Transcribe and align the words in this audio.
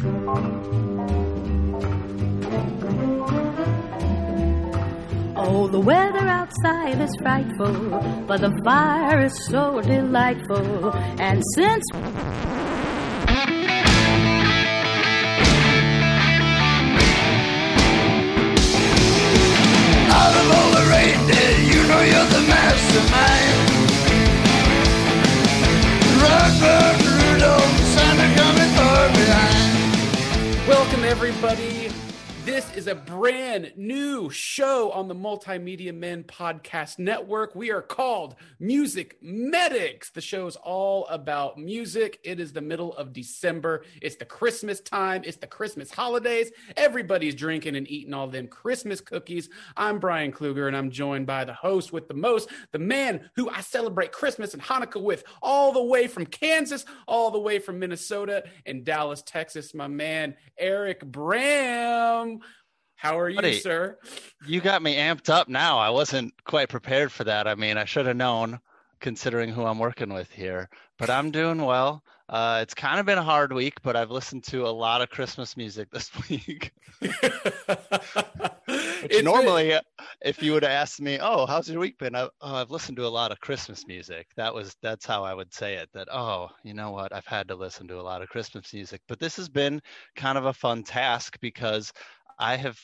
Oh, 0.00 0.04
the 5.72 5.80
weather 5.80 6.28
outside 6.28 7.00
is 7.00 7.10
frightful, 7.20 7.72
but 8.28 8.40
the 8.40 8.52
fire 8.64 9.24
is 9.24 9.36
so 9.46 9.80
delightful. 9.80 10.92
And 11.18 11.42
since 11.54 11.84
Out 11.92 12.04
of 20.36 20.46
all 20.54 20.70
the 20.78 20.84
reindeer, 20.92 21.58
you 21.72 21.80
know 21.88 22.02
you're 22.02 22.30
the 22.36 22.42
mastermind. 22.46 23.56
Rockford, 26.22 26.96
Rudolph, 27.02 27.78
Santa 27.94 28.28
coming. 28.36 28.67
Welcome, 30.68 31.02
everybody. 31.02 31.77
This 32.48 32.74
is 32.74 32.86
a 32.86 32.94
brand 32.94 33.74
new 33.76 34.30
show 34.30 34.90
on 34.92 35.06
the 35.06 35.14
Multimedia 35.14 35.94
Men 35.94 36.24
Podcast 36.24 36.98
Network. 36.98 37.54
We 37.54 37.70
are 37.70 37.82
called 37.82 38.36
Music 38.58 39.18
Medics. 39.20 40.08
The 40.08 40.22
show 40.22 40.46
is 40.46 40.56
all 40.56 41.06
about 41.08 41.58
music. 41.58 42.18
It 42.24 42.40
is 42.40 42.54
the 42.54 42.62
middle 42.62 42.96
of 42.96 43.12
December. 43.12 43.84
It's 44.00 44.16
the 44.16 44.24
Christmas 44.24 44.80
time. 44.80 45.24
It's 45.26 45.36
the 45.36 45.46
Christmas 45.46 45.90
holidays. 45.90 46.50
Everybody's 46.74 47.34
drinking 47.34 47.76
and 47.76 47.86
eating 47.86 48.14
all 48.14 48.28
them 48.28 48.46
Christmas 48.46 49.02
cookies. 49.02 49.50
I'm 49.76 49.98
Bryan 49.98 50.32
Kluger, 50.32 50.68
and 50.68 50.76
I'm 50.76 50.90
joined 50.90 51.26
by 51.26 51.44
the 51.44 51.52
host 51.52 51.92
with 51.92 52.08
the 52.08 52.14
most, 52.14 52.48
the 52.72 52.78
man 52.78 53.28
who 53.36 53.50
I 53.50 53.60
celebrate 53.60 54.10
Christmas 54.10 54.54
and 54.54 54.62
Hanukkah 54.62 55.02
with, 55.02 55.22
all 55.42 55.72
the 55.72 55.84
way 55.84 56.06
from 56.06 56.24
Kansas, 56.24 56.86
all 57.06 57.30
the 57.30 57.38
way 57.38 57.58
from 57.58 57.78
Minnesota 57.78 58.44
and 58.64 58.86
Dallas, 58.86 59.20
Texas, 59.20 59.74
my 59.74 59.86
man, 59.86 60.34
Eric 60.56 61.04
Braem. 61.04 62.37
How 62.98 63.18
are 63.20 63.28
you, 63.28 63.36
Buddy. 63.36 63.60
sir? 63.60 63.96
You 64.44 64.60
got 64.60 64.82
me 64.82 64.96
amped 64.96 65.30
up 65.30 65.48
now. 65.48 65.78
I 65.78 65.88
wasn't 65.88 66.34
quite 66.44 66.68
prepared 66.68 67.12
for 67.12 67.22
that. 67.24 67.46
I 67.46 67.54
mean, 67.54 67.76
I 67.76 67.84
should 67.84 68.06
have 68.06 68.16
known 68.16 68.58
considering 68.98 69.50
who 69.50 69.64
I'm 69.64 69.78
working 69.78 70.12
with 70.12 70.32
here, 70.32 70.68
but 70.98 71.08
I'm 71.08 71.30
doing 71.30 71.62
well. 71.62 72.02
Uh, 72.28 72.58
it's 72.60 72.74
kind 72.74 72.98
of 72.98 73.06
been 73.06 73.16
a 73.16 73.22
hard 73.22 73.52
week, 73.52 73.74
but 73.84 73.94
I've 73.94 74.10
listened 74.10 74.42
to 74.44 74.66
a 74.66 74.68
lot 74.68 75.00
of 75.00 75.10
Christmas 75.10 75.56
music 75.56 75.90
this 75.92 76.10
week. 76.28 76.72
Which 79.00 79.22
normally, 79.22 79.74
uh, 79.74 79.80
if 80.20 80.42
you 80.42 80.52
would 80.52 80.64
have 80.64 80.72
asked 80.72 81.00
me, 81.00 81.18
"Oh, 81.22 81.46
how's 81.46 81.70
your 81.70 81.78
week 81.78 81.98
been?" 81.98 82.16
I, 82.16 82.22
oh, 82.40 82.54
I've 82.56 82.72
listened 82.72 82.96
to 82.96 83.06
a 83.06 83.08
lot 83.08 83.30
of 83.30 83.40
Christmas 83.40 83.86
music. 83.86 84.26
That 84.36 84.52
was 84.52 84.76
that's 84.82 85.06
how 85.06 85.22
I 85.24 85.34
would 85.34 85.54
say 85.54 85.76
it. 85.76 85.88
That 85.94 86.08
oh, 86.12 86.48
you 86.64 86.74
know 86.74 86.90
what? 86.90 87.14
I've 87.14 87.26
had 87.26 87.46
to 87.48 87.54
listen 87.54 87.86
to 87.88 88.00
a 88.00 88.02
lot 88.02 88.22
of 88.22 88.28
Christmas 88.28 88.74
music, 88.74 89.00
but 89.06 89.20
this 89.20 89.36
has 89.36 89.48
been 89.48 89.80
kind 90.16 90.36
of 90.36 90.46
a 90.46 90.52
fun 90.52 90.82
task 90.82 91.38
because 91.40 91.92
I 92.38 92.56
have 92.56 92.78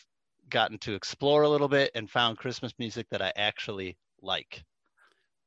gotten 0.48 0.78
to 0.78 0.94
explore 0.94 1.42
a 1.42 1.48
little 1.48 1.68
bit 1.68 1.90
and 1.94 2.10
found 2.10 2.38
Christmas 2.38 2.72
music 2.78 3.06
that 3.10 3.22
I 3.22 3.32
actually 3.36 3.96
like. 4.20 4.64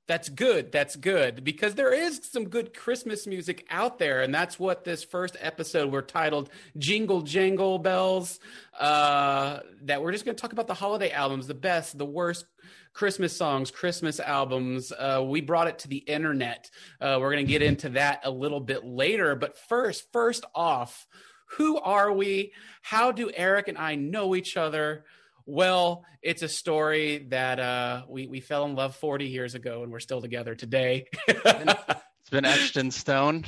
That's 0.07 0.29
good. 0.29 0.71
That's 0.71 0.95
good 0.95 1.43
because 1.43 1.75
there 1.75 1.93
is 1.93 2.21
some 2.23 2.47
good 2.47 2.73
Christmas 2.73 3.27
music 3.27 3.65
out 3.69 3.99
there, 3.99 4.21
and 4.21 4.33
that's 4.33 4.57
what 4.57 4.85
this 4.85 5.03
first 5.03 5.35
episode 5.41 5.91
we're 5.91 6.01
titled 6.01 6.49
"Jingle 6.77 7.21
Jangle 7.21 7.77
Bells." 7.77 8.39
Uh, 8.79 9.59
that 9.83 10.01
we're 10.01 10.13
just 10.13 10.23
going 10.23 10.35
to 10.35 10.41
talk 10.41 10.53
about 10.53 10.67
the 10.67 10.73
holiday 10.73 11.11
albums, 11.11 11.45
the 11.45 11.53
best, 11.53 11.97
the 11.97 12.05
worst 12.05 12.45
Christmas 12.93 13.35
songs, 13.35 13.69
Christmas 13.69 14.21
albums. 14.21 14.93
Uh, 14.93 15.25
we 15.27 15.41
brought 15.41 15.67
it 15.67 15.79
to 15.79 15.89
the 15.89 15.97
internet. 15.97 16.71
Uh, 17.01 17.17
we're 17.19 17.33
going 17.33 17.45
to 17.45 17.51
get 17.51 17.61
into 17.61 17.89
that 17.89 18.21
a 18.23 18.31
little 18.31 18.61
bit 18.61 18.85
later, 18.85 19.35
but 19.35 19.57
first, 19.57 20.05
first 20.13 20.45
off, 20.55 21.05
who 21.51 21.77
are 21.79 22.11
we? 22.11 22.53
How 22.81 23.11
do 23.11 23.31
Eric 23.33 23.67
and 23.67 23.77
I 23.77 23.95
know 23.95 24.35
each 24.35 24.57
other? 24.57 25.05
Well, 25.45 26.03
it's 26.21 26.41
a 26.41 26.49
story 26.49 27.27
that 27.29 27.59
uh, 27.59 28.03
we 28.09 28.27
we 28.27 28.41
fell 28.41 28.65
in 28.65 28.75
love 28.75 28.95
40 28.95 29.25
years 29.27 29.55
ago, 29.55 29.83
and 29.83 29.91
we're 29.91 29.99
still 29.99 30.21
together 30.21 30.55
today. 30.55 31.05
It's 31.27 32.29
been 32.29 32.43
etched 32.43 32.75
in 32.75 32.91
stone. 32.91 33.45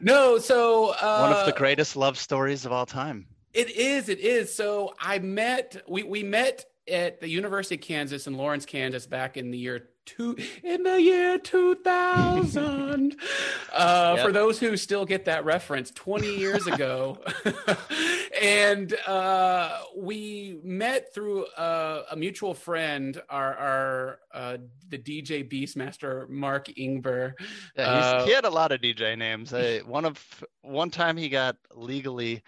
no, 0.00 0.36
so 0.38 0.90
uh, 0.90 1.20
One 1.20 1.32
of 1.32 1.46
the 1.46 1.52
greatest 1.52 1.96
love 1.96 2.18
stories 2.18 2.66
of 2.66 2.72
all 2.72 2.84
time. 2.84 3.26
It 3.54 3.70
is. 3.70 4.10
It 4.10 4.20
is. 4.20 4.54
So 4.54 4.92
I 5.00 5.18
met. 5.20 5.82
We 5.88 6.02
we 6.02 6.22
met 6.22 6.66
at 6.86 7.20
the 7.20 7.28
University 7.28 7.76
of 7.76 7.80
Kansas 7.80 8.26
in 8.26 8.34
Lawrence, 8.34 8.66
Kansas, 8.66 9.06
back 9.06 9.38
in 9.38 9.50
the 9.50 9.56
year 9.56 9.88
two 10.08 10.36
in 10.62 10.82
the 10.82 11.00
year 11.00 11.38
two 11.38 11.74
thousand. 11.76 13.16
uh, 13.72 14.14
Yep. 14.16 14.26
For 14.26 14.32
those 14.32 14.58
who 14.58 14.76
still 14.76 15.04
get 15.04 15.24
that 15.26 15.44
reference, 15.44 15.90
twenty 15.90 16.34
years 16.34 16.66
ago, 16.74 17.18
and 18.42 18.94
uh, 19.06 19.80
we 19.96 20.58
met 20.62 21.12
through 21.14 21.44
uh, 21.46 22.04
a 22.10 22.16
mutual 22.16 22.54
friend, 22.54 23.20
our 23.28 23.54
our 23.54 24.18
uh, 24.32 24.56
the 24.88 24.98
DJ 24.98 25.48
Beastmaster 25.48 26.28
Mark 26.28 26.66
Ingber. 26.68 27.34
Yeah, 27.76 27.96
he's, 27.96 28.04
Uh, 28.04 28.24
he 28.26 28.32
had 28.32 28.44
a 28.44 28.50
lot 28.50 28.72
of 28.72 28.80
DJ 28.80 29.16
names. 29.18 29.52
Uh, 29.52 29.80
one 29.84 30.04
of 30.04 30.44
one 30.62 30.90
time 30.90 31.16
he 31.16 31.28
got 31.28 31.56
legally 31.74 32.42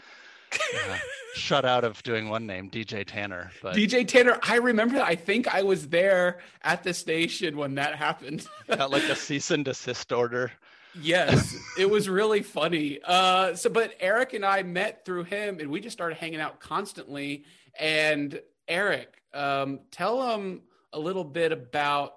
uh, 0.53 0.97
shut 1.35 1.65
out 1.65 1.85
of 1.85 2.03
doing 2.03 2.29
one 2.29 2.47
name, 2.47 2.71
DJ 2.71 3.05
Tanner. 3.07 3.51
But 3.63 3.75
DJ 3.77 4.07
Tanner, 4.07 4.39
I 4.43 4.57
remember 4.57 4.97
that. 4.97 5.07
I 5.07 5.15
think 5.17 5.53
I 5.53 5.63
was 5.63 5.89
there 5.89 6.41
at 6.63 6.83
the 6.83 6.95
station 6.95 7.57
when 7.57 7.75
that 7.77 7.95
happened. 7.97 8.47
got 8.69 8.91
like 8.91 9.05
a 9.05 9.17
cease 9.17 9.51
and 9.51 9.65
desist 9.65 10.13
order. 10.13 10.53
yes, 11.01 11.57
it 11.79 11.89
was 11.89 12.09
really 12.09 12.43
funny. 12.43 12.99
Uh, 13.05 13.55
so, 13.55 13.71
but 13.71 13.95
Eric 14.01 14.33
and 14.35 14.45
I 14.45 14.63
met 14.63 15.05
through 15.05 15.25
him, 15.25 15.59
and 15.61 15.71
we 15.71 15.81
just 15.81 15.97
started 15.97 16.19
hanging 16.19 16.41
out 16.41 16.61
constantly. 16.61 17.45
And 17.79 18.41
Eric, 18.69 19.23
um, 19.33 19.81
tell 19.91 20.35
him 20.35 20.63
a 20.93 20.99
little 20.99 21.25
bit 21.25 21.53
about 21.53 22.15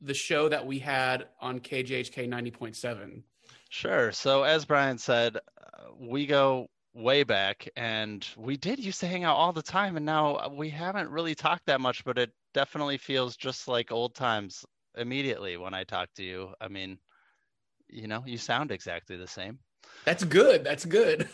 the 0.00 0.14
show 0.14 0.48
that 0.50 0.66
we 0.66 0.78
had 0.78 1.26
on 1.40 1.60
KJHK 1.60 2.28
ninety 2.28 2.50
point 2.50 2.76
seven. 2.76 3.24
Sure. 3.70 4.12
So 4.12 4.42
as 4.42 4.64
Bryan 4.64 4.98
said, 4.98 5.36
uh, 5.36 5.40
we 5.98 6.26
go 6.26 6.68
way 6.94 7.24
back, 7.24 7.68
and 7.76 8.26
we 8.36 8.56
did 8.56 8.78
used 8.78 9.00
to 9.00 9.06
hang 9.06 9.24
out 9.24 9.36
all 9.36 9.52
the 9.52 9.62
time, 9.62 9.96
and 9.96 10.06
now 10.06 10.48
we 10.56 10.70
haven't 10.70 11.10
really 11.10 11.34
talked 11.34 11.66
that 11.66 11.80
much, 11.80 12.04
but 12.04 12.18
it 12.18 12.30
definitely 12.52 12.98
feels 12.98 13.36
just 13.36 13.68
like 13.68 13.92
old 13.92 14.14
times 14.14 14.64
immediately 14.96 15.56
when 15.56 15.74
I 15.74 15.84
talk 15.84 16.08
to 16.14 16.22
you. 16.22 16.54
I 16.60 16.68
mean, 16.68 16.98
you 17.88 18.06
know, 18.06 18.22
you 18.26 18.38
sound 18.38 18.70
exactly 18.70 19.16
the 19.16 19.26
same. 19.26 19.58
That's 20.04 20.24
good. 20.24 20.64
That's 20.64 20.84
good. 20.84 21.28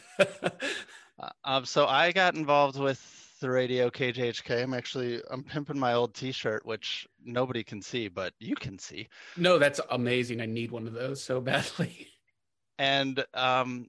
Uh, 1.21 1.29
um, 1.45 1.65
so 1.67 1.87
I 1.87 2.13
got 2.13 2.35
involved 2.35 2.79
with 2.79 3.37
the 3.41 3.51
radio 3.51 3.91
KJHK. 3.91 4.63
I'm 4.63 4.73
actually 4.73 5.21
I'm 5.31 5.43
pimping 5.43 5.79
my 5.79 5.93
old 5.93 6.15
T-shirt, 6.15 6.65
which 6.65 7.07
nobody 7.23 7.63
can 7.63 7.83
see, 7.83 8.09
but 8.09 8.33
you 8.39 8.55
can 8.55 8.79
see. 8.79 9.07
no, 9.37 9.59
that's 9.59 9.81
amazing. 9.91 10.41
I 10.41 10.47
need 10.47 10.71
one 10.71 10.87
of 10.87 10.95
those 10.95 11.23
so 11.23 11.41
badly. 11.41 12.09
And 12.79 13.23
um, 13.35 13.89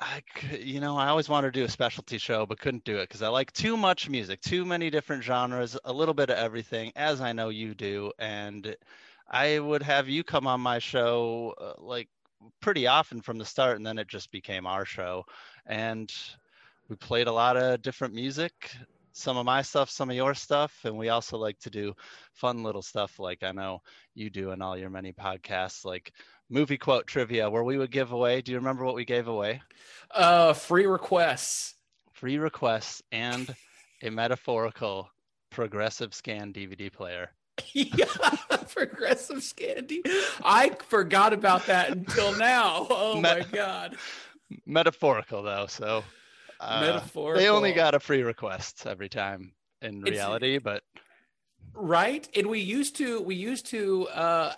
I, 0.00 0.22
you 0.58 0.80
know, 0.80 0.96
I 0.96 1.08
always 1.08 1.28
wanted 1.28 1.52
to 1.52 1.60
do 1.60 1.64
a 1.64 1.68
specialty 1.68 2.16
show, 2.16 2.46
but 2.46 2.58
couldn't 2.58 2.84
do 2.84 2.96
it 2.98 3.08
because 3.08 3.20
I 3.22 3.28
like 3.28 3.52
too 3.52 3.76
much 3.76 4.08
music, 4.08 4.40
too 4.40 4.64
many 4.64 4.88
different 4.88 5.22
genres, 5.22 5.76
a 5.84 5.92
little 5.92 6.14
bit 6.14 6.30
of 6.30 6.38
everything, 6.38 6.92
as 6.96 7.20
I 7.20 7.32
know 7.32 7.50
you 7.50 7.74
do. 7.74 8.10
And 8.18 8.74
I 9.30 9.58
would 9.58 9.82
have 9.82 10.08
you 10.08 10.24
come 10.24 10.46
on 10.46 10.60
my 10.62 10.78
show 10.78 11.54
uh, 11.60 11.74
like 11.78 12.08
pretty 12.60 12.86
often 12.86 13.20
from 13.20 13.36
the 13.36 13.44
start, 13.44 13.76
and 13.76 13.84
then 13.84 13.98
it 13.98 14.08
just 14.08 14.32
became 14.32 14.66
our 14.66 14.86
show. 14.86 15.26
And 15.66 16.10
we 16.88 16.96
played 16.96 17.26
a 17.26 17.32
lot 17.32 17.58
of 17.58 17.82
different 17.82 18.14
music, 18.14 18.72
some 19.12 19.36
of 19.36 19.44
my 19.44 19.60
stuff, 19.60 19.90
some 19.90 20.08
of 20.08 20.16
your 20.16 20.34
stuff, 20.34 20.80
and 20.84 20.96
we 20.96 21.10
also 21.10 21.36
like 21.36 21.58
to 21.60 21.70
do 21.70 21.92
fun 22.32 22.62
little 22.62 22.82
stuff 22.82 23.18
like 23.18 23.42
I 23.42 23.52
know 23.52 23.82
you 24.14 24.30
do 24.30 24.52
in 24.52 24.62
all 24.62 24.78
your 24.78 24.90
many 24.90 25.12
podcasts, 25.12 25.84
like 25.84 26.12
movie 26.50 26.76
quote 26.76 27.06
trivia, 27.06 27.48
where 27.48 27.64
we 27.64 27.78
would 27.78 27.90
give 27.90 28.12
away. 28.12 28.42
Do 28.42 28.52
you 28.52 28.58
remember 28.58 28.84
what 28.84 28.94
we 28.94 29.04
gave 29.04 29.28
away? 29.28 29.62
Uh, 30.10 30.52
free 30.52 30.86
requests. 30.86 31.74
Free 32.12 32.36
requests 32.36 33.00
and 33.12 33.54
a 34.02 34.10
metaphorical 34.10 35.08
progressive 35.50 36.12
scan 36.12 36.52
DVD 36.52 36.92
player. 36.92 37.30
yeah, 37.72 38.06
progressive 38.72 39.38
Scandi. 39.38 40.00
I 40.44 40.70
forgot 40.88 41.32
about 41.32 41.66
that 41.66 41.90
until 41.90 42.36
now. 42.36 42.86
Oh 42.90 43.20
my 43.20 43.44
god. 43.52 43.96
Metaphorical 44.66 45.42
though, 45.42 45.66
so 45.66 46.02
uh, 46.60 47.00
They 47.34 47.48
only 47.48 47.72
got 47.72 47.94
a 47.94 48.00
free 48.00 48.22
request 48.22 48.86
every 48.86 49.08
time 49.08 49.52
in 49.82 49.98
It's- 49.98 50.10
reality, 50.10 50.58
but 50.58 50.82
right 51.72 52.28
and 52.34 52.48
we 52.48 52.58
used 52.58 52.96
to 52.96 53.20
we 53.20 53.34
used 53.36 53.64
to 53.66 54.08
uh 54.08 54.52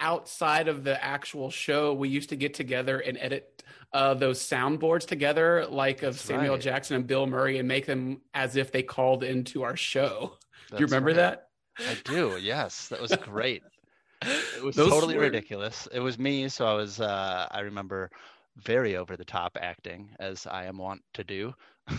outside 0.00 0.68
of 0.68 0.84
the 0.84 1.02
actual 1.04 1.50
show 1.50 1.92
we 1.92 2.08
used 2.08 2.28
to 2.28 2.36
get 2.36 2.54
together 2.54 2.98
and 3.00 3.18
edit 3.20 3.62
uh 3.92 4.14
those 4.14 4.38
soundboards 4.40 5.06
together 5.06 5.66
like 5.68 6.02
of 6.02 6.14
That's 6.14 6.24
samuel 6.24 6.54
right. 6.54 6.60
jackson 6.62 6.96
and 6.96 7.06
bill 7.06 7.26
murray 7.26 7.58
and 7.58 7.66
make 7.66 7.86
them 7.86 8.20
as 8.34 8.56
if 8.56 8.70
they 8.70 8.82
called 8.82 9.24
into 9.24 9.62
our 9.62 9.76
show 9.76 10.32
do 10.70 10.76
you 10.78 10.86
remember 10.86 11.08
right. 11.08 11.16
that 11.16 11.48
I 11.80 11.96
do. 12.04 12.36
Yes, 12.40 12.88
that 12.88 13.00
was 13.00 13.14
great. 13.22 13.62
It 14.22 14.64
was 14.64 14.74
Those 14.76 14.90
totally 14.90 15.14
were- 15.14 15.22
ridiculous. 15.22 15.86
It 15.92 16.00
was 16.00 16.18
me, 16.18 16.48
so 16.48 16.66
I 16.66 16.74
was. 16.74 17.00
Uh, 17.00 17.46
I 17.50 17.60
remember 17.60 18.10
very 18.56 18.96
over 18.96 19.16
the 19.16 19.24
top 19.24 19.56
acting, 19.60 20.10
as 20.18 20.44
I 20.46 20.64
am 20.64 20.78
wont 20.78 21.02
to 21.14 21.22
do. 21.22 21.54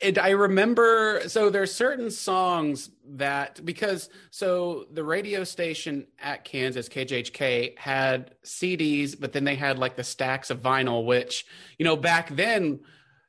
and 0.00 0.18
I 0.18 0.30
remember 0.30 1.22
so 1.26 1.50
there's 1.50 1.74
certain 1.74 2.10
songs 2.10 2.90
that 3.04 3.64
because 3.64 4.10
so 4.30 4.86
the 4.92 5.02
radio 5.02 5.44
station 5.44 6.06
at 6.20 6.44
Kansas 6.44 6.88
KJHK 6.88 7.76
had 7.78 8.34
CDs 8.44 9.18
but 9.18 9.32
then 9.32 9.44
they 9.44 9.56
had 9.56 9.78
like 9.78 9.96
the 9.96 10.04
stacks 10.04 10.50
of 10.50 10.60
vinyl 10.60 11.04
which 11.04 11.46
you 11.78 11.84
know 11.84 11.96
back 11.96 12.34
then 12.34 12.80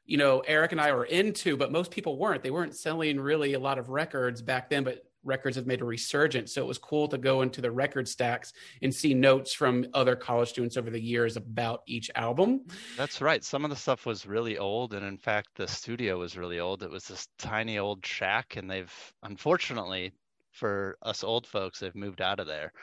you 0.05 0.17
know 0.17 0.41
Eric 0.41 0.71
and 0.71 0.81
I 0.81 0.91
were 0.93 1.05
into 1.05 1.57
but 1.57 1.71
most 1.71 1.91
people 1.91 2.17
weren't. 2.17 2.43
They 2.43 2.51
weren't 2.51 2.75
selling 2.75 3.19
really 3.19 3.53
a 3.53 3.59
lot 3.59 3.79
of 3.79 3.89
records 3.89 4.41
back 4.41 4.69
then 4.69 4.83
but 4.83 5.08
records 5.29 5.55
have 5.55 5.67
made 5.67 5.81
a 5.81 5.85
resurgence. 5.85 6.53
So 6.53 6.61
it 6.61 6.67
was 6.67 6.77
cool 6.77 7.07
to 7.07 7.17
go 7.17 7.43
into 7.43 7.61
the 7.61 7.71
record 7.71 8.07
stacks 8.07 8.51
and 8.81 8.93
see 8.93 9.13
notes 9.13 9.53
from 9.53 9.85
other 9.93 10.15
college 10.15 10.49
students 10.49 10.75
over 10.75 10.89
the 10.89 10.99
years 10.99 11.37
about 11.37 11.83
each 11.85 12.11
album. 12.15 12.65
That's 12.97 13.21
right. 13.21 13.43
Some 13.43 13.63
of 13.63 13.69
the 13.69 13.77
stuff 13.77 14.05
was 14.05 14.25
really 14.25 14.57
old. 14.57 14.93
And 14.93 15.05
in 15.05 15.17
fact, 15.17 15.49
the 15.55 15.67
studio 15.67 16.19
was 16.19 16.35
really 16.35 16.59
old. 16.59 16.83
It 16.83 16.89
was 16.89 17.05
this 17.05 17.27
tiny 17.37 17.77
old 17.77 18.05
shack. 18.05 18.57
And 18.57 18.69
they've, 18.69 18.93
unfortunately, 19.23 20.11
for 20.51 20.97
us 21.03 21.23
old 21.23 21.47
folks, 21.47 21.79
they've 21.79 21.95
moved 21.95 22.19
out 22.19 22.39
of 22.39 22.47
there. 22.47 22.73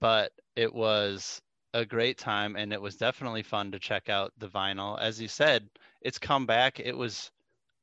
But 0.00 0.30
it 0.54 0.72
was 0.72 1.40
a 1.74 1.84
great 1.84 2.18
time. 2.18 2.54
And 2.56 2.72
it 2.72 2.80
was 2.80 2.96
definitely 2.96 3.42
fun 3.42 3.72
to 3.72 3.78
check 3.78 4.08
out 4.08 4.32
the 4.38 4.48
vinyl. 4.48 5.00
As 5.00 5.20
you 5.20 5.28
said, 5.28 5.68
it's 6.02 6.18
come 6.18 6.46
back. 6.46 6.78
It 6.78 6.96
was, 6.96 7.30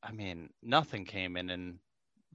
I 0.04 0.12
mean, 0.12 0.50
nothing 0.62 1.04
came 1.04 1.36
in 1.36 1.50
and 1.50 1.80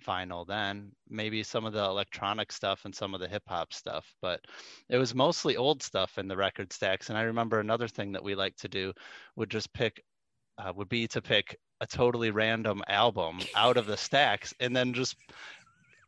vinyl 0.05 0.47
then 0.47 0.91
maybe 1.09 1.43
some 1.43 1.65
of 1.65 1.73
the 1.73 1.83
electronic 1.85 2.53
stuff 2.53 2.85
and 2.85 2.95
some 2.95 3.15
of 3.15 3.21
the 3.21 3.29
hip 3.29 3.43
hop 3.47 3.73
stuff 3.73 4.13
but 4.21 4.41
it 4.89 4.97
was 4.97 5.15
mostly 5.15 5.57
old 5.57 5.83
stuff 5.83 6.19
in 6.19 6.29
the 6.29 6.37
record 6.37 6.73
stacks. 6.73 7.09
And 7.09 7.19
i 7.19 7.23
remember 7.23 7.61
another 7.61 7.89
thing 7.89 8.13
that 8.13 8.25
we 8.25 8.35
like 8.35 8.57
to 8.57 8.69
do 8.69 8.93
would 9.37 9.51
just 9.51 9.73
pick 9.73 10.03
uh, 10.59 10.73
would 10.75 10.89
be 10.89 11.07
to 11.09 11.23
pick 11.23 11.57
a 11.81 11.87
totally 11.87 12.31
random 12.31 12.83
album 12.89 13.41
out 13.55 13.77
of 13.77 13.87
the 13.87 13.97
stacks 13.97 14.53
and 14.61 14.77
then 14.77 14.93
just 14.93 15.17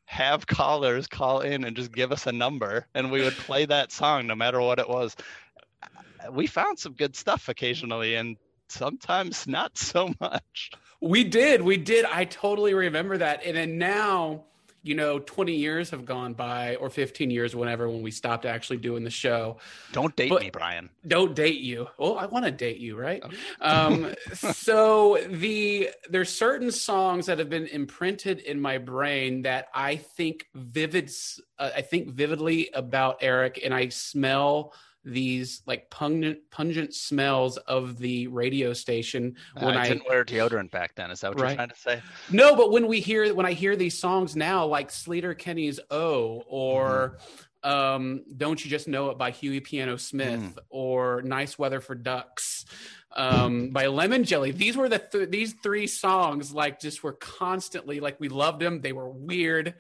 have 0.05 0.47
callers 0.47 1.07
call 1.07 1.41
in 1.41 1.65
and 1.65 1.75
just 1.75 1.93
give 1.93 2.13
us 2.13 2.27
a 2.27 2.33
number 2.33 2.87
and 2.95 3.11
we 3.11 3.23
would 3.23 3.33
play 3.33 3.65
that 3.65 3.91
song 3.91 4.27
no 4.27 4.35
matter 4.35 4.61
what 4.61 4.79
it 4.79 4.89
was. 4.89 5.17
We 6.31 6.47
found 6.47 6.79
some 6.79 6.93
good 6.93 7.17
stuff 7.17 7.49
occasionally 7.49 8.17
and 8.17 8.37
sometimes 8.73 9.47
not 9.47 9.79
so 9.79 10.13
much 10.21 10.73
we 11.03 11.25
did. 11.25 11.61
We 11.63 11.77
did. 11.77 12.05
I 12.05 12.25
totally 12.25 12.75
remember 12.75 13.19
that. 13.19 13.45
And 13.45 13.57
then 13.57 13.77
now, 13.77 14.45
you 14.85 14.95
know, 14.95 15.19
20 15.19 15.53
years 15.53 15.91
have 15.91 16.05
gone 16.05 16.33
by 16.33 16.77
or 16.77 16.91
15 16.91 17.29
years, 17.29 17.57
whenever, 17.57 17.89
when 17.89 18.03
we 18.03 18.13
stopped 18.13 18.47
actually 18.47 18.77
doing 18.77 19.03
the 19.03 19.11
show. 19.11 19.59
Don't 19.91 20.15
date 20.15 20.31
but 20.31 20.43
me, 20.43 20.51
Bryan. 20.51 20.91
Don't 21.07 21.35
date 21.35 21.61
you. 21.61 21.89
Well, 21.99 22.17
I 22.19 22.27
want 22.27 22.45
to 22.45 22.53
date 22.53 22.79
you, 22.79 22.97
right? 22.97 23.21
um, 23.61 24.15
so 24.33 25.19
the 25.29 25.91
there's 26.09 26.31
certain 26.31 26.71
songs 26.71 27.27
that 27.27 27.41
have 27.41 27.51
been 27.51 27.67
imprinted 27.67 28.39
in 28.39 28.61
my 28.61 28.79
brain 28.79 29.43
that 29.43 29.67
I 29.75 29.97
think 29.97 30.47
vivid, 30.55 31.11
uh, 31.59 31.71
I 31.77 31.83
think 31.83 32.11
vividly 32.11 32.71
about 32.73 33.19
Eric 33.23 33.61
and 33.65 33.75
I 33.75 33.89
smell 33.89 34.73
these 35.05 35.63
like 35.67 35.91
pungent 35.91 36.39
pungent 36.51 36.95
smells 36.95 37.57
of 37.57 37.99
the 37.99 38.27
radio 38.29 38.73
station 38.73 39.37
when 39.59 39.77
I, 39.77 39.83
I 39.83 39.89
didn't 39.89 40.09
wear 40.09 40.25
deodorant 40.25 40.71
back 40.71 40.95
then. 40.95 41.11
Is 41.11 41.21
that 41.21 41.35
what 41.35 41.41
right? 41.41 41.49
you're 41.51 41.57
trying 41.57 41.69
to 41.69 41.77
say? 41.77 42.03
No, 42.31 42.57
but 42.57 42.71
when 42.71 42.87
we 42.87 43.01
hear 43.01 43.35
when 43.35 43.47
I 43.47 43.53
hear 43.53 43.77
these 43.77 43.99
songs 43.99 44.37
now, 44.37 44.67
like 44.67 44.91
Sleater-Kinney's 44.91 45.81
"Oh" 45.91 46.43
or 46.47 47.19
mm-hmm. 47.65 47.71
um, 47.71 48.25
"Don't 48.37 48.63
You 48.65 48.71
Just 48.71 48.89
Know 48.89 49.11
It" 49.11 49.19
by 49.19 49.31
Huey 49.31 49.61
Piano 49.61 49.97
Smith 49.97 50.41
mm. 50.41 50.59
or 50.71 51.23
"Nice 51.23 51.59
Weather 51.59 51.81
for 51.81 51.95
Ducks." 51.95 52.65
um, 53.15 53.71
by 53.71 53.87
Lemon 53.87 54.25
Jelly. 54.25 54.53
These 54.53 54.77
were 54.77 54.89
the 54.89 54.99
th- 54.99 55.31
these 55.31 55.55
three 55.63 55.87
songs 55.87 56.55
like 56.55 56.81
just 56.81 57.03
were 57.03 57.13
constantly 57.13 58.01
like 58.01 58.19
we 58.21 58.29
loved 58.29 58.61
them. 58.61 58.81
They 58.81 58.93
were 58.93 59.09
weird, 59.09 59.75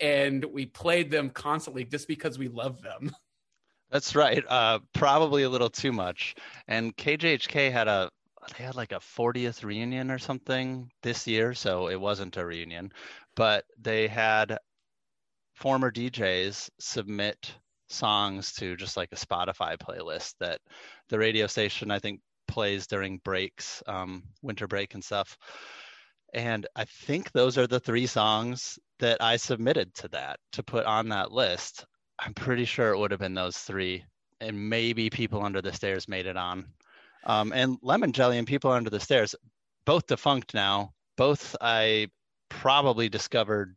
and 0.00 0.44
we 0.44 0.66
played 0.66 1.10
them 1.10 1.30
constantly 1.30 1.84
just 1.84 2.08
because 2.08 2.38
we 2.38 2.48
loved 2.48 2.82
them. 2.82 3.14
That's 3.90 4.14
right. 4.14 4.44
Uh, 4.46 4.80
probably 4.92 5.44
a 5.44 5.48
little 5.48 5.70
too 5.70 5.92
much. 5.92 6.34
And 6.66 6.96
KJHK 6.96 7.72
had 7.72 7.88
a 7.88 8.10
they 8.56 8.64
had 8.64 8.76
like 8.76 8.92
a 8.92 9.00
40th 9.00 9.62
reunion 9.62 10.10
or 10.10 10.18
something 10.18 10.90
this 11.02 11.26
year, 11.26 11.54
so 11.54 11.88
it 11.88 12.00
wasn't 12.00 12.36
a 12.36 12.46
reunion, 12.46 12.92
but 13.34 13.64
they 13.78 14.08
had 14.08 14.58
former 15.54 15.90
DJs 15.90 16.70
submit 16.78 17.52
songs 17.88 18.52
to 18.54 18.76
just 18.76 18.96
like 18.96 19.10
a 19.12 19.16
Spotify 19.16 19.76
playlist 19.76 20.34
that 20.40 20.60
the 21.08 21.18
radio 21.18 21.46
station 21.46 21.90
I 21.90 21.98
think 21.98 22.20
plays 22.46 22.86
during 22.86 23.18
breaks, 23.18 23.82
um, 23.86 24.22
winter 24.42 24.66
break 24.66 24.94
and 24.94 25.04
stuff. 25.04 25.36
And 26.34 26.66
I 26.76 26.84
think 26.84 27.32
those 27.32 27.58
are 27.58 27.66
the 27.66 27.80
three 27.80 28.06
songs 28.06 28.78
that 28.98 29.22
I 29.22 29.36
submitted 29.36 29.94
to 29.96 30.08
that 30.08 30.38
to 30.52 30.62
put 30.62 30.84
on 30.84 31.08
that 31.08 31.32
list. 31.32 31.86
I'm 32.18 32.34
pretty 32.34 32.64
sure 32.64 32.92
it 32.92 32.98
would 32.98 33.10
have 33.10 33.20
been 33.20 33.34
those 33.34 33.58
three, 33.58 34.04
and 34.40 34.68
maybe 34.68 35.10
People 35.10 35.44
Under 35.44 35.62
the 35.62 35.72
Stairs 35.72 36.08
made 36.08 36.26
it 36.26 36.36
on. 36.36 36.66
Um, 37.24 37.52
and 37.52 37.78
Lemon 37.82 38.12
Jelly 38.12 38.38
and 38.38 38.46
People 38.46 38.70
Under 38.70 38.90
the 38.90 39.00
Stairs, 39.00 39.34
both 39.84 40.06
defunct 40.06 40.54
now. 40.54 40.92
Both 41.16 41.56
I 41.60 42.08
probably 42.48 43.08
discovered 43.08 43.76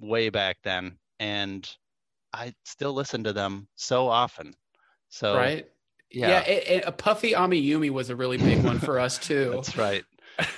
way 0.00 0.30
back 0.30 0.58
then, 0.62 0.98
and 1.18 1.68
I 2.32 2.54
still 2.64 2.92
listen 2.92 3.24
to 3.24 3.32
them 3.32 3.68
so 3.76 4.08
often. 4.08 4.54
So 5.08 5.36
right, 5.36 5.68
yeah, 6.10 6.28
yeah. 6.28 6.40
It, 6.40 6.68
it, 6.68 6.84
a 6.86 6.92
Puffy 6.92 7.32
Amiyumi 7.32 7.90
was 7.90 8.10
a 8.10 8.16
really 8.16 8.38
big 8.38 8.64
one 8.64 8.78
for 8.78 8.98
us 8.98 9.18
too. 9.18 9.50
That's 9.54 9.76
right. 9.76 10.04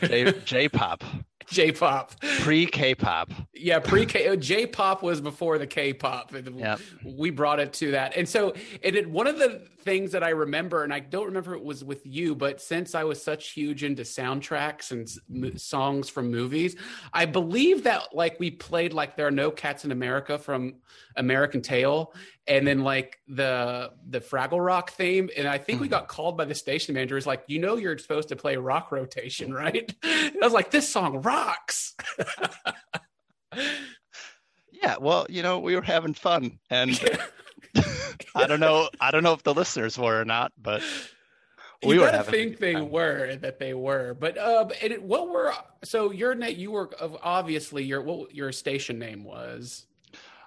J, 0.01 0.33
J-pop. 0.45 1.03
J-pop. 1.49 2.21
Pre 2.41 2.67
K-pop. 2.67 3.31
Yeah, 3.55 3.79
pre 3.79 4.07
K. 4.07 4.29
Oh, 4.29 4.37
J-pop 4.37 5.03
was 5.03 5.21
before 5.21 5.59
the 5.59 5.67
K-pop. 5.67 6.33
Yep. 6.33 6.81
We 7.05 7.31
brought 7.31 7.61
it 7.61 7.73
to 7.75 7.93
that, 7.93 8.17
and 8.17 8.29
so 8.29 8.55
it. 8.81 8.97
it 8.97 9.11
one 9.11 9.27
of 9.27 9.39
the 9.39 9.67
things 9.83 10.13
that 10.13 10.23
I 10.23 10.31
remember, 10.31 10.85
and 10.85 10.95
I 10.95 11.01
don't 11.01 11.27
remember 11.27 11.55
it 11.55 11.63
was 11.63 11.83
with 11.85 12.07
you, 12.07 12.35
but 12.35 12.61
since 12.61 12.95
I 12.95 13.05
was 13.05 13.23
such 13.23 13.51
huge 13.51 13.83
into 13.83 14.03
soundtracks 14.03 14.93
and 14.93 15.09
m- 15.45 15.59
songs 15.59 16.09
from 16.09 16.31
movies, 16.31 16.77
I 17.13 17.27
believe 17.27 17.83
that 17.85 18.15
like 18.15 18.39
we 18.39 18.51
played 18.51 18.93
like 18.93 19.17
"There 19.17 19.27
Are 19.27 19.31
No 19.33 19.51
Cats 19.51 19.85
in 19.85 19.93
America" 19.93 20.39
from 20.39 20.75
American 21.17 21.61
Tail, 21.63 22.15
and 22.47 22.67
then 22.67 22.83
like 22.83 23.19
the 23.29 23.93
the 24.09 24.21
Fraggle 24.21 24.65
Rock 24.65 24.93
theme, 24.93 25.31
and 25.37 25.47
I 25.47 25.59
think 25.59 25.81
we 25.81 25.87
mm-hmm. 25.87 25.93
got 25.93 26.09
called 26.09 26.37
by 26.37 26.45
the 26.45 26.55
station 26.55 26.95
manager. 26.95 27.17
Is 27.17 27.27
like, 27.27 27.45
you 27.47 27.59
know, 27.61 27.77
you're 27.77 27.97
supposed 27.99 28.29
to 28.31 28.37
play 28.37 28.57
rock 28.57 28.91
rotation, 28.91 29.53
right? 29.53 29.95
And 30.03 30.37
I 30.43 30.45
was 30.45 30.53
like, 30.53 30.71
this 30.71 30.89
song 30.89 31.23
rocks. 31.23 31.95
yeah, 34.73 34.97
well, 35.01 35.27
you 35.29 35.43
know, 35.43 35.61
we 35.61 35.77
were 35.77 35.83
having 35.83 36.15
fun, 36.15 36.59
and 36.69 37.01
I 38.35 38.47
don't 38.47 38.61
know. 38.61 38.89
I 39.01 39.11
don't 39.13 39.23
know 39.23 39.35
if 39.35 39.45
the 39.45 39.55
listeners 39.55 39.97
were 39.97 40.21
or 40.21 40.25
not, 40.25 40.53
but 40.61 40.83
we 41.85 41.95
you 41.95 42.01
were 42.01 42.11
gotta 42.11 42.31
think 42.31 42.59
they 42.59 42.77
were 42.77 43.37
that 43.37 43.61
they 43.61 43.75
were. 43.75 44.15
But 44.15 44.37
uh, 44.37 44.69
it, 44.81 45.03
what 45.03 45.29
were 45.29 45.53
so 45.85 46.11
your 46.11 46.35
name? 46.35 46.59
You 46.59 46.73
were 46.73 46.91
obviously 47.23 47.85
your 47.85 48.03
what 48.03 48.35
your 48.35 48.51
station 48.51 48.99
name 48.99 49.23
was. 49.23 49.87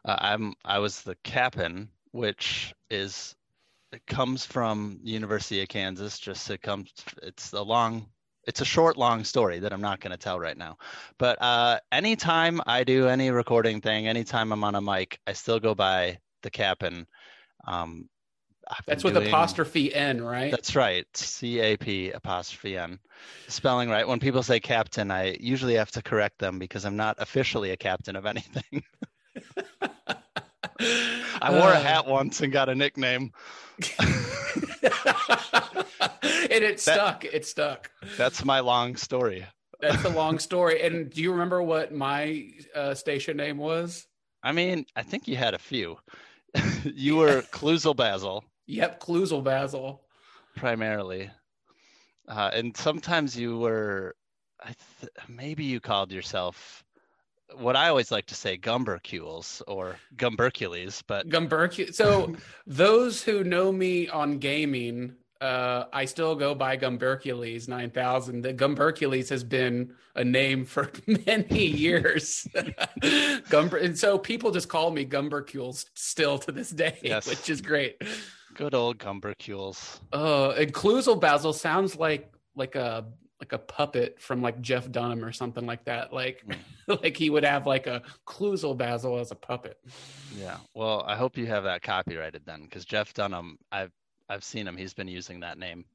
Uh, 0.05 0.15
I'm 0.19 0.53
I 0.63 0.79
was 0.79 1.01
the 1.01 1.15
captain, 1.23 1.89
which 2.11 2.73
is 2.89 3.35
it 3.91 4.05
comes 4.07 4.45
from 4.45 4.99
University 5.03 5.61
of 5.61 5.67
Kansas. 5.67 6.19
Just 6.19 6.49
it 6.49 6.61
comes. 6.61 6.91
It's 7.23 7.53
a 7.53 7.61
long. 7.61 8.07
It's 8.47 8.61
a 8.61 8.65
short, 8.65 8.95
long 8.95 9.23
story 9.23 9.57
that 9.59 9.73
I'm 9.73 9.81
not 9.81 9.99
going 10.01 10.11
to 10.11 10.17
tell 10.17 10.39
right 10.39 10.55
now. 10.55 10.77
But 11.17 11.41
uh, 11.41 11.79
anytime 11.91 12.61
I 12.67 12.83
do 12.83 13.07
any 13.07 13.31
recording 13.31 13.81
thing, 13.81 14.07
anytime 14.07 14.51
I'm 14.51 14.63
on 14.63 14.75
a 14.75 14.81
mic, 14.81 15.19
I 15.25 15.33
still 15.33 15.59
go 15.59 15.73
by 15.73 16.19
the 16.43 16.51
captain. 16.51 17.07
Um, 17.65 18.07
that's 18.85 19.03
with 19.03 19.15
doing, 19.15 19.27
apostrophe 19.27 19.93
N, 19.93 20.21
right? 20.21 20.51
That's 20.51 20.75
right. 20.75 21.05
C 21.15 21.59
A 21.59 21.77
P 21.77 22.11
apostrophe 22.11 22.77
N. 22.77 22.99
Spelling 23.47 23.89
right. 23.89 24.07
When 24.07 24.19
people 24.19 24.43
say 24.43 24.59
captain, 24.59 25.09
I 25.09 25.37
usually 25.39 25.75
have 25.75 25.91
to 25.91 26.03
correct 26.03 26.37
them 26.37 26.59
because 26.59 26.85
I'm 26.85 26.97
not 26.97 27.15
officially 27.19 27.71
a 27.71 27.77
captain 27.77 28.15
of 28.15 28.25
anything. 28.25 28.83
I 30.79 31.51
wore 31.51 31.71
a 31.71 31.75
uh. 31.75 31.81
hat 31.81 32.07
once 32.07 32.41
and 32.41 32.51
got 32.51 32.69
a 32.69 32.75
nickname. 32.75 33.31
and 33.99 34.09
it 36.63 36.79
stuck. 36.79 37.25
It 37.25 37.45
stuck. 37.45 37.91
That's 38.17 38.45
my 38.45 38.59
long 38.59 38.95
story. 38.95 39.45
That's 39.81 40.03
a 40.05 40.09
long 40.09 40.39
story. 40.39 40.81
And 40.81 41.09
do 41.09 41.21
you 41.21 41.31
remember 41.31 41.61
what 41.61 41.93
my 41.93 42.49
uh, 42.73 42.93
station 42.93 43.37
name 43.37 43.57
was? 43.57 44.07
I 44.43 44.51
mean, 44.51 44.85
I 44.95 45.03
think 45.03 45.27
you 45.27 45.35
had 45.35 45.53
a 45.53 45.59
few. 45.59 45.97
you 46.83 47.17
were 47.17 47.41
Cluzel 47.51 47.95
Basil. 47.95 48.43
Yep, 48.67 48.99
Cluzel 48.99 49.43
Basil. 49.43 50.01
Primarily. 50.55 51.29
Uh, 52.27 52.49
and 52.53 52.75
sometimes 52.77 53.37
you 53.37 53.59
were, 53.59 54.15
I 54.61 54.73
th- 54.99 55.11
maybe 55.27 55.63
you 55.63 55.79
called 55.79 56.11
yourself 56.11 56.83
what 57.57 57.75
I 57.75 57.89
always 57.89 58.11
like 58.11 58.25
to 58.27 58.35
say 58.35 58.57
gumbercules 58.57 59.61
or 59.67 59.97
gumbercules, 60.17 61.01
but 61.07 61.27
Gumbercu- 61.29 61.93
So 62.01 62.35
those 62.67 63.21
who 63.23 63.43
know 63.43 63.71
me 63.71 64.07
on 64.09 64.37
gaming, 64.39 65.15
uh, 65.41 65.85
I 65.93 66.05
still 66.05 66.35
go 66.35 66.55
by 66.55 66.75
Gumbercules 66.77 67.67
9000. 67.67 68.41
The 68.41 68.53
Gumbercules 68.53 69.29
has 69.29 69.43
been 69.43 69.93
a 70.15 70.23
name 70.23 70.65
for 70.65 70.89
many 71.25 71.65
years. 71.65 72.47
Gumber- 73.49 73.83
and 73.83 73.97
so 73.97 74.17
people 74.17 74.51
just 74.51 74.69
call 74.69 74.91
me 74.91 75.03
Gumbercules 75.05 75.85
still 75.93 76.37
to 76.39 76.51
this 76.51 76.69
day, 76.69 76.97
Yes. 77.01 77.27
which 77.27 77.49
is 77.49 77.61
great. 77.61 78.01
good 78.55 78.73
old 78.73 78.97
gumbercules. 78.97 79.99
Uh, 80.13 80.51
and 80.51 80.73
Cluzel 80.73 81.19
Basil 81.19 81.53
sounds 81.53 81.95
like 81.97 82.31
like 82.55 82.75
a 82.75 83.05
like 83.39 83.51
a 83.51 83.57
puppet 83.57 84.21
from 84.21 84.41
like 84.41 84.61
Jeff 84.61 84.89
Dunham 84.91 85.23
or 85.23 85.31
something 85.31 85.65
like 85.65 85.83
that. 85.85 86.13
Like 86.13 86.43
hmm. 86.45 86.93
like 87.03 87.17
he 87.17 87.29
would 87.29 87.43
have 87.43 87.67
like 87.67 87.87
a 87.87 88.01
Cluzel 88.25 88.77
Basil 88.77 89.17
as 89.17 89.31
a 89.31 89.35
puppet. 89.35 89.77
Yeah. 90.37 90.57
Well, 90.73 91.03
I 91.05 91.15
hope 91.15 91.37
you 91.37 91.45
have 91.47 91.63
that 91.63 91.81
copyrighted 91.81 92.43
then, 92.45 92.63
because 92.63 92.85
Jeff 92.85 93.13
Dunham, 93.13 93.57
I've 93.71 93.91
I've 94.29 94.43
seen 94.43 94.67
him. 94.67 94.77
He's 94.77 94.93
been 94.93 95.07
using 95.07 95.41
that 95.41 95.57
name. 95.57 95.85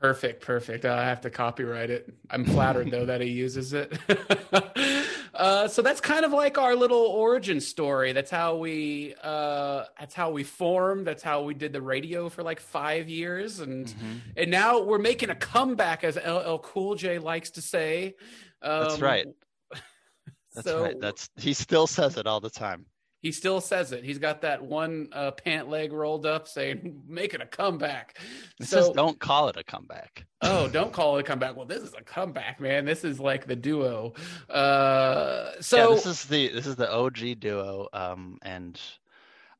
Perfect, 0.00 0.42
perfect. 0.44 0.84
I 0.84 1.04
have 1.04 1.20
to 1.22 1.30
copyright 1.30 1.90
it. 1.90 2.14
I'm 2.30 2.44
flattered 2.44 2.90
though 2.90 3.04
that 3.06 3.20
he 3.20 3.28
uses 3.30 3.72
it. 3.72 3.98
uh, 5.34 5.66
so 5.66 5.82
that's 5.82 6.00
kind 6.00 6.24
of 6.24 6.32
like 6.32 6.56
our 6.56 6.76
little 6.76 7.00
origin 7.06 7.60
story. 7.60 8.12
That's 8.12 8.30
how 8.30 8.54
we 8.56 9.14
uh, 9.24 9.84
that's 9.98 10.14
how 10.14 10.30
we 10.30 10.44
formed. 10.44 11.04
That's 11.04 11.22
how 11.24 11.42
we 11.42 11.54
did 11.54 11.72
the 11.72 11.82
radio 11.82 12.28
for 12.28 12.44
like 12.44 12.60
five 12.60 13.08
years, 13.08 13.58
and 13.58 13.92
and 14.36 14.50
now 14.52 14.80
we're 14.80 14.98
making 14.98 15.30
a 15.30 15.34
comeback, 15.34 16.04
as 16.04 16.16
LL 16.16 16.58
Cool 16.58 16.94
J 16.94 17.18
likes 17.18 17.50
to 17.50 17.62
say. 17.62 18.14
That's 18.62 18.94
Um, 18.94 19.00
right. 19.00 19.26
That's 20.54 20.68
so 20.68 20.82
right. 20.84 21.00
That's 21.00 21.28
he 21.36 21.54
still 21.54 21.88
says 21.88 22.16
it 22.16 22.28
all 22.28 22.40
the 22.40 22.50
time. 22.50 22.86
He 23.20 23.32
still 23.32 23.60
says 23.60 23.92
it. 23.92 24.04
He's 24.04 24.18
got 24.18 24.42
that 24.42 24.62
one 24.62 25.08
uh, 25.12 25.32
pant 25.32 25.68
leg 25.68 25.92
rolled 25.92 26.24
up, 26.24 26.46
saying 26.46 27.02
"making 27.08 27.40
a 27.40 27.46
comeback." 27.46 28.18
This 28.58 28.70
so 28.70 28.78
is 28.78 28.88
don't 28.90 29.18
call 29.18 29.48
it 29.48 29.56
a 29.56 29.64
comeback. 29.64 30.24
oh, 30.42 30.68
don't 30.68 30.92
call 30.92 31.16
it 31.16 31.20
a 31.20 31.22
comeback. 31.24 31.56
Well, 31.56 31.66
this 31.66 31.82
is 31.82 31.94
a 31.94 32.02
comeback, 32.02 32.60
man. 32.60 32.84
This 32.84 33.04
is 33.04 33.18
like 33.18 33.46
the 33.46 33.56
duo. 33.56 34.14
Uh, 34.48 35.52
so 35.60 35.76
yeah, 35.76 35.94
this 35.94 36.06
is 36.06 36.24
the 36.24 36.48
this 36.48 36.66
is 36.66 36.76
the 36.76 36.90
OG 36.92 37.40
duo. 37.40 37.88
Um, 37.92 38.38
and 38.42 38.80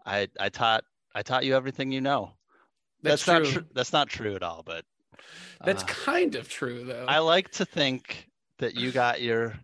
I 0.07 0.29
I 0.39 0.49
taught 0.49 0.85
I 1.15 1.23
taught 1.23 1.45
you 1.45 1.57
everything 1.57 1.91
you 1.91 2.01
know. 2.01 2.33
that's, 3.03 3.27
not 3.27 3.43
true. 3.43 3.53
true. 3.53 3.65
That's 3.75 3.93
not 3.93 4.09
true 4.09 4.37
at 4.37 4.43
all. 4.45 4.63
But 4.65 4.85
That's 5.65 5.83
uh, 5.83 5.87
kind 5.87 6.37
of 6.37 6.49
true, 6.49 6.85
though. 6.85 7.07
I 7.09 7.19
like 7.19 7.51
to 7.53 7.65
think 7.65 8.29
that 8.59 8.77
you 8.77 8.93
got 8.93 9.21
your 9.21 9.55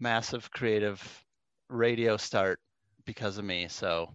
massive 0.00 0.50
creative 0.50 1.24
radio 1.68 2.16
start 2.16 2.60
because 3.04 3.38
of 3.38 3.44
me. 3.44 3.66
So 3.68 4.10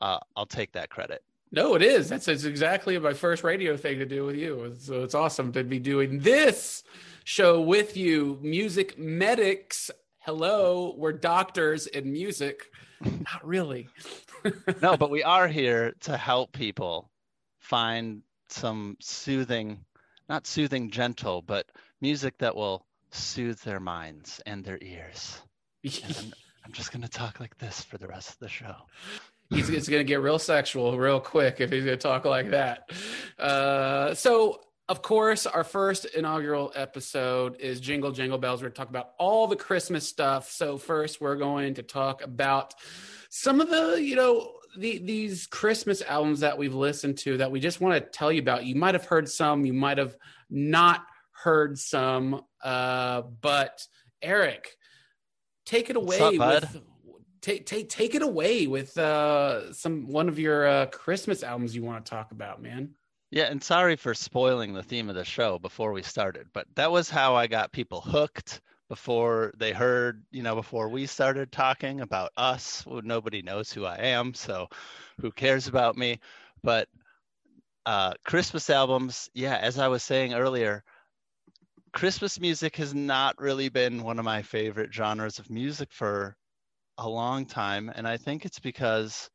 uh, 0.00 0.18
I'll 0.36 0.46
take 0.46 0.72
that 0.72 0.90
credit. 0.90 1.22
no, 1.52 1.74
it 1.74 1.82
is. 1.82 2.08
That's, 2.08 2.26
that's 2.26 2.44
exactly 2.44 2.98
my 2.98 3.12
first 3.12 3.42
radio 3.44 3.76
thing 3.76 3.98
to 3.98 4.06
do 4.06 4.24
with 4.24 4.36
you. 4.36 4.74
So 4.78 5.02
it's 5.02 5.14
awesome 5.14 5.52
to 5.52 5.64
be 5.64 5.78
doing 5.78 6.20
this 6.20 6.82
show 7.24 7.60
with 7.60 7.96
you. 7.96 8.38
Music 8.42 8.98
medics. 8.98 9.90
Hello, 10.20 10.94
we're 10.96 11.12
doctors 11.12 11.86
in 11.86 12.12
music. 12.12 12.66
Not 13.00 13.44
really. 13.44 13.88
No, 14.80 14.96
but 14.96 15.10
we 15.10 15.22
are 15.22 15.46
here 15.48 15.92
to 16.00 16.16
help 16.16 16.52
people 16.52 17.10
find 17.58 18.22
some 18.48 18.96
soothing, 18.98 19.84
not 20.30 20.46
soothing, 20.46 20.90
gentle, 20.90 21.42
but 21.42 21.66
music 22.00 22.38
that 22.38 22.56
will 22.56 22.86
soothe 23.10 23.58
their 23.60 23.80
minds 23.80 24.40
and 24.46 24.64
their 24.64 24.78
ears. 24.80 25.42
And 25.84 26.32
I'm, 26.64 26.72
just 26.72 26.92
going 26.92 27.02
to 27.02 27.08
talk 27.08 27.40
like 27.40 27.58
this 27.58 27.82
for 27.82 27.98
the 27.98 28.06
rest 28.06 28.30
of 28.30 28.38
the 28.38 28.48
show. 28.48 28.74
he's, 29.48 29.68
it's 29.70 29.88
going 29.88 30.00
to 30.00 30.04
get 30.04 30.20
real 30.20 30.38
sexual 30.38 30.96
real 30.98 31.20
quick 31.20 31.60
if 31.60 31.70
he's 31.70 31.84
going 31.84 31.98
to 31.98 32.02
talk 32.02 32.24
like 32.24 32.50
that. 32.50 32.90
Uh, 33.38 34.14
so, 34.14 34.60
of 34.88 35.02
course, 35.02 35.46
our 35.46 35.64
first 35.64 36.04
inaugural 36.04 36.72
episode 36.74 37.60
is 37.60 37.80
Jingle 37.80 38.12
Jingle 38.12 38.38
Bells. 38.38 38.60
We're 38.60 38.68
going 38.68 38.74
to 38.74 38.78
talk 38.78 38.88
about 38.88 39.10
all 39.18 39.46
the 39.46 39.56
Christmas 39.56 40.06
stuff. 40.06 40.50
So, 40.50 40.78
first, 40.78 41.20
we're 41.20 41.36
going 41.36 41.74
to 41.74 41.82
talk 41.82 42.22
about 42.22 42.74
some 43.28 43.60
of 43.60 43.70
the, 43.70 44.02
you 44.02 44.16
know, 44.16 44.52
the, 44.76 44.98
these 44.98 45.46
Christmas 45.46 46.02
albums 46.02 46.40
that 46.40 46.58
we've 46.58 46.74
listened 46.74 47.18
to 47.18 47.38
that 47.38 47.50
we 47.50 47.60
just 47.60 47.80
want 47.80 47.94
to 47.94 48.00
tell 48.00 48.30
you 48.30 48.40
about. 48.40 48.64
You 48.64 48.74
might 48.74 48.94
have 48.94 49.04
heard 49.04 49.28
some, 49.28 49.64
you 49.64 49.72
might 49.72 49.98
have 49.98 50.16
not 50.48 51.04
heard 51.32 51.78
some, 51.78 52.42
uh, 52.62 53.22
but 53.40 53.86
Eric, 54.22 54.76
take 55.70 55.90
it 55.90 55.96
away 55.96 56.18
up, 56.18 56.34
with 56.34 56.82
take 57.40 57.64
take 57.64 57.88
take 57.88 58.14
it 58.14 58.22
away 58.22 58.66
with 58.66 58.98
uh 58.98 59.72
some 59.72 60.06
one 60.08 60.28
of 60.28 60.38
your 60.38 60.66
uh 60.66 60.86
christmas 60.86 61.42
albums 61.42 61.74
you 61.74 61.82
want 61.82 62.04
to 62.04 62.10
talk 62.10 62.32
about 62.32 62.60
man 62.60 62.90
Yeah, 63.30 63.44
and 63.44 63.62
sorry 63.62 63.94
for 63.94 64.12
spoiling 64.12 64.74
the 64.74 64.82
theme 64.82 65.08
of 65.08 65.14
the 65.14 65.24
show 65.24 65.58
before 65.60 65.92
we 65.92 66.02
started, 66.02 66.48
but 66.52 66.66
that 66.74 66.90
was 66.90 67.08
how 67.08 67.36
I 67.36 67.46
got 67.46 67.70
people 67.70 68.00
hooked 68.00 68.60
before 68.88 69.52
they 69.56 69.70
heard, 69.70 70.24
you 70.32 70.42
know, 70.42 70.56
before 70.56 70.88
we 70.88 71.06
started 71.06 71.52
talking 71.52 72.00
about 72.00 72.32
us. 72.36 72.84
Well, 72.84 73.02
nobody 73.04 73.40
knows 73.40 73.72
who 73.72 73.84
I 73.84 73.98
am, 73.98 74.34
so 74.34 74.66
who 75.20 75.30
cares 75.30 75.68
about 75.68 75.96
me? 75.96 76.18
But 76.64 76.88
uh, 77.86 78.14
Christmas 78.24 78.68
albums, 78.68 79.30
yeah, 79.32 79.58
as 79.58 79.78
I 79.78 79.86
was 79.86 80.02
saying 80.02 80.34
earlier, 80.34 80.82
Christmas 81.92 82.38
music 82.38 82.76
has 82.76 82.94
not 82.94 83.38
really 83.38 83.68
been 83.68 84.02
one 84.02 84.18
of 84.18 84.24
my 84.24 84.42
favorite 84.42 84.94
genres 84.94 85.38
of 85.38 85.50
music 85.50 85.92
for 85.92 86.36
a 86.98 87.08
long 87.08 87.46
time. 87.46 87.90
And 87.94 88.06
I 88.06 88.16
think 88.16 88.44
it's 88.44 88.60
because 88.60 89.28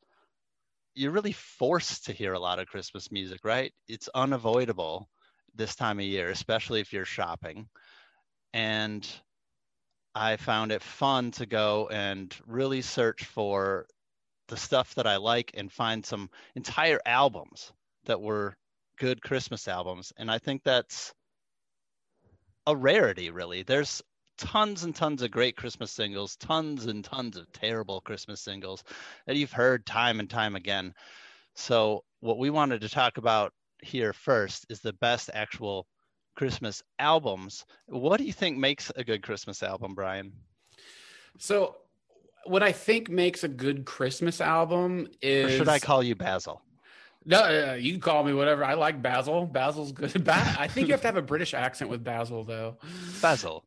you're 0.94 1.12
really 1.12 1.34
forced 1.34 2.06
to 2.06 2.14
hear 2.14 2.34
a 2.34 2.40
lot 2.40 2.60
of 2.60 2.68
Christmas 2.68 3.12
music, 3.12 3.42
right? 3.44 3.74
It's 3.88 4.10
unavoidable 4.16 5.10
this 5.54 5.76
time 5.76 6.00
of 6.00 6.06
year, 6.06 6.30
especially 6.30 6.80
if 6.80 6.94
you're 6.94 7.06
shopping. 7.06 7.68
And 8.54 9.08
I 10.14 10.38
found 10.38 10.72
it 10.72 10.82
fun 10.82 11.32
to 11.32 11.46
go 11.46 11.90
and 11.92 12.34
really 12.48 12.82
search 12.82 13.26
for 13.26 13.88
the 14.48 14.56
stuff 14.56 14.96
that 14.96 15.08
I 15.08 15.18
like 15.18 15.52
and 15.56 15.70
find 15.70 16.06
some 16.06 16.30
entire 16.56 17.02
albums 17.06 17.74
that 18.06 18.22
were 18.22 18.56
good 18.98 19.22
Christmas 19.22 19.68
albums. 19.68 20.14
And 20.16 20.32
I 20.32 20.38
think 20.38 20.64
that's 20.64 21.14
a 22.68 22.76
rarity, 22.76 23.30
really. 23.30 23.64
There's 23.64 24.02
tons 24.38 24.84
and 24.84 24.96
tons 24.96 25.22
of 25.22 25.32
great 25.32 25.56
Christmas 25.56 25.92
singles, 25.92 26.36
tons 26.36 26.86
and 26.86 27.04
tons 27.04 27.38
of 27.38 27.52
terrible 27.52 28.02
Christmas 28.02 28.42
singles 28.42 28.84
that 29.26 29.36
you've 29.36 29.52
heard 29.52 29.86
time 29.86 30.20
and 30.20 30.30
time 30.30 30.56
again. 30.56 30.94
So, 31.56 32.04
what 32.20 32.38
we 32.38 32.50
wanted 32.50 32.82
to 32.82 32.90
talk 32.90 33.18
about 33.18 33.54
here 33.82 34.14
first 34.14 34.66
is 34.70 34.80
the 34.82 34.94
best 34.94 35.30
actual 35.34 35.88
Christmas 36.36 36.82
albums. 37.00 37.66
What 37.88 38.18
do 38.18 38.24
you 38.26 38.34
think 38.34 38.58
makes 38.58 38.92
a 38.96 39.04
good 39.04 39.22
Christmas 39.24 39.64
album, 39.64 39.94
Bryan? 39.96 40.34
so 41.38 41.76
what 42.46 42.64
i 42.64 42.72
think 42.72 43.10
makes 43.10 43.44
a 43.44 43.48
good 43.48 43.86
christmas 43.86 44.42
album 44.42 45.08
is 45.22 45.46
Or 45.46 45.50
should 45.50 45.70
I 45.70 45.80
call 45.80 46.04
you 46.04 46.16
Basil? 46.16 46.62
No 47.26 47.40
uh, 47.42 47.74
you 47.74 47.92
can 47.92 48.02
call 48.02 48.24
me 48.24 48.34
whatever 48.34 48.64
i 48.64 48.74
like 48.74 49.02
basil 49.02 49.46
basil's 49.46 49.92
good 49.92 50.24
ba- 50.24 50.56
i 50.60 50.68
think 50.68 50.88
you 50.88 50.94
have 50.94 51.02
to 51.02 51.08
have 51.08 51.18
a 51.18 51.22
british 51.22 51.54
accent 51.54 51.90
with 51.90 52.04
basil 52.04 52.44
though 52.44 52.78
Basil. 53.22 53.66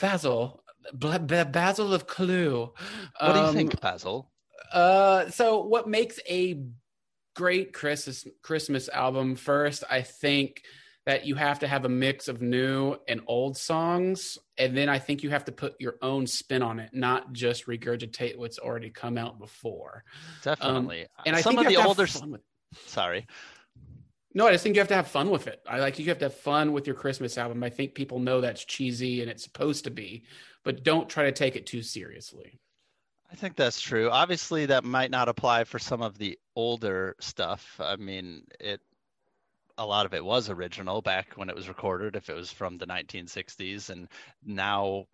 basil 0.00 0.62
basil 0.92 1.94
of 1.94 2.06
clue 2.06 2.72
What 3.20 3.32
do 3.32 3.40
you 3.40 3.46
Um, 3.46 3.54
think, 3.54 3.80
Basil? 3.80 4.30
Uh, 4.72 5.28
so 5.30 5.62
what 5.64 5.88
makes 5.88 6.18
a 6.28 6.60
great 7.36 7.72
Christmas 7.72 8.26
Christmas 8.42 8.88
album? 8.88 9.34
First, 9.36 9.84
I 9.90 10.02
think 10.02 10.62
that 11.06 11.26
you 11.26 11.34
have 11.34 11.58
to 11.60 11.68
have 11.68 11.84
a 11.84 11.88
mix 11.88 12.28
of 12.28 12.40
new 12.40 12.96
and 13.08 13.20
old 13.26 13.56
songs, 13.56 14.38
and 14.58 14.76
then 14.76 14.88
I 14.88 14.98
think 14.98 15.22
you 15.22 15.30
have 15.30 15.44
to 15.46 15.52
put 15.52 15.74
your 15.78 15.96
own 16.02 16.26
spin 16.26 16.62
on 16.62 16.78
it, 16.80 16.90
not 16.94 17.32
just 17.32 17.66
regurgitate 17.66 18.36
what's 18.38 18.58
already 18.58 18.90
come 18.90 19.18
out 19.18 19.38
before. 19.38 20.04
Definitely. 20.42 21.02
um, 21.02 21.08
And 21.26 21.36
I 21.36 21.40
Some 21.42 21.56
think 21.56 21.66
of 21.66 21.72
the 21.72 21.82
older 21.86 22.06
with. 22.06 22.40
Sorry. 22.86 23.26
No, 24.34 24.48
I 24.48 24.52
just 24.52 24.64
think 24.64 24.74
you 24.74 24.80
have 24.80 24.88
to 24.88 24.96
have 24.96 25.06
fun 25.06 25.30
with 25.30 25.46
it. 25.46 25.60
I 25.68 25.78
like 25.78 25.98
you 25.98 26.06
have 26.06 26.18
to 26.18 26.24
have 26.24 26.34
fun 26.34 26.72
with 26.72 26.86
your 26.86 26.96
Christmas 26.96 27.38
album. 27.38 27.62
I 27.62 27.70
think 27.70 27.94
people 27.94 28.18
know 28.18 28.40
that's 28.40 28.64
cheesy 28.64 29.22
and 29.22 29.30
it's 29.30 29.44
supposed 29.44 29.84
to 29.84 29.90
be, 29.90 30.24
but 30.64 30.82
don't 30.82 31.08
try 31.08 31.24
to 31.24 31.32
take 31.32 31.54
it 31.54 31.66
too 31.66 31.82
seriously. 31.82 32.58
I 33.30 33.36
think 33.36 33.56
that's 33.56 33.80
true. 33.80 34.10
Obviously, 34.10 34.66
that 34.66 34.84
might 34.84 35.10
not 35.10 35.28
apply 35.28 35.64
for 35.64 35.78
some 35.78 36.02
of 36.02 36.18
the 36.18 36.38
older 36.56 37.16
stuff. 37.20 37.80
I 37.80 37.96
mean, 37.96 38.44
it 38.60 38.80
a 39.76 39.86
lot 39.86 40.06
of 40.06 40.14
it 40.14 40.24
was 40.24 40.50
original 40.50 41.02
back 41.02 41.32
when 41.34 41.48
it 41.48 41.56
was 41.56 41.68
recorded, 41.68 42.14
if 42.14 42.28
it 42.28 42.34
was 42.34 42.52
from 42.52 42.78
the 42.78 42.86
1960s, 42.86 43.90
and 43.90 44.08
now 44.44 45.06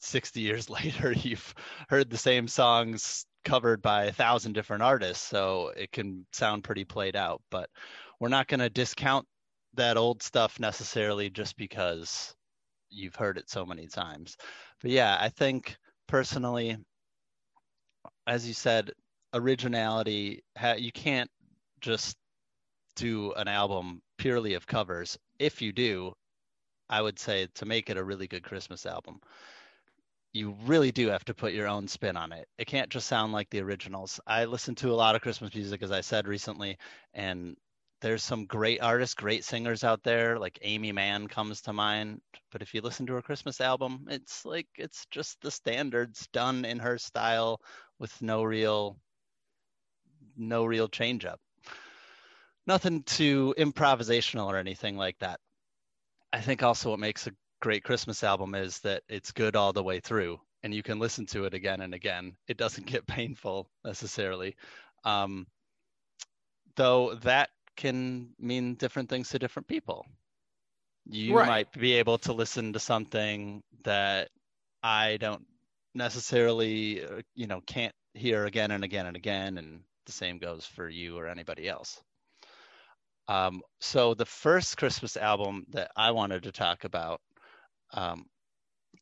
60 0.00 0.40
years 0.40 0.68
later, 0.70 1.12
you've 1.12 1.54
heard 1.88 2.10
the 2.10 2.18
same 2.18 2.48
songs 2.48 3.26
covered 3.44 3.82
by 3.82 4.04
a 4.04 4.12
thousand 4.12 4.52
different 4.52 4.82
artists, 4.82 5.26
so 5.26 5.72
it 5.76 5.92
can 5.92 6.26
sound 6.32 6.64
pretty 6.64 6.84
played 6.84 7.16
out. 7.16 7.42
But 7.50 7.68
we're 8.20 8.28
not 8.28 8.48
going 8.48 8.60
to 8.60 8.70
discount 8.70 9.26
that 9.74 9.96
old 9.96 10.22
stuff 10.22 10.60
necessarily 10.60 11.30
just 11.30 11.56
because 11.56 12.34
you've 12.90 13.16
heard 13.16 13.38
it 13.38 13.48
so 13.48 13.64
many 13.64 13.86
times. 13.86 14.36
But 14.80 14.90
yeah, 14.90 15.16
I 15.18 15.28
think 15.28 15.76
personally, 16.06 16.76
as 18.26 18.46
you 18.46 18.54
said, 18.54 18.90
originality, 19.34 20.42
you 20.76 20.92
can't 20.92 21.30
just 21.80 22.16
do 22.96 23.32
an 23.32 23.48
album 23.48 24.02
purely 24.18 24.54
of 24.54 24.66
covers. 24.66 25.18
If 25.38 25.62
you 25.62 25.72
do, 25.72 26.12
I 26.90 27.00
would 27.00 27.18
say 27.18 27.48
to 27.54 27.64
make 27.64 27.88
it 27.88 27.96
a 27.96 28.04
really 28.04 28.26
good 28.26 28.42
Christmas 28.42 28.84
album, 28.84 29.20
you 30.32 30.56
really 30.64 30.92
do 30.92 31.08
have 31.08 31.24
to 31.26 31.34
put 31.34 31.52
your 31.52 31.68
own 31.68 31.86
spin 31.86 32.16
on 32.16 32.32
it. 32.32 32.48
It 32.58 32.66
can't 32.66 32.88
just 32.88 33.06
sound 33.06 33.32
like 33.32 33.50
the 33.50 33.60
originals. 33.60 34.18
I 34.26 34.46
listen 34.46 34.74
to 34.76 34.90
a 34.90 34.94
lot 34.94 35.14
of 35.14 35.22
Christmas 35.22 35.54
music, 35.54 35.82
as 35.82 35.92
I 35.92 36.00
said 36.00 36.26
recently, 36.26 36.78
and 37.12 37.56
there's 38.00 38.22
some 38.22 38.46
great 38.46 38.82
artists, 38.82 39.14
great 39.14 39.44
singers 39.44 39.84
out 39.84 40.02
there. 40.02 40.38
Like 40.38 40.58
Aimee 40.62 40.92
Mann 40.92 41.28
comes 41.28 41.60
to 41.62 41.72
mind. 41.72 42.20
But 42.50 42.62
if 42.62 42.74
you 42.74 42.80
listen 42.80 43.06
to 43.06 43.14
her 43.14 43.22
Christmas 43.22 43.60
album, 43.60 44.06
it's 44.10 44.44
like 44.44 44.66
it's 44.76 45.06
just 45.10 45.40
the 45.40 45.50
standards 45.50 46.26
done 46.32 46.64
in 46.64 46.78
her 46.80 46.98
style 46.98 47.60
with 47.98 48.20
no 48.20 48.42
real, 48.42 48.96
no 50.36 50.64
real 50.64 50.88
change 50.88 51.24
up. 51.24 51.40
Nothing 52.66 53.02
too 53.02 53.54
improvisational 53.58 54.46
or 54.46 54.56
anything 54.56 54.96
like 54.96 55.18
that. 55.20 55.40
I 56.32 56.40
think 56.40 56.62
also 56.62 56.90
what 56.90 56.98
makes 56.98 57.26
a 57.26 57.32
great 57.62 57.84
Christmas 57.84 58.24
album 58.24 58.54
is 58.54 58.80
that 58.80 59.04
it's 59.08 59.32
good 59.32 59.56
all 59.56 59.72
the 59.72 59.84
way 59.84 60.00
through 60.00 60.40
and 60.64 60.74
you 60.74 60.82
can 60.82 60.98
listen 61.00 61.26
to 61.28 61.46
it 61.46 61.54
again 61.54 61.80
and 61.80 61.94
again. 61.94 62.36
It 62.48 62.58
doesn't 62.58 62.86
get 62.94 63.06
painful 63.06 63.70
necessarily. 63.84 64.56
Um, 65.04 65.46
though 66.76 67.14
that 67.16 67.50
can 67.76 68.34
mean 68.38 68.74
different 68.74 69.08
things 69.10 69.30
to 69.30 69.38
different 69.38 69.68
people. 69.68 70.06
You 71.06 71.34
Right. 71.34 71.44
might 71.44 71.72
be 71.72 71.94
able 71.94 72.18
to 72.18 72.32
listen 72.32 72.72
to 72.74 72.80
something 72.80 73.62
that 73.84 74.30
I 74.82 75.16
don't 75.18 75.46
necessarily, 75.94 77.04
uh, 77.04 77.22
you 77.34 77.46
know, 77.46 77.60
can't 77.62 77.94
hear 78.14 78.46
again 78.46 78.70
and 78.72 78.84
again 78.84 79.06
and 79.06 79.16
again, 79.16 79.58
and 79.58 79.84
the 80.06 80.12
same 80.12 80.38
goes 80.38 80.66
for 80.66 80.88
you 80.88 81.18
or 81.18 81.26
anybody 81.28 81.68
else. 81.68 82.02
Um, 83.28 83.62
so 83.80 84.14
the 84.14 84.26
first 84.26 84.76
Christmas 84.76 85.16
album 85.16 85.66
that 85.70 85.90
I 85.96 86.10
wanted 86.12 86.44
to 86.44 86.52
talk 86.52 86.84
about 86.84 87.20
um, 87.92 88.26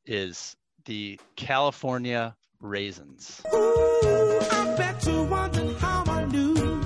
is 0.07 0.57
the 0.85 1.19
California 1.37 2.37
Raisins. 2.61 3.41
I 3.47 4.75
bet 4.77 5.07
you 5.07 5.23
wondering 5.25 5.75
how 5.77 6.05
I 6.07 6.25
knew 6.27 6.81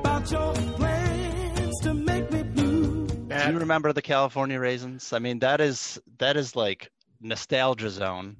about 0.00 0.30
your 0.30 0.52
plans 0.54 1.80
to 1.80 1.94
make 1.94 2.30
me 2.30 2.42
blue. 2.42 3.06
Do 3.06 3.52
you 3.52 3.58
remember 3.58 3.92
the 3.92 4.02
California 4.02 4.58
Raisins? 4.58 5.12
I 5.12 5.18
mean, 5.18 5.38
that 5.40 5.60
is 5.60 6.00
that 6.18 6.36
is 6.36 6.56
like 6.56 6.90
nostalgia 7.20 7.90
zone, 7.90 8.36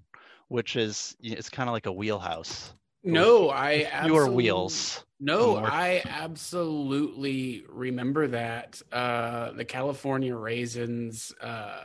which 0.48 0.76
is 0.76 1.16
it's 1.20 1.50
kind 1.50 1.68
of 1.68 1.72
like 1.72 1.86
a 1.86 1.92
wheelhouse. 1.92 2.72
no, 3.04 3.50
I 3.50 3.80
Fewer 3.80 4.22
absolutely, 4.22 4.34
wheels. 4.34 5.04
No, 5.18 5.56
I 5.56 6.02
absolutely 6.04 7.64
remember 7.68 8.28
that 8.28 8.80
uh, 8.92 9.52
the 9.52 9.64
California 9.64 10.34
Raisins 10.36 11.32
uh, 11.40 11.84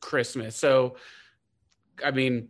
Christmas. 0.00 0.56
So, 0.56 0.96
I 2.04 2.10
mean, 2.10 2.48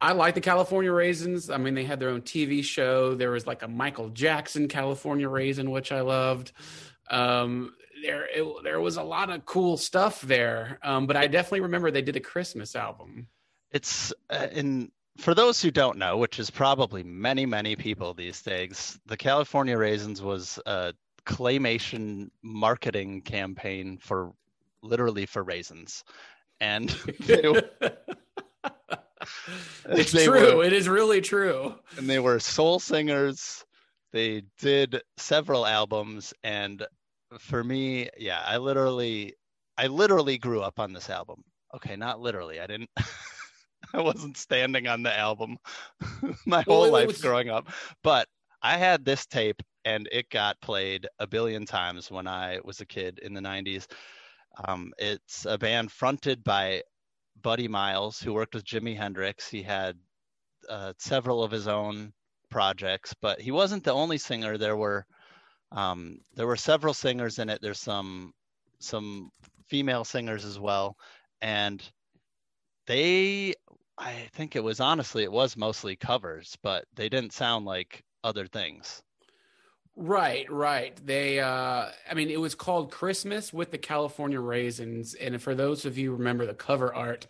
I 0.00 0.12
like 0.12 0.34
the 0.34 0.40
California 0.40 0.92
Raisins. 0.92 1.50
I 1.50 1.56
mean, 1.56 1.74
they 1.74 1.84
had 1.84 2.00
their 2.00 2.10
own 2.10 2.22
TV 2.22 2.62
show. 2.62 3.14
There 3.14 3.30
was 3.30 3.46
like 3.46 3.62
a 3.62 3.68
Michael 3.68 4.10
Jackson 4.10 4.68
California 4.68 5.28
Raisin, 5.28 5.70
which 5.70 5.92
I 5.92 6.00
loved. 6.00 6.52
Um, 7.10 7.74
there, 8.02 8.26
it, 8.26 8.46
there 8.64 8.80
was 8.80 8.96
a 8.96 9.02
lot 9.02 9.30
of 9.30 9.46
cool 9.46 9.76
stuff 9.76 10.20
there. 10.20 10.78
Um, 10.82 11.06
but 11.06 11.16
I 11.16 11.26
definitely 11.26 11.60
remember 11.60 11.90
they 11.90 12.02
did 12.02 12.16
a 12.16 12.20
Christmas 12.20 12.76
album. 12.76 13.28
It's 13.70 14.12
uh, 14.30 14.48
in 14.52 14.90
for 15.18 15.34
those 15.34 15.62
who 15.62 15.70
don't 15.70 15.96
know, 15.96 16.16
which 16.16 16.38
is 16.38 16.50
probably 16.50 17.02
many 17.02 17.46
many 17.46 17.76
people 17.76 18.14
these 18.14 18.42
days. 18.42 18.98
The 19.06 19.16
California 19.16 19.76
Raisins 19.76 20.20
was 20.22 20.58
a 20.66 20.92
claymation 21.24 22.30
marketing 22.42 23.22
campaign 23.22 23.98
for 23.98 24.32
literally 24.82 25.26
for 25.26 25.42
raisins, 25.42 26.04
and 26.64 26.90
it's 29.86 30.12
true. 30.12 30.56
were- 30.56 30.64
It 30.64 30.72
is 30.72 30.88
really 30.88 31.20
true. 31.20 31.74
and 31.98 32.08
they 32.08 32.18
were 32.18 32.40
soul 32.40 32.78
singers. 32.80 33.64
They 34.12 34.42
did 34.60 35.02
several 35.16 35.66
albums, 35.66 36.32
and 36.44 36.86
for 37.40 37.64
me, 37.64 38.08
yeah, 38.16 38.42
I 38.46 38.58
literally, 38.58 39.34
I 39.76 39.88
literally 39.88 40.38
grew 40.38 40.60
up 40.62 40.78
on 40.78 40.92
this 40.92 41.10
album. 41.10 41.42
Okay, 41.74 41.96
not 41.96 42.20
literally. 42.20 42.60
I 42.60 42.66
didn't. 42.68 42.90
I 43.92 44.00
wasn't 44.00 44.36
standing 44.36 44.86
on 44.88 45.02
the 45.02 45.16
album 45.16 45.58
my 46.46 46.62
whole 46.62 46.90
life 46.90 47.08
was- 47.08 47.20
growing 47.20 47.50
up, 47.50 47.68
but 48.02 48.28
I 48.62 48.76
had 48.78 49.04
this 49.04 49.26
tape, 49.26 49.60
and 49.84 50.08
it 50.10 50.30
got 50.30 50.60
played 50.62 51.06
a 51.18 51.26
billion 51.26 51.66
times 51.66 52.10
when 52.10 52.26
I 52.26 52.60
was 52.64 52.80
a 52.80 52.86
kid 52.86 53.18
in 53.18 53.34
the 53.34 53.40
'90s. 53.42 53.86
Um, 54.62 54.92
it's 54.98 55.46
a 55.46 55.58
band 55.58 55.90
fronted 55.90 56.44
by 56.44 56.82
Buddy 57.42 57.68
Miles, 57.68 58.20
who 58.20 58.32
worked 58.32 58.54
with 58.54 58.64
Jimi 58.64 58.96
Hendrix. 58.96 59.48
He 59.48 59.62
had 59.62 59.96
uh, 60.68 60.92
several 60.98 61.42
of 61.42 61.50
his 61.50 61.68
own 61.68 62.12
projects, 62.50 63.14
but 63.20 63.40
he 63.40 63.50
wasn't 63.50 63.84
the 63.84 63.92
only 63.92 64.18
singer. 64.18 64.56
There 64.56 64.76
were 64.76 65.06
um, 65.72 66.18
there 66.34 66.46
were 66.46 66.56
several 66.56 66.94
singers 66.94 67.38
in 67.38 67.48
it. 67.48 67.60
There's 67.60 67.80
some 67.80 68.32
some 68.78 69.30
female 69.66 70.04
singers 70.04 70.44
as 70.44 70.58
well, 70.58 70.96
and 71.40 71.82
they 72.86 73.54
I 73.98 74.28
think 74.32 74.56
it 74.56 74.64
was 74.64 74.80
honestly 74.80 75.22
it 75.24 75.32
was 75.32 75.56
mostly 75.56 75.96
covers, 75.96 76.56
but 76.62 76.84
they 76.94 77.08
didn't 77.08 77.32
sound 77.32 77.64
like 77.66 78.04
other 78.22 78.46
things. 78.46 79.02
Right, 79.96 80.50
right. 80.50 80.98
They, 81.04 81.38
uh, 81.40 81.86
I 82.10 82.14
mean, 82.14 82.28
it 82.30 82.40
was 82.40 82.54
called 82.54 82.90
Christmas 82.90 83.52
with 83.52 83.70
the 83.70 83.78
California 83.78 84.40
Raisins. 84.40 85.14
And 85.14 85.40
for 85.40 85.54
those 85.54 85.84
of 85.84 85.96
you 85.96 86.10
who 86.10 86.16
remember 86.16 86.46
the 86.46 86.54
cover 86.54 86.92
art, 86.92 87.26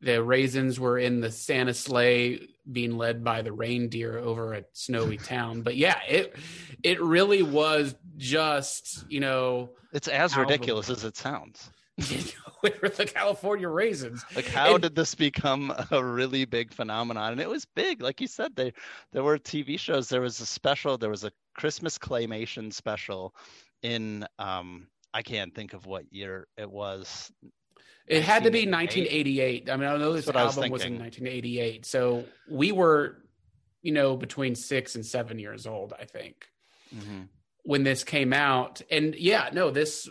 the 0.00 0.22
raisins 0.22 0.80
were 0.80 0.98
in 0.98 1.20
the 1.20 1.30
Santa 1.30 1.74
sleigh 1.74 2.48
being 2.70 2.96
led 2.96 3.22
by 3.22 3.42
the 3.42 3.52
reindeer 3.52 4.18
over 4.18 4.54
a 4.54 4.64
Snowy 4.72 5.16
Town. 5.18 5.60
But 5.62 5.76
yeah, 5.76 5.98
it, 6.08 6.34
it 6.82 7.02
really 7.02 7.42
was 7.42 7.94
just, 8.16 9.04
you 9.10 9.20
know, 9.20 9.70
It's 9.92 10.08
as 10.08 10.32
Album. 10.32 10.48
ridiculous 10.48 10.88
as 10.88 11.04
it 11.04 11.16
sounds. 11.16 11.70
with 12.62 12.96
the 12.96 13.06
California 13.06 13.68
Raisins. 13.68 14.24
Like 14.34 14.46
how 14.46 14.74
And- 14.74 14.82
did 14.82 14.94
this 14.94 15.14
become 15.14 15.72
a 15.90 16.04
really 16.04 16.44
big 16.44 16.72
phenomenon? 16.72 17.32
And 17.32 17.40
it 17.40 17.48
was 17.48 17.64
big, 17.64 18.02
like 18.02 18.20
you 18.20 18.26
said. 18.26 18.54
They 18.56 18.72
there 19.12 19.22
were 19.22 19.38
TV 19.38 19.78
shows. 19.78 20.08
There 20.08 20.20
was 20.20 20.40
a 20.40 20.46
special. 20.46 20.98
There 20.98 21.10
was 21.10 21.24
a 21.24 21.32
Christmas 21.54 21.98
claymation 21.98 22.72
special 22.72 23.34
in 23.82 24.26
um 24.38 24.88
I 25.14 25.22
can't 25.22 25.54
think 25.54 25.72
of 25.72 25.86
what 25.86 26.12
year 26.12 26.46
it 26.58 26.70
was. 26.70 27.32
It 28.06 28.22
had 28.22 28.44
to 28.44 28.50
be 28.50 28.66
1988. 28.70 29.66
1988. 29.66 29.70
I 29.70 29.76
mean, 29.76 29.88
I 29.88 29.96
know 29.96 30.12
this 30.12 30.26
That's 30.26 30.34
what 30.36 30.44
was 30.44 30.56
album 30.58 30.70
was, 30.72 30.84
in 30.84 30.98
1988. 30.98 31.86
So 31.86 32.24
we 32.48 32.70
were, 32.70 33.16
you 33.82 33.92
know, 33.92 34.16
between 34.16 34.54
six 34.54 34.94
and 34.94 35.04
seven 35.04 35.38
years 35.40 35.66
old, 35.66 35.92
I 35.98 36.04
think, 36.04 36.46
Mhm. 36.94 37.28
when 37.64 37.82
this 37.82 38.04
came 38.04 38.32
out. 38.32 38.80
And 38.90 39.14
yeah, 39.16 39.48
no, 39.52 39.70
this 39.70 40.08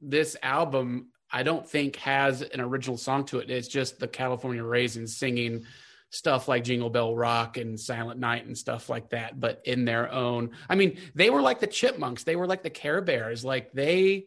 this 0.00 0.36
album 0.42 1.08
I 1.30 1.42
don't 1.42 1.68
think 1.68 1.96
has 1.96 2.42
an 2.42 2.60
original 2.60 2.96
song 2.96 3.24
to 3.26 3.38
it. 3.38 3.50
It's 3.50 3.68
just 3.68 3.98
the 3.98 4.08
California 4.08 4.64
Raisins 4.64 5.16
singing 5.16 5.64
stuff 6.10 6.48
like 6.48 6.64
Jingle 6.64 6.90
Bell 6.90 7.14
Rock 7.14 7.58
and 7.58 7.78
Silent 7.78 8.18
Night 8.18 8.46
and 8.46 8.56
stuff 8.56 8.88
like 8.88 9.10
that, 9.10 9.38
but 9.38 9.60
in 9.64 9.84
their 9.84 10.10
own. 10.10 10.50
I 10.68 10.74
mean, 10.74 10.98
they 11.14 11.30
were 11.30 11.42
like 11.42 11.60
the 11.60 11.66
Chipmunks. 11.66 12.24
They 12.24 12.36
were 12.36 12.46
like 12.46 12.62
the 12.62 12.70
Care 12.70 13.00
Bears. 13.00 13.44
Like 13.44 13.72
they 13.72 14.26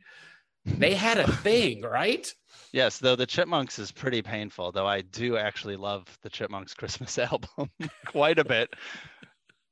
they 0.65 0.93
had 0.93 1.17
a 1.17 1.31
thing, 1.37 1.81
right? 1.81 2.31
Yes, 2.71 2.99
though 2.99 3.15
the 3.15 3.25
Chipmunks 3.25 3.79
is 3.79 3.91
pretty 3.91 4.21
painful. 4.21 4.71
Though 4.71 4.87
I 4.87 5.01
do 5.01 5.37
actually 5.37 5.75
love 5.75 6.05
the 6.21 6.29
Chipmunks 6.29 6.73
Christmas 6.73 7.17
album 7.17 7.69
quite 8.05 8.39
a 8.39 8.45
bit. 8.45 8.69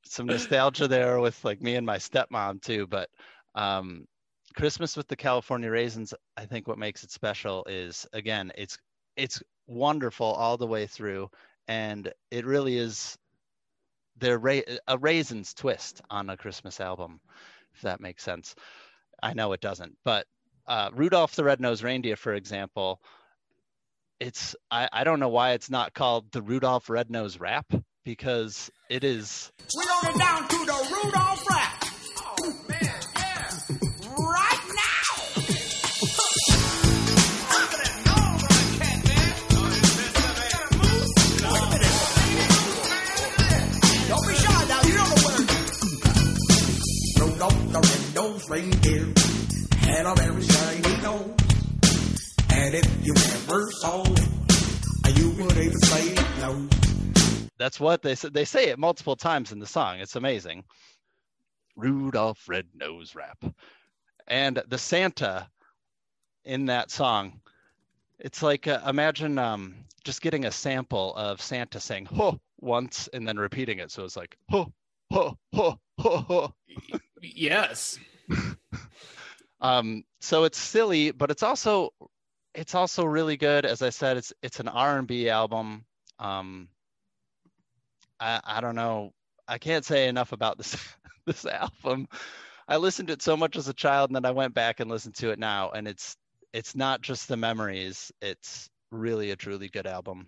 Some 0.04 0.26
nostalgia 0.26 0.88
there 0.88 1.20
with 1.20 1.44
like 1.44 1.62
me 1.62 1.76
and 1.76 1.86
my 1.86 1.98
stepmom 1.98 2.60
too, 2.60 2.86
but 2.88 3.08
um 3.54 4.06
Christmas 4.54 4.96
with 4.96 5.08
the 5.08 5.16
California 5.16 5.70
Raisins, 5.70 6.14
I 6.36 6.46
think 6.46 6.66
what 6.66 6.78
makes 6.78 7.04
it 7.04 7.10
special 7.10 7.64
is 7.68 8.06
again, 8.12 8.52
it's 8.56 8.78
it's 9.16 9.42
wonderful 9.66 10.26
all 10.26 10.56
the 10.56 10.66
way 10.66 10.86
through, 10.86 11.30
and 11.68 12.12
it 12.30 12.44
really 12.44 12.76
is 12.76 13.16
their 14.16 14.38
ra- 14.38 14.60
a 14.86 14.98
raisins 14.98 15.54
twist 15.54 16.00
on 16.10 16.30
a 16.30 16.36
Christmas 16.36 16.80
album, 16.80 17.20
if 17.74 17.82
that 17.82 18.00
makes 18.00 18.22
sense. 18.22 18.54
I 19.22 19.34
know 19.34 19.52
it 19.52 19.60
doesn't, 19.60 19.96
but 20.04 20.26
uh, 20.66 20.90
Rudolph 20.92 21.34
the 21.34 21.44
Red-Nosed 21.44 21.82
Reindeer, 21.82 22.16
for 22.16 22.34
example, 22.34 23.00
it's 24.18 24.54
I, 24.70 24.88
I 24.92 25.04
don't 25.04 25.20
know 25.20 25.28
why 25.28 25.52
it's 25.52 25.70
not 25.70 25.94
called 25.94 26.30
the 26.32 26.42
Rudolph 26.42 26.90
Red-Nosed 26.90 27.40
Rap 27.40 27.66
because 28.04 28.70
it 28.88 29.04
is 29.04 29.50
We're 29.76 29.84
gonna 29.84 30.18
down 30.18 30.48
to 30.48 30.66
the 30.66 31.00
Rudolph 31.04 31.39
reindeer 48.50 49.06
had 49.78 50.06
a 50.06 50.14
very 50.16 50.42
shiny 50.42 51.02
nose. 51.02 52.34
And 52.50 52.74
if 52.74 53.06
you 53.06 53.14
ever 53.16 53.70
saw 53.70 54.02
it, 54.02 55.16
you 55.16 55.30
would 55.30 55.56
even 55.56 55.78
say 55.78 56.14
no. 56.40 56.68
That's 57.58 57.78
what 57.78 58.02
they 58.02 58.16
said. 58.16 58.34
They 58.34 58.44
say 58.44 58.70
it 58.70 58.78
multiple 58.78 59.14
times 59.14 59.52
in 59.52 59.60
the 59.60 59.66
song. 59.66 60.00
It's 60.00 60.16
amazing. 60.16 60.64
Rudolph 61.76 62.48
Red-Nosed 62.48 63.14
Rap. 63.14 63.38
And 64.26 64.60
the 64.68 64.78
Santa 64.78 65.48
in 66.44 66.66
that 66.66 66.90
song, 66.90 67.40
it's 68.18 68.42
like 68.42 68.66
uh, 68.66 68.80
imagine 68.86 69.38
um, 69.38 69.76
just 70.02 70.22
getting 70.22 70.44
a 70.44 70.50
sample 70.50 71.14
of 71.14 71.40
Santa 71.40 71.78
saying 71.78 72.06
"ho" 72.06 72.40
once 72.60 73.08
and 73.12 73.26
then 73.28 73.38
repeating 73.38 73.78
it. 73.78 73.90
So 73.90 74.04
it's 74.04 74.16
like 74.16 74.36
"ho, 74.48 74.72
ho, 75.12 75.38
ho, 75.52 75.78
ho, 75.98 76.16
ho." 76.18 76.54
Yes. 77.22 77.98
Um, 79.60 80.04
so 80.20 80.44
it's 80.44 80.58
silly, 80.58 81.10
but 81.10 81.30
it's 81.30 81.42
also 81.42 81.90
it's 82.54 82.74
also 82.74 83.04
really 83.04 83.36
good. 83.36 83.64
As 83.64 83.82
I 83.82 83.90
said, 83.90 84.16
it's 84.16 84.32
it's 84.42 84.60
an 84.60 84.68
R 84.68 84.98
and 84.98 85.06
B 85.06 85.28
album. 85.28 85.84
Um, 86.18 86.68
I 88.18 88.40
I 88.42 88.60
don't 88.60 88.74
know. 88.74 89.12
I 89.46 89.58
can't 89.58 89.84
say 89.84 90.08
enough 90.08 90.32
about 90.32 90.58
this 90.58 90.76
this 91.26 91.44
album. 91.44 92.08
I 92.68 92.76
listened 92.76 93.08
to 93.08 93.14
it 93.14 93.22
so 93.22 93.36
much 93.36 93.56
as 93.56 93.68
a 93.68 93.74
child, 93.74 94.10
and 94.10 94.16
then 94.16 94.24
I 94.24 94.30
went 94.30 94.54
back 94.54 94.80
and 94.80 94.90
listened 94.90 95.16
to 95.16 95.30
it 95.30 95.38
now, 95.38 95.70
and 95.70 95.86
it's 95.86 96.16
it's 96.52 96.74
not 96.74 97.02
just 97.02 97.28
the 97.28 97.36
memories. 97.36 98.10
It's 98.22 98.68
really 98.90 99.30
a 99.30 99.36
truly 99.36 99.68
good 99.68 99.86
album. 99.86 100.26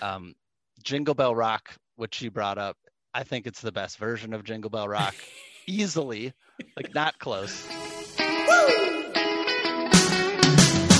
Um, 0.00 0.34
Jingle 0.82 1.14
Bell 1.14 1.34
Rock, 1.34 1.74
which 1.96 2.22
you 2.22 2.30
brought 2.30 2.58
up, 2.58 2.76
I 3.14 3.24
think 3.24 3.46
it's 3.46 3.60
the 3.60 3.72
best 3.72 3.98
version 3.98 4.32
of 4.32 4.44
Jingle 4.44 4.70
Bell 4.70 4.88
Rock, 4.88 5.14
easily, 5.66 6.32
like 6.76 6.94
not 6.94 7.18
close. 7.18 7.66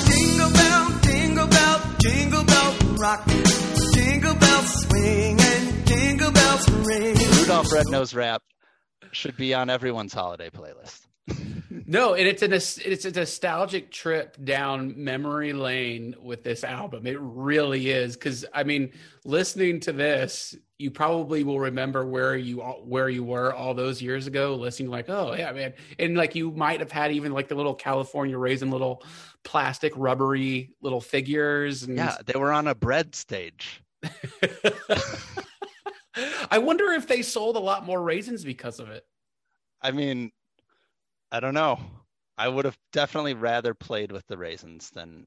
Jingle 0.06 0.52
bell, 0.52 1.00
jingle 1.02 1.46
bell, 1.46 1.80
jingle 2.00 2.44
bell 2.44 2.76
rock. 2.98 3.26
Jingle 3.94 4.34
bells 4.34 4.86
swing 4.86 5.40
and 5.40 5.86
jingle 5.86 6.30
bells 6.32 6.68
ring. 6.70 7.16
Rudolph 7.40 7.72
Red-Nosed 7.72 8.14
Rap 8.14 8.42
should 9.10 9.36
be 9.36 9.54
on 9.54 9.70
everyone's 9.70 10.14
holiday 10.14 10.50
playlist. 10.50 11.00
No, 11.86 12.14
and 12.14 12.26
it's 12.26 12.42
an 12.42 12.52
it's 12.52 13.04
a 13.04 13.10
nostalgic 13.10 13.90
trip 13.90 14.36
down 14.42 14.94
memory 15.02 15.52
lane 15.52 16.14
with 16.20 16.42
this 16.42 16.64
album. 16.64 17.06
It 17.06 17.18
really 17.20 17.90
is 17.90 18.14
because 18.14 18.44
I 18.52 18.64
mean, 18.64 18.92
listening 19.24 19.80
to 19.80 19.92
this, 19.92 20.54
you 20.78 20.90
probably 20.90 21.44
will 21.44 21.60
remember 21.60 22.04
where 22.04 22.36
you 22.36 22.60
where 22.60 23.08
you 23.08 23.24
were 23.24 23.54
all 23.54 23.74
those 23.74 24.02
years 24.02 24.26
ago, 24.26 24.54
listening 24.54 24.90
like, 24.90 25.08
oh 25.08 25.34
yeah, 25.34 25.52
man, 25.52 25.72
and 25.98 26.16
like 26.16 26.34
you 26.34 26.50
might 26.50 26.80
have 26.80 26.92
had 26.92 27.12
even 27.12 27.32
like 27.32 27.48
the 27.48 27.54
little 27.54 27.74
California 27.74 28.36
raisin 28.36 28.70
little 28.70 29.02
plastic 29.44 29.92
rubbery 29.96 30.74
little 30.82 31.00
figures. 31.00 31.84
And 31.84 31.96
Yeah, 31.96 32.16
they 32.24 32.38
were 32.38 32.52
on 32.52 32.66
a 32.68 32.74
bread 32.74 33.14
stage. 33.14 33.82
I 36.50 36.58
wonder 36.58 36.92
if 36.92 37.06
they 37.06 37.22
sold 37.22 37.56
a 37.56 37.60
lot 37.60 37.86
more 37.86 38.02
raisins 38.02 38.44
because 38.44 38.78
of 38.78 38.90
it. 38.90 39.06
I 39.80 39.90
mean, 39.90 40.32
I 41.32 41.40
don't 41.40 41.54
know. 41.54 41.80
I 42.36 42.46
would 42.46 42.66
have 42.66 42.76
definitely 42.92 43.32
rather 43.32 43.72
played 43.72 44.12
with 44.12 44.26
the 44.26 44.36
raisins 44.36 44.90
than 44.90 45.26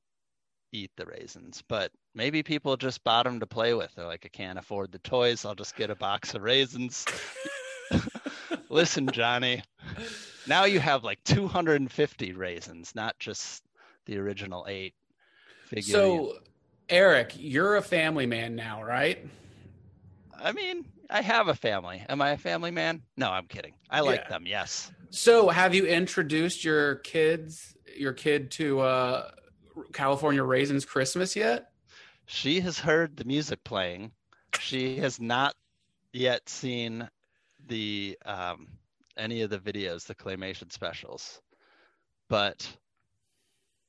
eat 0.72 0.92
the 0.98 1.06
raisins, 1.06 1.64
but 1.68 1.92
maybe 2.14 2.44
people 2.44 2.78
just 2.78 3.04
bought 3.04 3.24
them 3.24 3.40
to 3.40 3.48
play 3.48 3.74
with. 3.74 3.94
They're 3.96 4.06
like, 4.06 4.26
I 4.26 4.30
can't 4.30 4.60
afford 4.60 4.92
the 4.92 5.00
toys. 5.00 5.46
I'll 5.46 5.56
just 5.56 5.76
get 5.76 5.90
a 5.90 5.96
box 5.96 6.36
of 6.36 6.44
raisins. 6.44 7.06
Listen, 8.70 9.08
Johnny, 9.08 9.64
now 10.48 10.66
you 10.66 10.80
have 10.80 11.04
like 11.04 11.24
250 11.24 12.34
raisins, 12.34 12.94
not 12.94 13.18
just 13.18 13.64
the 14.06 14.18
original 14.18 14.66
eight. 14.68 14.94
Figure 15.66 15.94
So, 15.94 16.38
Eric, 16.88 17.34
you're 17.36 17.78
a 17.78 17.82
family 17.82 18.28
man 18.28 18.56
now, 18.56 18.84
right? 18.84 19.26
I 20.38 20.52
mean, 20.52 20.86
I 21.10 21.22
have 21.22 21.48
a 21.48 21.56
family. 21.56 22.04
Am 22.10 22.22
I 22.22 22.32
a 22.32 22.38
family 22.38 22.72
man? 22.72 23.02
No, 23.18 23.30
I'm 23.30 23.48
kidding. 23.48 23.74
I 23.90 24.02
like 24.02 24.22
Yeah. 24.22 24.30
them. 24.30 24.46
Yes. 24.48 24.92
So, 25.12 25.50
have 25.50 25.74
you 25.76 25.86
introduced 25.86 26.64
your 26.64 26.96
kids, 26.96 27.76
your 27.96 28.14
kid 28.14 28.52
to 28.52 28.80
uh, 28.82 29.32
California 29.94 30.44
Raisins 30.44 30.84
Christmas 30.86 31.36
yet? 31.36 31.70
She 32.26 32.60
has 32.62 32.80
heard 32.80 33.16
the 33.16 33.24
music 33.26 33.64
playing. 33.64 34.12
She 34.60 34.98
has 34.98 35.20
not 35.20 35.56
yet 36.12 36.50
seen 36.50 37.08
the 37.68 38.18
um, 38.26 38.68
any 39.18 39.42
of 39.42 39.50
the 39.50 39.60
videos, 39.60 40.06
the 40.06 40.16
claymation 40.16 40.72
specials, 40.72 41.40
but 42.30 42.68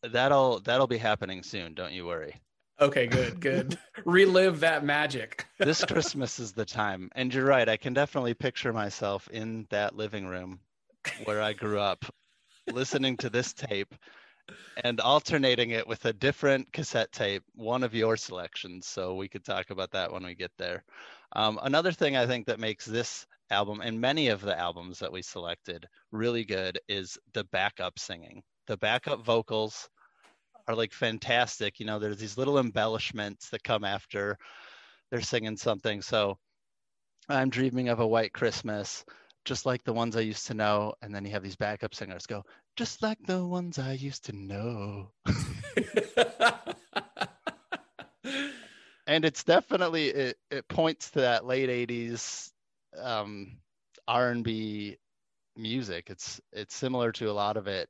that'll 0.03 0.61
that'll 0.61 0.87
be 0.87 0.99
happening 0.99 1.43
soon. 1.43 1.75
Don't 1.75 1.93
you 1.93 2.07
worry. 2.07 2.41
Okay, 2.79 3.07
good, 3.07 3.41
good. 3.41 3.79
Relive 4.05 4.61
that 4.61 4.85
magic. 4.85 5.47
This 5.59 5.83
Christmas 5.85 6.39
is 6.39 6.53
the 6.53 6.67
time, 6.67 7.11
and 7.15 7.33
you're 7.33 7.47
right. 7.47 7.67
I 7.67 7.79
can 7.79 7.95
definitely 7.95 8.35
picture 8.35 8.75
myself 8.75 9.27
in 9.33 9.67
that 9.71 9.97
living 9.97 10.27
room 10.27 10.61
where 11.25 11.41
I 11.41 11.55
grew 11.55 11.81
up, 11.81 12.05
listening 12.71 13.17
to 13.19 13.31
this 13.31 13.55
tape 13.55 13.95
and 14.85 15.01
alternating 15.01 15.71
it 15.71 15.87
with 15.87 16.05
a 16.05 16.13
different 16.13 16.71
cassette 16.73 17.11
tape, 17.13 17.43
one 17.55 17.83
of 17.83 17.95
your 17.95 18.19
selections. 18.19 18.87
So 18.87 19.15
we 19.15 19.29
could 19.29 19.45
talk 19.45 19.71
about 19.71 19.91
that 19.93 20.13
when 20.13 20.25
we 20.25 20.35
get 20.35 20.53
there. 20.59 20.85
Um, 21.35 21.59
another 21.63 21.93
thing 21.93 22.17
I 22.17 22.27
think 22.27 22.47
that 22.47 22.61
makes 22.61 22.85
this 22.85 23.27
album 23.51 23.81
and 23.81 23.99
many 23.99 24.29
of 24.29 24.43
the 24.43 24.59
albums 24.59 24.99
that 24.99 25.13
we 25.13 25.23
selected 25.23 25.87
really 26.13 26.45
good 26.45 26.79
is 26.89 27.17
the 27.33 27.45
backup 27.45 27.99
singing. 27.99 28.43
The 28.67 28.77
backup 28.77 29.25
vocals 29.25 29.89
are 30.69 30.75
like 30.75 30.93
fantastic. 30.93 31.81
You 31.81 31.87
know, 31.87 31.99
there's 31.99 32.19
these 32.19 32.39
little 32.39 32.59
embellishments 32.59 33.51
that 33.51 33.63
come 33.63 33.85
after 33.85 34.39
they're 35.11 35.21
singing 35.21 35.57
something. 35.57 36.03
So 36.03 36.39
I'm 37.29 37.51
dreaming 37.51 37.89
of 37.89 38.01
a 38.01 38.07
white 38.07 38.33
Christmas, 38.33 39.05
just 39.45 39.67
like 39.67 39.85
the 39.85 39.93
ones 39.93 40.17
I 40.17 40.21
used 40.21 40.47
to 40.49 40.55
know. 40.55 40.95
And 41.03 41.15
then 41.15 41.25
you 41.25 41.31
have 41.33 41.43
these 41.43 41.57
backup 41.57 41.95
singers 41.95 42.27
go, 42.27 42.45
just 42.77 43.03
like 43.03 43.19
the 43.27 43.45
ones 43.45 43.79
I 43.79 43.93
used 43.93 44.25
to 44.27 44.33
know. 44.33 45.13
and 49.07 49.25
it's 49.25 49.45
definitely 49.45 50.09
it, 50.09 50.37
it 50.51 50.69
points 50.69 51.11
to 51.13 51.21
that 51.21 51.45
late 51.47 51.69
80s 51.89 52.51
um, 52.99 53.59
r&b 54.09 54.97
music 55.57 56.11
it's 56.11 56.41
it's 56.53 56.75
similar 56.75 57.13
to 57.13 57.31
a 57.31 57.33
lot 57.33 57.57
of 57.57 57.67
it 57.67 57.89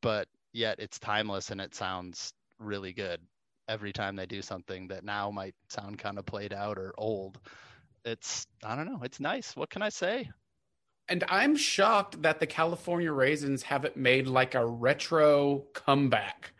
but 0.00 0.28
yet 0.56 0.78
it's 0.78 0.98
timeless 0.98 1.50
and 1.50 1.60
it 1.60 1.74
sounds 1.74 2.32
really 2.58 2.92
good 2.92 3.20
every 3.68 3.92
time 3.92 4.16
they 4.16 4.26
do 4.26 4.40
something 4.40 4.88
that 4.88 5.04
now 5.04 5.30
might 5.30 5.54
sound 5.68 5.98
kind 5.98 6.18
of 6.18 6.26
played 6.26 6.52
out 6.52 6.78
or 6.78 6.94
old 6.98 7.38
it's 8.04 8.46
i 8.64 8.74
don't 8.74 8.86
know 8.86 9.00
it's 9.02 9.20
nice 9.20 9.54
what 9.56 9.70
can 9.70 9.82
i 9.82 9.88
say 9.88 10.28
and 11.08 11.22
I'm 11.28 11.56
shocked 11.56 12.22
that 12.22 12.40
the 12.40 12.46
California 12.46 13.12
Raisins 13.12 13.62
haven't 13.62 13.96
made 13.96 14.26
like 14.26 14.54
a 14.54 14.66
retro 14.66 15.64
comeback. 15.72 16.52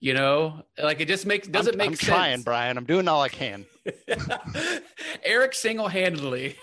You 0.00 0.12
know, 0.12 0.62
like 0.82 1.00
it 1.00 1.08
just 1.08 1.24
makes 1.24 1.48
doesn't 1.48 1.74
I'm, 1.74 1.78
make 1.78 1.86
I'm 1.88 1.94
sense. 1.94 2.08
trying 2.08 2.42
bryan 2.42 2.76
i'm 2.76 2.84
doing 2.84 3.08
all 3.08 3.22
i 3.22 3.30
can 3.30 3.64
Eric 5.24 5.54
single-handedly. 5.54 6.56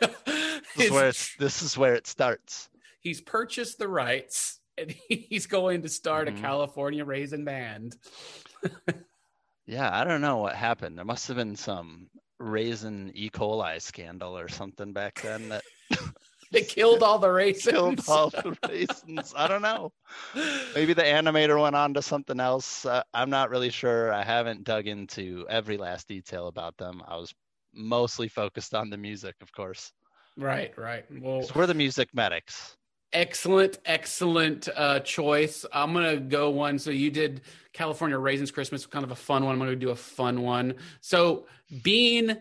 this 0.00 0.86
is 0.86 0.90
where 0.90 1.08
it's, 1.08 1.36
this 1.36 1.62
is 1.62 1.78
where 1.78 1.94
it 1.94 2.08
starts 2.08 2.68
he's 2.98 3.20
purchased 3.20 3.78
the 3.78 3.86
rights 3.86 4.57
and 4.78 4.90
he's 5.08 5.46
going 5.46 5.82
to 5.82 5.88
start 5.88 6.28
Mhm. 6.28 6.38
a 6.38 6.40
California 6.40 7.04
raisin 7.04 7.44
band. 7.44 7.96
Yeah, 9.66 9.90
I 9.92 10.04
don't 10.04 10.22
know 10.22 10.38
what 10.38 10.54
happened. 10.54 10.96
There 10.96 11.04
must 11.04 11.28
have 11.28 11.36
been 11.36 11.56
some 11.56 12.08
raisin 12.38 13.10
E. 13.14 13.28
coli 13.28 13.82
scandal 13.82 14.38
or 14.38 14.48
something 14.48 14.92
back 14.92 15.20
then 15.20 15.50
that 15.50 15.62
They 16.50 16.62
killed 16.62 17.02
all 17.02 17.18
the 17.18 17.30
raisins. 17.30 17.72
killed 17.74 18.02
all 18.08 18.30
the 18.30 18.56
raisins. 18.66 19.34
I 19.36 19.46
don't 19.46 19.60
know. 19.60 19.92
Maybe 20.74 20.94
the 20.94 21.02
animator 21.02 21.60
went 21.60 21.76
on 21.76 21.92
to 21.94 22.00
something 22.00 22.40
else. 22.40 22.86
Uh, 22.86 23.02
I'm 23.12 23.28
not 23.28 23.50
really 23.50 23.68
sure. 23.68 24.10
I 24.14 24.22
haven't 24.24 24.64
dug 24.64 24.86
into 24.86 25.44
every 25.50 25.76
last 25.76 26.08
detail 26.08 26.46
about 26.46 26.74
them. 26.78 27.02
I 27.06 27.16
was 27.16 27.34
mostly 27.74 28.28
focused 28.28 28.74
on 28.74 28.88
the 28.88 28.96
music, 28.96 29.34
of 29.42 29.52
course. 29.52 29.92
Right, 30.38 30.72
right. 30.78 31.04
Well, 31.20 31.46
we're 31.54 31.66
the 31.66 31.74
music 31.74 32.08
medics. 32.14 32.77
Excellent, 33.12 33.78
excellent 33.84 34.68
uh, 34.76 35.00
choice. 35.00 35.64
I'm 35.72 35.92
gonna 35.92 36.18
go 36.18 36.50
one. 36.50 36.78
So 36.78 36.90
you 36.90 37.10
did 37.10 37.42
California 37.72 38.18
Raisins 38.18 38.50
Christmas, 38.50 38.86
kind 38.86 39.04
of 39.04 39.10
a 39.10 39.16
fun 39.16 39.44
one. 39.44 39.54
I'm 39.54 39.58
gonna 39.58 39.76
do 39.76 39.90
a 39.90 39.96
fun 39.96 40.42
one. 40.42 40.74
So 41.00 41.46
Bean, 41.82 42.38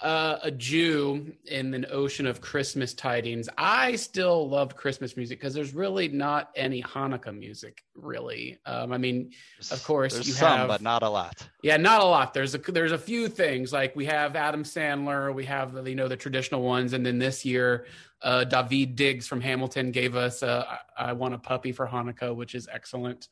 uh, 0.00 0.38
a 0.42 0.50
Jew 0.50 1.32
in 1.46 1.72
an 1.72 1.86
ocean 1.90 2.26
of 2.26 2.40
Christmas 2.40 2.92
tidings, 2.92 3.48
I 3.56 3.96
still 3.96 4.48
love 4.48 4.76
Christmas 4.76 5.16
music 5.16 5.40
because 5.40 5.54
there's 5.54 5.74
really 5.74 6.08
not 6.08 6.50
any 6.54 6.82
Hanukkah 6.82 7.36
music, 7.36 7.82
really. 7.94 8.58
Um, 8.66 8.92
I 8.92 8.98
mean, 8.98 9.32
of 9.70 9.82
course, 9.84 10.14
There's 10.14 10.28
you 10.28 10.34
some, 10.34 10.58
have, 10.58 10.68
but 10.68 10.82
not 10.82 11.02
a 11.02 11.08
lot. 11.08 11.48
yeah, 11.62 11.76
not 11.78 12.02
a 12.02 12.04
lot. 12.04 12.34
There's 12.34 12.54
a 12.54 12.58
there's 12.58 12.92
a 12.92 12.98
few 12.98 13.28
things 13.28 13.72
like 13.72 13.96
we 13.96 14.04
have 14.06 14.36
Adam 14.36 14.64
Sandler, 14.64 15.34
we 15.34 15.46
have 15.46 15.72
the, 15.72 15.82
you 15.84 15.96
know 15.96 16.08
the 16.08 16.16
traditional 16.16 16.62
ones, 16.62 16.92
and 16.92 17.04
then 17.04 17.18
this 17.18 17.44
year, 17.44 17.86
uh, 18.20 18.44
Daveed 18.46 18.96
Diggs 18.96 19.26
from 19.26 19.40
Hamilton 19.40 19.92
gave 19.92 20.14
us 20.14 20.42
uh, 20.42 20.64
I 20.98 21.10
I 21.10 21.12
Want 21.14 21.34
a 21.34 21.38
Puppy 21.38 21.72
for 21.72 21.86
Hanukkah, 21.86 22.34
which 22.34 22.54
is 22.54 22.68
excellent. 22.70 23.28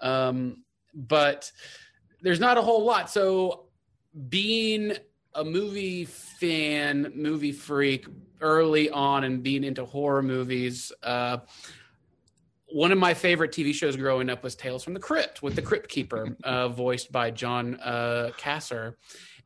Um, 0.00 0.62
but 0.94 1.50
there's 2.22 2.40
not 2.40 2.58
a 2.58 2.62
whole 2.62 2.84
lot. 2.84 3.10
So 3.10 3.66
being 4.28 4.96
a 5.36 5.44
movie 5.44 6.06
fan, 6.06 7.12
movie 7.14 7.52
freak 7.52 8.06
early 8.40 8.90
on, 8.90 9.24
and 9.24 9.42
being 9.42 9.62
into 9.62 9.84
horror 9.84 10.22
movies. 10.22 10.90
Uh, 11.02 11.38
one 12.68 12.90
of 12.90 12.98
my 12.98 13.14
favorite 13.14 13.52
TV 13.52 13.72
shows 13.72 13.96
growing 13.96 14.28
up 14.28 14.42
was 14.42 14.56
Tales 14.56 14.82
from 14.82 14.94
the 14.94 15.00
Crypt 15.00 15.42
with 15.42 15.54
the 15.54 15.62
Crypt 15.62 15.88
Keeper, 15.88 16.36
uh, 16.44 16.68
voiced 16.68 17.12
by 17.12 17.30
John 17.30 17.76
uh, 17.76 18.30
Kassir. 18.38 18.94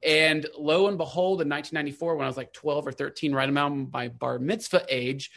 And 0.03 0.46
lo 0.57 0.87
and 0.87 0.96
behold, 0.96 1.42
in 1.42 1.48
1994, 1.48 2.16
when 2.16 2.24
I 2.24 2.29
was 2.29 2.38
like 2.38 2.55
12 2.55 2.87
or 2.87 2.92
13, 2.92 3.35
right 3.35 3.50
around 3.50 3.92
my 3.92 4.09
bar 4.09 4.38
mitzvah 4.38 4.87
age, 4.88 5.31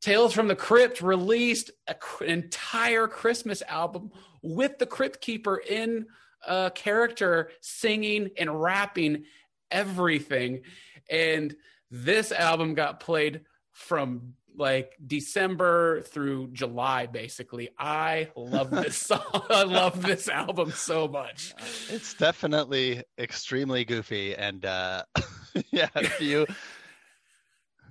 Tales 0.00 0.32
from 0.32 0.48
the 0.48 0.56
Crypt 0.56 1.02
released 1.02 1.70
a, 1.86 1.94
an 2.20 2.28
entire 2.28 3.06
Christmas 3.06 3.62
album 3.68 4.10
with 4.42 4.78
the 4.78 4.86
Crypt 4.86 5.20
Keeper 5.20 5.58
in 5.58 6.06
uh, 6.46 6.70
character 6.70 7.50
singing 7.60 8.30
and 8.38 8.60
rapping 8.60 9.24
everything. 9.72 10.62
And 11.10 11.54
this 11.90 12.32
album 12.32 12.74
got 12.74 13.00
played 13.00 13.42
from 13.72 14.34
like 14.54 14.96
December 15.04 16.02
through 16.02 16.48
July, 16.52 17.06
basically. 17.06 17.70
I 17.78 18.28
love 18.36 18.70
this 18.70 18.96
song. 18.96 19.42
I 19.50 19.64
love 19.64 20.02
this 20.02 20.28
album 20.28 20.72
so 20.72 21.08
much. 21.08 21.54
It's 21.88 22.14
definitely 22.14 23.02
extremely 23.18 23.84
goofy, 23.84 24.34
and 24.36 24.64
uh, 24.64 25.04
yeah, 25.70 25.88
if 25.96 26.20
you 26.20 26.46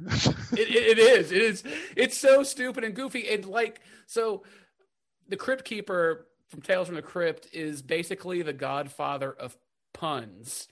It, 0.53 0.67
it, 0.67 0.97
it 0.97 0.99
is. 0.99 1.31
It 1.31 1.41
is. 1.41 1.63
It's 1.95 2.17
so 2.17 2.43
stupid 2.43 2.83
and 2.83 2.95
goofy. 2.95 3.29
And 3.29 3.45
like, 3.45 3.81
so 4.07 4.43
the 5.29 5.37
Crypt 5.37 5.63
Keeper 5.63 6.27
from 6.49 6.61
Tales 6.61 6.87
from 6.87 6.95
the 6.95 7.01
Crypt 7.01 7.47
is 7.53 7.81
basically 7.81 8.41
the 8.41 8.53
godfather 8.53 9.31
of 9.31 9.55
puns. 9.93 10.67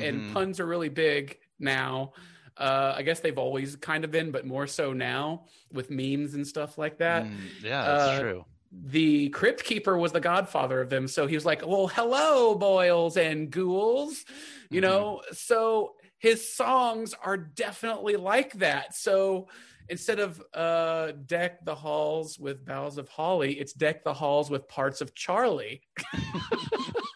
And 0.00 0.22
Mhm. 0.22 0.32
puns 0.32 0.60
are 0.60 0.66
really 0.66 0.88
big 0.88 1.38
now. 1.58 2.12
Uh, 2.56 2.94
I 2.96 3.02
guess 3.02 3.20
they've 3.20 3.38
always 3.38 3.74
kind 3.76 4.04
of 4.04 4.10
been, 4.12 4.30
but 4.30 4.46
more 4.46 4.66
so 4.66 4.92
now 4.92 5.46
with 5.72 5.90
memes 5.90 6.34
and 6.34 6.46
stuff 6.46 6.78
like 6.78 6.98
that. 6.98 7.24
Mm, 7.26 7.50
yeah, 7.62 7.82
that's 7.84 8.04
uh, 8.16 8.20
true. 8.20 8.44
the 8.70 9.28
crypt 9.30 9.64
keeper 9.64 9.96
was 9.98 10.12
the 10.12 10.20
godfather 10.20 10.80
of 10.80 10.90
them 10.90 11.06
so 11.06 11.28
he 11.28 11.36
was 11.36 11.44
like 11.46 11.64
well 11.64 11.86
hello 11.86 12.56
boils 12.56 13.16
and 13.16 13.48
ghouls 13.52 14.24
you 14.68 14.80
Mhm. 14.80 14.82
know 14.82 15.22
so 15.30 15.94
his 16.18 16.52
songs 16.52 17.14
are 17.22 17.36
definitely 17.36 18.16
like 18.16 18.52
that 18.54 18.92
so 18.92 19.46
instead 19.88 20.18
of 20.18 20.42
uh 20.54 21.12
deck 21.26 21.64
the 21.64 21.74
halls 21.74 22.36
with 22.36 22.64
boughs 22.64 22.98
of 22.98 23.08
holly 23.08 23.52
it's 23.60 23.72
deck 23.74 24.02
the 24.02 24.14
halls 24.14 24.50
with 24.50 24.66
parts 24.66 25.00
of 25.00 25.14
charlie 25.14 25.80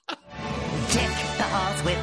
Deck 0.08 1.16
the 1.36 1.44
halls 1.44 1.82
with 1.84 1.98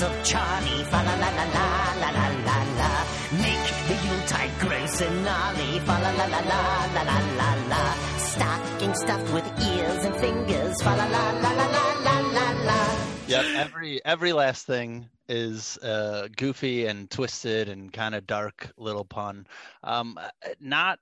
parts 0.00 0.02
of 0.02 0.24
Charlie. 0.24 0.84
Fa 0.84 0.96
la 0.96 1.14
la 1.14 1.30
la 1.30 1.44
la 1.44 1.94
la 2.00 2.10
la 2.10 2.26
la 2.46 2.58
la. 2.78 2.90
Make 3.32 3.66
the 3.88 3.96
Yuletide 4.06 4.58
gross 4.58 5.00
and 5.00 5.24
gnarly. 5.24 5.78
Fa 5.80 5.92
la 5.92 6.10
la 6.10 6.26
la 6.26 6.40
la 6.40 6.86
la 6.94 7.02
la 7.02 7.18
la 7.36 7.54
la. 7.68 7.94
Stocking 8.18 8.94
stuffed 8.94 9.32
with 9.32 9.46
ears 9.60 10.04
and 10.04 10.16
fingers. 10.16 10.82
Fa 10.82 10.90
la 10.90 11.06
la 11.06 11.30
la 11.30 11.50
la 11.50 11.66
la 11.66 11.84
la 12.04 12.20
la 12.20 12.64
la. 12.64 12.96
Yep, 13.28 13.44
every 13.56 14.04
every 14.04 14.32
last 14.32 14.66
thing 14.66 15.08
is 15.28 15.78
uh, 15.78 16.28
goofy 16.36 16.86
and 16.86 17.08
twisted 17.10 17.68
and 17.68 17.92
kind 17.92 18.14
of 18.14 18.26
dark 18.26 18.72
little 18.76 19.04
pun. 19.04 19.46
Um, 19.84 20.18
not, 20.60 20.98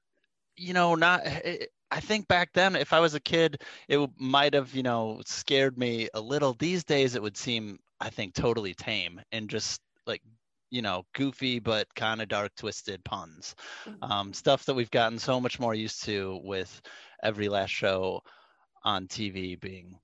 you 0.56 0.74
know, 0.74 0.94
not. 0.94 1.22
I 1.90 2.00
think 2.00 2.28
back 2.28 2.52
then, 2.52 2.76
if 2.76 2.92
I 2.92 3.00
was 3.00 3.14
a 3.14 3.20
kid, 3.20 3.62
it 3.88 4.10
might 4.18 4.52
have, 4.52 4.74
you 4.74 4.82
know, 4.82 5.22
scared 5.24 5.78
me 5.78 6.10
a 6.12 6.20
little. 6.20 6.52
These 6.52 6.84
days, 6.84 7.14
it 7.14 7.22
would 7.22 7.38
seem, 7.38 7.78
I 8.00 8.10
think, 8.10 8.34
totally 8.34 8.74
tame 8.74 9.20
and 9.32 9.48
just 9.48 9.80
like, 10.06 10.22
you 10.70 10.82
know, 10.82 11.04
goofy 11.14 11.58
but 11.58 11.92
kind 11.94 12.20
of 12.20 12.28
dark, 12.28 12.52
twisted 12.56 13.02
puns. 13.04 13.54
Um, 14.02 14.32
stuff 14.32 14.64
that 14.66 14.74
we've 14.74 14.90
gotten 14.90 15.18
so 15.18 15.40
much 15.40 15.58
more 15.58 15.74
used 15.74 16.04
to 16.04 16.40
with 16.44 16.80
every 17.22 17.48
last 17.48 17.70
show 17.70 18.22
on 18.84 19.06
TV 19.06 19.58
being, 19.58 19.98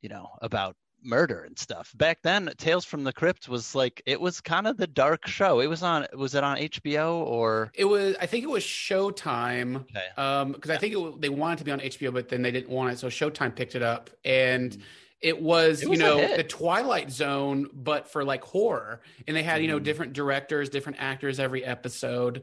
you 0.00 0.08
know, 0.08 0.28
about 0.40 0.76
murder 1.04 1.42
and 1.42 1.58
stuff. 1.58 1.92
Back 1.96 2.18
then, 2.22 2.50
Tales 2.58 2.84
from 2.84 3.04
the 3.04 3.12
Crypt 3.12 3.48
was 3.48 3.74
like 3.74 4.02
it 4.06 4.20
was 4.20 4.40
kind 4.40 4.66
of 4.66 4.76
the 4.76 4.86
dark 4.86 5.26
show. 5.26 5.60
It 5.60 5.66
was 5.66 5.82
on 5.82 6.06
was 6.14 6.34
it 6.34 6.44
on 6.44 6.56
HBO 6.58 7.14
or 7.26 7.70
it 7.74 7.84
was 7.84 8.16
i 8.20 8.26
think 8.26 8.44
it 8.44 8.50
was 8.50 8.62
showtime 8.62 9.76
okay. 9.76 10.06
um 10.16 10.52
because 10.52 10.70
i 10.70 10.76
think 10.76 10.94
it, 10.94 11.20
they 11.20 11.28
wanted 11.28 11.58
to 11.58 11.64
be 11.64 11.70
on 11.70 11.80
hbo 11.80 12.12
but 12.12 12.28
then 12.28 12.42
they 12.42 12.50
didn't 12.50 12.70
want 12.70 12.92
it 12.92 12.98
so 12.98 13.08
showtime 13.08 13.54
picked 13.54 13.74
it 13.74 13.82
up 13.82 14.10
and 14.24 14.78
it 15.22 15.40
was, 15.40 15.78
Mm. 15.78 15.82
It 15.82 15.84
you 15.84 15.90
was 15.90 16.00
a 16.00 16.02
know 16.02 16.36
the 16.36 16.44
twilight 16.44 17.10
zone 17.10 17.68
but 17.72 18.10
for 18.10 18.24
like 18.24 18.42
horror 18.44 19.02
and 19.26 19.36
they 19.36 19.42
had 19.42 19.62
you 19.62 19.68
know 19.68 19.78
Mhm. 19.78 19.84
different 19.84 20.12
directors 20.14 20.68
different 20.68 20.98
actors 21.00 21.38
every 21.38 21.64
episode 21.64 22.42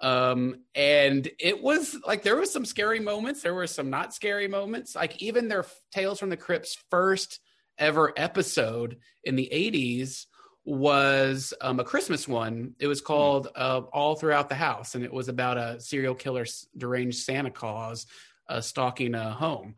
um 0.00 0.56
and 0.74 1.28
it 1.38 1.62
was 1.62 1.96
like 2.06 2.22
there 2.22 2.36
was 2.36 2.52
some 2.52 2.64
scary 2.64 2.98
moments 3.00 3.42
there 3.42 3.54
were 3.54 3.66
some 3.66 3.90
not 3.90 4.12
scary 4.14 4.48
moments 4.48 4.94
like 4.96 5.22
even 5.22 5.48
their 5.48 5.64
tales 5.92 6.18
from 6.18 6.30
the 6.30 6.36
crypt's 6.36 6.76
first 6.90 7.40
ever 7.78 8.12
episode 8.16 8.98
in 9.24 9.36
the 9.36 9.48
80s 9.52 10.26
was 10.66 11.52
um, 11.60 11.78
a 11.78 11.84
Christmas 11.84 12.26
one. 12.26 12.74
It 12.78 12.86
was 12.86 13.02
called 13.02 13.48
uh, 13.54 13.82
All 13.92 14.14
Throughout 14.16 14.48
the 14.48 14.54
House, 14.54 14.94
and 14.94 15.04
it 15.04 15.12
was 15.12 15.28
about 15.28 15.58
a 15.58 15.78
serial 15.78 16.14
killer, 16.14 16.46
deranged 16.78 17.18
Santa 17.18 17.50
Claus 17.50 18.06
uh, 18.48 18.60
stalking 18.60 19.14
a 19.14 19.30
home. 19.30 19.74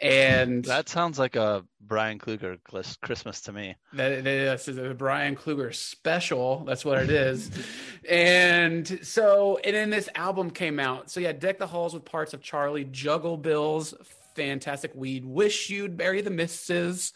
And 0.00 0.64
That 0.66 0.88
sounds 0.88 1.18
like 1.18 1.34
a 1.34 1.64
Bryan 1.80 2.18
Kluger 2.20 2.58
Christmas 3.02 3.40
to 3.42 3.52
me. 3.52 3.74
that, 3.94 4.22
this 4.22 4.68
is 4.68 4.78
a 4.78 4.94
Bryan 4.94 5.34
Kluger 5.34 5.74
special. 5.74 6.64
That's 6.64 6.84
what 6.84 6.98
it 7.02 7.10
is. 7.10 7.50
and 8.08 9.00
so, 9.02 9.58
and 9.64 9.74
then 9.74 9.90
this 9.90 10.08
album 10.14 10.50
came 10.50 10.78
out. 10.78 11.10
So 11.10 11.18
yeah, 11.18 11.32
Deck 11.32 11.58
the 11.58 11.66
Halls 11.66 11.94
with 11.94 12.04
parts 12.04 12.32
of 12.32 12.42
Charlie, 12.42 12.84
Juggle 12.84 13.36
Bills, 13.36 13.92
fantastic 14.36 14.94
weed. 14.94 15.24
Wish 15.24 15.68
you'd 15.68 15.96
bury 15.96 16.20
the 16.20 16.30
misses. 16.30 17.12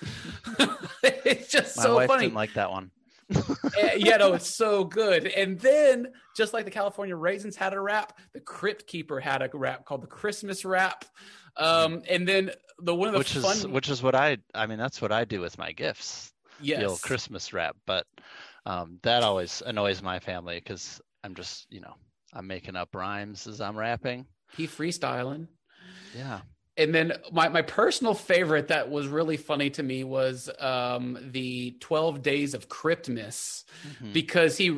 it's 1.05 1.49
just 1.49 1.77
My 1.77 1.83
so 1.85 1.95
wife 1.95 2.09
funny. 2.09 2.23
didn't 2.23 2.35
like 2.35 2.55
that 2.55 2.73
one. 2.73 2.91
Eh, 3.79 3.95
yeah, 3.97 4.17
no, 4.19 4.35
it's 4.35 4.55
so 4.57 4.85
good. 4.85 5.27
And 5.27 5.59
then, 5.59 6.09
just 6.37 6.53
like 6.53 6.65
the 6.65 6.71
California 6.71 7.17
Raisins 7.17 7.57
had 7.57 7.73
a 7.73 7.81
rap, 7.81 8.19
the 8.35 8.41
Crypt 8.41 8.87
Keeper 8.87 9.21
had 9.21 9.43
a 9.43 9.49
rap 9.55 9.85
called 9.85 10.03
the 10.03 10.07
Christmas 10.09 10.65
Rap. 10.65 11.05
Um, 11.57 12.03
and 12.09 12.27
then 12.27 12.51
the 12.79 12.95
one 12.95 13.09
of 13.09 13.13
the 13.15 13.19
Which 13.19 13.35
fun, 13.35 13.57
is 13.57 13.67
which 13.67 13.89
is 13.91 14.03
what 14.03 14.15
I 14.15 14.39
I 14.55 14.67
mean 14.67 14.79
that's 14.79 15.01
what 15.03 15.13
I 15.13 15.25
do 15.25 15.41
with 15.41 15.59
my 15.59 15.73
gifts. 15.73 16.33
yes, 16.61 16.81
The 16.81 16.87
old 16.87 17.03
Christmas 17.03 17.53
wrap, 17.53 17.77
but 17.87 18.07
um, 18.67 18.99
that 19.03 19.23
always 19.23 19.63
annoys 19.65 20.03
my 20.03 20.19
family 20.19 20.57
because 20.57 21.01
I'm 21.25 21.35
just 21.35 21.67
you 21.71 21.81
know 21.81 21.95
I'm 22.33 22.47
making 22.47 22.77
up 22.77 22.95
rhymes 22.95 23.47
as 23.47 23.61
I'm 23.61 23.77
rapping. 23.77 24.27
he 24.57 24.67
freestyling. 24.67 25.49
Yeah. 26.17 26.41
And 26.77 26.95
then 26.95 27.13
my, 27.31 27.49
my 27.49 27.63
personal 27.63 28.15
favorite 28.15 28.69
that 28.69 28.91
was 28.91 29.07
really 29.07 29.37
funny 29.37 29.69
to 29.71 29.83
me 29.83 30.05
was 30.05 30.49
um, 30.59 31.19
the 31.33 31.77
12 31.81 32.23
Days 32.23 32.55
of 32.55 32.69
Cryptmas 32.69 33.65
Mhm. 34.01 34.13
because 34.13 34.57
he, 34.57 34.75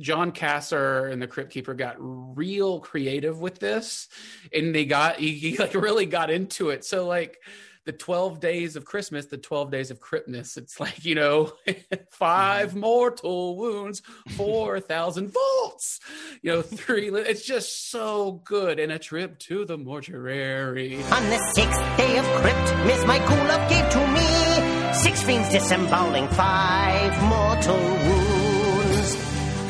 John 0.00 0.32
Kassir 0.32 1.12
and 1.12 1.20
the 1.20 1.26
Crypt 1.26 1.50
Keeper 1.50 1.74
got 1.74 1.96
real 1.98 2.80
creative 2.80 3.40
with 3.40 3.58
this 3.58 4.08
and 4.54 4.74
they 4.74 4.84
got, 4.84 5.16
he, 5.16 5.32
he 5.32 5.58
like 5.58 5.74
really 5.74 6.06
got 6.06 6.30
into 6.30 6.70
it. 6.70 6.84
So 6.84 7.06
like 7.06 7.38
the 7.84 7.92
12 7.92 8.40
days 8.40 8.76
of 8.76 8.84
Christmas, 8.84 9.26
the 9.26 9.36
12 9.36 9.70
days 9.70 9.90
of 9.90 10.00
Cryptmas, 10.00 10.56
it's 10.56 10.78
like, 10.80 11.04
you 11.04 11.14
know, 11.14 11.52
five 12.10 12.70
mm-hmm. 12.70 12.80
mortal 12.80 13.56
wounds, 13.56 14.02
4,000 14.36 15.32
volts, 15.32 16.00
you 16.42 16.50
know, 16.52 16.62
three, 16.62 17.08
it's 17.08 17.44
just 17.44 17.90
so 17.90 18.42
good. 18.44 18.78
And 18.78 18.92
a 18.92 18.98
trip 18.98 19.38
to 19.40 19.64
the 19.64 19.76
mortuary. 19.78 20.96
On 20.96 21.30
the 21.30 21.52
sixth 21.54 21.96
day 21.96 22.18
of 22.18 22.24
crypt, 22.40 22.86
Miss 22.86 23.04
My 23.06 23.18
Cool 23.18 23.36
Love 23.36 23.70
gave 23.70 23.90
to 23.90 24.06
me 24.08 24.94
six 24.94 25.22
fiends 25.22 25.50
disemboweling 25.50 26.28
five 26.28 27.22
mortal 27.22 27.76
wounds. 27.76 29.16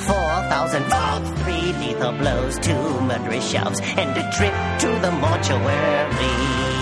Four 0.06 0.34
thousand 0.48 0.84
volts, 0.84 1.42
three 1.42 1.72
lethal 1.72 2.12
blows, 2.12 2.58
two 2.58 3.00
murderous 3.02 3.50
shoves, 3.50 3.80
and 3.82 4.16
a 4.16 4.30
trip 4.32 4.54
to 4.80 5.00
the 5.00 5.10
mortuary. 5.12 6.77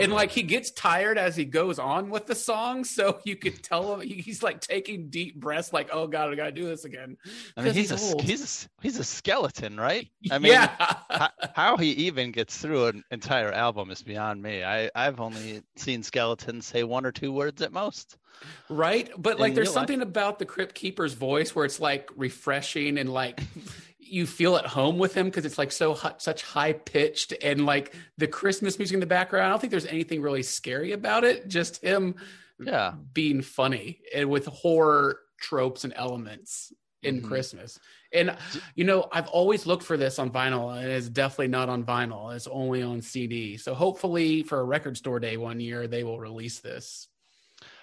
And 0.00 0.12
like 0.12 0.30
he 0.30 0.42
gets 0.42 0.70
tired 0.70 1.18
as 1.18 1.36
he 1.36 1.44
goes 1.44 1.78
on 1.78 2.10
with 2.10 2.26
the 2.26 2.34
song, 2.34 2.84
so 2.84 3.18
you 3.24 3.36
could 3.36 3.62
tell 3.62 3.94
him 3.94 4.00
he's 4.08 4.42
like 4.42 4.60
taking 4.60 5.08
deep 5.10 5.38
breaths, 5.40 5.72
like, 5.72 5.88
"Oh 5.92 6.06
God, 6.06 6.30
I 6.30 6.34
gotta 6.34 6.52
do 6.52 6.64
this 6.66 6.84
again." 6.84 7.16
I 7.56 7.60
mean, 7.60 7.66
'Cause 7.68 7.76
he's 7.76 7.90
a 7.92 8.22
he's 8.22 8.66
a, 8.66 8.82
he's 8.82 8.98
a 8.98 9.04
skeleton, 9.04 9.78
right? 9.78 10.08
I 10.30 10.38
mean, 10.38 10.52
yeah, 10.52 10.70
how, 11.10 11.28
how 11.54 11.76
he 11.76 11.90
even 11.92 12.32
gets 12.32 12.56
through 12.58 12.86
an 12.86 13.04
entire 13.10 13.52
album 13.52 13.90
is 13.90 14.02
beyond 14.02 14.42
me. 14.42 14.64
I 14.64 14.90
I've 14.94 15.20
only 15.20 15.62
seen 15.76 16.02
skeletons 16.02 16.66
say 16.66 16.82
one 16.84 17.04
or 17.06 17.12
two 17.12 17.32
words 17.32 17.62
at 17.62 17.72
most. 17.72 18.16
right. 18.68 19.10
But 19.18 19.34
In 19.34 19.38
like, 19.40 19.54
there's 19.54 19.68
real 19.68 19.74
life. 19.74 19.80
something 19.80 20.02
about 20.02 20.38
the 20.38 20.46
Crypt 20.46 20.74
Keeper's 20.74 21.12
voice 21.14 21.54
where 21.54 21.64
it's 21.64 21.80
like 21.80 22.08
refreshing 22.16 22.98
and 22.98 23.12
like. 23.12 23.40
You 24.10 24.26
feel 24.26 24.56
at 24.56 24.66
home 24.66 24.98
with 24.98 25.14
him 25.14 25.26
because 25.26 25.44
it's 25.44 25.58
like 25.58 25.72
so 25.72 25.94
hu- 25.94 26.08
such 26.18 26.42
high 26.42 26.72
pitched 26.72 27.32
and 27.42 27.64
like 27.66 27.94
the 28.18 28.26
Christmas 28.26 28.78
music 28.78 28.94
in 28.94 29.00
the 29.00 29.06
background. 29.06 29.46
I 29.46 29.50
don't 29.50 29.60
think 29.60 29.70
there's 29.70 29.86
anything 29.86 30.20
really 30.20 30.42
scary 30.42 30.92
about 30.92 31.24
it. 31.24 31.48
Just 31.48 31.82
him 31.82 32.14
Yeah, 32.58 32.94
being 33.14 33.40
funny 33.40 34.00
and 34.14 34.28
with 34.28 34.44
horror 34.46 35.20
tropes 35.40 35.84
and 35.84 35.92
elements 35.96 36.72
in 37.02 37.22
Mhm. 37.22 37.28
Christmas. 37.28 37.78
And 38.12 38.36
you 38.74 38.84
know, 38.84 39.08
I've 39.12 39.28
always 39.28 39.64
looked 39.64 39.84
for 39.84 39.96
this 39.96 40.18
on 40.18 40.30
vinyl, 40.30 40.76
and 40.76 40.90
it's 40.90 41.08
definitely 41.08 41.48
not 41.48 41.68
on 41.70 41.84
vinyl. 41.84 42.34
It's 42.34 42.46
only 42.48 42.82
on 42.82 43.00
CD. 43.00 43.56
So 43.56 43.72
hopefully, 43.74 44.42
for 44.42 44.60
a 44.60 44.64
record 44.64 44.96
store 44.98 45.20
day 45.20 45.36
one 45.38 45.60
year, 45.60 45.86
they 45.86 46.04
will 46.04 46.18
release 46.18 46.58
this. 46.58 47.08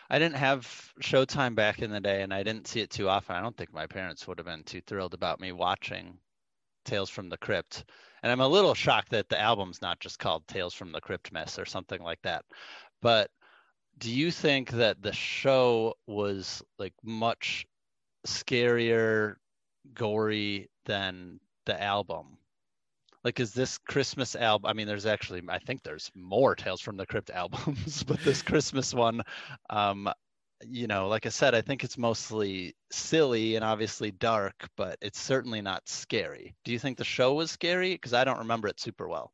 I 0.09 0.19
didn't 0.19 0.37
have 0.37 0.93
Showtime 1.01 1.55
back 1.55 1.81
in 1.81 1.91
the 1.91 1.99
day, 1.99 2.21
and 2.21 2.33
I 2.33 2.43
didn't 2.43 2.67
see 2.67 2.79
it 2.79 2.89
too 2.89 3.09
often. 3.09 3.35
I 3.35 3.41
don't 3.41 3.55
think 3.57 3.73
my 3.73 3.87
parents 3.87 4.27
would 4.27 4.37
have 4.37 4.45
been 4.47 4.63
too 4.63 4.81
thrilled 4.81 5.13
about 5.13 5.39
me 5.41 5.51
watching 5.51 6.17
Tales 6.85 7.09
from 7.09 7.29
the 7.29 7.37
Crypt. 7.37 7.83
And 8.23 8.31
I'm 8.31 8.39
a 8.39 8.47
little 8.47 8.73
shocked 8.73 9.09
that 9.09 9.29
the 9.29 9.39
album's 9.39 9.81
not 9.81 9.99
just 9.99 10.19
called 10.19 10.47
Tales 10.47 10.73
from 10.73 10.91
the 10.91 11.01
Crypt 11.01 11.31
Mess 11.31 11.59
or 11.59 11.65
something 11.65 12.01
like 12.01 12.21
that. 12.23 12.45
But 13.01 13.29
do 13.97 14.11
you 14.11 14.31
think 14.31 14.71
that 14.71 15.01
the 15.01 15.13
show 15.13 15.95
was 16.07 16.63
like 16.79 16.93
much 17.03 17.65
scarier, 18.25 19.35
gory 19.93 20.69
than 20.85 21.39
the 21.65 21.81
album? 21.81 22.37
Like, 23.27 23.41
is 23.41 23.51
this 23.51 23.77
Christmas 23.77 24.37
album? 24.37 24.69
I 24.69 24.71
mean, 24.71 24.87
there's 24.87 25.05
actually, 25.05 25.41
I 25.49 25.59
think 25.59 25.83
there's 25.83 26.09
more 26.15 26.55
Tales 26.55 26.79
from 26.79 26.95
the 26.95 27.05
Crypt 27.05 27.29
albums, 27.33 28.01
but 28.01 28.23
this 28.23 28.41
Christmas 28.41 28.93
one, 28.93 29.21
um, 29.69 30.09
you 30.65 30.87
know, 30.87 31.09
like 31.09 31.25
I 31.25 31.29
said, 31.29 31.53
I 31.53 31.59
think 31.59 31.83
it's 31.83 31.97
mostly 31.97 32.73
silly 32.89 33.57
and 33.57 33.65
obviously 33.65 34.11
dark, 34.11 34.69
but 34.77 34.97
it's 35.01 35.19
certainly 35.19 35.61
not 35.61 35.89
scary. 35.89 36.55
Do 36.63 36.71
you 36.71 36.79
think 36.79 36.97
the 36.97 37.03
show 37.03 37.33
was 37.33 37.51
scary? 37.51 37.95
Because 37.95 38.13
I 38.13 38.23
don't 38.23 38.39
remember 38.39 38.69
it 38.69 38.79
super 38.79 39.09
well. 39.09 39.33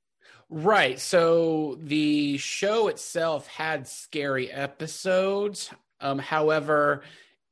Right. 0.49 0.99
So 0.99 1.77
the 1.79 2.39
show 2.39 2.87
itself 2.87 3.45
had 3.45 3.87
scary 3.87 4.51
episodes. 4.51 5.69
Um, 6.01 6.17
however, 6.17 7.03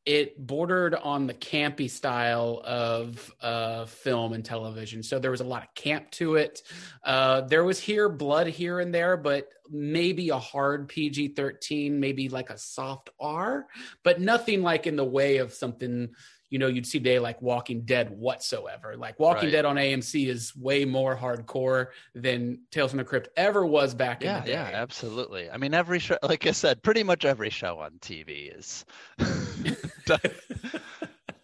it 0.05 0.35
bordered 0.47 0.95
on 0.95 1.27
the 1.27 1.33
campy 1.33 1.89
style 1.89 2.61
of 2.65 3.33
uh, 3.41 3.85
film 3.85 4.33
and 4.33 4.43
television. 4.43 5.03
So 5.03 5.19
there 5.19 5.31
was 5.31 5.41
a 5.41 5.45
lot 5.45 5.63
of 5.63 5.73
camp 5.75 6.09
to 6.11 6.35
it. 6.35 6.63
Uh, 7.03 7.41
there 7.41 7.63
was 7.63 7.79
here 7.79 8.09
blood 8.09 8.47
here 8.47 8.79
and 8.79 8.93
there, 8.93 9.15
but 9.15 9.47
maybe 9.69 10.29
a 10.29 10.39
hard 10.39 10.87
PG 10.87 11.29
13, 11.29 11.99
maybe 11.99 12.29
like 12.29 12.49
a 12.49 12.57
soft 12.57 13.09
R, 13.19 13.67
but 14.03 14.19
nothing 14.19 14.63
like 14.63 14.87
in 14.87 14.95
the 14.95 15.05
way 15.05 15.37
of 15.37 15.53
something. 15.53 16.09
You 16.51 16.59
know, 16.59 16.67
you'd 16.67 16.85
see 16.85 16.99
today 16.99 17.17
like 17.17 17.41
Walking 17.41 17.81
Dead 17.81 18.11
whatsoever. 18.11 18.95
Like 18.95 19.19
Walking 19.19 19.45
Right. 19.45 19.51
Dead 19.53 19.65
on 19.65 19.77
AMC 19.77 20.27
is 20.27 20.55
way 20.55 20.85
more 20.85 21.17
hardcore 21.17 21.87
than 22.13 22.59
Tales 22.69 22.91
from 22.91 22.99
the 22.99 23.03
Crypt 23.03 23.29
ever 23.35 23.65
was 23.65 23.95
back 23.95 24.21
in 24.21 24.31
the 24.33 24.41
day. 24.41 24.51
yeah, 24.51 24.69
absolutely. 24.73 25.49
I 25.49 25.57
mean, 25.57 25.73
every 25.73 25.97
show, 25.97 26.17
like 26.21 26.45
I 26.45 26.51
said, 26.51 26.83
pretty 26.83 27.01
much 27.01 27.25
every 27.25 27.49
show 27.49 27.79
on 27.79 27.93
TV 28.01 28.55
is. 28.55 28.85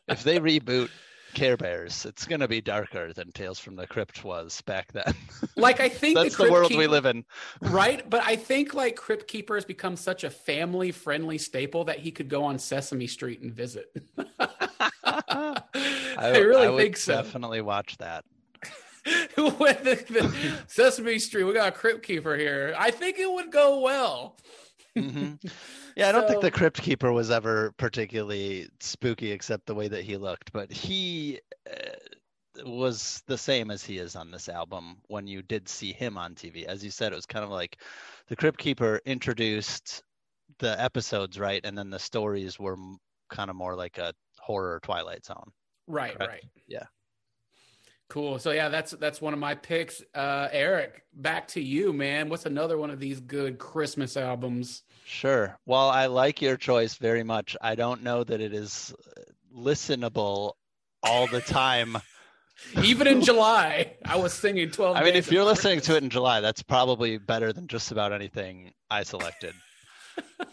if 0.08 0.24
they 0.24 0.40
reboot 0.40 0.90
Care 1.34 1.58
Bears, 1.58 2.06
it's 2.06 2.26
going 2.26 2.40
to 2.40 2.48
be 2.48 2.62
darker 2.62 3.14
than 3.14 3.32
Tales 3.32 3.60
from 3.60 3.76
the 3.76 3.86
Crypt 3.86 4.24
was 4.24 4.62
back 4.62 4.92
then. 4.94 5.14
Like 5.56 5.80
I 5.80 5.90
think 5.90 6.16
That's 6.18 6.32
the, 6.32 6.44
Crypt 6.44 6.52
world 6.52 6.76
we 6.76 6.88
live 6.88 7.06
in. 7.06 7.26
right? 7.62 8.10
But 8.10 8.24
I 8.26 8.36
think 8.36 8.74
like 8.74 8.96
Crypt 8.96 9.28
Keeper 9.28 9.56
has 9.56 9.66
become 9.66 9.96
such 9.96 10.24
a 10.24 10.30
family 10.30 10.92
friendly 10.92 11.38
staple 11.38 11.84
that 11.86 12.00
he 12.00 12.12
could 12.12 12.28
go 12.30 12.44
on 12.44 12.58
Sesame 12.58 13.08
Street 13.08 13.42
and 13.42 13.54
visit. 13.54 13.86
I, 16.18 16.38
really 16.40 16.70
would 16.70 16.82
think 16.82 16.98
so. 16.98 17.14
Definitely 17.14 17.62
watch 17.62 17.98
that. 17.98 18.26
With 19.38 19.84
the, 19.84 20.06
the 20.10 20.58
Sesame 20.68 21.20
Street, 21.20 21.46
we 21.46 21.54
got 21.54 21.70
a 21.70 21.72
Crypt 21.72 22.04
Keeper 22.04 22.36
here. 22.36 22.76
I 22.78 22.92
think 22.92 23.20
it 23.20 23.32
would 23.32 23.52
go 23.52 23.80
well. 23.80 24.38
hmm 24.96 25.34
Yeah, 25.96 26.10
I 26.10 26.12
don't 26.12 26.28
think 26.28 26.42
the 26.42 26.52
Crypt 26.52 26.80
Keeper 26.80 27.12
was 27.12 27.32
ever 27.32 27.72
particularly 27.78 28.70
spooky, 28.80 29.32
except 29.32 29.66
the 29.66 29.74
way 29.74 29.88
that 29.88 30.04
he 30.04 30.16
looked. 30.16 30.54
But 30.54 30.72
he 30.72 31.40
uh, 31.68 32.64
was 32.66 33.24
the 33.26 33.38
same 33.38 33.72
as 33.72 33.84
he 33.84 33.98
is 33.98 34.16
on 34.16 34.30
this 34.30 34.48
album 34.48 34.98
when 35.08 35.26
you 35.26 35.42
did 35.42 35.68
see 35.68 35.94
him 35.94 36.16
on 36.16 36.36
TV. 36.36 36.66
As 36.66 36.84
you 36.84 36.92
said, 36.92 37.14
it 37.14 37.16
was 37.16 37.26
kind 37.26 37.44
of 37.44 37.50
like 37.50 37.82
the 38.28 38.36
Crypt 38.36 38.60
Keeper 38.60 39.02
introduced 39.06 40.04
the 40.60 40.80
episodes, 40.80 41.40
right, 41.40 41.62
and 41.64 41.76
then 41.76 41.90
the 41.90 41.98
stories 41.98 42.60
were 42.60 42.74
m- 42.74 43.00
kind 43.30 43.50
of 43.50 43.56
more 43.56 43.76
like 43.76 43.98
a 43.98 44.14
horror 44.48 44.80
Twilight 44.82 45.26
Zone. 45.26 45.52
Right, 45.88 46.16
Correct. 46.16 46.32
right. 46.32 46.44
Yeah. 46.68 46.84
Cool. 48.10 48.40
So 48.40 48.52
yeah, 48.52 48.70
that's 48.70 48.92
that's 48.92 49.20
one 49.22 49.34
of 49.34 49.40
my 49.40 49.56
picks. 49.56 50.02
Uh 50.16 50.48
Eric, 50.52 51.04
back 51.14 51.50
to 51.50 51.62
you, 51.62 51.92
man. 51.92 52.30
What's 52.30 52.46
another 52.46 52.78
one 52.78 52.90
of 52.90 53.00
these 53.02 53.20
good 53.20 53.58
Christmas 53.60 54.16
albums? 54.16 54.84
Sure. 55.06 55.58
Well, 55.66 55.90
I 55.90 56.06
like 56.06 56.42
your 56.42 56.56
choice 56.56 56.96
very 56.96 57.24
much. 57.24 57.58
I 57.62 57.76
don't 57.76 58.04
know 58.04 58.24
that 58.24 58.40
it 58.40 58.54
is 58.54 58.94
listenable 59.54 60.54
all 61.04 61.28
the 61.28 61.42
time. 61.42 61.98
Even 62.84 63.08
in 63.08 63.22
July, 63.22 63.98
I 64.06 64.16
was 64.16 64.34
singing 64.34 64.72
12 64.72 64.96
I 64.96 65.04
mean, 65.04 65.16
if 65.16 65.30
you're 65.32 65.42
of 65.42 65.48
listening 65.50 65.82
to 65.82 65.96
it 65.98 66.04
in 66.04 66.10
July, 66.10 66.40
that's 66.40 66.64
probably 66.64 67.18
better 67.18 67.52
than 67.54 67.68
just 67.68 67.92
about 67.92 68.14
anything 68.14 68.72
I 68.90 69.04
selected. 69.04 69.54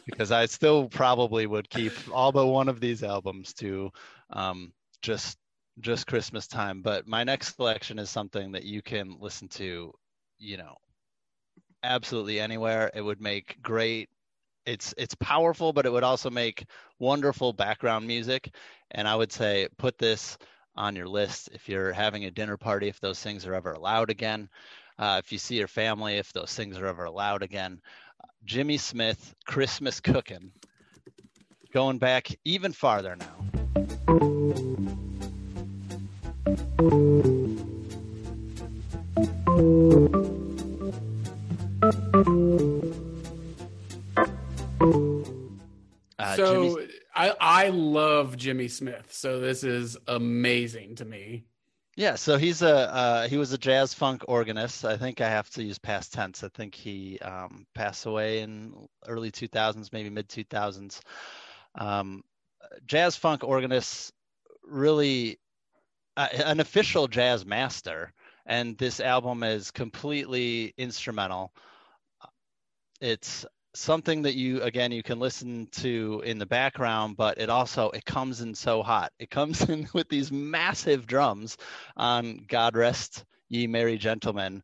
Because 0.06 0.32
I 0.32 0.46
still 0.46 0.88
probably 0.88 1.46
would 1.46 1.68
keep 1.68 1.92
all 2.12 2.32
but 2.32 2.46
one 2.46 2.68
of 2.68 2.80
these 2.80 3.02
albums 3.02 3.52
to 3.54 3.90
um, 4.30 4.72
just 5.02 5.38
just 5.80 6.06
Christmas 6.06 6.46
time. 6.46 6.82
But 6.82 7.06
my 7.06 7.24
next 7.24 7.56
selection 7.56 7.98
is 7.98 8.10
something 8.10 8.52
that 8.52 8.64
you 8.64 8.82
can 8.82 9.16
listen 9.20 9.48
to, 9.48 9.92
you 10.38 10.56
know, 10.56 10.76
absolutely 11.82 12.40
anywhere. 12.40 12.90
It 12.94 13.02
would 13.02 13.20
make 13.20 13.60
great. 13.62 14.08
It's 14.66 14.94
it's 14.96 15.14
powerful, 15.16 15.72
but 15.72 15.86
it 15.86 15.92
would 15.92 16.04
also 16.04 16.30
make 16.30 16.64
wonderful 16.98 17.52
background 17.52 18.06
music. 18.06 18.54
And 18.92 19.06
I 19.06 19.14
would 19.14 19.32
say 19.32 19.68
put 19.78 19.98
this 19.98 20.38
on 20.76 20.96
your 20.96 21.06
list 21.08 21.50
if 21.52 21.68
you're 21.68 21.92
having 21.92 22.24
a 22.24 22.30
dinner 22.30 22.56
party, 22.56 22.88
if 22.88 23.00
those 23.00 23.22
things 23.22 23.46
are 23.46 23.54
ever 23.54 23.72
allowed 23.72 24.10
again. 24.10 24.48
Uh, 24.98 25.20
if 25.22 25.32
you 25.32 25.38
see 25.38 25.56
your 25.56 25.68
family, 25.68 26.16
if 26.18 26.32
those 26.32 26.54
things 26.54 26.78
are 26.78 26.86
ever 26.86 27.04
allowed 27.04 27.42
again. 27.42 27.80
Jimmy 28.44 28.76
Smith, 28.76 29.34
Christmas 29.46 30.00
Cookin'. 30.00 30.52
Going 31.72 31.98
back 31.98 32.28
even 32.44 32.72
farther 32.72 33.16
now. 33.16 33.44
Uh, 46.18 46.36
so 46.36 46.76
Jimmy- 46.76 46.88
I 47.14 47.34
I 47.40 47.68
love 47.68 48.36
Jimmy 48.36 48.68
Smith. 48.68 49.08
So 49.10 49.40
this 49.40 49.64
is 49.64 49.96
amazing 50.06 50.96
to 50.96 51.04
me. 51.04 51.44
Yeah, 51.96 52.16
so 52.16 52.36
he's 52.38 52.62
a 52.62 52.74
uh, 52.92 53.28
he 53.28 53.36
was 53.36 53.52
a 53.52 53.58
jazz 53.58 53.94
funk 53.94 54.24
organist. 54.26 54.84
I 54.84 54.96
think 54.96 55.20
I 55.20 55.28
have 55.28 55.48
to 55.50 55.62
use 55.62 55.78
past 55.78 56.12
tense. 56.12 56.42
I 56.42 56.48
think 56.48 56.74
he 56.74 57.18
um, 57.20 57.66
passed 57.74 58.06
away 58.06 58.40
in 58.40 58.88
early 59.06 59.30
2000s, 59.30 59.92
maybe 59.92 60.10
mid 60.10 60.28
2000s. 60.28 61.00
Um, 61.76 62.22
jazz 62.86 63.16
funk 63.16 63.44
organist, 63.44 64.12
really 64.64 65.38
uh, 66.16 66.28
an 66.32 66.60
official 66.60 67.08
jazz 67.08 67.46
master, 67.46 68.12
and 68.46 68.78
this 68.78 69.00
album 69.00 69.42
is 69.44 69.70
completely 69.70 70.74
instrumental. 70.78 71.52
It's 73.00 73.46
something 73.74 74.22
that 74.22 74.36
you 74.36 74.62
again 74.62 74.92
you 74.92 75.02
can 75.02 75.18
listen 75.18 75.66
to 75.72 76.22
in 76.24 76.38
the 76.38 76.46
background 76.46 77.16
but 77.16 77.38
it 77.38 77.50
also 77.50 77.90
it 77.90 78.04
comes 78.04 78.40
in 78.40 78.54
so 78.54 78.82
hot. 78.82 79.12
It 79.18 79.30
comes 79.30 79.62
in 79.68 79.88
with 79.92 80.08
these 80.08 80.30
massive 80.32 81.06
drums 81.06 81.56
on 81.96 82.44
god 82.48 82.76
rest 82.76 83.24
ye 83.48 83.66
merry 83.66 83.98
gentlemen. 83.98 84.62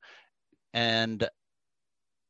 And 0.73 1.29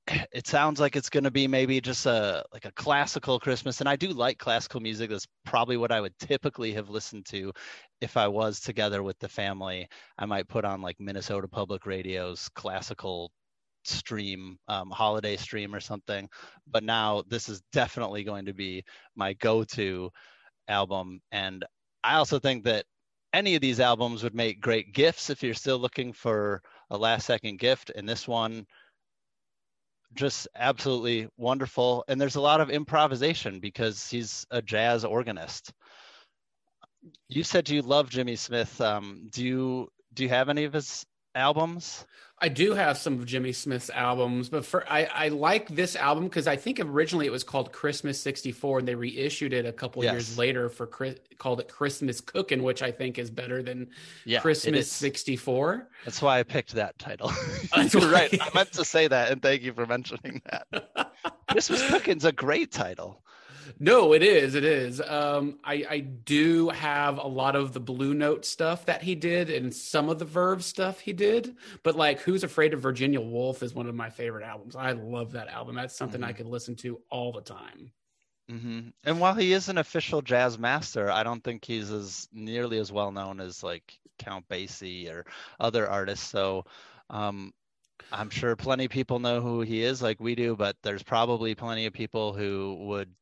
it 0.33 0.47
sounds 0.47 0.81
like 0.81 0.97
it's 0.97 1.11
going 1.11 1.25
to 1.25 1.31
be 1.31 1.47
maybe 1.47 1.81
just 1.81 2.07
a 2.07 2.45
like 2.53 2.65
a 2.65 2.73
classical 2.73 3.39
christmas. 3.39 3.81
And 3.81 3.89
i 3.89 3.97
do 3.97 4.09
like 4.09 4.39
classical 4.39 4.81
music. 4.81 5.11
That's 5.11 5.27
probably 5.45 5.77
what 5.77 5.93
i 5.93 6.01
would 6.01 6.19
typically 6.19 6.73
have 6.73 6.89
listened 6.89 7.27
to 7.27 7.53
if 8.01 8.17
i 8.17 8.27
was 8.27 8.61
together 8.61 9.03
with 9.03 9.19
the 9.19 9.29
family. 9.29 9.87
I 10.19 10.25
might 10.27 10.49
put 10.49 10.65
on 10.65 10.81
like 10.81 10.97
minnesota 10.99 11.49
public 11.49 11.87
radio's 11.87 12.49
classical 12.55 13.31
stream, 13.91 14.59
um, 14.69 14.91
holiday 14.91 15.37
stream 15.37 15.75
or 15.75 15.81
something. 15.81 16.29
But 16.67 16.85
now 16.85 17.23
this 17.29 17.49
is 17.49 17.63
definitely 17.73 18.25
going 18.25 18.47
to 18.47 18.55
be 18.55 18.85
my 19.17 19.35
go-to 19.35 20.11
album, 20.69 21.21
and 21.33 21.65
I 22.03 22.17
also 22.17 22.39
think 22.39 22.65
that 22.65 22.85
any 23.33 23.55
of 23.55 23.61
these 23.61 23.81
albums 23.81 24.23
would 24.23 24.35
make 24.35 24.61
great 24.61 24.93
gifts 24.93 25.31
if 25.31 25.43
you're 25.43 25.55
still 25.55 25.79
looking 25.79 26.13
for 26.13 26.63
a 26.91 26.97
last-second 26.97 27.59
gift. 27.59 27.91
And 27.95 28.09
this 28.09 28.27
one, 28.27 28.67
just 30.15 30.49
absolutely 30.57 31.29
wonderful. 31.37 32.05
And 32.09 32.21
there's 32.21 32.37
a 32.37 32.41
lot 32.41 32.61
of 32.61 32.71
improvisation 32.71 33.61
because 33.61 34.09
he's 34.09 34.45
a 34.51 34.61
jazz 34.61 35.05
organist. 35.05 35.73
You 37.29 37.45
said 37.45 37.69
you 37.69 37.83
love 37.83 38.11
Jimmy 38.11 38.37
Smith. 38.37 38.81
Um, 38.81 39.29
do 39.31 39.45
you 39.45 39.89
do 40.13 40.25
you 40.25 40.29
have 40.29 40.49
any 40.49 40.65
of 40.65 40.73
his 40.73 41.07
albums? 41.35 42.05
I 42.43 42.49
do 42.49 42.73
have 42.73 42.97
some 42.97 43.15
of 43.15 43.27
Jimmy 43.27 43.53
Smith's 43.53 43.91
albums, 43.91 44.49
but 44.49 44.65
for 44.65 44.91
I, 44.91 45.05
I 45.13 45.29
like 45.29 45.69
this 45.69 45.95
album 45.95 46.25
because 46.25 46.47
I 46.47 46.57
think 46.57 46.81
originally 46.81 47.27
it 47.27 47.31
was 47.31 47.45
called 47.45 47.71
Christmas 47.73 48.19
'64, 48.21 48.79
and 48.79 48.89
they 48.89 48.95
reissued 48.95 49.53
it 49.53 49.67
a 49.67 49.73
couple 49.73 50.03
Yes. 50.03 50.13
years 50.13 50.39
later 50.39 50.69
for 50.71 50.87
called 51.39 51.61
it 51.61 51.69
Christmas 51.69 52.21
Cookin', 52.21 52.63
which 52.63 52.83
I 52.83 52.91
think 52.93 53.19
is 53.19 53.31
better 53.31 53.63
than 53.63 53.91
Yeah, 54.25 54.41
Christmas 54.41 54.91
'64. 54.91 55.89
That's 56.05 56.23
why 56.23 56.39
I 56.39 56.43
picked 56.43 56.73
that 56.75 56.99
title. 56.99 57.31
That's 57.77 57.93
You're 57.93 58.11
right. 58.11 58.33
I 58.41 58.49
meant 58.55 58.73
to 58.73 58.85
say 58.85 59.07
that, 59.09 59.31
and 59.31 59.43
thank 59.43 59.63
you 59.63 59.75
for 59.75 59.85
mentioning 59.87 60.41
that. 60.51 61.13
Christmas 61.51 61.87
Cooking's 61.89 62.25
a 62.25 62.33
great 62.33 62.73
title. 62.73 63.23
No, 63.79 64.13
it 64.13 64.23
is. 64.23 64.55
It 64.55 64.65
is. 64.65 65.01
Um, 65.01 65.59
I, 65.65 65.85
I 65.89 65.99
do 66.01 66.69
have 66.71 67.19
a 67.19 67.27
lot 67.27 67.57
of 67.57 67.73
the 67.73 67.81
Blue 67.81 68.15
Note 68.15 68.45
stuff 68.45 68.87
that 68.87 69.03
he 69.03 69.15
did 69.15 69.51
and 69.51 69.75
some 69.75 70.09
of 70.09 70.19
the 70.19 70.25
Verve 70.25 70.65
stuff 70.65 71.01
he 71.01 71.13
did. 71.13 71.57
But 71.83 71.97
like 71.97 72.21
Who's 72.21 72.45
Afraid 72.45 72.75
of 72.75 72.81
Virginia 72.81 73.21
Woolf 73.21 73.63
is 73.63 73.75
one 73.75 73.87
of 73.89 73.95
my 73.95 74.11
favorite 74.11 74.45
albums. 74.45 74.77
I 74.77 74.93
love 74.93 75.33
that 75.33 75.49
album. 75.49 75.77
That's 75.77 75.95
something 75.97 76.23
I 76.23 76.33
Mhm. 76.33 76.37
could 76.37 76.47
listen 76.47 76.77
to 76.77 77.01
all 77.11 77.33
the 77.33 77.43
time. 77.43 77.93
hmm 78.49 78.89
And 79.05 79.21
while 79.21 79.35
he 79.35 79.53
is 79.53 79.69
an 79.69 79.79
official 79.79 80.23
jazz 80.23 80.59
master, 80.59 81.11
I 81.11 81.23
don't 81.23 81.43
think 81.43 81.65
he's 81.65 81.91
as 81.91 82.29
nearly 82.33 82.79
as 82.79 82.91
well 82.93 83.13
known 83.13 83.41
as 83.41 83.63
like 83.63 83.99
Count 84.19 84.49
Basie 84.49 85.09
or 85.11 85.25
other 85.61 85.89
artists. 85.89 86.27
So 86.27 86.65
um, 87.11 87.53
I'm 88.13 88.31
sure 88.31 88.57
plenty 88.57 88.87
of 88.87 88.91
people 88.93 89.19
know 89.21 89.41
who 89.41 89.63
he 89.63 89.83
is, 89.83 90.03
like 90.03 90.21
we 90.21 90.35
do. 90.35 90.57
But 90.57 90.77
there's 90.83 91.03
probably 91.05 91.55
plenty 91.55 91.87
of 91.87 91.93
people 91.95 92.35
who 92.35 92.77
would 92.89 93.15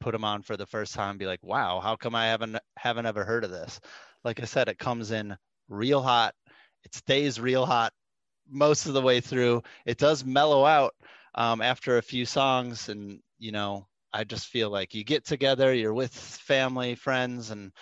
put 0.00 0.12
them 0.12 0.24
on 0.24 0.42
for 0.42 0.56
the 0.56 0.66
first 0.66 0.94
time 0.94 1.10
and 1.10 1.18
be 1.18 1.26
like, 1.26 1.42
"Wow, 1.42 1.80
how 1.80 1.96
come 1.96 2.14
I 2.14 2.26
haven't 2.26 2.58
haven't 2.76 3.06
ever 3.06 3.24
heard 3.24 3.44
of 3.44 3.50
this?" 3.50 3.80
Like 4.24 4.40
I 4.40 4.44
said, 4.44 4.68
it 4.68 4.78
comes 4.78 5.10
in 5.10 5.36
real 5.68 6.02
hot. 6.02 6.34
It 6.84 6.94
stays 6.94 7.40
real 7.40 7.66
hot 7.66 7.92
most 8.48 8.86
of 8.86 8.94
the 8.94 9.02
way 9.02 9.20
through. 9.20 9.62
It 9.84 9.98
does 9.98 10.24
mellow 10.24 10.64
out 10.64 10.94
um, 11.34 11.60
after 11.60 11.98
a 11.98 12.02
few 12.02 12.26
songs, 12.26 12.88
and 12.88 13.20
you 13.38 13.52
know, 13.52 13.86
I 14.12 14.24
just 14.24 14.46
feel 14.46 14.70
like 14.70 14.94
you 14.94 15.04
get 15.04 15.24
together, 15.24 15.74
you're 15.74 15.94
with 15.94 16.14
family, 16.14 16.94
friends, 16.94 17.50
and 17.50 17.72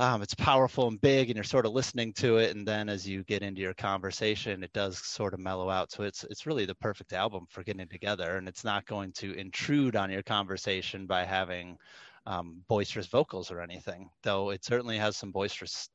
um, 0.00 0.22
it's 0.22 0.34
powerful 0.34 0.88
and 0.88 0.98
big, 0.98 1.28
and 1.28 1.36
you're 1.36 1.44
sort 1.44 1.66
of 1.66 1.72
listening 1.72 2.14
to 2.14 2.38
it. 2.38 2.56
And 2.56 2.66
then 2.66 2.88
as 2.88 3.06
you 3.06 3.22
get 3.24 3.42
into 3.42 3.60
your 3.60 3.74
conversation, 3.74 4.64
it 4.64 4.72
does 4.72 4.98
sort 4.98 5.34
of 5.34 5.40
mellow 5.40 5.68
out. 5.68 5.92
So 5.92 6.04
it's 6.04 6.24
it's 6.24 6.46
really 6.46 6.64
the 6.64 6.74
perfect 6.74 7.12
album 7.12 7.44
for 7.50 7.62
getting 7.62 7.86
together, 7.86 8.38
and 8.38 8.48
it's 8.48 8.64
not 8.64 8.86
going 8.86 9.12
to 9.12 9.34
intrude 9.34 9.96
on 9.96 10.10
your 10.10 10.22
conversation 10.22 11.06
by 11.06 11.24
having 11.24 11.76
um, 12.24 12.62
boisterous 12.66 13.08
vocals 13.08 13.50
or 13.50 13.60
anything. 13.60 14.08
Though 14.22 14.50
it 14.50 14.64
certainly 14.64 14.96
has 14.96 15.18
some 15.18 15.32
boisterous 15.32 15.90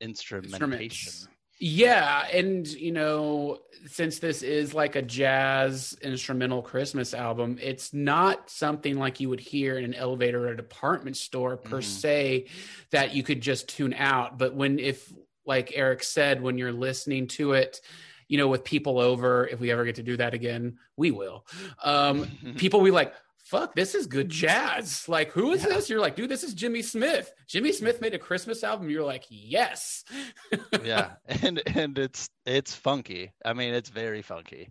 instrumentation. 0.00 1.28
Yeah, 1.58 2.26
and 2.32 2.66
you 2.66 2.92
know, 2.92 3.58
since 3.86 4.18
this 4.18 4.42
is 4.42 4.74
like 4.74 4.96
a 4.96 5.02
jazz 5.02 5.96
instrumental 6.02 6.62
Christmas 6.62 7.14
album, 7.14 7.58
it's 7.60 7.92
not 7.92 8.48
something 8.50 8.96
like 8.98 9.18
you 9.20 9.28
would 9.28 9.40
hear 9.40 9.78
in 9.78 9.84
an 9.84 9.94
elevator 9.94 10.46
or 10.46 10.52
a 10.52 10.56
department 10.56 11.16
store 11.16 11.56
per 11.56 11.80
Mhm. 11.80 11.84
se 11.84 12.44
that 12.90 13.14
you 13.14 13.22
could 13.22 13.40
just 13.40 13.68
tune 13.68 13.94
out. 13.94 14.38
But 14.38 14.54
when 14.54 14.78
if 14.78 15.12
like 15.44 15.72
Eric 15.74 16.02
said, 16.04 16.42
when 16.42 16.58
you're 16.58 16.72
listening 16.72 17.26
to 17.28 17.52
it, 17.54 17.80
you 18.28 18.36
know, 18.36 18.48
with 18.48 18.62
people 18.64 18.98
over, 19.00 19.46
if 19.46 19.58
we 19.58 19.70
ever 19.70 19.84
get 19.86 19.94
to 19.94 20.02
do 20.02 20.16
that 20.18 20.34
again, 20.34 20.78
we 20.96 21.10
will. 21.10 21.46
Um, 21.82 22.26
people 22.56 22.80
will 22.80 22.84
be 22.84 22.90
like, 22.90 23.14
fuck, 23.48 23.74
this 23.74 23.94
is 23.94 24.06
good 24.06 24.28
jazz. 24.28 25.08
Like, 25.08 25.30
who 25.32 25.52
is 25.52 25.62
Yeah. 25.62 25.70
this? 25.70 25.88
You're 25.88 26.00
like, 26.00 26.16
dude, 26.16 26.28
this 26.30 26.44
is 26.44 26.54
Jimmy 26.54 26.82
Smith. 26.82 27.32
Jimmy 27.46 27.72
Smith 27.72 28.00
made 28.00 28.14
a 28.14 28.18
Christmas 28.18 28.62
album. 28.62 28.90
You're 28.90 29.04
like, 29.04 29.24
yes. 29.30 30.04
yeah 30.84 31.12
and 31.42 31.62
and 31.76 31.98
it's 31.98 32.28
it's 32.46 32.74
funky 32.74 33.32
i 33.44 33.52
mean 33.52 33.74
it's 33.74 33.88
very 33.90 34.22
funky 34.22 34.70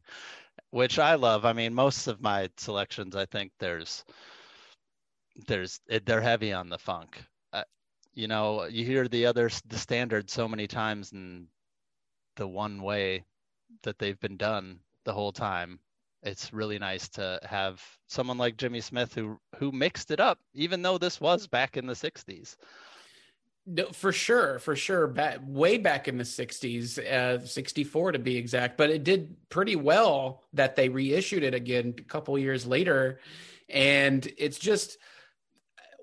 which 0.72 0.98
i 1.00 1.16
love 1.16 1.46
i 1.46 1.54
mean 1.54 1.74
most 1.74 2.08
of 2.08 2.22
my 2.22 2.50
selections 2.58 3.16
i 3.16 3.26
think 3.26 3.52
there's 3.60 4.04
there's 5.48 5.80
they're 6.06 6.22
heavy 6.22 6.54
on 6.54 6.70
the 6.70 6.78
funk 6.78 7.22
uh, 7.54 7.64
you 8.14 8.28
know 8.28 8.66
you 8.66 8.86
hear 8.86 9.08
the 9.08 9.26
other 9.26 9.50
the 9.68 9.78
standard 9.78 10.30
so 10.30 10.48
many 10.48 10.68
times 10.68 11.12
in 11.12 11.48
the 12.36 12.48
one 12.48 12.82
way 12.82 13.24
that 13.84 14.00
they've 14.00 14.20
been 14.20 14.38
done 14.38 14.80
the 15.06 15.14
whole 15.14 15.32
time 15.32 15.80
it's 16.24 16.52
really 16.54 16.80
nice 16.80 17.08
to 17.10 17.40
have 17.44 17.82
someone 18.08 18.38
like 18.38 18.58
jimmy 18.58 18.82
smith 18.82 19.14
who 19.14 19.40
who 19.58 19.72
mixed 19.72 20.12
it 20.12 20.20
up 20.20 20.40
even 20.54 20.82
though 20.82 20.98
this 20.98 21.22
was 21.22 21.48
back 21.48 21.78
in 21.78 21.86
the 21.86 21.96
60s 21.96 22.58
No, 23.70 23.88
for 23.92 24.14
sure, 24.14 24.60
for 24.60 24.78
sure. 24.78 25.08
Back 25.08 25.40
way 25.44 25.78
back 25.78 26.08
in 26.08 26.18
the 26.18 26.24
'60s, 26.24 26.98
uh, 27.00 27.46
'64 27.46 28.14
to 28.14 28.20
be 28.20 28.38
exact. 28.38 28.78
But 28.78 28.90
it 28.92 29.04
did 29.04 29.36
pretty 29.50 29.76
well 29.76 30.44
that 30.54 30.78
they 30.78 30.88
reissued 30.88 31.44
it 31.44 31.54
again 31.54 31.94
a 31.98 32.04
couple 32.04 32.38
years 32.40 32.66
later, 32.66 33.20
and 33.68 34.26
it's 34.38 34.58
just 34.58 34.98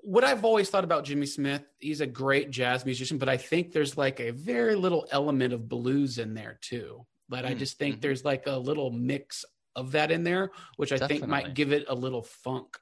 what 0.03 0.23
I've 0.23 0.45
always 0.45 0.69
thought 0.69 0.83
about 0.83 1.03
Jimmy 1.05 1.25
Smith. 1.25 1.63
He's 1.79 2.01
a 2.01 2.07
great 2.07 2.51
jazz 2.51 2.85
musician, 2.85 3.17
but 3.17 3.29
I 3.29 3.37
think 3.37 3.71
there's 3.71 3.97
like 3.97 4.19
a 4.19 4.31
very 4.31 4.75
little 4.75 5.07
element 5.11 5.53
of 5.53 5.67
blues 5.67 6.19
in 6.19 6.33
there 6.33 6.59
too. 6.61 7.05
But 7.27 7.45
I 7.45 7.53
Mm, 7.53 7.55
just 7.55 7.79
think 7.79 7.95
mhm. 7.95 8.01
there's 8.01 8.23
like 8.23 8.45
a 8.45 8.55
little 8.57 8.91
mix 8.91 9.43
of 9.75 9.91
that 9.91 10.11
in 10.11 10.23
there, 10.23 10.51
which 10.77 10.91
I 10.91 11.07
think 11.07 11.27
might 11.27 11.53
give 11.53 11.71
it 11.71 11.85
a 11.87 11.95
little 11.95 12.21
funk 12.21 12.77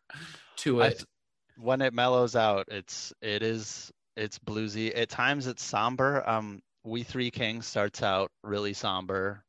to 0.57 0.81
it. 0.81 0.97
th- 0.97 1.05
when 1.57 1.81
it 1.81 1.93
mellows 1.93 2.35
out, 2.35 2.67
it's 2.69 3.13
it 3.21 3.43
is 3.43 3.91
it's 4.15 4.39
bluesy. 4.39 4.97
At 4.97 5.09
times 5.09 5.47
it's 5.47 5.63
somber. 5.63 6.27
Um, 6.27 6.61
We 6.83 7.03
Three 7.03 7.31
Kings 7.31 7.67
starts 7.67 8.01
out 8.03 8.31
really 8.43 8.73
somber, 8.73 9.43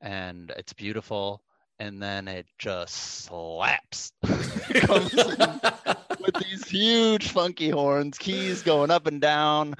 and 0.00 0.52
it's 0.56 0.72
beautiful, 0.72 1.42
and 1.78 2.02
then 2.02 2.28
it 2.28 2.46
just 2.58 2.94
slaps. 3.24 4.12
With 4.22 6.34
these 6.44 6.68
huge 6.68 7.30
funky 7.30 7.70
horns, 7.70 8.18
keys 8.18 8.62
going 8.62 8.90
up 8.90 9.06
and 9.06 9.20
down. 9.20 9.74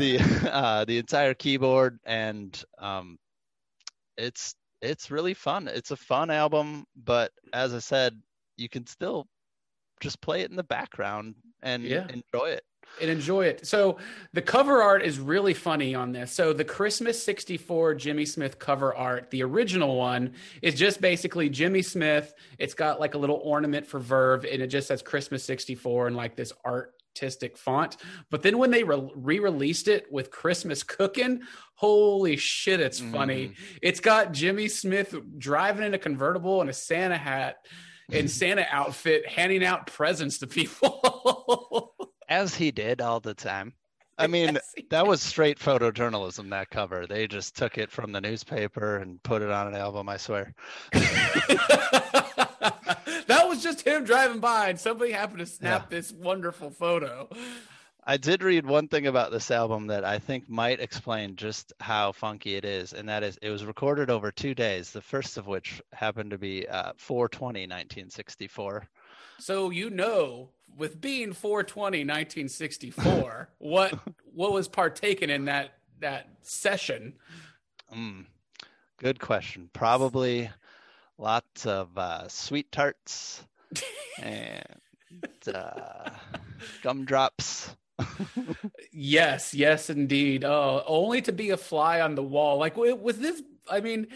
The 0.00 0.18
uh, 0.52 0.84
the 0.86 0.98
entire 0.98 1.34
keyboard 1.34 2.00
and 2.04 2.64
um, 2.78 3.18
it's 4.16 4.54
it's 4.82 5.10
really 5.10 5.34
fun. 5.34 5.68
It's 5.68 5.90
a 5.90 5.96
fun 5.96 6.30
album, 6.30 6.86
but 6.96 7.32
as 7.52 7.74
I 7.74 7.80
said, 7.80 8.18
you 8.56 8.68
can 8.68 8.86
still 8.86 9.26
just 10.00 10.20
play 10.22 10.40
it 10.40 10.50
in 10.50 10.56
the 10.56 10.64
background 10.64 11.34
and 11.62 11.84
Yeah. 11.84 12.06
enjoy 12.08 12.46
it. 12.50 12.64
and 13.00 13.10
enjoy 13.10 13.44
it. 13.44 13.66
So 13.66 13.98
the 14.32 14.42
cover 14.42 14.82
art 14.82 15.02
is 15.02 15.20
really 15.20 15.54
funny 15.54 15.94
on 15.94 16.12
this. 16.12 16.32
So 16.32 16.52
the 16.54 16.64
Christmas 16.64 17.22
64 17.22 17.94
Jimmy 17.94 18.24
Smith 18.24 18.58
cover 18.58 18.94
art, 18.94 19.30
the 19.30 19.42
original 19.44 19.96
one 19.96 20.32
is 20.62 20.74
just 20.74 21.00
basically 21.00 21.48
Jimmy 21.50 21.82
Smith. 21.82 22.32
It's 22.58 22.74
got 22.74 22.98
like 22.98 23.14
a 23.14 23.18
little 23.18 23.40
ornament 23.44 23.86
for 23.86 24.00
Verve 24.00 24.44
and 24.44 24.60
it 24.62 24.68
just 24.68 24.88
says 24.88 25.02
Christmas 25.02 25.44
64 25.44 26.08
and 26.08 26.16
like 26.16 26.34
this 26.34 26.52
art 26.64 26.94
artistic 27.10 27.56
font. 27.56 27.96
But 28.30 28.42
then 28.42 28.58
when 28.58 28.70
they 28.70 28.84
re 28.84 29.38
released 29.38 29.88
it 29.88 30.06
with 30.10 30.30
Christmas 30.30 30.82
cooking, 30.82 31.42
holy 31.74 32.36
shit, 32.36 32.80
it's 32.80 33.00
funny. 33.00 33.48
Mm. 33.48 33.54
It's 33.82 34.00
got 34.00 34.32
Jimmy 34.32 34.68
Smith 34.68 35.14
driving 35.38 35.84
in 35.84 35.94
a 35.94 35.98
convertible 35.98 36.60
and 36.60 36.70
a 36.70 36.74
Santa 36.74 37.16
hat 37.16 37.56
and 38.12 38.30
Santa 38.30 38.66
outfit, 38.70 39.26
handing 39.26 39.64
out 39.64 39.86
presents 39.86 40.38
to 40.38 40.46
people. 40.46 41.94
As 42.28 42.54
he 42.54 42.70
did 42.70 43.00
all 43.00 43.20
the 43.20 43.34
time. 43.34 43.74
I 44.16 44.26
mean, 44.28 44.54
Yes, 44.54 44.74
that 44.90 45.06
was 45.06 45.20
straight 45.20 45.58
photojournalism, 45.58 46.50
that 46.50 46.70
cover. 46.70 47.06
They 47.06 47.26
just 47.26 47.56
took 47.56 47.76
it 47.76 47.90
from 47.90 48.12
the 48.12 48.20
newspaper 48.20 48.98
and 48.98 49.20
put 49.22 49.42
it 49.42 49.50
on 49.50 49.66
an 49.66 49.74
album, 49.74 50.08
I 50.08 50.16
swear. 50.16 50.54
that 53.26 53.48
was 53.48 53.62
just 53.62 53.86
him 53.86 54.04
driving 54.04 54.40
by, 54.40 54.68
and 54.68 54.78
somebody 54.78 55.12
happened 55.12 55.40
to 55.40 55.46
snap 55.46 55.88
this 55.90 56.12
wonderful 56.12 56.70
photo. 56.70 57.28
I 58.04 58.16
did 58.16 58.42
read 58.42 58.66
one 58.66 58.88
thing 58.88 59.06
about 59.06 59.30
this 59.30 59.50
album 59.50 59.86
that 59.88 60.04
I 60.04 60.18
think 60.18 60.48
might 60.48 60.80
explain 60.80 61.36
just 61.36 61.72
how 61.80 62.12
funky 62.12 62.56
it 62.56 62.64
is, 62.64 62.92
and 62.92 63.08
that 63.08 63.22
is 63.22 63.38
it 63.42 63.50
was 63.50 63.64
recorded 63.64 64.10
over 64.10 64.30
two 64.30 64.54
days, 64.54 64.90
the 64.90 65.00
first 65.02 65.36
of 65.36 65.46
which 65.46 65.82
happened 65.92 66.30
to 66.30 66.38
be 66.38 66.66
uh, 66.68 66.92
420, 66.96 67.60
1964. 67.62 68.88
So 69.38 69.70
you 69.70 69.90
know, 69.90 70.50
with 70.76 71.00
being 71.00 71.32
420 71.32 72.00
1964, 72.00 73.48
what 73.58 73.98
what 74.34 74.52
was 74.52 74.68
partaken 74.68 75.30
in 75.30 75.46
that 75.46 75.74
that 76.00 76.28
session? 76.42 77.14
Mm, 77.94 78.26
good 78.96 79.20
question. 79.20 79.70
Probably 79.72 80.50
lots 81.20 81.66
of 81.66 81.96
uh, 81.96 82.26
sweet 82.28 82.72
tarts 82.72 83.44
and 84.20 84.64
uh, 85.54 86.10
gumdrops. 86.82 87.76
Yes, 88.92 89.54
yes, 89.54 89.90
indeed. 89.90 90.44
Oh, 90.44 90.82
only 90.86 91.22
to 91.22 91.32
be 91.32 91.50
a 91.50 91.56
fly 91.56 92.00
on 92.00 92.14
the 92.14 92.22
wall. 92.22 92.58
Like 92.58 92.76
with 92.76 93.20
this, 93.20 93.42
I 93.70 93.80
mean, 93.80 94.08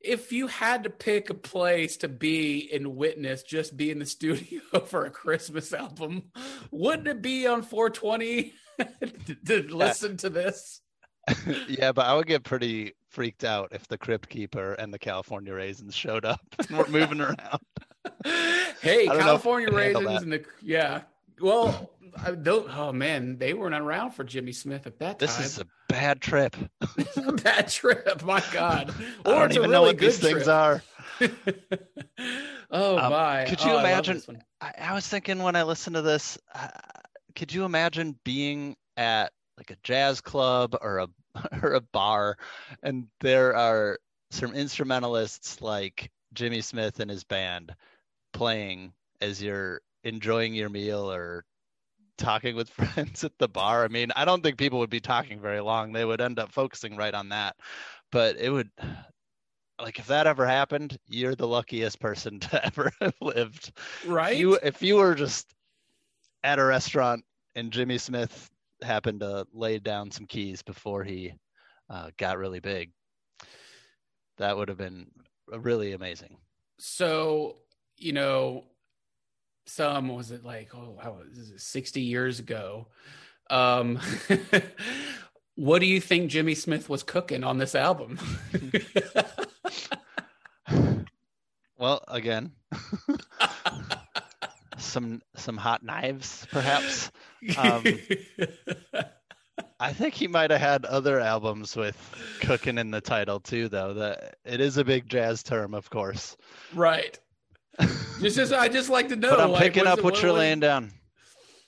if 0.00 0.32
you 0.32 0.48
had 0.48 0.84
to 0.84 0.90
pick 0.90 1.30
a 1.30 1.34
place 1.34 1.98
to 1.98 2.08
be 2.08 2.68
and 2.72 2.96
witness, 2.96 3.42
just 3.42 3.76
be 3.76 3.90
in 3.90 4.00
the 4.00 4.06
studio 4.06 4.60
for 4.86 5.04
a 5.04 5.10
Christmas 5.10 5.72
album, 5.72 6.30
wouldn't 6.70 7.08
it 7.08 7.22
be 7.22 7.46
on 7.46 7.62
420 7.62 8.52
to, 8.78 9.34
to 9.46 9.74
listen 9.74 10.16
to 10.18 10.30
this? 10.30 10.80
yeah, 11.68 11.92
but 11.92 12.06
I 12.06 12.14
would 12.14 12.26
get 12.26 12.42
pretty 12.44 12.94
freaked 13.08 13.44
out 13.44 13.70
if 13.72 13.86
the 13.88 13.98
Crypt 13.98 14.28
Keeper 14.28 14.74
and 14.74 14.92
the 14.92 14.98
California 14.98 15.52
Raisins 15.54 15.94
showed 15.94 16.24
up 16.24 16.40
and 16.58 16.78
were 16.78 16.86
moving 16.88 17.20
around. 17.20 17.60
Hey, 18.24 19.02
I 19.02 19.06
don't 19.06 19.06
know 19.06 19.12
if 19.14 19.20
California 19.20 19.68
I 19.70 19.74
raisins 19.76 20.22
and 20.22 20.32
the 20.32 20.44
yeah. 20.62 21.02
Well, 21.40 21.90
I 22.16 22.32
don't. 22.32 22.68
Oh 22.76 22.92
man, 22.92 23.36
they 23.38 23.54
weren't 23.54 23.74
around 23.74 24.12
for 24.12 24.24
Jimmy 24.24 24.52
Smith 24.52 24.86
at 24.86 24.98
that 25.00 25.18
This 25.18 25.34
time. 25.34 25.42
This 25.42 25.52
is 25.54 25.58
a 25.60 25.66
bad 25.88 26.20
trip. 26.20 26.56
a 27.16 27.32
bad 27.32 27.68
trip. 27.68 28.22
My 28.24 28.42
God. 28.52 28.94
I 29.24 29.30
don't 29.30 29.54
even 29.54 29.70
know 29.70 29.82
what 29.82 29.98
these 29.98 30.18
good 30.18 30.32
things 30.32 30.48
are. 30.48 30.82
oh 32.70 32.98
Um, 32.98 33.10
my! 33.12 33.44
could 33.48 33.62
you 33.64 33.72
Oh, 33.72 33.78
imagine- 33.78 34.18
one. 34.26 34.42
I, 34.60 34.72
I 34.78 34.94
was 34.94 35.06
thinking 35.06 35.42
when 35.42 35.56
I 35.56 35.62
listened 35.62 35.96
to 35.96 36.02
this, 36.02 36.38
uh, 36.54 36.68
could 37.34 37.52
you 37.52 37.64
imagine 37.64 38.18
being 38.24 38.76
at 38.96 39.32
like 39.60 39.70
a 39.70 39.80
jazz 39.82 40.20
club 40.20 40.74
or 40.80 40.98
a 40.98 41.08
or 41.62 41.74
a 41.74 41.80
bar, 41.80 42.36
and 42.82 43.06
there 43.20 43.54
are 43.54 43.98
some 44.30 44.54
instrumentalists 44.54 45.60
like 45.60 46.10
Jimmy 46.32 46.62
Smith 46.62 46.98
and 46.98 47.10
his 47.10 47.24
band 47.24 47.74
playing 48.32 48.92
as 49.20 49.42
you're 49.42 49.80
enjoying 50.02 50.54
your 50.54 50.70
meal 50.70 51.10
or 51.10 51.44
talking 52.16 52.56
with 52.56 52.70
friends 52.94 53.22
at 53.22 53.32
the 53.38 53.48
bar. 53.48 53.84
I 53.84 53.88
mean, 53.88 54.10
I 54.16 54.24
don't 54.24 54.42
think 54.42 54.56
people 54.56 54.78
would 54.78 54.90
be 54.90 55.00
talking 55.00 55.40
very 55.40 55.60
long. 55.60 55.92
They 55.92 56.04
would 56.04 56.20
end 56.20 56.38
up 56.38 56.52
focusing 56.52 56.96
right 56.96 57.14
on 57.14 57.28
that. 57.28 57.56
But 58.10 58.36
it 58.36 58.50
would 58.50 58.70
like 59.80 59.98
if 59.98 60.06
that 60.06 60.26
ever 60.26 60.46
happened, 60.46 60.96
you're 61.06 61.34
the 61.34 61.46
luckiest 61.46 62.00
person 62.00 62.40
to 62.40 62.64
ever 62.64 62.90
have 63.00 63.14
lived. 63.20 63.72
right? 64.06 64.32
If 64.32 64.38
you 64.38 64.58
if 64.62 64.82
you 64.82 64.96
were 64.96 65.14
just 65.14 65.52
at 66.42 66.58
a 66.58 66.64
restaurant 66.64 67.24
and 67.54 67.70
Jimmy 67.70 67.98
Smith 67.98 68.50
happened 68.82 69.20
to 69.20 69.46
lay 69.52 69.78
down 69.78 70.10
some 70.10 70.26
keys 70.26 70.62
before 70.62 71.04
he 71.04 71.34
uh, 71.88 72.10
got 72.16 72.38
really 72.38 72.60
big, 72.60 72.92
that 74.38 74.56
would 74.56 74.68
have 74.68 74.78
been 74.78 75.10
really 75.48 75.92
amazing. 75.92 76.36
so 76.78 77.56
you 77.96 78.12
know, 78.12 78.64
some 79.66 80.08
was 80.08 80.30
it 80.30 80.44
like 80.44 80.74
oh, 80.74 80.98
how 81.02 81.18
was 81.28 81.50
it 81.50 81.60
sixty 81.60 82.02
years 82.02 82.38
ago? 82.38 82.86
Um, 83.50 83.98
what 85.56 85.80
do 85.80 85.86
you 85.86 86.00
think 86.00 86.30
Jimmy 86.30 86.54
Smith 86.54 86.88
was 86.88 87.02
cooking 87.02 87.44
on 87.44 87.58
this 87.58 87.74
album? 87.74 88.18
Well, 91.80 92.04
again, 92.08 92.52
some 94.76 95.22
some 95.34 95.56
hot 95.56 95.82
knives, 95.82 96.46
perhaps. 96.50 97.10
Um, 97.56 97.84
I 99.80 99.92
think 99.92 100.14
he 100.14 100.28
might 100.28 100.50
have 100.50 100.60
had 100.60 100.84
other 100.84 101.20
albums 101.20 101.74
with 101.74 101.96
cooking 102.40 102.76
in 102.78 102.90
the 102.90 103.00
title 103.00 103.40
too, 103.40 103.68
though. 103.68 103.94
That 103.94 104.36
it 104.44 104.60
is 104.60 104.76
a 104.76 104.84
big 104.84 105.08
jazz 105.08 105.42
term, 105.42 105.74
of 105.74 105.88
course. 105.90 106.36
right. 106.74 107.18
Just, 108.20 108.36
just, 108.36 108.52
I 108.52 108.68
just 108.68 108.90
like 108.90 109.08
to 109.08 109.16
know. 109.16 109.30
but 109.30 109.40
I'm 109.40 109.52
like, 109.52 109.62
picking 109.62 109.86
up 109.86 109.98
it- 110.00 110.04
what 110.04 110.20
you're 110.20 110.32
laying 110.32 110.60
down. 110.60 110.92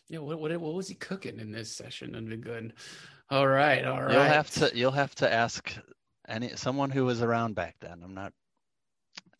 Yeah, 0.09 0.19
what, 0.19 0.39
what 0.39 0.55
what 0.61 0.75
was 0.75 0.89
he 0.89 0.95
cooking 0.95 1.41
in 1.41 1.51
this 1.53 1.75
session? 1.75 2.15
And 2.15 2.43
good. 2.43 2.75
All 3.31 3.47
right, 3.47 3.83
all 3.87 4.03
right. 4.03 4.13
You'll 4.13 4.23
have 4.23 4.51
to 4.51 4.71
you'll 4.75 4.91
have 4.91 5.15
to 5.17 5.33
ask 5.33 5.75
any 6.29 6.55
someone 6.57 6.91
who 6.91 7.07
was 7.07 7.23
around 7.23 7.55
back 7.55 7.77
then. 7.81 8.03
I'm 8.05 8.13
not 8.13 8.35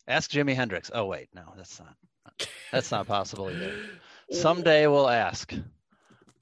ask 0.07 0.31
Jimi 0.31 0.55
Hendrix. 0.55 0.89
Oh 0.91 1.05
wait, 1.05 1.29
no, 1.35 1.43
that's 1.55 1.79
not 1.79 2.47
that's 2.71 2.89
not 2.89 3.05
possible 3.05 3.51
either. 3.51 3.71
Someday 4.31 4.87
we'll 4.87 5.09
ask. 5.09 5.53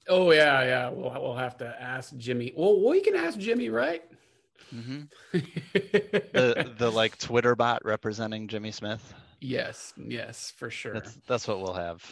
Oh 0.08 0.32
yeah, 0.32 0.64
yeah. 0.64 0.88
We'll 0.90 1.12
we'll 1.22 1.36
have 1.36 1.56
to 1.58 1.66
ask 1.80 2.16
Jimmy. 2.16 2.52
Well, 2.56 2.80
we 2.88 3.00
can 3.00 3.14
ask 3.14 3.38
Jimmy, 3.38 3.68
right? 3.68 4.02
hmm 4.70 5.02
The 5.32 6.72
the 6.78 6.90
like 6.90 7.18
Twitter 7.18 7.54
bot 7.54 7.84
representing 7.84 8.48
Jimmy 8.48 8.70
Smith. 8.72 9.14
yes, 9.40 9.92
yes, 9.96 10.52
for 10.56 10.70
sure. 10.70 10.94
That's 10.94 11.18
that's 11.26 11.48
what 11.48 11.60
we'll 11.60 11.74
have. 11.74 12.04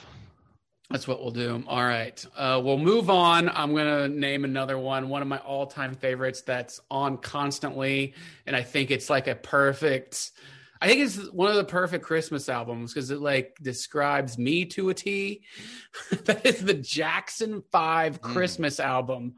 That's 0.91 1.07
what 1.07 1.23
we'll 1.23 1.31
do. 1.31 1.63
All 1.69 1.85
right. 1.85 2.25
Uh, 2.37 2.61
we'll 2.65 2.77
move 2.77 3.11
on. 3.11 3.49
I'm 3.49 3.71
going 3.75 3.87
to 3.87 4.09
name 4.09 4.45
another 4.45 4.77
one, 4.77 5.09
one 5.09 5.23
of 5.23 5.29
my 5.29 5.39
all 5.39 5.65
time 5.65 5.95
favorites 5.95 6.41
that's 6.43 6.81
on 6.91 7.17
constantly. 7.19 8.15
And 8.45 8.57
I 8.57 8.63
think 8.65 8.91
it's 8.91 9.09
like 9.09 9.29
a 9.29 9.37
perfect, 9.37 10.33
I 10.81 10.89
think 10.89 11.01
it's 11.03 11.17
one 11.31 11.51
of 11.51 11.57
the 11.57 11.65
perfect 11.65 12.05
Christmas 12.05 12.49
albums 12.49 12.93
because 12.95 13.11
it 13.11 13.21
like 13.21 13.57
describes 13.61 14.39
me 14.39 14.65
to 14.67 14.89
a 14.91 14.95
T. 14.95 15.43
that 16.25 16.45
is 16.47 16.65
the 16.65 16.75
Jackson 16.75 17.63
5 17.71 18.21
Mm. 18.21 18.33
Christmas 18.33 18.81
album. 18.81 19.35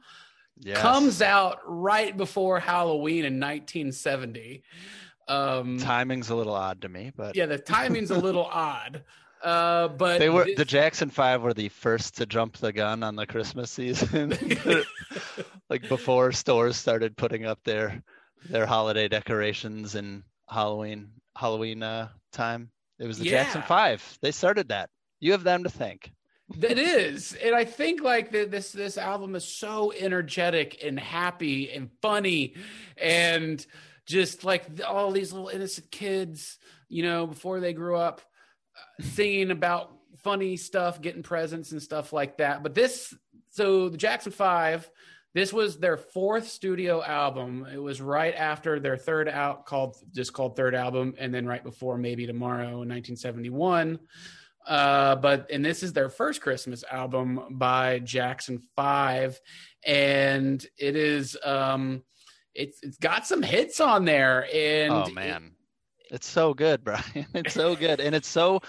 Yes. 0.59 0.79
Comes 0.79 1.21
out 1.23 1.59
right 1.67 2.17
before 2.17 2.61
Halloween 2.61 3.25
in 3.25 3.41
1970. 3.41 4.63
Um, 5.29 5.79
Timing's 5.79 6.31
a 6.31 6.37
little 6.37 6.55
odd 6.55 6.83
to 6.83 6.89
me, 6.89 7.11
but 7.17 7.35
yeah, 7.35 7.47
the 7.47 7.59
timing's 7.59 8.11
a 8.11 8.19
little 8.19 8.45
odd. 8.53 9.03
Uh, 9.43 9.89
but 9.89 10.19
they 10.21 10.29
were 10.31 10.45
this- 10.45 10.57
the 10.57 10.65
Jackson 10.65 11.11
Five 11.11 11.43
were 11.43 11.55
the 11.55 11.69
first 11.71 12.17
to 12.19 12.27
jump 12.27 12.59
the 12.59 12.73
gun 12.73 13.03
on 13.03 13.17
the 13.17 13.27
Christmas 13.27 13.71
season. 13.73 14.37
like 15.69 15.89
before 15.89 16.31
stores 16.31 16.77
started 16.77 17.17
putting 17.17 17.45
up 17.45 17.59
their 17.65 18.03
their 18.49 18.67
holiday 18.67 19.09
decorations 19.09 19.95
and 19.97 20.23
Halloween 20.49 21.09
Halloween 21.37 21.83
uh, 21.83 22.09
time. 22.33 22.71
It 22.99 23.07
was 23.07 23.19
the 23.19 23.25
Jackson 23.25 23.63
Five. 23.63 24.19
They 24.23 24.31
started 24.31 24.69
that. 24.69 24.91
You 25.21 25.33
have 25.33 25.45
them 25.45 25.65
to 25.65 25.71
thank. 25.71 26.13
It 26.61 26.79
is, 26.79 27.33
and 27.35 27.55
I 27.55 27.65
think 27.65 28.03
like 28.03 28.31
the, 28.31 28.45
this 28.45 28.73
this 28.73 28.99
album 28.99 29.35
is 29.35 29.45
so 29.45 29.93
energetic 29.93 30.85
and 30.85 30.99
happy 30.99 31.71
and 31.71 31.91
funny, 32.03 32.55
and 32.97 33.65
just 34.07 34.45
like 34.45 34.67
all 34.87 35.13
these 35.13 35.33
little 35.33 35.49
innocent 35.49 35.91
kids, 35.91 36.59
you 36.89 37.03
know, 37.03 37.27
before 37.27 37.61
they 37.61 37.73
grew 37.73 37.97
up, 37.97 38.21
uh, 38.77 39.03
singing 39.03 39.51
about 39.51 39.93
funny 40.19 40.57
stuff, 40.57 41.01
getting 41.01 41.23
presents 41.23 41.73
and 41.73 41.83
stuff 41.83 42.13
like 42.13 42.39
that. 42.39 42.63
But 42.63 42.75
this, 42.75 43.15
so 43.51 43.89
the 43.89 43.97
Jackson 43.97 44.33
Five, 44.33 44.91
this 45.35 45.53
was 45.53 45.79
their 45.79 45.97
fourth 45.97 46.49
studio 46.49 47.03
album. 47.03 47.67
It 47.73 47.79
was 47.79 48.01
right 48.01 48.35
after 48.35 48.79
their 48.79 48.97
third 48.97 49.29
out 49.29 49.65
called 49.65 49.97
just 50.13 50.33
called 50.33 50.57
third 50.57 50.75
album, 50.75 51.15
and 51.19 51.33
then 51.33 51.47
right 51.47 51.65
before 51.65 51.97
Maybe 51.97 52.27
Tomorrow 52.27 52.83
in 52.83 52.89
1971. 52.89 53.99
Uh, 54.67 55.17
but 55.17 55.51
and 55.51 55.65
this 55.65 55.83
is 55.83 55.93
their 55.93 56.09
first 56.09 56.41
Christmas 56.41 56.85
album 56.91 57.41
by 57.53 57.99
Jackson 58.01 58.61
Five, 58.77 59.41
and 59.85 60.65
it 60.79 60.97
is 60.97 61.37
um, 61.45 62.03
it's 62.55 62.79
it's 62.83 62.99
got 62.99 63.27
some 63.27 63.43
hits 63.43 63.81
on 63.81 64.05
there. 64.05 64.47
And 64.55 64.93
oh 64.93 65.11
man, 65.11 65.53
it's 66.11 66.27
so 66.29 66.55
good, 66.55 66.85
Bryan. 66.85 67.27
It's 67.35 67.55
so 67.55 67.75
good, 67.75 68.01
and 68.01 68.15
it's 68.15 68.29
so. 68.29 68.61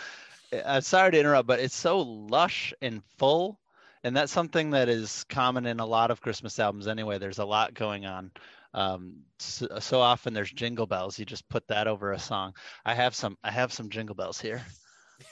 I'm 0.65 0.81
sorry 0.81 1.11
to 1.11 1.19
interrupt, 1.19 1.47
but 1.47 1.59
it's 1.59 1.75
so 1.75 1.99
lush 1.99 2.73
and 2.81 3.01
full, 3.17 3.59
and 4.03 4.15
that's 4.15 4.31
something 4.31 4.71
that 4.71 4.89
is 4.89 5.23
common 5.29 5.65
in 5.65 5.79
a 5.79 5.85
lot 5.85 6.11
of 6.11 6.21
Christmas 6.21 6.59
albums 6.59 6.87
anyway. 6.87 7.17
There's 7.17 7.39
a 7.39 7.45
lot 7.45 7.73
going 7.73 8.05
on. 8.05 8.31
Um, 8.73 9.17
so, 9.39 9.67
so 9.79 10.01
often 10.01 10.33
there's 10.33 10.51
jingle 10.51 10.87
bells. 10.87 11.19
You 11.19 11.25
just 11.25 11.47
put 11.49 11.67
that 11.67 11.87
over 11.87 12.11
a 12.11 12.19
song. 12.19 12.53
I 12.85 12.93
have 12.95 13.13
some. 13.15 13.37
I 13.43 13.51
have 13.51 13.71
some 13.71 13.89
jingle 13.89 14.15
bells 14.15 14.41
here. 14.41 14.61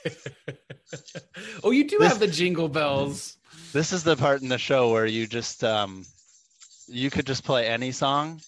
oh, 1.64 1.72
you 1.72 1.88
do 1.88 1.98
This- 2.00 2.10
have 2.10 2.20
the 2.20 2.28
jingle 2.28 2.70
bells. 2.70 3.38
This 3.74 3.92
is 3.94 4.04
the 4.04 4.16
part 4.16 4.42
in 4.42 4.48
the 4.50 4.58
show 4.58 4.92
where 4.92 5.06
you 5.06 5.28
just 5.28 5.64
um, 5.64 6.06
you 6.88 7.10
could 7.10 7.26
just 7.26 7.44
play 7.44 7.68
any 7.68 7.92
song, 7.92 8.42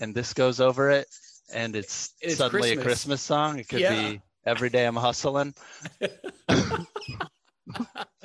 and 0.00 0.14
this 0.14 0.32
goes 0.32 0.60
over 0.60 0.90
it, 0.90 1.08
and 1.52 1.74
it's, 1.76 2.14
It's 2.20 2.36
suddenly 2.36 2.70
a 2.70 2.74
Christmas. 2.74 2.84
Christmas 2.84 3.22
song. 3.22 3.58
It 3.58 3.68
could 3.68 3.80
Yeah. 3.80 4.10
be 4.10 4.20
"Every 4.46 4.70
Day 4.70 4.86
I'm 4.86 4.96
Hustling." 4.96 5.54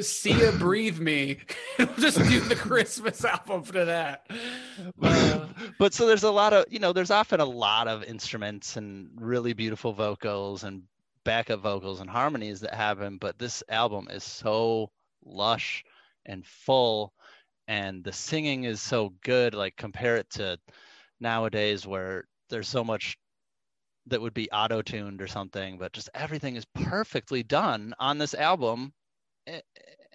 you 0.00 0.04
see 0.04 0.32
ya, 0.32 0.50
breathe 0.52 0.98
me. 0.98 1.36
just 1.98 2.16
do 2.16 2.40
the 2.40 2.56
Christmas 2.56 3.22
album 3.22 3.62
for 3.62 3.84
that. 3.84 4.26
But 5.78 5.94
so 5.94 6.06
there's 6.06 6.24
a 6.24 6.30
lot 6.30 6.52
of 6.52 6.64
you 6.70 6.78
know 6.78 6.92
there's 6.92 7.10
often 7.10 7.40
a 7.40 7.44
lot 7.44 7.86
of 7.86 8.04
instruments 8.04 8.76
and 8.76 9.10
really 9.14 9.52
beautiful 9.52 9.92
vocals 9.92 10.64
and 10.64 10.82
backup 11.24 11.60
vocals 11.60 12.00
and 12.00 12.08
harmonies 12.08 12.60
that 12.60 12.74
happen 12.74 13.18
but 13.18 13.38
this 13.38 13.62
album 13.68 14.08
is 14.10 14.24
so 14.24 14.90
lush 15.24 15.84
and 16.26 16.46
full 16.46 17.12
and 17.68 18.04
the 18.04 18.12
singing 18.12 18.64
is 18.64 18.80
so 18.80 19.12
good 19.22 19.54
like 19.54 19.76
compare 19.76 20.16
it 20.16 20.28
to 20.30 20.58
nowadays 21.20 21.86
where 21.86 22.24
there's 22.50 22.68
so 22.68 22.84
much 22.84 23.18
that 24.06 24.20
would 24.20 24.34
be 24.34 24.50
auto-tuned 24.50 25.20
or 25.22 25.26
something 25.26 25.78
but 25.78 25.92
just 25.92 26.10
everything 26.14 26.56
is 26.56 26.66
perfectly 26.74 27.42
done 27.42 27.94
on 27.98 28.18
this 28.18 28.34
album 28.34 28.92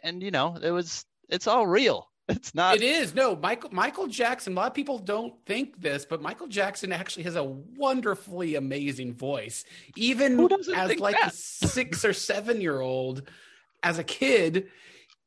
and 0.04 0.24
you 0.24 0.32
know 0.32 0.58
it 0.62 0.72
was 0.72 1.06
it's 1.30 1.48
all 1.48 1.66
real 1.66 2.10
it's 2.30 2.56
not 2.56 2.76
it 2.76 2.82
is 2.82 3.14
no 3.14 3.36
Michael 3.36 3.70
Michael 3.72 4.08
Jackson. 4.08 4.54
A 4.54 4.56
lot 4.56 4.68
of 4.68 4.74
people 4.74 4.98
don't 4.98 5.34
think 5.46 5.80
this, 5.80 6.06
but 6.06 6.22
Michael 6.22 6.48
Jackson 6.48 6.92
actually 6.92 7.24
has 7.24 7.36
a 7.36 7.44
wonderfully 7.44 8.56
amazing 8.56 9.14
voice. 9.14 9.64
Even 9.96 10.50
as 10.52 11.00
like 11.00 11.16
that? 11.20 11.34
a 11.34 11.36
six 11.36 12.04
or 12.04 12.14
seven 12.14 12.62
year 12.62 12.82
old, 12.82 13.30
as 13.84 14.00
a 14.00 14.04
kid, 14.04 14.70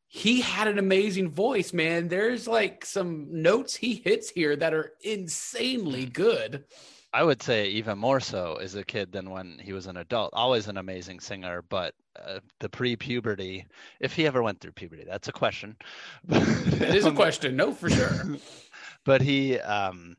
he 0.09 0.40
had 0.40 0.66
an 0.66 0.78
amazing 0.78 1.30
voice. 1.30 1.72
Man, 1.72 2.09
there's 2.09 2.49
like 2.49 2.84
some 2.84 3.42
notes 3.42 3.76
he 3.76 3.94
hits 3.94 4.30
here 4.30 4.57
that 4.57 4.74
are 4.74 4.92
insanely 5.03 6.03
mm-hmm. 6.03 6.12
good. 6.12 6.64
I 7.13 7.23
would 7.23 7.43
say 7.43 7.69
even 7.69 7.99
more 7.99 8.21
so 8.21 8.57
as 8.57 8.75
a 8.75 8.85
kid 8.85 9.13
than 9.13 9.31
when 9.31 9.59
he 9.59 9.73
was 9.73 9.87
an 9.87 9.97
adult. 9.97 10.31
Always 10.35 10.69
an 10.69 10.77
amazing 10.77 11.21
singer, 11.21 11.63
but 11.63 11.95
uh, 12.23 12.41
the 12.61 12.69
pre-puberty, 12.69 13.67
if 13.99 14.13
he 14.13 14.27
ever 14.27 14.43
went 14.43 14.61
through 14.61 14.73
puberty, 14.73 15.05
that's 15.07 15.29
a 15.29 15.33
question. 15.33 15.77
it 16.29 16.95
is 16.95 17.07
a 17.07 17.13
question. 17.13 17.57
No, 17.57 17.73
for 17.73 17.89
sure. 17.89 18.37
but 19.05 19.23
he, 19.23 19.59
um, 19.59 20.17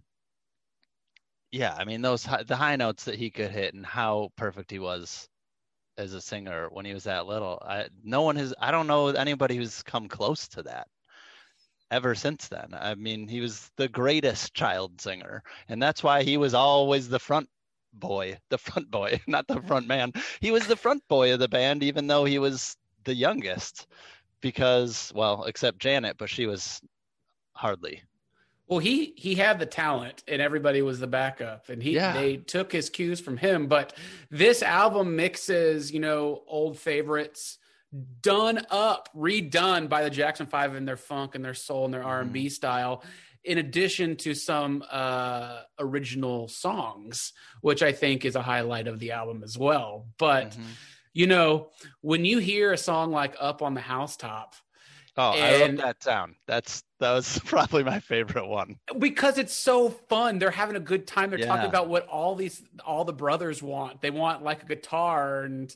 yeah, 1.52 1.76
I 1.78 1.86
mean 1.86 2.02
those 2.02 2.28
the 2.48 2.56
high 2.56 2.76
notes 2.76 3.04
that 3.06 3.16
he 3.16 3.30
could 3.30 3.52
hit 3.52 3.74
and 3.74 3.86
how 3.86 4.32
perfect 4.36 4.72
he 4.72 4.80
was 4.80 5.28
as 5.98 6.14
a 6.14 6.22
singer 6.22 6.70
when 6.72 6.86
he 6.86 6.94
was 6.94 7.04
that 7.04 7.28
little. 7.28 7.62
I 7.64 7.88
no 8.04 8.22
one 8.24 8.36
has. 8.36 8.54
I 8.60 8.72
don't 8.72 8.88
know 8.88 9.08
anybody 9.08 9.58
who's 9.58 9.84
come 9.84 10.08
close 10.08 10.48
to 10.50 10.64
that 10.64 10.88
ever 11.92 12.16
since 12.16 12.48
then. 12.48 12.70
I 12.74 12.96
mean, 12.96 13.28
he 13.28 13.42
was 13.42 13.72
the 13.76 13.88
greatest 13.88 14.54
child 14.54 15.00
singer, 15.02 15.44
and 15.68 15.82
that's 15.82 16.04
why 16.04 16.24
he 16.24 16.38
was 16.38 16.54
always 16.54 17.10
the 17.10 17.20
front 17.20 17.50
boy, 17.94 18.38
the 18.50 18.58
front 18.58 18.90
boy, 18.92 19.20
not 19.28 19.48
the 19.48 19.62
front 19.62 19.88
man. 19.88 20.14
He 20.40 20.52
was 20.52 20.68
the 20.68 20.76
front 20.76 21.08
boy 21.08 21.34
of 21.34 21.40
the 21.40 21.48
band, 21.48 21.84
even 21.84 22.08
though 22.08 22.26
he 22.26 22.40
was 22.40 22.78
the 23.04 23.16
youngest, 23.16 23.88
because 24.42 25.12
well, 25.16 25.46
except 25.46 25.80
Janet, 25.80 26.18
but 26.18 26.30
she 26.30 26.46
was 26.46 26.82
hardly. 27.54 28.04
Well, 28.68 28.80
he 28.80 29.14
he 29.18 29.34
had 29.34 29.58
the 29.58 29.66
talent, 29.66 30.24
and 30.28 30.42
everybody 30.42 30.84
was 30.84 31.00
the 31.00 31.08
backup, 31.08 31.70
and 31.70 31.82
he 31.82 31.96
Yeah. 31.96 32.14
they 32.14 32.38
took 32.38 32.72
his 32.72 32.90
cues 32.90 33.20
from 33.20 33.38
him. 33.38 33.66
But 33.68 33.98
this 34.30 34.62
album 34.62 35.16
mixes, 35.16 35.92
you 35.92 36.00
know, 36.00 36.44
old 36.46 36.78
favorites, 36.78 37.58
done 38.22 38.66
up, 38.70 39.10
redone 39.16 39.90
by 39.90 40.04
the 40.04 40.10
Jackson 40.10 40.46
Five 40.46 40.76
in 40.76 40.86
their 40.86 40.98
funk 40.98 41.36
and 41.36 41.44
their 41.44 41.54
soul 41.54 41.86
and 41.86 41.94
their 41.94 42.04
R 42.04 42.22
and 42.22 42.32
B 42.32 42.50
style, 42.50 43.04
in 43.44 43.58
addition 43.58 44.16
to 44.18 44.34
some 44.34 44.84
uh, 44.92 45.62
original 45.80 46.48
songs, 46.48 47.34
which 47.62 47.82
I 47.82 47.92
think 47.92 48.26
is 48.26 48.36
a 48.36 48.42
highlight 48.42 48.88
of 48.88 49.00
the 49.00 49.12
album 49.12 49.42
as 49.44 49.58
well. 49.58 50.08
But 50.18 50.52
Mhm. 50.52 50.64
you 51.14 51.26
know, 51.28 51.70
when 52.02 52.26
you 52.26 52.38
hear 52.40 52.72
a 52.74 52.78
song 52.78 53.12
like 53.12 53.36
"Up 53.40 53.62
on 53.62 53.74
the 53.74 53.82
Housetop," 53.82 54.54
Oh, 55.18 55.32
I 55.32 55.36
And- 55.64 55.78
love 55.80 55.86
that 55.88 56.04
sound. 56.04 56.36
That's 56.48 56.84
that 57.00 57.12
was 57.12 57.40
probably 57.46 57.84
my 57.84 58.00
favorite 58.00 58.46
one. 58.48 58.78
because 59.00 59.38
it's 59.38 59.54
so 59.54 59.90
fun 59.90 60.38
they're 60.40 60.52
having 60.52 60.76
a 60.78 60.80
good 60.80 61.08
time 61.08 61.30
they're 61.32 61.40
talking 61.40 61.66
about 61.66 61.90
what 61.90 62.08
all 62.08 62.36
these 62.36 62.62
all 62.86 63.04
the 63.04 63.12
brothers 63.14 63.62
want 63.62 64.00
they 64.02 64.12
want 64.12 64.44
like 64.44 64.64
a 64.64 64.66
guitar 64.66 65.42
and 65.44 65.74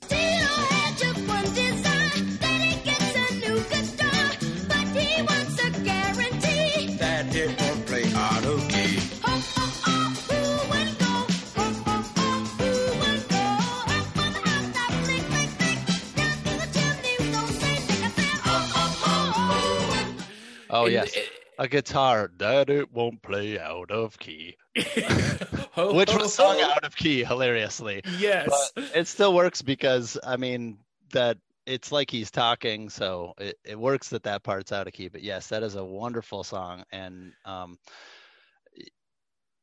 Oh 20.84 20.86
and 20.86 20.94
yes, 20.94 21.16
a 21.58 21.68
guitar 21.68 22.32
that 22.38 22.70
it 22.70 22.92
won't 22.92 23.22
play 23.22 23.60
out 23.60 23.92
of 23.92 24.18
key, 24.20 24.58
which 24.76 26.14
was 26.14 26.34
sung 26.34 26.60
ho. 26.60 26.72
out 26.72 26.84
of 26.84 26.96
key 26.96 27.24
hilariously. 27.24 28.02
yes 28.18 28.72
But 28.76 28.84
it 28.96 29.08
still 29.08 29.34
works 29.34 29.62
because 29.62 30.18
I 30.24 30.38
mean 30.38 30.78
that 31.12 31.38
it's 31.66 31.92
like 31.92 32.12
he's 32.12 32.32
talking, 32.32 32.90
so 32.90 33.34
it, 33.38 33.58
it 33.64 33.80
works 33.80 34.10
that 34.10 34.24
that 34.24 34.44
part's 34.44 34.72
out 34.72 34.88
of 34.88 34.94
key. 34.94 35.08
But 35.08 35.24
yes, 35.24 35.48
that 35.48 35.64
is 35.64 35.76
a 35.76 35.84
wonderful 35.84 36.44
song, 36.44 36.84
and 36.92 37.32
um, 37.46 37.78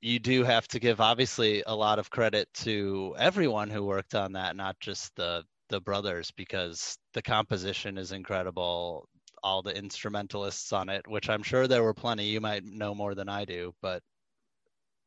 you 0.00 0.18
do 0.18 0.44
have 0.44 0.66
to 0.68 0.78
give 0.80 1.00
obviously 1.00 1.62
a 1.66 1.74
lot 1.74 1.98
of 1.98 2.10
credit 2.10 2.48
to 2.54 3.14
everyone 3.18 3.68
who 3.68 3.84
worked 3.84 4.14
on 4.14 4.32
that, 4.32 4.56
not 4.56 4.78
just 4.80 5.14
the 5.16 5.44
the 5.68 5.80
brothers, 5.80 6.32
because 6.32 6.98
the 7.14 7.22
composition 7.22 7.98
is 7.98 8.12
incredible. 8.12 9.08
All 9.42 9.62
the 9.62 9.76
instrumentalists 9.76 10.72
on 10.72 10.88
it, 10.88 11.06
which 11.08 11.28
I'm 11.28 11.42
sure 11.42 11.66
there 11.66 11.82
were 11.82 11.94
plenty. 11.94 12.24
You 12.26 12.40
might 12.40 12.64
know 12.64 12.94
more 12.94 13.14
than 13.14 13.28
I 13.28 13.44
do, 13.44 13.74
but 13.80 14.02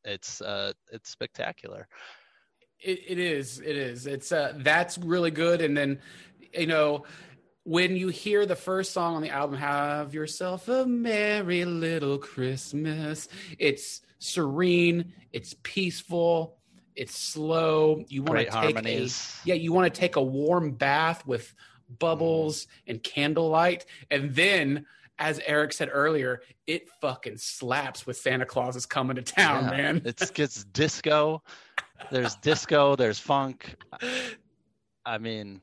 it's 0.04 0.40
uh, 0.40 0.72
it's 0.92 1.10
spectacular. 1.10 1.88
It, 2.80 3.00
it 3.08 3.18
is. 3.18 3.60
It 3.60 3.76
is. 3.76 4.06
It's 4.06 4.32
uh, 4.32 4.54
that's 4.58 4.98
really 4.98 5.30
good. 5.30 5.62
And 5.62 5.76
then, 5.76 6.00
you 6.52 6.66
know, 6.66 7.04
when 7.64 7.96
you 7.96 8.08
hear 8.08 8.44
the 8.44 8.56
first 8.56 8.92
song 8.92 9.16
on 9.16 9.22
the 9.22 9.30
album, 9.30 9.56
"Have 9.56 10.12
Yourself 10.14 10.68
a 10.68 10.84
Merry 10.86 11.64
Little 11.64 12.18
Christmas," 12.18 13.28
it's 13.58 14.02
serene. 14.18 15.12
It's 15.32 15.54
peaceful. 15.62 16.58
It's 16.94 17.16
slow. 17.16 18.04
You 18.08 18.22
want 18.22 18.32
Great 18.32 18.50
to 18.50 18.60
take 18.60 18.74
harmonies. 18.76 19.40
a 19.44 19.48
yeah. 19.48 19.54
You 19.54 19.72
want 19.72 19.92
to 19.92 20.00
take 20.00 20.16
a 20.16 20.22
warm 20.22 20.72
bath 20.72 21.26
with 21.26 21.54
bubbles 21.98 22.62
mm-hmm. 22.62 22.90
and 22.90 23.02
candlelight, 23.02 23.86
and 24.10 24.34
then. 24.34 24.86
As 25.16 25.40
Eric 25.46 25.72
said 25.72 25.90
earlier, 25.92 26.42
it 26.66 26.88
fucking 27.00 27.36
slaps 27.36 28.04
with 28.04 28.16
Santa 28.16 28.44
Claus 28.44 28.74
is 28.74 28.84
coming 28.84 29.14
to 29.14 29.22
town, 29.22 29.66
Yeah, 29.66 29.70
man. 29.70 30.02
It's 30.04 30.28
gets 30.32 30.64
disco. 30.64 31.40
There's 32.10 32.34
disco. 32.34 32.96
There's 32.96 33.20
funk. 33.20 33.76
I 35.06 35.18
mean, 35.18 35.60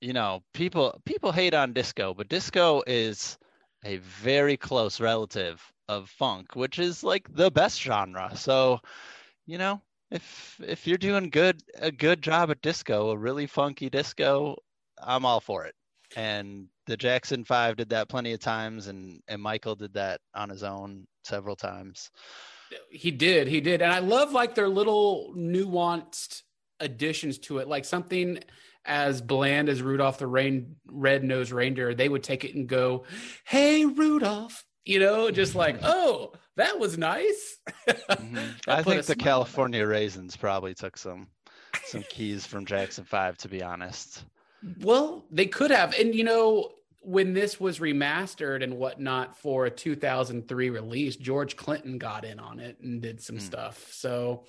you 0.00 0.12
know, 0.12 0.42
people 0.54 1.00
people 1.04 1.32
hate 1.32 1.54
on 1.54 1.72
disco, 1.72 2.14
but 2.14 2.28
disco 2.28 2.82
is 2.86 3.38
a 3.84 3.98
very 3.98 4.56
close 4.56 5.00
relative 5.00 5.62
of 5.88 6.08
funk, 6.08 6.54
which 6.54 6.78
is 6.78 7.02
like 7.02 7.32
the 7.34 7.50
best 7.50 7.80
genre. 7.80 8.32
So, 8.36 8.80
you 9.46 9.58
know, 9.58 9.82
if 10.10 10.60
if 10.66 10.86
you're 10.86 10.98
doing 10.98 11.30
good 11.30 11.62
a 11.78 11.92
good 11.92 12.22
job 12.22 12.50
at 12.50 12.62
disco, 12.62 13.10
a 13.10 13.16
really 13.16 13.46
funky 13.46 13.90
disco, 13.90 14.56
I'm 15.02 15.24
all 15.24 15.40
for 15.40 15.64
it. 15.64 15.74
And 16.16 16.66
the 16.86 16.96
Jackson 16.96 17.44
Five 17.44 17.76
did 17.76 17.90
that 17.90 18.08
plenty 18.08 18.32
of 18.32 18.40
times, 18.40 18.88
and 18.88 19.20
and 19.28 19.40
Michael 19.40 19.76
did 19.76 19.94
that 19.94 20.20
on 20.34 20.48
his 20.48 20.62
own 20.64 21.06
several 21.24 21.54
times. 21.56 22.10
He 22.90 23.10
did, 23.10 23.48
he 23.48 23.60
did, 23.60 23.82
and 23.82 23.92
I 23.92 23.98
love 24.00 24.32
like 24.32 24.54
their 24.54 24.68
little 24.68 25.32
nuanced 25.36 26.42
additions 26.80 27.38
to 27.38 27.58
it, 27.58 27.68
like 27.68 27.84
something 27.84 28.38
as 28.84 29.20
bland 29.20 29.68
as 29.68 29.82
Rudolph 29.82 30.18
the 30.18 30.26
Rain 30.26 30.76
Red 30.86 31.22
Nosed 31.22 31.52
Reindeer. 31.52 31.94
They 31.94 32.08
would 32.08 32.22
take 32.24 32.44
it 32.44 32.54
and 32.56 32.66
go, 32.68 33.04
"Hey 33.44 33.84
Rudolph," 33.84 34.64
you 34.84 34.98
know, 34.98 35.30
just 35.30 35.54
like, 35.54 35.78
"Oh, 35.82 36.32
that 36.56 36.78
was 36.78 36.98
nice." 36.98 37.58
Mhm. 37.88 38.54
That 38.66 38.78
I 38.78 38.82
think 38.82 38.96
the 38.98 39.02
smile 39.04 39.14
on 39.14 39.18
my- 39.18 39.24
California 39.24 39.86
Raisins 39.86 40.36
probably 40.36 40.74
took 40.74 40.96
some 40.96 41.28
some 41.84 42.02
keys 42.08 42.46
from 42.46 42.66
Jackson 42.66 43.04
Five, 43.04 43.36
to 43.38 43.48
be 43.48 43.62
honest. 43.62 44.24
Well, 44.80 45.24
they 45.30 45.46
could 45.46 45.70
have, 45.70 45.94
and 45.94 46.14
you 46.14 46.24
know, 46.24 46.72
when 47.02 47.32
this 47.32 47.58
was 47.58 47.78
remastered 47.78 48.62
and 48.62 48.76
whatnot 48.76 49.36
for 49.38 49.66
a 49.66 49.70
2003 49.70 50.68
release, 50.70 51.16
George 51.16 51.56
Clinton 51.56 51.96
got 51.98 52.24
in 52.24 52.38
on 52.38 52.60
it 52.60 52.78
and 52.80 53.00
did 53.00 53.22
some 53.22 53.36
Hmm. 53.36 53.40
stuff. 53.40 53.88
So, 53.90 54.44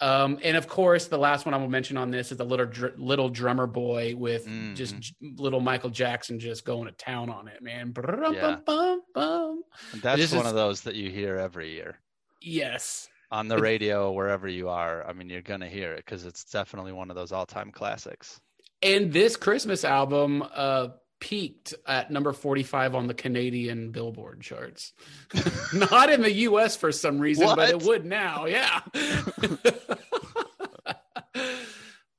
um, 0.00 0.38
and 0.42 0.56
of 0.56 0.66
course, 0.66 1.06
the 1.08 1.18
last 1.18 1.44
one 1.44 1.52
I 1.54 1.58
will 1.58 1.68
mention 1.68 1.98
on 1.98 2.10
this 2.10 2.32
is 2.32 2.38
the 2.38 2.44
little 2.44 2.64
dr- 2.66 2.98
little 2.98 3.28
drummer 3.28 3.66
boy 3.66 4.16
with 4.16 4.46
Mhm. 4.46 4.74
just 4.76 4.98
j- 4.98 5.14
little 5.36 5.60
Michael 5.60 5.90
Jackson 5.90 6.40
just 6.40 6.64
going 6.64 6.86
to 6.86 6.92
town 6.92 7.28
on 7.28 7.48
it, 7.48 7.62
man. 7.62 7.92
Yeah. 7.94 8.40
bum, 8.40 8.62
bum, 8.64 9.02
bum. 9.14 9.62
That's 10.02 10.20
This 10.20 10.32
one 10.32 10.46
is- 10.46 10.52
of 10.52 10.54
those 10.56 10.80
that 10.82 10.94
you 10.94 11.10
hear 11.10 11.36
every 11.36 11.70
year 11.74 11.98
Yes. 12.40 13.08
on 13.30 13.48
the 13.48 13.58
radio, 13.58 14.10
wherever 14.10 14.48
you 14.48 14.70
are. 14.70 15.06
I 15.06 15.12
mean, 15.12 15.28
you're 15.28 15.42
gonna 15.42 15.68
hear 15.68 15.92
it 15.92 15.98
because 16.06 16.24
it's 16.24 16.44
definitely 16.44 16.92
one 16.92 17.10
of 17.10 17.16
those 17.16 17.30
all-time 17.30 17.70
classics. 17.72 18.40
And 18.82 19.12
this 19.12 19.36
Christmas 19.36 19.84
album 19.84 20.42
uh, 20.54 20.88
peaked 21.20 21.74
at 21.86 22.10
number 22.10 22.34
45 22.34 22.94
on 22.94 23.06
the 23.06 23.14
Canadian 23.14 23.92
Billboard 23.92 24.42
charts. 24.42 24.92
Not 25.72 26.10
in 26.10 26.20
the 26.20 26.32
US 26.32 26.76
for 26.76 26.92
some 26.92 27.18
reason, 27.18 27.46
but 27.56 27.70
it 27.70 27.82
would 27.82 28.04
now. 28.04 28.44
Yeah. 28.44 28.80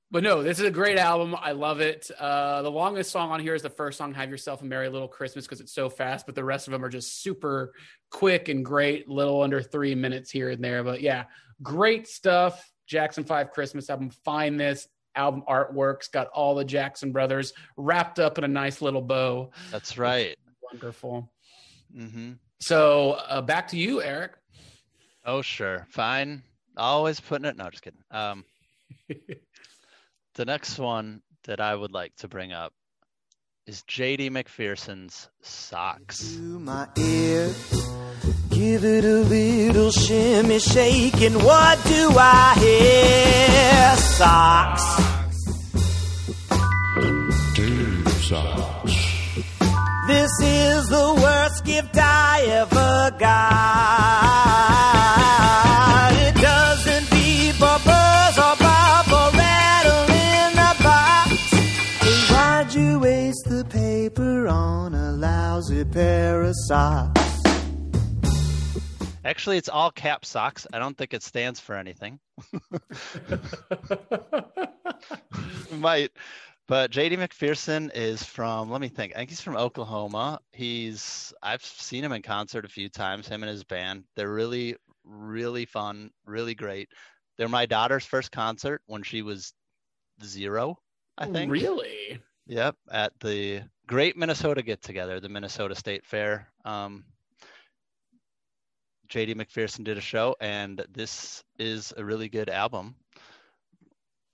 but 0.09 0.23
no, 0.23 0.41
this 0.41 0.57
is 0.59 0.65
a 0.65 0.71
great 0.71 0.97
album. 0.97 1.35
I 1.39 1.51
love 1.51 1.81
it. 1.81 2.09
Uh, 2.19 2.63
the 2.63 2.71
longest 2.71 3.11
song 3.11 3.29
on 3.29 3.39
here 3.39 3.53
is 3.53 3.61
the 3.61 3.69
first 3.69 3.99
song, 3.99 4.15
Have 4.15 4.31
Yourself 4.31 4.63
a 4.63 4.65
Merry 4.65 4.89
Little 4.89 5.07
Christmas, 5.07 5.45
because 5.45 5.61
it's 5.61 5.73
so 5.73 5.87
fast, 5.87 6.25
but 6.25 6.33
the 6.33 6.43
rest 6.43 6.67
of 6.67 6.71
them 6.71 6.83
are 6.83 6.89
just 6.89 7.21
super 7.21 7.73
quick 8.09 8.49
and 8.49 8.65
great, 8.65 9.07
little 9.07 9.43
under 9.43 9.61
three 9.61 9.93
minutes 9.93 10.31
here 10.31 10.49
and 10.49 10.63
there. 10.63 10.83
But 10.83 11.01
yeah, 11.01 11.25
great 11.61 12.07
stuff. 12.07 12.71
Jackson 12.87 13.23
5 13.23 13.51
Christmas 13.51 13.87
album. 13.89 14.09
Find 14.09 14.59
this 14.59 14.87
album 15.15 15.43
artwork's 15.47 16.07
got 16.07 16.27
all 16.27 16.55
the 16.55 16.65
Jackson 16.65 17.11
brothers 17.11 17.53
wrapped 17.77 18.19
up 18.19 18.37
in 18.37 18.43
a 18.43 18.47
nice 18.47 18.81
little 18.81 19.01
bow. 19.01 19.51
That's 19.71 19.97
right. 19.97 20.35
Wonderful. 20.71 21.31
Mm-hmm. 21.95 22.33
So 22.59 23.11
uh, 23.27 23.41
back 23.41 23.67
to 23.69 23.77
you, 23.77 24.01
Eric. 24.01 24.33
Oh, 25.25 25.41
sure. 25.41 25.87
Fine. 25.89 26.43
Always 26.77 27.19
putting 27.19 27.45
it. 27.45 27.57
No, 27.57 27.69
just 27.69 27.83
kidding. 27.83 27.99
Um, 28.11 28.45
the 30.35 30.45
next 30.45 30.77
one 30.77 31.21
that 31.45 31.59
I 31.59 31.75
would 31.75 31.91
like 31.91 32.15
to 32.17 32.27
bring 32.27 32.53
up 32.53 32.73
is 33.67 33.83
JD 33.89 34.29
McPherson's 34.29 35.29
Socks. 35.41 36.37
Give 38.55 38.85
it 38.85 39.03
a 39.03 39.19
little 39.27 39.91
shimmy 39.91 40.59
shake, 40.59 41.21
and 41.21 41.35
what 41.43 41.77
do 41.83 42.09
I 42.17 42.55
hear? 42.57 43.97
Socks. 44.15 44.85
This 50.07 50.31
is 50.41 50.87
the 50.87 51.13
worst 51.21 51.65
gift 51.65 51.97
I 51.97 52.45
ever 52.47 53.11
got. 53.19 53.43
It 56.13 56.35
doesn't 56.35 57.09
beep 57.11 57.61
or 57.61 57.79
buzz 57.83 58.37
or 58.37 58.55
pop 58.55 59.07
or 59.11 59.31
rattle 59.37 60.07
in 60.15 60.55
the 60.55 60.75
box. 60.81 61.29
Hey, 61.99 62.19
why'd 62.33 62.73
you 62.73 62.99
waste 62.99 63.49
the 63.49 63.65
paper 63.65 64.47
on 64.47 64.95
a 64.95 65.11
lousy 65.11 65.83
pair 65.83 66.43
of 66.43 66.55
socks? 66.69 67.04
Actually, 69.25 69.57
it's 69.57 69.69
all 69.69 69.89
cap 69.89 70.23
socks. 70.23 70.67
I 70.71 70.77
don't 70.77 70.95
think 70.95 71.15
it 71.15 71.23
stands 71.23 71.59
for 71.59 71.75
anything. 71.75 72.19
Might. 75.71 76.11
But 76.67 76.91
JD 76.91 77.17
McPherson 77.17 77.89
is 77.95 78.23
from, 78.23 78.69
let 78.69 78.81
me 78.81 78.87
think. 78.87 79.13
I 79.13 79.17
think 79.17 79.31
he's 79.31 79.41
from 79.41 79.57
Oklahoma. 79.57 80.39
He's, 80.51 81.33
I've 81.41 81.63
seen 81.63 82.03
him 82.03 82.11
in 82.11 82.21
concert 82.21 82.65
a 82.65 82.69
few 82.69 82.87
times, 82.87 83.27
him 83.27 83.41
and 83.41 83.49
his 83.49 83.63
band. 83.63 84.03
They're 84.15 84.31
really, 84.31 84.75
really 85.03 85.65
fun, 85.65 86.11
really 86.25 86.53
great. 86.53 86.89
They're 87.37 87.49
my 87.49 87.65
daughter's 87.65 88.05
first 88.05 88.31
concert 88.31 88.81
when 88.85 89.01
she 89.01 89.23
was 89.23 89.53
zero, 90.23 90.77
I 91.17 91.25
think. 91.25 91.51
Really? 91.51 92.19
Yep, 92.47 92.75
at 92.91 93.11
the 93.19 93.63
Great 93.87 94.17
Minnesota 94.17 94.61
Get 94.61 94.83
Together, 94.83 95.19
the 95.19 95.29
Minnesota 95.29 95.73
State 95.75 96.05
Fair. 96.05 96.47
Um, 96.63 97.05
JD 99.09 99.35
McPherson 99.35 99.83
did 99.83 99.97
a 99.97 100.01
show, 100.01 100.35
and 100.39 100.85
this 100.91 101.43
is 101.59 101.93
a 101.97 102.03
really 102.03 102.29
good 102.29 102.49
album. 102.49 102.95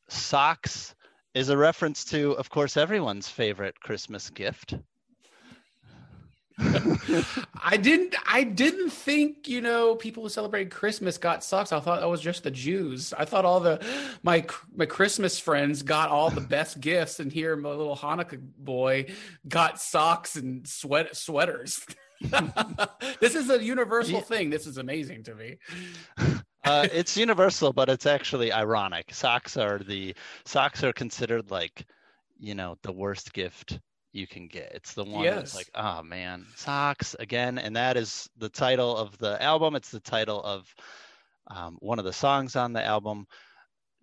Socks 0.08 0.96
is 1.34 1.50
a 1.50 1.58
reference 1.58 2.06
to, 2.06 2.32
of 2.34 2.50
course, 2.50 2.78
everyone's 2.78 3.30
favorite 3.30 3.80
Christmas 3.80 4.30
gift. 4.30 4.76
I 7.64 7.78
didn't 7.78 8.16
I 8.28 8.44
didn't 8.44 8.92
think, 8.92 9.48
you 9.48 9.62
know, 9.62 9.96
people 9.96 10.24
who 10.24 10.30
celebrate 10.30 10.70
Christmas 10.70 11.18
got 11.18 11.44
socks. 11.44 11.72
I 11.72 11.80
thought 11.80 12.02
that 12.02 12.10
was 12.10 12.22
just 12.22 12.44
the 12.44 12.52
Jews. 12.52 13.14
I 13.14 13.26
thought 13.26 13.46
all 13.46 13.60
the 13.60 13.84
my 14.22 14.46
my 14.76 14.86
Christmas 14.86 15.40
friends 15.40 15.82
got 15.82 16.10
all 16.10 16.30
the 16.30 16.42
best 16.42 16.80
gifts 16.80 17.20
and 17.20 17.32
here 17.32 17.56
my 17.56 17.70
little 17.70 17.96
Hanukkah 17.96 18.42
boy 18.58 19.08
got 19.48 19.82
socks 19.82 20.36
and 20.36 20.68
sweat 20.68 21.16
sweaters. 21.16 21.84
this 23.20 23.36
is 23.36 23.50
a 23.50 23.64
universal 23.64 24.16
Yeah. 24.16 24.22
thing. 24.22 24.50
This 24.50 24.68
is 24.68 24.78
amazing 24.78 25.24
to 25.24 25.36
me. 25.36 25.58
Uh, 26.64 26.88
it's 26.94 27.18
universal, 27.18 27.74
but 27.74 27.90
it's 27.90 28.06
actually 28.06 28.52
ironic. 28.52 29.14
Socks 29.14 29.58
are 29.58 29.80
the 29.80 30.16
socks 30.46 30.84
are 30.84 30.94
considered 30.94 31.50
like, 31.50 31.86
you 32.40 32.54
know, 32.54 32.78
the 32.84 32.92
worst 32.92 33.34
gift 33.34 33.80
you 34.14 34.28
can 34.28 34.48
get. 34.48 34.72
It's 34.74 34.94
the 34.94 35.04
one 35.04 35.26
that's 35.26 35.56
like, 35.56 35.70
oh 35.74 36.04
man, 36.04 36.46
socks 36.56 37.16
again, 37.20 37.58
and 37.58 37.76
that 37.76 37.98
is 37.98 38.30
the 38.38 38.50
title 38.50 38.96
of 38.96 39.18
the 39.18 39.42
album. 39.42 39.76
It's 39.76 39.90
the 39.90 40.00
title 40.00 40.44
of 40.44 40.74
um, 41.48 41.78
one 41.80 41.98
of 41.98 42.06
the 42.06 42.14
songs 42.14 42.56
on 42.56 42.74
the 42.74 42.84
album. 42.86 43.26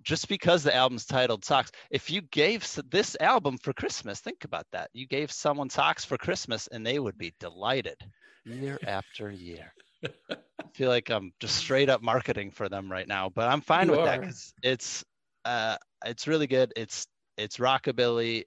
Just 0.08 0.26
because 0.26 0.62
the 0.62 0.74
album's 0.74 1.04
titled 1.04 1.44
Socks, 1.44 1.70
if 1.90 2.10
you 2.10 2.22
gave 2.22 2.66
this 2.90 3.14
album 3.20 3.58
for 3.58 3.74
Christmas, 3.74 4.20
think 4.20 4.44
about 4.44 4.64
that. 4.72 4.88
You 4.94 5.06
gave 5.06 5.30
someone 5.30 5.68
socks 5.68 6.02
for 6.02 6.16
Christmas, 6.16 6.66
and 6.68 6.84
they 6.84 6.98
would 6.98 7.18
be 7.18 7.34
delighted 7.38 7.98
year 8.46 8.78
after 8.86 9.30
year. 9.30 9.70
I 10.02 10.36
feel 10.72 10.88
like 10.88 11.10
I'm 11.10 11.34
just 11.40 11.56
straight 11.56 11.90
up 11.90 12.00
marketing 12.00 12.52
for 12.52 12.70
them 12.70 12.90
right 12.90 13.06
now, 13.06 13.28
but 13.28 13.48
I'm 13.50 13.60
fine 13.60 13.88
You 13.88 13.96
with 13.96 14.06
that 14.06 14.20
because 14.22 14.54
it's 14.62 15.04
uh, 15.44 15.76
it's 16.06 16.26
really 16.26 16.46
good. 16.46 16.72
It's 16.74 17.06
it's 17.36 17.58
rockabilly, 17.58 18.44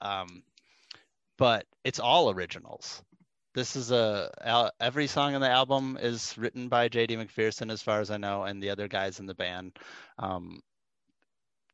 um, 0.00 0.42
but 1.36 1.64
it's 1.84 2.00
all 2.00 2.28
originals. 2.28 3.04
This 3.54 3.76
is 3.76 3.92
a 3.92 4.72
every 4.80 5.06
song 5.06 5.36
on 5.36 5.42
the 5.42 5.48
album 5.48 5.96
is 6.00 6.36
written 6.36 6.66
by 6.66 6.88
J.D. 6.88 7.18
McPherson, 7.18 7.70
as 7.70 7.82
far 7.82 8.00
as 8.00 8.10
I 8.10 8.16
know, 8.16 8.42
and 8.42 8.60
the 8.60 8.70
other 8.70 8.88
guys 8.88 9.20
in 9.20 9.26
the 9.26 9.34
band. 9.34 9.78
Um, 10.18 10.58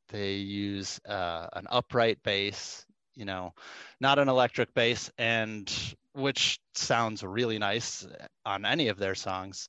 they 0.08 0.34
use 0.34 1.00
uh, 1.08 1.48
an 1.54 1.66
upright 1.70 2.22
bass, 2.22 2.84
you 3.14 3.24
know, 3.24 3.54
not 4.00 4.18
an 4.18 4.28
electric 4.28 4.74
bass, 4.74 5.10
and 5.18 5.72
which 6.14 6.60
sounds 6.74 7.22
really 7.22 7.58
nice 7.58 8.06
on 8.46 8.64
any 8.64 8.88
of 8.88 8.98
their 8.98 9.14
songs. 9.14 9.68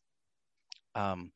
Um, 0.95 1.31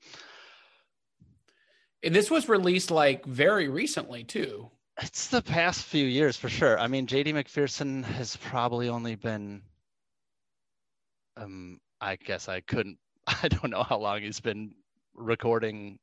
And 2.03 2.15
this 2.15 2.31
was 2.31 2.47
released 2.49 2.91
like 2.91 3.25
very 3.25 3.67
recently 3.67 4.23
too. 4.23 4.71
it's 5.01 5.27
the 5.27 5.41
past 5.41 5.83
few 5.85 6.05
years 6.05 6.37
for 6.37 6.49
sure. 6.49 6.77
I 6.79 6.87
mean, 6.87 7.07
JD 7.07 7.33
McPherson 7.33 8.03
has 8.03 8.35
probably 8.37 8.89
only 8.89 9.15
been, 9.15 9.63
um, 11.37 11.79
I 12.01 12.15
guess 12.17 12.49
I 12.49 12.61
couldn't, 12.61 12.97
I 13.27 13.47
don't 13.47 13.69
know 13.71 13.83
how 13.83 13.97
long 13.99 14.21
he's 14.21 14.39
been 14.39 14.75
recording 15.13 15.99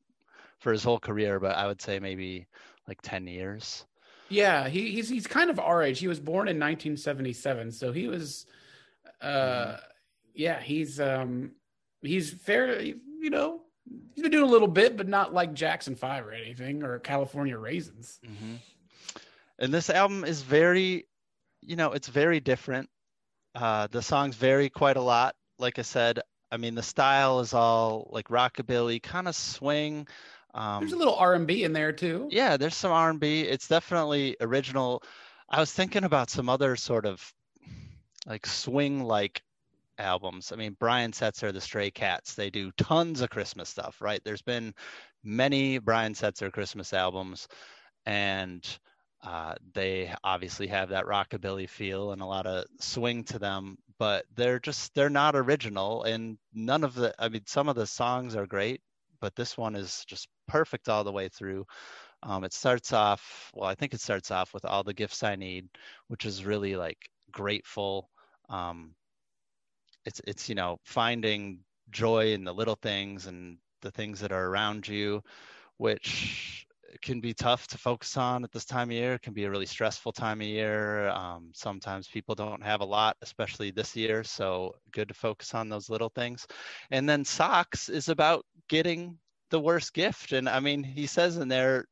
for 0.60 0.72
his 0.72 0.82
whole 0.84 0.98
career, 0.98 1.38
but 1.40 1.56
I 1.56 1.66
would 1.66 1.80
say 1.82 1.98
maybe 1.98 2.46
like 2.88 3.02
10 3.02 3.26
years. 3.26 3.84
Yeah, 4.28 4.68
he, 4.68 4.90
he's 4.90 5.08
he's 5.08 5.26
kind 5.26 5.50
of 5.50 5.60
our 5.60 5.82
age. 5.82 6.00
He 6.00 6.08
was 6.08 6.18
born 6.18 6.48
in 6.48 6.56
1977, 6.58 7.70
so 7.70 7.92
he 7.92 8.08
was, 8.08 8.46
uh, 9.20 9.76
yeah, 10.34 10.60
he's 10.60 10.98
um 10.98 11.52
he's 12.02 12.32
fair. 12.32 12.80
You 12.80 13.30
know, 13.30 13.60
he's 14.14 14.22
been 14.22 14.32
doing 14.32 14.48
a 14.48 14.50
little 14.50 14.68
bit, 14.68 14.96
but 14.96 15.06
not 15.08 15.32
like 15.32 15.54
Jackson 15.54 15.94
Five 15.94 16.26
or 16.26 16.32
anything 16.32 16.82
or 16.82 16.98
California 16.98 17.56
Raisins. 17.56 18.18
hmm 18.24 18.56
And 19.58 19.72
this 19.72 19.90
album 19.90 20.24
is 20.24 20.42
very, 20.42 21.06
you 21.62 21.76
know, 21.76 21.92
it's 21.92 22.08
very 22.08 22.40
different. 22.40 22.88
Uh, 23.54 23.86
the 23.90 24.02
songs 24.02 24.36
vary 24.36 24.70
quite 24.70 24.96
a 24.96 25.02
lot. 25.02 25.34
Like 25.58 25.78
I 25.78 25.82
said, 25.82 26.20
I 26.50 26.58
mean, 26.58 26.74
the 26.74 26.82
style 26.82 27.40
is 27.40 27.54
all 27.54 28.08
like 28.12 28.28
rockabilly, 28.28 29.02
kind 29.02 29.28
of 29.28 29.34
swing. 29.34 30.06
Um, 30.56 30.80
There's 30.80 30.92
a 30.92 30.96
little 30.96 31.14
R 31.16 31.34
and 31.34 31.46
B 31.46 31.64
in 31.64 31.72
there 31.72 31.92
too. 31.92 32.28
yeah, 32.32 32.56
there's 32.56 32.74
some 32.74 32.90
R&B. 32.90 33.42
It's 33.42 33.68
definitely 33.68 34.36
original. 34.40 35.02
I 35.50 35.60
was 35.60 35.70
thinking 35.72 36.04
about 36.04 36.30
some 36.30 36.48
other 36.48 36.76
sort 36.76 37.06
of 37.06 37.22
like 38.26 38.46
swing-like 38.46 39.42
albums. 39.98 40.52
I 40.52 40.56
mean, 40.56 40.76
Brian 40.80 41.12
Setzer, 41.12 41.52
the 41.52 41.60
Stray 41.60 41.90
Cats, 41.90 42.34
they 42.34 42.50
do 42.50 42.72
tons 42.78 43.20
of 43.20 43.30
Christmas 43.30 43.68
stuff, 43.68 44.00
right? 44.00 44.20
There's 44.24 44.42
been 44.42 44.74
many 45.22 45.78
Brian 45.78 46.14
Setzer 46.14 46.50
Christmas 46.52 46.92
albums, 46.92 47.48
and 48.06 48.66
Uh, 49.22 49.54
they 49.74 50.12
obviously 50.22 50.68
have 50.68 50.90
that 50.90 51.06
rockabilly 51.06 51.68
feel 51.68 52.12
and 52.12 52.22
a 52.22 52.26
lot 52.26 52.46
of 52.46 52.64
swing 52.80 53.24
to 53.24 53.38
them, 53.38 53.76
but 53.98 54.24
they're 54.36 54.60
just 54.60 54.94
they're 54.94 55.10
not 55.10 55.34
original. 55.34 56.04
And 56.04 56.38
none 56.52 56.84
of 56.84 56.94
the 56.94 57.12
I 57.18 57.28
mean, 57.28 57.42
some 57.46 57.68
of 57.68 57.74
the 57.76 57.86
songs 57.86 58.36
are 58.36 58.46
great, 58.46 58.80
but 59.26 59.34
this 59.34 59.58
one 59.58 59.74
is 59.74 60.04
just 60.06 60.28
perfect 60.46 60.88
all 60.88 61.02
the 61.02 61.10
way 61.10 61.28
through. 61.28 61.66
Um, 62.22 62.44
it 62.44 62.52
starts 62.52 62.92
off 62.92 63.50
well, 63.56 63.68
I 63.68 63.74
think 63.74 63.92
it 63.92 64.00
starts 64.00 64.30
off 64.30 64.54
with 64.54 64.64
all 64.64 64.84
the 64.84 64.94
gifts 64.94 65.24
I 65.24 65.34
need, 65.34 65.68
which 66.06 66.24
is 66.24 66.44
really 66.44 66.76
like 66.76 66.98
grateful. 67.32 68.08
Um, 68.48 68.94
it's 70.04 70.20
it's 70.28 70.48
you 70.48 70.54
know 70.54 70.78
finding 70.84 71.58
joy 71.90 72.34
in 72.34 72.44
the 72.44 72.54
little 72.54 72.76
things 72.76 73.26
and 73.26 73.58
the 73.82 73.90
things 73.90 74.20
that 74.20 74.30
are 74.30 74.46
around 74.46 74.86
you, 74.86 75.24
which 75.78 76.65
can 77.02 77.20
be 77.20 77.34
tough 77.34 77.66
to 77.68 77.78
focus 77.78 78.16
on 78.16 78.44
at 78.44 78.52
this 78.52 78.64
time 78.64 78.88
of 78.88 78.96
year. 78.96 79.14
It 79.14 79.22
can 79.22 79.32
be 79.32 79.44
a 79.44 79.50
really 79.50 79.66
stressful 79.66 80.12
time 80.12 80.40
of 80.40 80.46
year. 80.46 81.08
Um, 81.08 81.50
sometimes 81.54 82.08
people 82.08 82.34
don't 82.34 82.62
have 82.62 82.80
a 82.80 82.84
lot, 82.84 83.16
especially 83.22 83.70
this 83.70 83.96
year. 83.96 84.24
So 84.24 84.74
good 84.92 85.08
to 85.08 85.14
focus 85.14 85.54
on 85.54 85.68
those 85.68 85.90
little 85.90 86.10
things. 86.10 86.46
And 86.90 87.08
then 87.08 87.24
socks 87.24 87.88
is 87.88 88.08
about 88.08 88.44
getting 88.68 89.18
the 89.50 89.60
worst 89.60 89.94
gift. 89.94 90.32
And 90.32 90.48
I 90.48 90.60
mean, 90.60 90.82
he 90.82 91.06
says 91.06 91.36
in 91.36 91.48
there, 91.48 91.86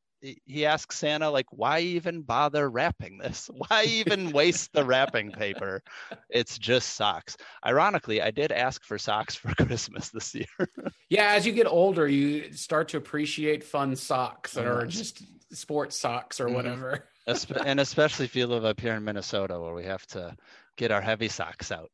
he- 0.47 0.65
asks 0.67 0.97
Santa, 0.99 1.29
like, 1.31 1.47
why 1.51 1.81
even 1.81 2.23
bother 2.23 2.71
wrapping 2.71 3.19
this? 3.19 3.51
Why 3.69 3.85
even 3.85 4.31
waste 4.33 4.73
the 4.73 4.85
wrapping 4.85 5.31
paper? 5.33 5.83
It's 6.31 6.59
just 6.59 6.95
socks. 6.95 7.37
Ironically, 7.67 8.23
I 8.23 8.31
did 8.31 8.51
ask 8.53 8.85
for 8.85 8.99
socks 8.99 9.35
for 9.35 9.49
Christmas 9.67 10.11
this 10.11 10.35
year. 10.35 10.47
Yeah, 11.09 11.33
as 11.33 11.45
you 11.47 11.53
get 11.53 11.67
older, 11.67 12.09
you 12.09 12.53
start 12.53 12.89
to 12.89 12.97
appreciate 12.97 13.63
fun 13.65 13.97
socks 13.97 14.57
or 14.57 14.85
Yes. 14.87 14.95
just 14.95 15.23
sports 15.55 15.99
socks 15.99 16.41
or 16.41 16.47
Mhm. 16.49 16.55
whatever. 16.55 17.09
And 17.65 17.81
especially 17.81 18.27
if 18.27 18.37
you 18.37 18.47
live 18.47 18.67
up 18.67 18.79
here 18.79 18.93
in 18.93 19.03
Minnesota 19.03 19.59
where 19.59 19.73
we 19.73 19.85
have 19.85 20.07
to 20.09 20.37
get 20.77 20.91
our 20.91 21.01
heavy 21.01 21.29
socks 21.29 21.73
out. 21.73 21.91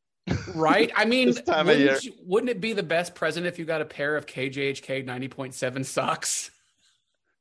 Right? 0.56 0.90
I 0.96 1.04
mean, 1.04 1.28
This 1.28 1.42
time 1.42 1.68
of 1.68 1.78
wouldn't, 1.78 2.04
you- 2.04 2.14
wouldn't 2.24 2.50
it 2.50 2.60
be 2.60 2.72
the 2.72 2.82
best 2.82 3.14
present 3.14 3.46
if 3.46 3.56
you 3.58 3.64
got 3.64 3.80
a 3.80 3.84
pair 3.84 4.16
of 4.16 4.26
KJHK 4.26 5.04
90.7 5.04 5.84
socks? 5.84 6.50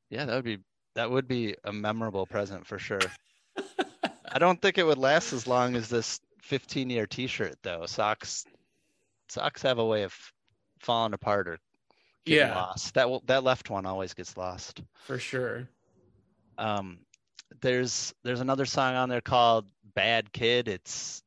Yeah, 0.08 0.24
that 0.24 0.34
would 0.36 0.44
be 0.44 0.58
that 0.94 1.10
would 1.10 1.28
be 1.28 1.54
a 1.64 1.72
memorable 1.72 2.26
present 2.26 2.66
for 2.66 2.78
sure. 2.78 3.00
I 4.32 4.38
don't 4.38 4.60
think 4.60 4.78
it 4.78 4.86
would 4.86 4.98
last 4.98 5.32
as 5.32 5.46
long 5.46 5.76
as 5.76 5.88
this 5.88 6.20
15 6.42 6.90
year 6.90 7.06
t-shirt 7.06 7.56
though. 7.62 7.86
Socks 7.86 8.44
socks 9.28 9.62
have 9.62 9.78
a 9.78 9.84
way 9.84 10.02
of 10.04 10.14
falling 10.80 11.12
apart 11.14 11.48
or 11.48 11.58
getting 12.24 12.48
Yeah, 12.48 12.54
lost. 12.56 12.94
That 12.94 13.08
will, 13.10 13.22
that 13.26 13.44
left 13.44 13.70
one 13.70 13.86
always 13.86 14.14
gets 14.14 14.36
lost. 14.36 14.82
for 15.04 15.18
sure. 15.18 15.68
um 16.58 16.98
there's 17.60 18.14
there's 18.22 18.40
another 18.40 18.64
song 18.66 18.94
on 18.94 19.08
there 19.08 19.20
called 19.20 19.66
bad 19.94 20.32
kid 20.32 20.68
it's 20.68 21.22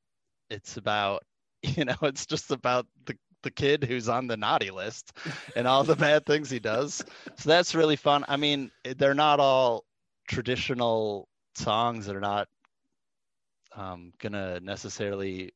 it's 0.50 0.78
about 0.78 1.24
you 1.64 1.84
know 1.86 1.96
it's 2.04 2.26
just 2.26 2.52
about 2.52 2.88
the 3.06 3.18
the 3.44 3.52
kid 3.52 3.84
who's 3.84 4.10
on 4.10 4.28
the 4.28 4.38
naughty 4.38 4.72
list 4.72 5.14
and 5.56 5.68
all 5.68 5.84
the 5.84 5.96
bad 5.96 6.26
things 6.26 6.50
he 6.50 6.60
does 6.60 7.04
so 7.38 7.50
that's 7.50 7.76
really 7.76 7.96
fun 7.96 8.26
i 8.28 8.38
mean 8.38 8.72
they're 8.98 9.14
not 9.14 9.40
all 9.40 9.84
traditional 10.28 11.28
songs 11.56 12.06
they're 12.06 12.20
not 12.20 12.48
um 13.76 14.12
gonna 14.20 14.60
necessarily 14.60 15.52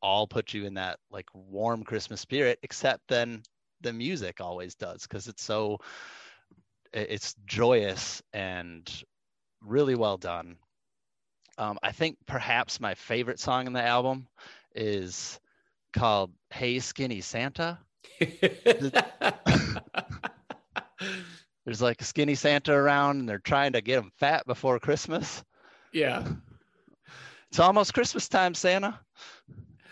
all 0.00 0.26
put 0.26 0.54
you 0.54 0.64
in 0.64 0.74
that 0.74 0.98
like 1.10 1.26
warm 1.34 1.84
christmas 1.84 2.20
spirit 2.20 2.58
except 2.62 3.00
then 3.08 3.42
the 3.82 3.92
music 3.92 4.40
always 4.40 4.74
does 4.74 5.02
because 5.02 5.28
it's 5.28 5.42
so 5.42 5.78
it's 6.92 7.34
joyous 7.46 8.22
and 8.32 8.90
really 9.62 9.94
well 9.94 10.16
done. 10.16 10.56
Um, 11.58 11.78
I 11.82 11.92
think 11.92 12.16
perhaps 12.26 12.80
my 12.80 12.94
favorite 12.94 13.40
song 13.40 13.66
in 13.66 13.72
the 13.72 13.82
album 13.82 14.26
is 14.74 15.38
called 15.92 16.32
"Hey 16.50 16.78
Skinny 16.78 17.20
Santa." 17.20 17.78
There's 21.64 21.80
like 21.82 22.00
a 22.00 22.04
skinny 22.04 22.34
Santa 22.34 22.72
around, 22.72 23.20
and 23.20 23.28
they're 23.28 23.38
trying 23.38 23.72
to 23.74 23.80
get 23.80 23.98
him 23.98 24.10
fat 24.18 24.46
before 24.46 24.78
Christmas. 24.80 25.44
yeah. 25.92 26.26
It's 27.50 27.60
almost 27.60 27.92
Christmas 27.92 28.28
time, 28.30 28.54
Santa. 28.54 28.98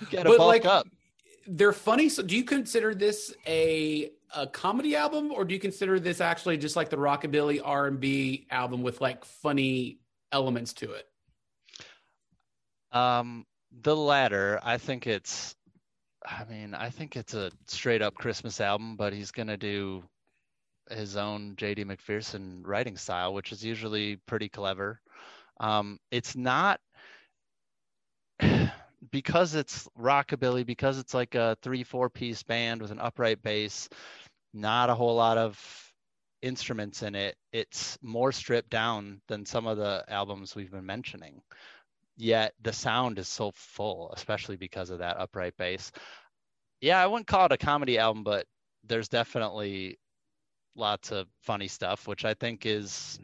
You 0.01 0.07
gotta 0.11 0.30
But, 0.30 0.38
bulk 0.38 0.48
like, 0.48 0.64
up. 0.64 0.86
They're 1.46 1.72
funny. 1.74 2.09
So 2.09 2.22
do 2.22 2.34
you 2.34 2.42
consider 2.44 2.94
this 2.94 3.34
a 3.46 4.11
a 4.34 4.46
comedy 4.46 4.96
album 4.96 5.30
or 5.32 5.44
do 5.44 5.53
you 5.55 5.61
consider 5.61 6.01
this 6.01 6.20
actually 6.20 6.57
just 6.57 6.74
like 6.76 6.88
the 6.88 6.96
rockabilly 6.96 7.61
R&B 7.62 8.46
album 8.51 8.82
with 8.82 9.01
like 9.01 9.24
funny 9.24 9.98
elements 10.32 10.72
to 10.74 10.92
it? 10.92 11.07
Um, 12.92 13.44
the 13.82 13.94
latter, 13.94 14.59
I 14.62 14.78
think 14.78 15.07
it's. 15.07 15.55
I 16.25 16.45
mean, 16.45 16.75
I 16.75 16.91
think 16.91 17.16
it's 17.16 17.35
a 17.35 17.51
straight 17.66 18.03
up 18.03 18.14
Christmas 18.14 18.61
album, 18.61 18.97
but 18.97 19.12
he's 19.12 19.31
gonna 19.31 19.57
do 19.57 20.05
his 20.91 21.16
own 21.16 21.55
JD 21.57 21.85
McPherson 21.85 22.61
writing 22.64 22.97
style, 22.97 23.33
which 23.33 23.53
is 23.53 23.64
usually 23.64 24.16
pretty 24.27 24.49
clever. 24.49 25.01
Um, 25.61 25.99
it's 26.11 26.37
not 26.37 26.81
because 29.11 29.55
it's 29.55 29.89
rockabilly, 29.99 30.66
because 30.66 30.99
it's 30.99 31.14
like 31.14 31.35
a 31.35 31.57
three, 31.62 31.85
four 31.85 32.11
piece 32.11 32.43
band 32.43 32.83
with 32.83 32.91
an 32.91 33.01
upright 33.01 33.43
bass, 33.43 33.89
not 34.53 34.91
a 34.91 34.95
whole 34.95 35.14
lot 35.14 35.39
of 35.39 35.59
instruments 36.43 37.03
in 37.03 37.14
it. 37.14 37.37
It's 37.53 37.99
more 38.03 38.33
stripped 38.33 38.71
down 38.71 39.21
than 39.29 39.47
some 39.47 39.66
of 39.66 39.77
the 39.77 40.05
albums 40.09 40.55
we've 40.55 40.71
been 40.71 40.87
mentioning. 40.87 41.43
Yet 42.21 42.53
the 42.61 42.75
sound 42.75 43.18
is 43.18 43.29
so 43.29 43.51
full, 43.55 44.12
especially 44.14 44.57
because 44.57 44.91
of 44.91 44.99
that 44.99 45.18
upright 45.18 45.57
bass. 45.57 45.91
Yeah, 46.83 47.03
I 47.03 47.07
wouldn't 47.07 47.27
call 47.27 47.47
it 47.47 47.53
a 47.53 47.57
comedy 47.57 47.99
album, 47.99 48.25
but 48.25 48.47
there's 48.85 49.09
definitely 49.09 49.99
lots 50.75 51.12
of 51.12 51.29
funny 51.41 51.66
stuff, 51.66 52.07
which 52.07 52.27
I 52.27 52.35
think 52.35 52.66
is 52.66 53.18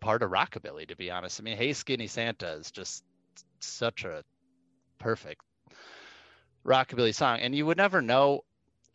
part 0.00 0.24
of 0.24 0.30
rockabilly, 0.30 0.88
to 0.88 0.96
be 0.96 1.12
honest. 1.12 1.40
I 1.40 1.44
mean, 1.44 1.56
Hey 1.56 1.72
Skinny 1.74 2.08
Santa 2.08 2.54
is 2.54 2.72
just 2.72 3.04
such 3.60 4.04
a 4.04 4.24
perfect 4.98 5.42
rockabilly 6.64 7.14
song, 7.14 7.38
and 7.38 7.54
you 7.54 7.66
would 7.66 7.76
never 7.76 8.02
know, 8.02 8.40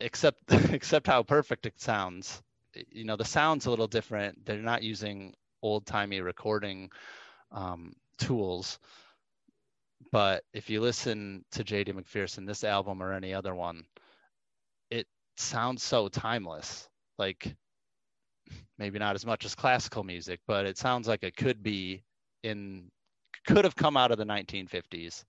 except 0.00 0.38
except 0.70 1.06
how 1.06 1.22
perfect 1.22 1.64
it 1.64 1.80
sounds. 1.80 2.42
You 2.90 3.04
know, 3.04 3.16
the 3.16 3.24
sound's 3.24 3.64
a 3.64 3.70
little 3.70 3.88
different. 3.88 4.44
They're 4.44 4.58
not 4.58 4.82
using 4.82 5.32
old 5.62 5.86
timey 5.86 6.20
recording 6.20 6.90
um, 7.52 7.94
tools. 8.26 8.78
But 10.10 10.44
if 10.52 10.68
you 10.68 10.80
listen 10.80 11.44
to 11.52 11.64
JD 11.64 11.94
McPherson, 11.94 12.46
this 12.46 12.64
album 12.64 13.02
or 13.02 13.12
any 13.12 13.32
other 13.32 13.54
one, 13.54 13.84
it 14.90 15.06
sounds 15.36 15.82
so 15.82 16.08
timeless. 16.08 16.88
Like 17.18 17.54
maybe 18.78 18.98
not 18.98 19.14
as 19.14 19.24
much 19.24 19.44
as 19.44 19.54
classical 19.54 20.04
music, 20.04 20.40
but 20.46 20.66
it 20.66 20.76
sounds 20.76 21.08
like 21.08 21.22
it 21.22 21.36
could 21.36 21.62
be 21.62 22.02
in 22.42 22.90
could 23.46 23.64
have 23.64 23.76
come 23.76 23.96
out 23.96 24.10
of 24.12 24.18
the 24.18 24.24
1950s 24.24 25.24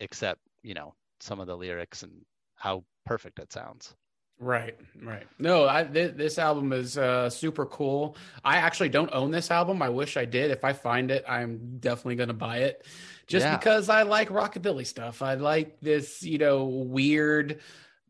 except, 0.00 0.40
you 0.62 0.74
know, 0.74 0.94
some 1.20 1.40
of 1.40 1.46
the 1.46 1.56
lyrics 1.56 2.02
and 2.02 2.12
how 2.56 2.84
perfect 3.04 3.38
it 3.38 3.52
sounds. 3.52 3.94
Right, 4.38 4.76
right. 5.02 5.26
No, 5.38 5.66
I 5.66 5.84
th- 5.84 6.14
this 6.14 6.38
album 6.38 6.72
is 6.72 6.98
uh, 6.98 7.30
super 7.30 7.64
cool. 7.64 8.16
I 8.44 8.56
actually 8.58 8.90
don't 8.90 9.08
own 9.12 9.30
this 9.30 9.50
album. 9.50 9.80
I 9.80 9.88
wish 9.88 10.16
I 10.18 10.26
did. 10.26 10.50
If 10.50 10.62
I 10.62 10.74
find 10.74 11.10
it, 11.10 11.24
I'm 11.26 11.78
definitely 11.78 12.16
going 12.16 12.28
to 12.28 12.34
buy 12.34 12.58
it, 12.58 12.84
just 13.26 13.44
Yeah. 13.46 13.56
because 13.56 13.88
I 13.88 14.02
like 14.02 14.28
rockabilly 14.28 14.86
stuff. 14.86 15.22
I 15.22 15.34
like 15.34 15.80
this, 15.80 16.22
you 16.22 16.36
know, 16.36 16.64
weird, 16.64 17.60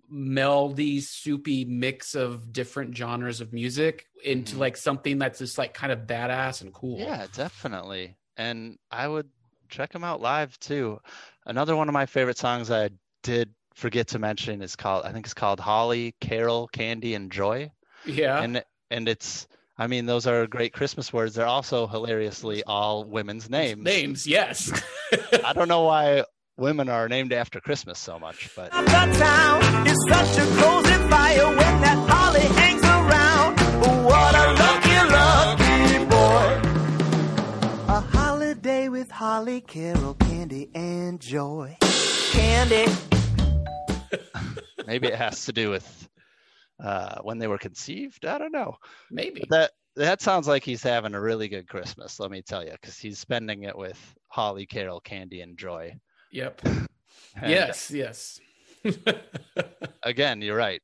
melody, 0.08 1.00
soupy 1.00 1.64
mix 1.64 2.14
of 2.14 2.52
different 2.52 2.96
genres 2.96 3.40
of 3.40 3.52
music 3.52 4.06
into 4.24 4.56
Mhm. 4.56 4.60
like 4.60 4.76
something 4.76 5.18
that's 5.18 5.38
just 5.38 5.58
like 5.58 5.74
kind 5.74 5.92
of 5.92 6.00
badass 6.00 6.60
and 6.62 6.72
cool. 6.72 6.98
Yeah, 6.98 7.26
definitely. 7.34 8.16
And 8.36 8.78
I 8.90 9.06
would 9.08 9.28
check 9.68 9.92
them 9.92 10.04
out 10.04 10.20
live 10.20 10.58
too. 10.58 11.00
Another 11.44 11.76
one 11.76 11.88
of 11.88 11.92
my 11.92 12.06
favorite 12.06 12.38
songs 12.38 12.70
I 12.70 12.90
did 13.22 13.52
forget 13.76 14.08
to 14.08 14.18
mention 14.18 14.62
is 14.62 14.74
called 14.74 15.04
I 15.04 15.12
think 15.12 15.26
it's 15.26 15.34
called 15.34 15.60
Holly, 15.60 16.14
Carol, 16.20 16.66
Candy, 16.68 17.14
and 17.14 17.30
Joy. 17.30 17.70
yeah. 18.04 18.40
And 18.42 18.64
and 18.90 19.08
it's 19.08 19.46
I 19.78 19.86
mean 19.86 20.06
those 20.06 20.26
are 20.26 20.46
great 20.46 20.72
Christmas 20.72 21.12
words. 21.12 21.34
They're 21.34 21.46
also 21.46 21.86
hilariously 21.86 22.64
all 22.64 23.04
women's 23.04 23.48
names. 23.50 23.84
Names, 23.84 24.26
yes. 24.26 24.72
I 25.44 25.52
don't 25.52 25.68
know 25.68 25.82
why 25.82 26.24
women 26.56 26.88
are 26.88 27.08
named 27.08 27.32
after 27.34 27.60
Christmas 27.60 27.98
so 27.98 28.18
much, 28.18 28.50
but 28.56 28.72
The 28.72 29.18
town 29.18 29.86
is 29.86 29.98
such 30.08 30.38
a 30.38 30.46
cozy 30.60 31.08
fire 31.10 31.48
when 31.48 31.80
that 31.82 32.08
holly 32.08 32.40
hangs 32.40 32.82
around. 32.82 33.58
What 34.04 34.34
a 34.34 34.46
lucky, 34.62 34.98
lucky 35.12 36.04
boy. 36.06 37.92
A 37.92 38.00
holiday 38.00 38.88
with 38.88 39.10
Holly, 39.10 39.60
Carol, 39.60 40.14
Candy, 40.14 40.70
and 40.74 41.20
Joy. 41.20 41.76
Candy. 42.32 42.86
Maybe 44.86 45.08
it 45.08 45.16
has 45.16 45.44
to 45.46 45.52
do 45.52 45.70
with 45.70 46.08
uh, 46.82 47.20
when 47.22 47.38
they 47.38 47.46
were 47.46 47.58
conceived. 47.58 48.24
I 48.24 48.38
don't 48.38 48.52
know. 48.52 48.76
Maybe. 49.10 49.40
But 49.40 49.50
that 49.50 49.70
that 49.96 50.20
sounds 50.20 50.46
like 50.46 50.62
he's 50.62 50.82
having 50.82 51.14
a 51.14 51.20
really 51.20 51.48
good 51.48 51.68
Christmas, 51.68 52.20
let 52.20 52.30
me 52.30 52.42
tell 52.42 52.64
you, 52.64 52.72
because 52.72 52.98
he's 52.98 53.18
spending 53.18 53.62
it 53.62 53.76
with 53.76 53.98
Holly, 54.28 54.66
Carol, 54.66 55.00
Candy, 55.00 55.40
and 55.40 55.56
Joy. 55.58 55.94
Yep. 56.32 56.62
And 57.38 57.50
yes. 57.50 57.90
Yes. 57.90 58.40
Again, 60.02 60.40
you're 60.40 60.56
right. 60.56 60.80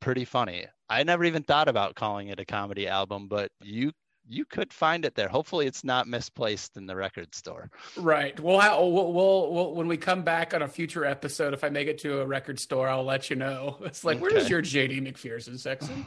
Pretty 0.00 0.26
funny. 0.26 0.66
I 0.90 1.04
never 1.04 1.24
even 1.24 1.42
thought 1.42 1.68
about 1.68 1.94
calling 1.94 2.28
it 2.28 2.38
a 2.38 2.44
comedy 2.44 2.86
album, 2.86 3.28
but 3.28 3.50
you 3.62 3.92
you 4.30 4.44
could 4.44 4.72
find 4.72 5.04
it 5.04 5.14
there. 5.16 5.28
Hopefully, 5.28 5.66
it's 5.66 5.82
not 5.84 6.06
misplaced 6.06 6.76
in 6.76 6.86
the 6.86 6.94
record 6.96 7.34
store. 7.34 7.70
Right. 7.96 8.38
We'll, 8.40 8.60
ha- 8.60 8.78
we'll, 8.80 9.12
we'll, 9.12 9.52
we'll, 9.52 9.74
when 9.74 9.88
we 9.88 9.96
come 9.96 10.22
back 10.22 10.54
on 10.54 10.62
a 10.62 10.68
future 10.68 11.04
episode, 11.04 11.52
if 11.52 11.64
I 11.64 11.68
make 11.68 11.88
it 11.88 11.98
to 11.98 12.20
a 12.20 12.26
record 12.26 12.58
store, 12.60 12.88
I'll 12.88 13.04
let 13.04 13.28
you 13.30 13.36
know. 13.36 13.76
It's 13.90 14.04
like, 14.04 14.20
where's 14.20 14.34
Okay. 14.44 14.48
your 14.48 14.62
JD 14.62 15.02
McPherson 15.12 15.58
section? 15.58 16.06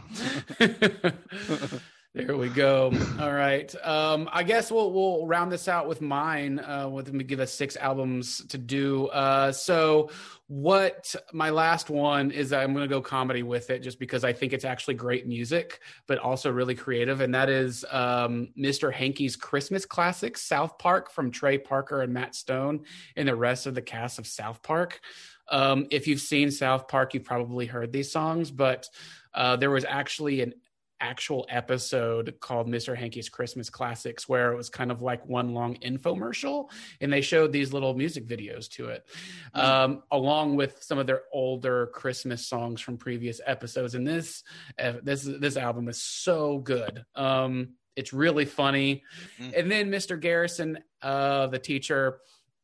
there 2.16 2.38
we 2.38 2.47
go. 2.47 2.93
All 3.20 3.34
right. 3.34 3.74
Um, 3.84 4.30
I 4.32 4.43
guess 4.43 4.70
we'll, 4.70 4.91
we'll 4.91 5.26
round 5.26 5.51
this 5.51 5.68
out 5.68 5.88
with 5.88 5.99
mine, 5.99 6.59
uh, 6.59 6.88
with 6.88 7.11
me 7.11 7.24
give 7.24 7.39
us 7.39 7.51
six 7.51 7.76
albums 7.76 8.45
to 8.49 8.59
do. 8.59 9.07
Uh, 9.07 9.51
so 9.51 10.11
what 10.45 11.16
my 11.34 11.49
last 11.49 11.89
one 11.89 12.30
is 12.30 12.53
I'm 12.53 12.74
going 12.74 12.88
to 12.88 12.93
go 12.93 13.01
comedy 13.01 13.41
with 13.41 13.72
it 13.72 13.80
just 13.80 13.97
because 13.97 14.24
I 14.24 14.32
think 14.32 14.53
it's 14.53 14.64
actually 14.64 14.93
great 14.93 15.26
music, 15.26 15.80
but 16.05 16.20
also 16.20 16.51
really 16.51 16.76
creative. 16.76 17.20
And 17.20 17.34
that 17.34 17.49
is 17.49 17.84
um, 17.89 18.49
Mr. 18.55 18.93
Hankey's 18.93 19.36
Christmas 19.36 19.84
classic, 19.84 20.38
South 20.38 20.78
Park 20.78 21.09
from 21.09 21.32
Trey 21.32 21.57
Parker 21.57 22.03
and 22.03 22.14
Matt 22.14 22.36
Stone 22.36 22.84
and 23.16 23.28
the 23.28 23.36
rest 23.36 23.66
of 23.66 23.74
the 23.74 23.82
cast 23.82 24.20
of 24.20 24.28
South 24.28 24.61
Park. 24.61 25.01
Um, 25.49 25.88
if 25.89 26.07
you've 26.07 26.22
seen 26.22 26.51
South 26.51 26.88
Park, 26.88 27.16
you've 27.16 27.24
probably 27.24 27.66
heard 27.66 27.91
these 27.91 28.11
songs, 28.11 28.51
but 28.51 28.88
uh, 29.34 29.55
there 29.55 29.72
was 29.72 29.86
actually 29.86 30.41
an 30.41 30.53
actual 30.99 31.45
episode 31.49 32.33
called 32.39 32.67
Mr. 32.67 32.95
Hankey's 32.95 33.27
Christmas 33.29 33.69
Classics 33.69 34.27
where 34.29 34.51
it 34.53 34.55
was 34.55 34.69
kind 34.69 34.91
of 34.91 35.01
like 35.01 35.25
one 35.27 35.53
long 35.53 35.75
infomercial 35.77 36.69
and 37.01 37.11
they 37.11 37.21
showed 37.21 37.51
these 37.51 37.73
little 37.73 37.93
music 37.93 38.27
videos 38.27 38.69
to 38.71 38.87
it 38.87 39.05
um, 39.53 40.03
along 40.11 40.55
with 40.55 40.81
some 40.81 40.97
of 40.97 41.07
their 41.07 41.23
older 41.33 41.87
Christmas 41.87 42.47
songs 42.47 42.79
from 42.81 42.97
previous 42.97 43.41
episodes 43.45 43.95
and 43.95 44.07
this 44.07 44.43
uh, 44.79 44.93
this 45.03 45.23
this 45.23 45.57
album 45.57 45.87
is 45.89 46.01
so 46.01 46.59
good 46.59 47.03
um, 47.15 47.69
it's 47.95 48.13
really 48.13 48.45
funny 48.45 49.03
Mhm. 49.39 49.59
and 49.59 49.71
then 49.71 49.89
Mr. 49.91 50.19
Garrison 50.19 50.79
uh, 51.01 51.47
the 51.47 51.59
teacher 51.59 52.19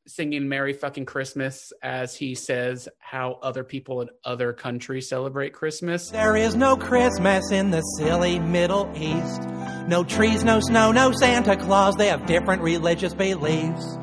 singing 0.09 0.49
Merry 0.49 0.73
fucking 0.73 1.05
Christmas 1.05 1.71
as 1.83 2.15
he 2.15 2.35
says 2.35 2.89
how 2.97 3.39
other 3.43 3.63
people 3.63 4.01
in 4.01 4.09
other 4.23 4.53
countries 4.53 5.07
celebrate 5.07 5.53
Christmas 5.53 6.09
There 6.09 6.35
is 6.35 6.55
no 6.55 6.75
Christmas 6.75 7.51
in 7.51 7.69
the 7.71 7.81
silly 7.81 8.39
Middle 8.39 8.91
East. 8.95 9.43
No 9.87 10.03
trees, 10.03 10.43
no 10.43 10.59
snow, 10.59 10.91
no 10.91 11.11
Santa 11.11 11.55
Claus. 11.57 11.95
They 11.95 12.07
have 12.07 12.25
different 12.25 12.61
religious 12.61 13.13
beliefs. 13.13 13.97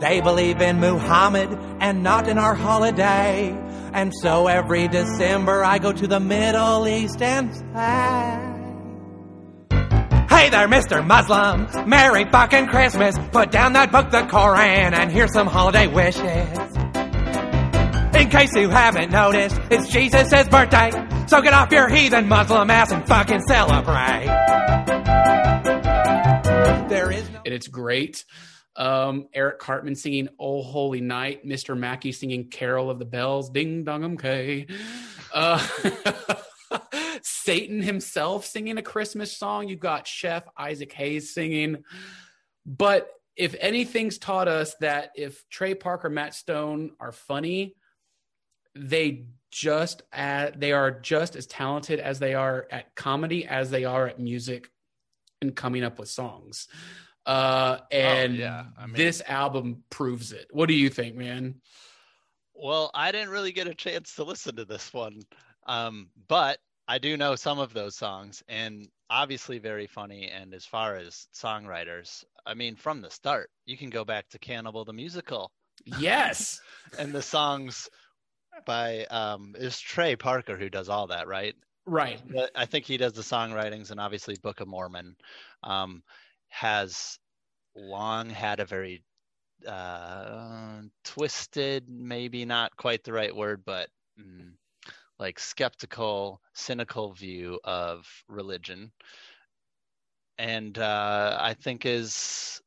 They 0.00 0.20
believe 0.20 0.60
in 0.60 0.78
Muhammad 0.78 1.50
and 1.80 2.02
not 2.02 2.28
in 2.28 2.38
our 2.38 2.54
holiday. 2.54 3.50
And 3.92 4.12
so 4.22 4.46
every 4.46 4.88
December 4.88 5.64
I 5.64 5.78
go 5.78 5.92
to 5.92 6.06
the 6.06 6.20
Middle 6.20 6.86
East 6.86 7.22
and 7.22 7.50
Hey 10.36 10.50
there, 10.50 10.68
Mr. 10.68 11.04
Muslim. 11.04 11.88
Merry 11.88 12.26
fucking 12.26 12.66
Christmas. 12.66 13.16
Put 13.32 13.50
down 13.50 13.72
that 13.72 13.90
book, 13.90 14.10
the 14.10 14.26
Koran, 14.26 14.92
and 14.92 15.10
here's 15.10 15.32
some 15.32 15.46
holiday 15.46 15.86
wishes. 15.86 16.22
In 18.14 18.28
case 18.28 18.54
you 18.54 18.68
haven't 18.68 19.10
noticed, 19.10 19.58
it's 19.70 19.88
Jesus' 19.88 20.46
birthday. 20.48 20.90
So 21.26 21.40
get 21.40 21.54
off 21.54 21.72
your 21.72 21.88
heathen 21.88 22.28
Muslim 22.28 22.68
ass 22.68 22.92
and 22.92 23.06
fucking 23.06 23.40
celebrate. 23.48 24.26
There 26.90 27.10
is 27.10 27.30
no 27.30 27.40
and 27.46 27.54
it's 27.54 27.68
great. 27.68 28.26
Um, 28.76 29.28
Eric 29.32 29.58
Cartman 29.58 29.94
singing 29.94 30.28
"Oh 30.38 30.62
Holy 30.62 31.00
Night," 31.00 31.46
Mr. 31.46 31.74
Mackey 31.78 32.12
singing 32.12 32.50
"Carol 32.50 32.90
of 32.90 32.98
the 32.98 33.06
Bells," 33.06 33.48
"Ding 33.48 33.84
Dong 33.84 34.04
Um 34.04 34.18
K." 34.18 34.66
Uh, 35.32 35.66
Satan 37.26 37.82
himself 37.82 38.46
singing 38.46 38.78
a 38.78 38.82
Christmas 38.82 39.36
song. 39.36 39.68
You've 39.68 39.80
got 39.80 40.06
Chef 40.06 40.44
Isaac 40.56 40.92
Hayes 40.92 41.34
singing. 41.34 41.82
But 42.64 43.08
if 43.34 43.56
anything's 43.58 44.16
taught 44.18 44.46
us 44.46 44.76
that 44.80 45.10
if 45.16 45.44
Trey 45.50 45.74
Parker, 45.74 46.08
Matt 46.08 46.34
Stone 46.34 46.92
are 47.00 47.10
funny, 47.10 47.74
they 48.76 49.26
just 49.50 50.02
they 50.12 50.72
are 50.72 50.90
just 51.00 51.34
as 51.34 51.46
talented 51.46 51.98
as 51.98 52.18
they 52.20 52.34
are 52.34 52.68
at 52.70 52.94
comedy 52.94 53.44
as 53.44 53.70
they 53.70 53.84
are 53.84 54.06
at 54.06 54.20
music 54.20 54.70
and 55.42 55.56
coming 55.56 55.82
up 55.82 55.98
with 55.98 56.08
songs. 56.08 56.68
Uh, 57.24 57.78
and 57.90 58.34
Oh, 58.34 58.36
yeah, 58.36 58.64
I 58.78 58.86
mean- 58.86 58.94
this 58.94 59.20
album 59.26 59.82
proves 59.90 60.30
it. 60.30 60.46
What 60.52 60.66
do 60.68 60.74
you 60.74 60.90
think, 60.90 61.16
man? 61.16 61.56
Well, 62.54 62.90
I 62.94 63.10
didn't 63.10 63.30
really 63.30 63.50
get 63.52 63.66
a 63.66 63.74
chance 63.74 64.14
to 64.14 64.24
listen 64.24 64.56
to 64.56 64.64
this 64.64 64.92
one, 64.94 65.20
um, 65.66 66.08
but 66.28 66.58
I 66.88 66.98
do 66.98 67.16
know 67.16 67.34
some 67.34 67.58
of 67.58 67.72
those 67.72 67.96
songs, 67.96 68.42
and 68.48 68.88
obviously 69.10 69.58
very 69.58 69.86
funny. 69.86 70.28
And 70.28 70.54
as 70.54 70.64
far 70.64 70.96
as 70.96 71.26
songwriters, 71.34 72.24
I 72.44 72.54
mean, 72.54 72.76
from 72.76 73.00
the 73.00 73.10
start, 73.10 73.50
you 73.64 73.76
can 73.76 73.90
go 73.90 74.04
back 74.04 74.28
to 74.30 74.38
Cannibal 74.38 74.84
the 74.84 74.92
musical, 74.92 75.50
Yes. 75.84 76.60
and 76.98 77.12
the 77.12 77.22
songs 77.22 77.88
by 78.64 79.04
um, 79.06 79.54
is 79.58 79.78
Trey 79.78 80.16
Parker 80.16 80.56
who 80.56 80.70
does 80.70 80.88
all 80.88 81.08
that, 81.08 81.28
right? 81.28 81.54
right. 81.86 82.20
But 82.32 82.50
I 82.54 82.66
think 82.66 82.84
he 82.84 82.96
does 82.96 83.12
the 83.12 83.22
songwritings, 83.22 83.90
and 83.90 84.00
obviously 84.00 84.36
Book 84.42 84.60
of 84.60 84.68
Mormon 84.68 85.16
um, 85.62 86.02
has 86.48 87.18
long 87.74 88.30
had 88.30 88.60
a 88.60 88.64
very 88.64 89.04
uh, 89.66 90.82
twisted, 91.04 91.88
maybe 91.88 92.44
not 92.44 92.76
quite 92.76 93.04
the 93.04 93.12
right 93.12 93.34
word, 93.34 93.62
but 93.64 93.88
mm, 94.18 94.52
like 95.18 95.38
skeptical, 95.38 96.40
cynical 96.54 97.12
view 97.12 97.58
of 97.64 98.06
religion, 98.28 98.92
and 100.38 100.78
uh, 100.78 101.38
I 101.40 101.54
think 101.54 101.86
is 101.86 102.60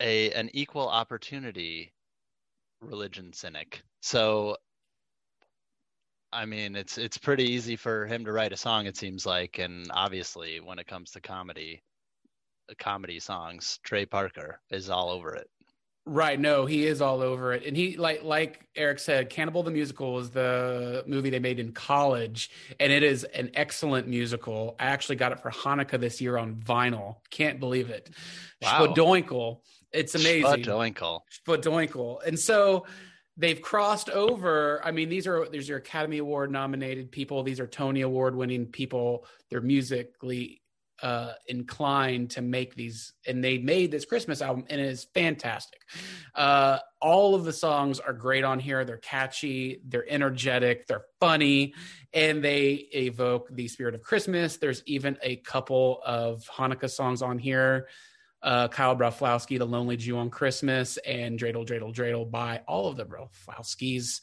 a 0.00 0.30
an 0.32 0.50
equal 0.52 0.88
opportunity 0.88 1.92
religion 2.80 3.32
cynic. 3.32 3.82
So 4.00 4.56
I 6.32 6.44
mean, 6.44 6.76
it's 6.76 6.98
it's 6.98 7.18
pretty 7.18 7.44
easy 7.44 7.76
for 7.76 8.06
him 8.06 8.24
to 8.24 8.32
write 8.32 8.52
a 8.52 8.56
song. 8.56 8.86
It 8.86 8.96
seems 8.96 9.24
like, 9.24 9.58
and 9.58 9.86
obviously, 9.92 10.60
when 10.60 10.78
it 10.78 10.86
comes 10.86 11.10
to 11.12 11.20
comedy, 11.20 11.82
comedy 12.78 13.18
songs, 13.20 13.78
Trey 13.82 14.06
Parker 14.06 14.60
is 14.70 14.90
all 14.90 15.10
over 15.10 15.34
it. 15.34 15.50
Right. 16.08 16.40
No, 16.40 16.64
he 16.64 16.86
is 16.86 17.02
all 17.02 17.20
over 17.20 17.52
it. 17.52 17.66
And 17.66 17.76
he 17.76 17.98
like 17.98 18.24
like 18.24 18.66
Eric 18.74 18.98
said, 18.98 19.28
Cannibal 19.28 19.62
the 19.62 19.70
Musical 19.70 20.14
was 20.14 20.30
the 20.30 21.04
movie 21.06 21.28
they 21.28 21.38
made 21.38 21.58
in 21.58 21.72
college, 21.72 22.50
and 22.80 22.90
it 22.90 23.02
is 23.02 23.24
an 23.24 23.50
excellent 23.52 24.08
musical. 24.08 24.74
I 24.80 24.86
actually 24.86 25.16
got 25.16 25.32
it 25.32 25.40
for 25.40 25.50
Hanukkah 25.50 26.00
this 26.00 26.18
year 26.18 26.38
on 26.38 26.54
vinyl. 26.54 27.16
Can't 27.28 27.60
believe 27.60 27.90
it. 27.90 28.08
Wow. 28.62 28.86
Shpadoinkle. 28.86 29.60
It's 29.92 30.14
amazing. 30.14 30.64
Shpadoinkle. 30.64 31.20
Shpadoinkle. 31.46 32.26
And 32.26 32.38
so 32.38 32.86
they've 33.36 33.60
crossed 33.60 34.08
over. 34.08 34.80
I 34.82 34.90
mean, 34.90 35.10
these 35.10 35.26
are 35.26 35.46
these 35.46 35.68
are 35.68 35.76
Academy 35.76 36.18
Award 36.18 36.50
nominated 36.50 37.12
people. 37.12 37.42
These 37.42 37.60
are 37.60 37.66
Tony 37.66 38.00
Award 38.00 38.34
winning 38.34 38.64
people. 38.64 39.26
They're 39.50 39.60
musically 39.60 40.62
uh, 41.02 41.32
inclined 41.46 42.30
to 42.30 42.42
make 42.42 42.74
these, 42.74 43.12
and 43.26 43.42
they 43.42 43.58
made 43.58 43.90
this 43.90 44.04
Christmas 44.04 44.42
album, 44.42 44.64
and 44.68 44.80
it 44.80 44.86
is 44.86 45.06
fantastic. 45.14 45.80
Uh, 46.34 46.78
all 47.00 47.34
of 47.34 47.44
the 47.44 47.52
songs 47.52 48.00
are 48.00 48.12
great 48.12 48.44
on 48.44 48.58
here. 48.58 48.84
They're 48.84 48.96
catchy, 48.96 49.80
they're 49.86 50.08
energetic, 50.08 50.86
they're 50.86 51.04
funny, 51.20 51.74
and 52.12 52.42
they 52.42 52.88
evoke 52.94 53.48
the 53.52 53.68
spirit 53.68 53.94
of 53.94 54.02
Christmas. 54.02 54.56
There's 54.56 54.82
even 54.86 55.16
a 55.22 55.36
couple 55.36 56.00
of 56.04 56.44
Hanukkah 56.52 56.90
songs 56.90 57.22
on 57.22 57.38
here. 57.38 57.88
Uh, 58.40 58.68
Kyle 58.68 58.96
Broflovski, 58.96 59.58
The 59.58 59.66
Lonely 59.66 59.96
Jew 59.96 60.16
on 60.18 60.30
Christmas, 60.30 60.96
and 60.98 61.38
Dreidel, 61.38 61.66
Dreidel, 61.66 61.94
Dreidel 61.94 62.30
by 62.30 62.62
all 62.68 62.88
of 62.88 62.96
the 62.96 63.04
Broflovskis. 63.04 64.20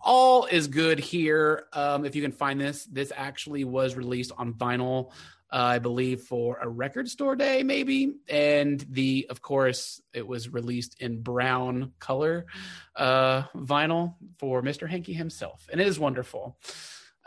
All 0.00 0.46
is 0.46 0.66
good 0.66 0.98
here. 0.98 1.66
Um, 1.72 2.04
if 2.04 2.16
you 2.16 2.22
can 2.22 2.32
find 2.32 2.60
this, 2.60 2.84
this 2.86 3.12
actually 3.14 3.64
was 3.64 3.94
released 3.94 4.32
on 4.36 4.54
vinyl 4.54 5.12
I 5.54 5.78
believe, 5.78 6.22
for 6.22 6.56
a 6.62 6.68
record 6.68 7.08
store 7.10 7.36
day, 7.36 7.62
maybe. 7.62 8.14
And 8.28 8.80
the, 8.88 9.26
of 9.28 9.42
course, 9.42 10.00
it 10.14 10.26
was 10.26 10.48
released 10.48 10.96
in 11.00 11.20
brown 11.22 11.92
color 11.98 12.46
uh, 12.96 13.42
vinyl 13.54 14.14
for 14.38 14.62
Mr. 14.62 14.88
Hankey 14.88 15.12
himself, 15.12 15.68
and 15.70 15.78
it 15.80 15.86
is 15.86 15.98
wonderful. 15.98 16.56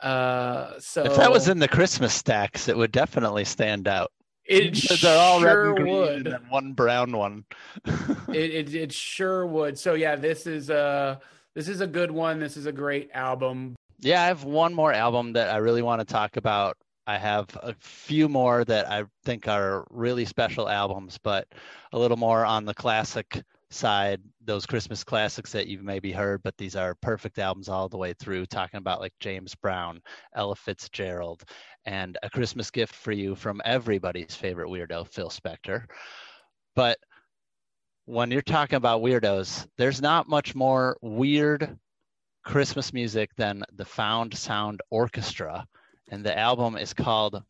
Uh, 0.02 0.72
so 0.80 1.04
If 1.04 1.16
that 1.18 1.32
was 1.32 1.48
in 1.48 1.60
the 1.60 1.68
Christmas 1.68 2.14
stacks, 2.14 2.68
it 2.68 2.76
would 2.76 2.92
definitely 2.92 3.46
stand 3.46 3.88
out. 3.88 4.12
it 4.44 4.74
they're 5.02 5.18
all 5.20 5.42
red 5.42 5.52
sure 5.52 5.68
and 5.68 5.76
green, 5.78 5.96
would. 5.96 6.28
and 6.28 6.50
one 6.50 6.74
brown 6.74 7.12
one. 7.16 7.46
it, 8.30 8.36
it 8.70 8.76
it 8.76 8.92
sure 8.92 9.46
would. 9.46 9.78
So 9.80 9.94
yeah, 9.94 10.16
this 10.16 10.48
is 10.48 10.70
uh 10.70 11.18
this 11.54 11.68
is 11.70 11.80
a 11.82 11.88
good 11.88 12.12
one. 12.12 12.40
This 12.40 12.58
is 12.58 12.66
a 12.66 12.72
great 12.72 13.10
album. 13.14 13.76
Yeah, 14.02 14.22
I 14.22 14.26
have 14.26 14.44
one 14.44 14.74
more 14.74 14.92
album 14.92 15.34
that 15.34 15.50
I 15.50 15.58
really 15.58 15.82
want 15.82 16.02
to 16.02 16.06
talk 16.06 16.36
about 16.38 16.76
I 17.08 17.18
have 17.18 17.48
a 17.62 17.76
few 17.80 18.28
more 18.28 18.66
that 18.66 18.90
I 18.90 19.04
think 19.24 19.48
are 19.48 19.86
really 19.92 20.26
special 20.26 20.68
albums, 20.68 21.20
but 21.24 21.48
a 21.92 22.00
little 22.00 22.18
more 22.18 22.46
on 22.46 22.66
the 22.66 22.74
classic 22.74 23.44
side, 23.70 24.22
those 24.44 24.66
Christmas 24.66 25.04
classics 25.04 25.52
that 25.52 25.68
you've 25.68 25.84
maybe 25.84 26.12
heard, 26.12 26.42
but 26.44 26.58
these 26.58 26.76
are 26.76 26.96
perfect 26.96 27.38
albums 27.38 27.70
all 27.70 27.90
the 27.90 27.98
way 27.98 28.14
through, 28.14 28.46
talking 28.46 28.78
about 28.78 29.02
like 29.02 29.14
James 29.20 29.54
Brown, 29.56 30.02
Ella 30.36 30.56
Fitzgerald, 30.56 31.44
and 31.86 32.18
A 32.24 32.30
Christmas 32.30 32.72
Gift 32.72 32.96
for 32.96 33.12
You 33.12 33.36
from 33.36 33.62
everybody's 33.66 34.36
favorite 34.36 34.70
weirdo, 34.70 35.08
Phil 35.08 35.30
Spector. 35.30 35.86
But 36.76 36.98
when 38.06 38.32
you're 38.32 38.42
talking 38.42 38.78
about 38.78 39.02
weirdos, 39.02 39.68
there's 39.78 40.02
not 40.02 40.30
much 40.30 40.56
more 40.56 40.98
weird 41.02 41.78
Christmas 42.44 42.94
music 42.94 43.32
than 43.36 43.64
the 43.74 43.86
Found 43.86 44.36
Sound 44.38 44.82
Orchestra, 44.92 45.66
and 46.10 46.24
the 46.24 46.38
album 46.38 46.78
is 46.78 46.94
called 46.94 47.44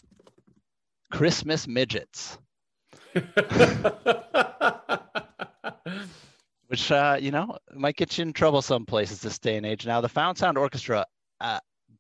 Christmas 1.12 1.68
Midgets, 1.68 2.38
which 6.68 6.92
uh, 6.92 7.18
you 7.20 7.32
know 7.32 7.58
might 7.74 7.96
get 7.96 8.18
you 8.18 8.24
in 8.24 8.34
trouble 8.34 8.62
some 8.62 8.86
places 8.86 9.22
this 9.22 9.40
day 9.40 9.58
and 9.58 9.66
age. 9.66 9.86
Now, 9.86 10.02
the 10.02 10.10
Found 10.10 10.38
Sound 10.38 10.58
Orchestra, 10.58 11.06
uh, 11.40 11.60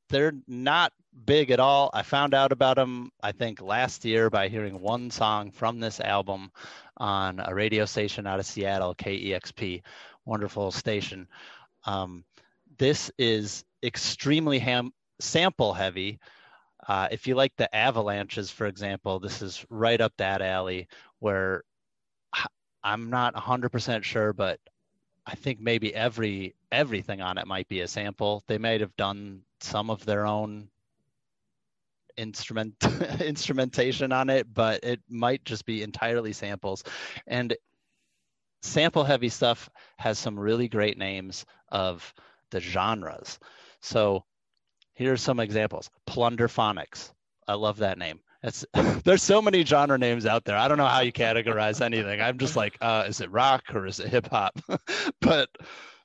they're 0.09 0.33
not 0.47 0.91
big 1.25 1.51
at 1.51 1.59
all. 1.59 1.89
I 1.93 2.01
found 2.03 2.33
out 2.33 2.51
about 2.51 2.75
them, 2.75 3.11
I 3.21 3.31
think, 3.31 3.61
last 3.61 4.03
year 4.05 4.29
by 4.29 4.49
hearing 4.49 4.79
one 4.81 5.09
song 5.09 5.51
from 5.51 5.79
this 5.79 5.99
album 5.99 6.51
on 6.97 7.41
a 7.43 7.53
radio 7.53 7.85
station 7.85 8.27
out 8.27 8.39
of 8.39 8.45
Seattle, 8.45 8.95
KEXP, 8.95 9.81
wonderful 10.25 10.71
station. 10.71 11.27
Um, 11.85 12.25
this 12.77 13.11
is 13.17 13.63
extremely 13.83 14.59
ham- 14.59 14.93
sample 15.19 15.73
heavy. 15.73 16.19
Uh, 16.87 17.07
if 17.11 17.27
you 17.27 17.35
like 17.35 17.55
the 17.55 17.73
Avalanches, 17.75 18.51
for 18.51 18.67
example, 18.67 19.19
this 19.19 19.41
is 19.41 19.65
right 19.69 19.99
up 19.99 20.13
that 20.17 20.41
alley 20.41 20.87
where 21.19 21.63
I'm 22.83 23.09
not 23.09 23.33
100% 23.33 24.03
sure, 24.03 24.33
but 24.33 24.59
I 25.25 25.33
think 25.33 25.59
maybe 25.59 25.93
every 25.93 26.55
everything 26.71 27.21
on 27.21 27.39
it 27.39 27.47
might 27.47 27.67
be 27.67 27.81
a 27.81 27.87
sample. 27.87 28.43
They 28.47 28.59
might 28.59 28.81
have 28.81 28.95
done 28.95 29.41
some 29.59 29.89
of 29.89 30.05
their 30.05 30.27
own 30.27 30.69
instrument 32.17 32.75
instrumentation 33.21 34.11
on 34.11 34.29
it, 34.29 34.53
but 34.53 34.83
it 34.83 35.01
might 35.09 35.43
just 35.43 35.65
be 35.65 35.81
entirely 35.81 36.33
samples. 36.33 36.83
And 37.25 37.55
sample 38.61 39.03
heavy 39.03 39.29
stuff 39.29 39.69
has 39.97 40.19
some 40.19 40.39
really 40.39 40.67
great 40.67 40.97
names 40.97 41.45
of 41.69 42.13
the 42.51 42.59
genres. 42.59 43.39
So 43.81 44.25
here's 44.95 45.21
some 45.21 45.39
examples. 45.39 45.89
Plunderphonics. 46.07 47.11
I 47.47 47.53
love 47.53 47.77
that 47.77 47.97
name. 47.97 48.19
It's, 48.43 48.65
there's 49.03 49.23
so 49.23 49.41
many 49.41 49.63
genre 49.63 49.97
names 49.97 50.25
out 50.25 50.45
there. 50.45 50.57
I 50.57 50.67
don't 50.67 50.77
know 50.77 50.85
how 50.87 51.01
you 51.01 51.11
categorize 51.11 51.81
anything. 51.81 52.21
I'm 52.21 52.37
just 52.37 52.55
like, 52.55 52.77
uh, 52.81 53.05
is 53.07 53.21
it 53.21 53.31
rock 53.31 53.63
or 53.73 53.85
is 53.85 53.99
it 53.99 54.07
hip 54.09 54.27
hop? 54.31 54.57
but 55.21 55.49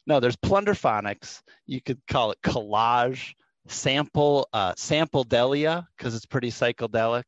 no, 0.06 0.20
there's 0.20 0.36
plunderphonics. 0.36 1.40
You 1.66 1.80
could 1.80 2.00
call 2.08 2.32
it 2.32 2.38
collage, 2.42 3.34
sample, 3.68 4.48
uh, 4.52 4.74
sample 4.76 5.24
delia 5.24 5.86
because 5.96 6.14
it's 6.14 6.26
pretty 6.26 6.50
psychedelic. 6.50 7.24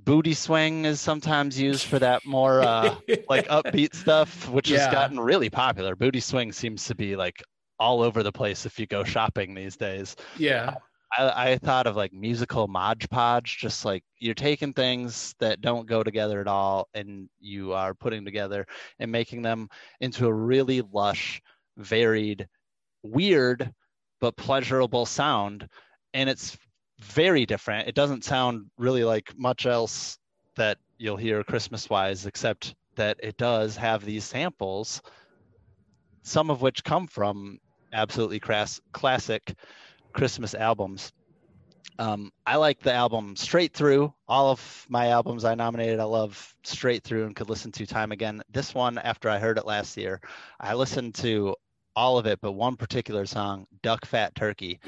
Booty 0.00 0.32
swing 0.32 0.84
is 0.86 1.00
sometimes 1.00 1.60
used 1.60 1.84
for 1.86 1.98
that 1.98 2.24
more 2.24 2.62
uh, 2.62 2.94
like 3.28 3.46
upbeat 3.48 3.94
stuff, 3.94 4.48
which 4.48 4.70
Yeah. 4.70 4.78
has 4.78 4.92
gotten 4.92 5.20
really 5.20 5.50
popular. 5.50 5.94
Booty 5.94 6.20
swing 6.20 6.52
seems 6.52 6.86
to 6.86 6.94
be 6.94 7.14
like 7.16 7.42
all 7.78 8.02
over 8.02 8.22
the 8.22 8.32
place 8.32 8.66
if 8.66 8.78
you 8.78 8.86
go 8.86 9.04
shopping 9.04 9.54
these 9.54 9.76
days. 9.76 10.16
yeah. 10.36 10.70
Uh, 10.70 10.78
I, 11.16 11.52
I 11.52 11.58
thought 11.58 11.86
of 11.86 11.96
like 11.96 12.12
musical 12.12 12.68
Mod 12.68 13.08
Podge, 13.10 13.58
just 13.58 13.84
like 13.84 14.04
you're 14.18 14.34
taking 14.34 14.72
things 14.72 15.34
that 15.38 15.60
don't 15.60 15.86
go 15.86 16.02
together 16.02 16.40
at 16.40 16.46
all 16.46 16.88
and 16.92 17.28
you 17.40 17.72
are 17.72 17.94
putting 17.94 18.24
together 18.24 18.66
and 18.98 19.10
making 19.10 19.42
them 19.42 19.68
into 20.00 20.26
a 20.26 20.32
really 20.32 20.82
lush, 20.92 21.40
varied, 21.78 22.46
weird, 23.02 23.72
but 24.20 24.36
pleasurable 24.36 25.06
sound. 25.06 25.68
And 26.12 26.28
it's 26.28 26.58
very 27.00 27.46
different. 27.46 27.88
It 27.88 27.94
doesn't 27.94 28.24
sound 28.24 28.66
really 28.76 29.04
like 29.04 29.32
much 29.38 29.66
else 29.66 30.18
that 30.56 30.78
you'll 30.98 31.16
hear 31.16 31.44
Christmas 31.44 31.88
wise, 31.88 32.26
except 32.26 32.74
that 32.96 33.18
it 33.22 33.36
does 33.36 33.76
have 33.76 34.04
these 34.04 34.24
samples, 34.24 35.00
some 36.22 36.50
of 36.50 36.60
which 36.60 36.82
come 36.84 37.06
from 37.06 37.58
absolutely 37.92 38.40
crass, 38.40 38.80
classic 38.92 39.54
Christmas 40.12 40.54
albums. 40.54 41.12
Um, 41.98 42.30
I 42.46 42.56
like 42.56 42.80
the 42.80 42.92
album 42.92 43.34
straight 43.34 43.74
through. 43.74 44.12
All 44.28 44.50
of 44.50 44.86
my 44.88 45.08
albums 45.08 45.44
I 45.44 45.54
nominated, 45.54 45.98
I 45.98 46.04
love 46.04 46.54
straight 46.62 47.02
through 47.02 47.24
and 47.26 47.34
could 47.34 47.48
listen 47.48 47.72
to 47.72 47.86
time 47.86 48.12
again. 48.12 48.42
This 48.50 48.74
one, 48.74 48.98
after 48.98 49.28
I 49.28 49.38
heard 49.38 49.58
it 49.58 49.66
last 49.66 49.96
year, 49.96 50.20
I 50.60 50.74
listened 50.74 51.16
to 51.16 51.56
all 51.96 52.16
of 52.18 52.26
it, 52.26 52.40
but 52.40 52.52
one 52.52 52.76
particular 52.76 53.26
song, 53.26 53.66
Duck 53.82 54.06
Fat 54.06 54.34
Turkey. 54.36 54.78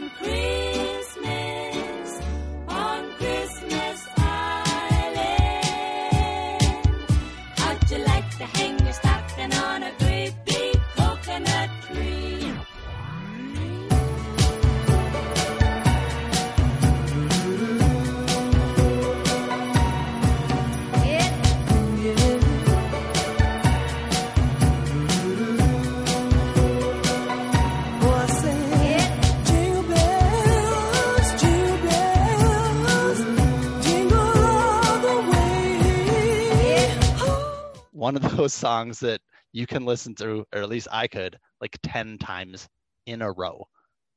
One 38.01 38.17
of 38.17 38.23
those 38.37 38.55
songs 38.55 38.99
that 39.01 39.21
you 39.53 39.67
can 39.67 39.85
listen 39.85 40.15
to, 40.15 40.47
or 40.55 40.63
at 40.63 40.71
least 40.71 40.89
I 40.91 41.07
could, 41.07 41.39
like 41.61 41.77
10 41.83 42.17
times 42.17 42.67
in 43.05 43.21
a 43.21 43.31
row. 43.31 43.67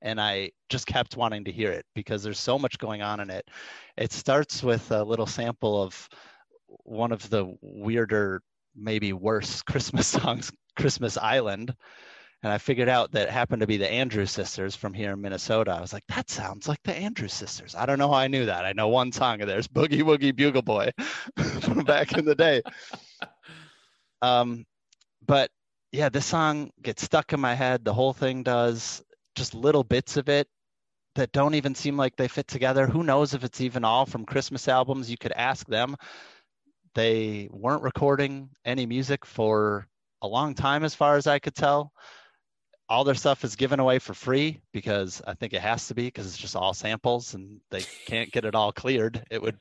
And 0.01 0.21
I 0.21 0.51
just 0.69 0.87
kept 0.87 1.17
wanting 1.17 1.43
to 1.43 1.51
hear 1.51 1.69
it 1.69 1.85
because 1.93 2.23
there's 2.23 2.39
so 2.39 2.57
much 2.57 2.77
going 2.77 3.01
on 3.01 3.19
in 3.19 3.29
it. 3.29 3.45
It 3.97 4.13
starts 4.13 4.63
with 4.63 4.89
a 4.91 5.03
little 5.03 5.25
sample 5.25 5.83
of 5.83 6.07
one 6.85 7.11
of 7.11 7.29
the 7.29 7.53
weirder, 7.61 8.41
maybe 8.73 9.11
worse 9.11 9.61
Christmas 9.69 10.07
songs, 10.07 10.49
Christmas 10.77 11.17
Island. 11.17 11.75
And 12.41 12.53
I 12.53 12.59
figured 12.59 12.89
out 12.89 13.11
that 13.11 13.29
happened 13.29 13.61
to 13.61 13.67
be 13.67 13.77
the 13.77 13.91
Andrews 13.91 14.31
sisters 14.31 14.77
from 14.77 14.93
here 14.93 15.11
in 15.11 15.19
Minnesota. 15.21 15.71
I 15.71 15.81
was 15.81 15.91
like, 15.91 16.07
that 16.07 16.29
sounds 16.29 16.69
like 16.69 16.79
the 16.85 16.95
Andrews 16.95 17.33
sisters. 17.33 17.75
I 17.75 17.85
don't 17.85 17.99
know 17.99 18.09
how 18.09 18.15
I 18.15 18.27
knew 18.27 18.45
that. 18.45 18.63
I 18.63 18.71
know 18.71 18.87
one 18.87 19.11
song 19.11 19.41
of 19.41 19.47
theirs, 19.47 19.67
Boogie 19.67 20.03
Woogie 20.03 20.35
Bugle 20.35 20.61
Boy 20.61 20.91
from 21.61 21.83
back 21.83 22.17
in 22.17 22.23
the 22.23 22.35
day. 22.35 22.61
Um, 24.23 24.65
but 25.25 25.51
yeah, 25.91 26.09
this 26.09 26.25
song 26.25 26.71
gets 26.81 27.03
stuck 27.03 27.33
in 27.33 27.39
my 27.39 27.53
head. 27.53 27.83
The 27.83 27.93
whole 27.93 28.13
thing 28.13 28.41
does 28.41 29.03
just 29.35 29.53
little 29.53 29.83
bits 29.83 30.17
of 30.17 30.29
it 30.29 30.47
that 31.15 31.33
don't 31.33 31.55
even 31.55 31.75
seem 31.75 31.97
like 31.97 32.15
they 32.15 32.29
fit 32.29 32.47
together. 32.47 32.87
Who 32.87 33.03
knows 33.03 33.33
if 33.33 33.43
it's 33.43 33.61
even 33.61 33.83
all 33.83 34.05
from 34.05 34.25
Christmas 34.25 34.67
albums? 34.67 35.11
You 35.11 35.17
could 35.17 35.33
ask 35.33 35.67
them. 35.67 35.95
They 36.95 37.49
weren't 37.51 37.83
recording 37.83 38.49
any 38.65 38.85
music 38.85 39.25
for 39.25 39.87
a 40.21 40.27
long 40.27 40.55
time, 40.55 40.83
as 40.83 40.95
far 40.95 41.17
as 41.17 41.27
I 41.27 41.39
could 41.39 41.55
tell. 41.55 41.91
All 42.87 43.03
their 43.03 43.15
stuff 43.15 43.43
is 43.43 43.55
given 43.55 43.79
away 43.79 43.99
for 43.99 44.13
free 44.13 44.61
because 44.71 45.21
I 45.27 45.33
think 45.33 45.53
it 45.53 45.61
has 45.61 45.87
to 45.87 45.95
be 45.95 46.05
because 46.05 46.27
it's 46.27 46.37
just 46.37 46.55
all 46.55 46.73
samples 46.73 47.33
and 47.33 47.59
they 47.71 47.83
can't 48.05 48.31
get 48.31 48.45
it 48.45 48.55
all 48.55 48.71
cleared. 48.71 49.23
It 49.29 49.41
would 49.41 49.57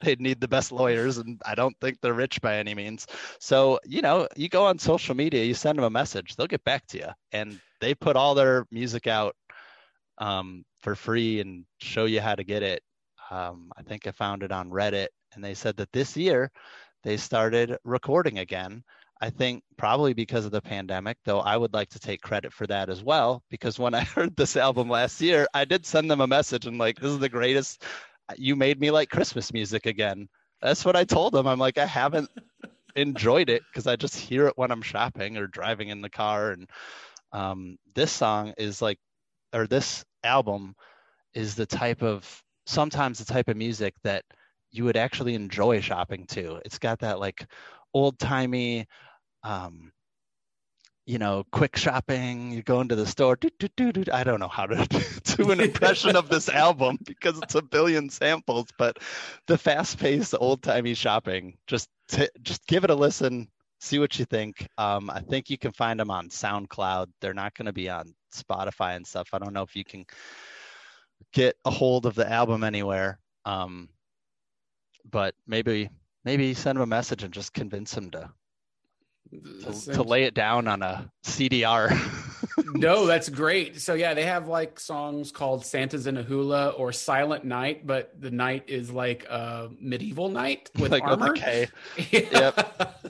they'd 0.00 0.20
need 0.20 0.40
the 0.40 0.48
best 0.48 0.72
lawyers 0.72 1.18
and 1.18 1.40
I 1.44 1.54
don't 1.54 1.76
think 1.80 1.98
they're 2.00 2.14
rich 2.14 2.40
by 2.40 2.56
any 2.56 2.74
means. 2.74 3.06
So, 3.40 3.80
you 3.84 4.02
know, 4.02 4.28
you 4.36 4.48
go 4.48 4.66
on 4.66 4.78
social 4.78 5.14
media, 5.14 5.44
you 5.44 5.54
send 5.54 5.78
them 5.78 5.84
a 5.84 5.90
message, 5.90 6.36
they'll 6.36 6.46
get 6.46 6.64
back 6.64 6.86
to 6.88 6.98
you. 6.98 7.08
And 7.32 7.60
they 7.80 7.94
put 7.94 8.16
all 8.16 8.34
their 8.34 8.66
music 8.70 9.06
out 9.06 9.34
um, 10.18 10.64
for 10.80 10.94
free 10.94 11.40
and 11.40 11.64
show 11.80 12.04
you 12.04 12.20
how 12.20 12.34
to 12.34 12.44
get 12.44 12.62
it. 12.62 12.82
Um, 13.30 13.70
I 13.76 13.82
think 13.82 14.06
I 14.06 14.12
found 14.12 14.42
it 14.42 14.52
on 14.52 14.70
Reddit 14.70 15.08
and 15.34 15.44
they 15.44 15.54
said 15.54 15.76
that 15.76 15.92
this 15.92 16.16
year 16.16 16.50
they 17.04 17.16
started 17.16 17.76
recording 17.84 18.38
again. 18.38 18.82
I 19.20 19.30
think 19.30 19.64
probably 19.76 20.14
because 20.14 20.44
of 20.44 20.52
the 20.52 20.62
pandemic, 20.62 21.18
though 21.24 21.40
I 21.40 21.56
would 21.56 21.74
like 21.74 21.88
to 21.90 21.98
take 21.98 22.22
credit 22.22 22.52
for 22.52 22.66
that 22.68 22.88
as 22.88 23.02
well. 23.02 23.42
Because 23.50 23.78
when 23.78 23.94
I 23.94 24.00
heard 24.04 24.36
this 24.36 24.56
album 24.56 24.88
last 24.88 25.20
year, 25.20 25.46
I 25.54 25.64
did 25.64 25.84
send 25.84 26.10
them 26.10 26.20
a 26.20 26.26
message 26.26 26.66
and 26.66 26.78
like, 26.78 26.98
this 27.00 27.10
is 27.10 27.18
the 27.18 27.28
greatest. 27.28 27.82
You 28.36 28.56
made 28.56 28.80
me 28.80 28.90
like 28.90 29.10
Christmas 29.10 29.52
music 29.52 29.86
again. 29.86 30.28
That's 30.60 30.84
what 30.84 30.96
I 30.96 31.04
told 31.04 31.32
them. 31.32 31.46
I'm 31.46 31.58
like, 31.58 31.78
I 31.78 31.86
haven't 31.86 32.30
enjoyed 32.96 33.48
it 33.50 33.62
because 33.70 33.86
I 33.86 33.96
just 33.96 34.16
hear 34.16 34.46
it 34.48 34.56
when 34.56 34.70
I'm 34.70 34.82
shopping 34.82 35.36
or 35.36 35.46
driving 35.46 35.88
in 35.88 36.02
the 36.02 36.10
car. 36.10 36.52
And 36.52 36.68
um, 37.32 37.78
this 37.94 38.12
song 38.12 38.54
is 38.58 38.82
like, 38.82 38.98
or 39.54 39.66
this 39.66 40.04
album 40.24 40.74
is 41.34 41.54
the 41.54 41.66
type 41.66 42.02
of 42.02 42.42
sometimes 42.66 43.18
the 43.18 43.24
type 43.32 43.48
of 43.48 43.56
music 43.56 43.94
that 44.04 44.24
you 44.70 44.84
would 44.84 44.96
actually 44.96 45.34
enjoy 45.34 45.80
shopping 45.80 46.26
to. 46.28 46.60
It's 46.64 46.78
got 46.78 47.00
that 47.00 47.20
like 47.20 47.46
old 47.94 48.18
timey, 48.18 48.86
um, 49.44 49.92
you 51.08 51.16
know, 51.16 51.42
quick 51.52 51.74
shopping. 51.74 52.52
You 52.52 52.62
go 52.62 52.82
into 52.82 52.94
the 52.94 53.06
store. 53.06 53.34
doo, 53.34 53.48
doo, 53.58 53.92
doo. 53.92 54.04
I 54.12 54.24
don't 54.24 54.40
know 54.40 54.46
how 54.46 54.66
to 54.66 55.20
do 55.36 55.50
an 55.50 55.58
impression 55.58 56.16
of 56.16 56.28
this 56.28 56.48
album 56.50 56.98
because 57.02 57.38
it's 57.38 57.54
a 57.54 57.62
billion 57.62 58.10
samples, 58.10 58.66
but 58.76 58.98
the 59.46 59.56
fast-paced, 59.56 60.34
old-timey 60.38 60.92
shopping. 60.92 61.56
Just 61.66 61.88
t- 62.08 62.28
just 62.42 62.66
give 62.66 62.84
it 62.84 62.90
a 62.90 62.94
listen. 62.94 63.48
See 63.80 63.98
what 63.98 64.18
you 64.18 64.26
think. 64.26 64.68
Um, 64.76 65.08
I 65.08 65.20
think 65.20 65.48
you 65.48 65.56
can 65.56 65.72
find 65.72 65.98
them 65.98 66.10
on 66.10 66.28
SoundCloud. 66.28 67.06
They're 67.22 67.32
not 67.32 67.54
going 67.54 67.66
to 67.66 67.72
be 67.72 67.88
on 67.88 68.14
Spotify 68.34 68.94
and 68.94 69.06
stuff. 69.06 69.30
I 69.32 69.38
don't 69.38 69.54
know 69.54 69.62
if 69.62 69.74
you 69.74 69.84
can 69.84 70.04
get 71.32 71.56
a 71.64 71.70
hold 71.70 72.04
of 72.04 72.16
the 72.16 72.30
album 72.30 72.62
anywhere. 72.62 73.18
Um, 73.46 73.88
but 75.10 75.34
maybe 75.46 75.88
maybe 76.26 76.52
send 76.52 76.76
him 76.76 76.82
a 76.82 76.86
message 76.86 77.22
and 77.22 77.32
just 77.32 77.54
convince 77.54 77.96
him 77.96 78.10
to 78.10 78.30
to, 79.30 79.92
to 79.92 80.02
lay 80.02 80.24
it 80.24 80.34
down 80.34 80.68
on 80.68 80.82
a 80.82 81.10
CDR. 81.24 81.96
no, 82.74 83.06
that's 83.06 83.28
great. 83.28 83.80
So 83.80 83.94
yeah, 83.94 84.14
they 84.14 84.24
have 84.24 84.48
like 84.48 84.80
songs 84.80 85.32
called 85.32 85.64
Santa's 85.64 86.06
in 86.06 86.16
a 86.16 86.22
Hula 86.22 86.70
or 86.70 86.92
Silent 86.92 87.44
Night, 87.44 87.86
but 87.86 88.12
the 88.20 88.30
night 88.30 88.64
is 88.68 88.90
like 88.90 89.24
a 89.28 89.70
medieval 89.80 90.28
night 90.28 90.70
with 90.78 90.92
like 90.92 91.02
armor. 91.02 91.30
okay. 91.30 91.68
Yep. 92.12 93.08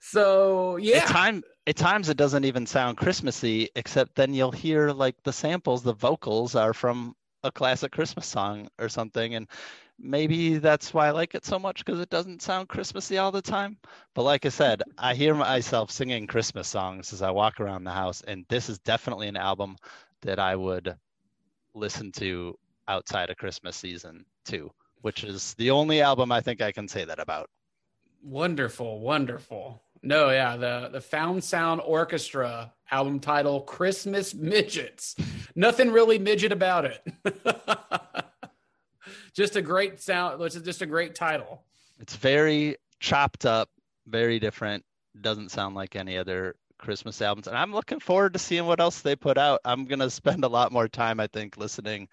so 0.00 0.76
yeah, 0.76 0.98
At 0.98 1.06
time 1.08 1.42
at 1.66 1.76
times 1.76 2.08
it 2.08 2.16
doesn't 2.16 2.44
even 2.44 2.66
sound 2.66 2.96
Christmassy, 2.96 3.68
except 3.76 4.14
then 4.14 4.34
you'll 4.34 4.52
hear 4.52 4.90
like 4.90 5.16
the 5.24 5.32
samples, 5.32 5.82
the 5.82 5.94
vocals 5.94 6.54
are 6.54 6.74
from 6.74 7.14
a 7.44 7.50
classic 7.50 7.92
Christmas 7.92 8.26
song 8.26 8.68
or 8.78 8.88
something, 8.88 9.34
and 9.34 9.48
maybe 10.02 10.58
that's 10.58 10.92
why 10.92 11.06
I 11.06 11.10
like 11.12 11.34
it 11.34 11.46
so 11.46 11.58
much 11.58 11.84
because 11.84 12.00
it 12.00 12.10
doesn't 12.10 12.42
sound 12.42 12.68
Christmassy 12.68 13.18
all 13.18 13.30
the 13.30 13.40
time. 13.40 13.78
But 14.14 14.24
like 14.24 14.44
I 14.44 14.48
said, 14.48 14.82
I 14.98 15.14
hear 15.14 15.34
myself 15.34 15.90
singing 15.90 16.26
Christmas 16.26 16.68
songs 16.68 17.12
as 17.12 17.22
I 17.22 17.30
walk 17.30 17.60
around 17.60 17.84
the 17.84 17.92
house, 17.92 18.22
and 18.26 18.44
this 18.48 18.68
is 18.68 18.78
definitely 18.80 19.28
an 19.28 19.36
album 19.36 19.76
that 20.22 20.38
I 20.38 20.56
would 20.56 20.96
listen 21.74 22.12
to 22.12 22.58
outside 22.88 23.30
of 23.30 23.36
Christmas 23.36 23.76
season 23.76 24.24
too, 24.44 24.70
which 25.02 25.24
is 25.24 25.54
the 25.54 25.70
only 25.70 26.02
album 26.02 26.32
I 26.32 26.40
think 26.40 26.60
I 26.60 26.72
can 26.72 26.88
say 26.88 27.04
that 27.04 27.20
about. 27.20 27.48
Wonderful, 28.22 29.00
wonderful. 29.00 29.82
No, 30.02 30.30
yeah, 30.30 30.56
the 30.56 30.88
the 30.92 31.00
Found 31.00 31.44
Sound 31.44 31.80
Orchestra 31.84 32.72
album 32.90 33.20
title 33.20 33.60
Christmas 33.60 34.34
Midgets. 34.34 35.14
Nothing 35.54 35.92
really 35.92 36.18
midget 36.18 36.50
about 36.50 36.84
it. 36.84 37.06
just 39.34 39.56
a 39.56 39.62
great 39.62 40.00
sound, 40.00 40.38
which 40.38 40.54
is 40.54 40.62
just 40.62 40.82
a 40.82 40.86
great 40.86 41.14
title. 41.14 41.62
It's 42.00 42.16
very 42.16 42.76
chopped 43.00 43.46
up, 43.46 43.68
very 44.06 44.38
different. 44.38 44.84
Doesn't 45.20 45.50
sound 45.50 45.74
like 45.74 45.96
any 45.96 46.16
other 46.16 46.56
Christmas 46.78 47.22
albums. 47.22 47.46
And 47.46 47.56
I'm 47.56 47.72
looking 47.72 48.00
forward 48.00 48.32
to 48.34 48.38
seeing 48.38 48.66
what 48.66 48.80
else 48.80 49.00
they 49.00 49.16
put 49.16 49.38
out. 49.38 49.60
I'm 49.64 49.84
going 49.84 50.00
to 50.00 50.10
spend 50.10 50.44
a 50.44 50.48
lot 50.48 50.72
more 50.72 50.88
time, 50.88 51.20
I 51.20 51.26
think, 51.28 51.56
listening 51.56 52.08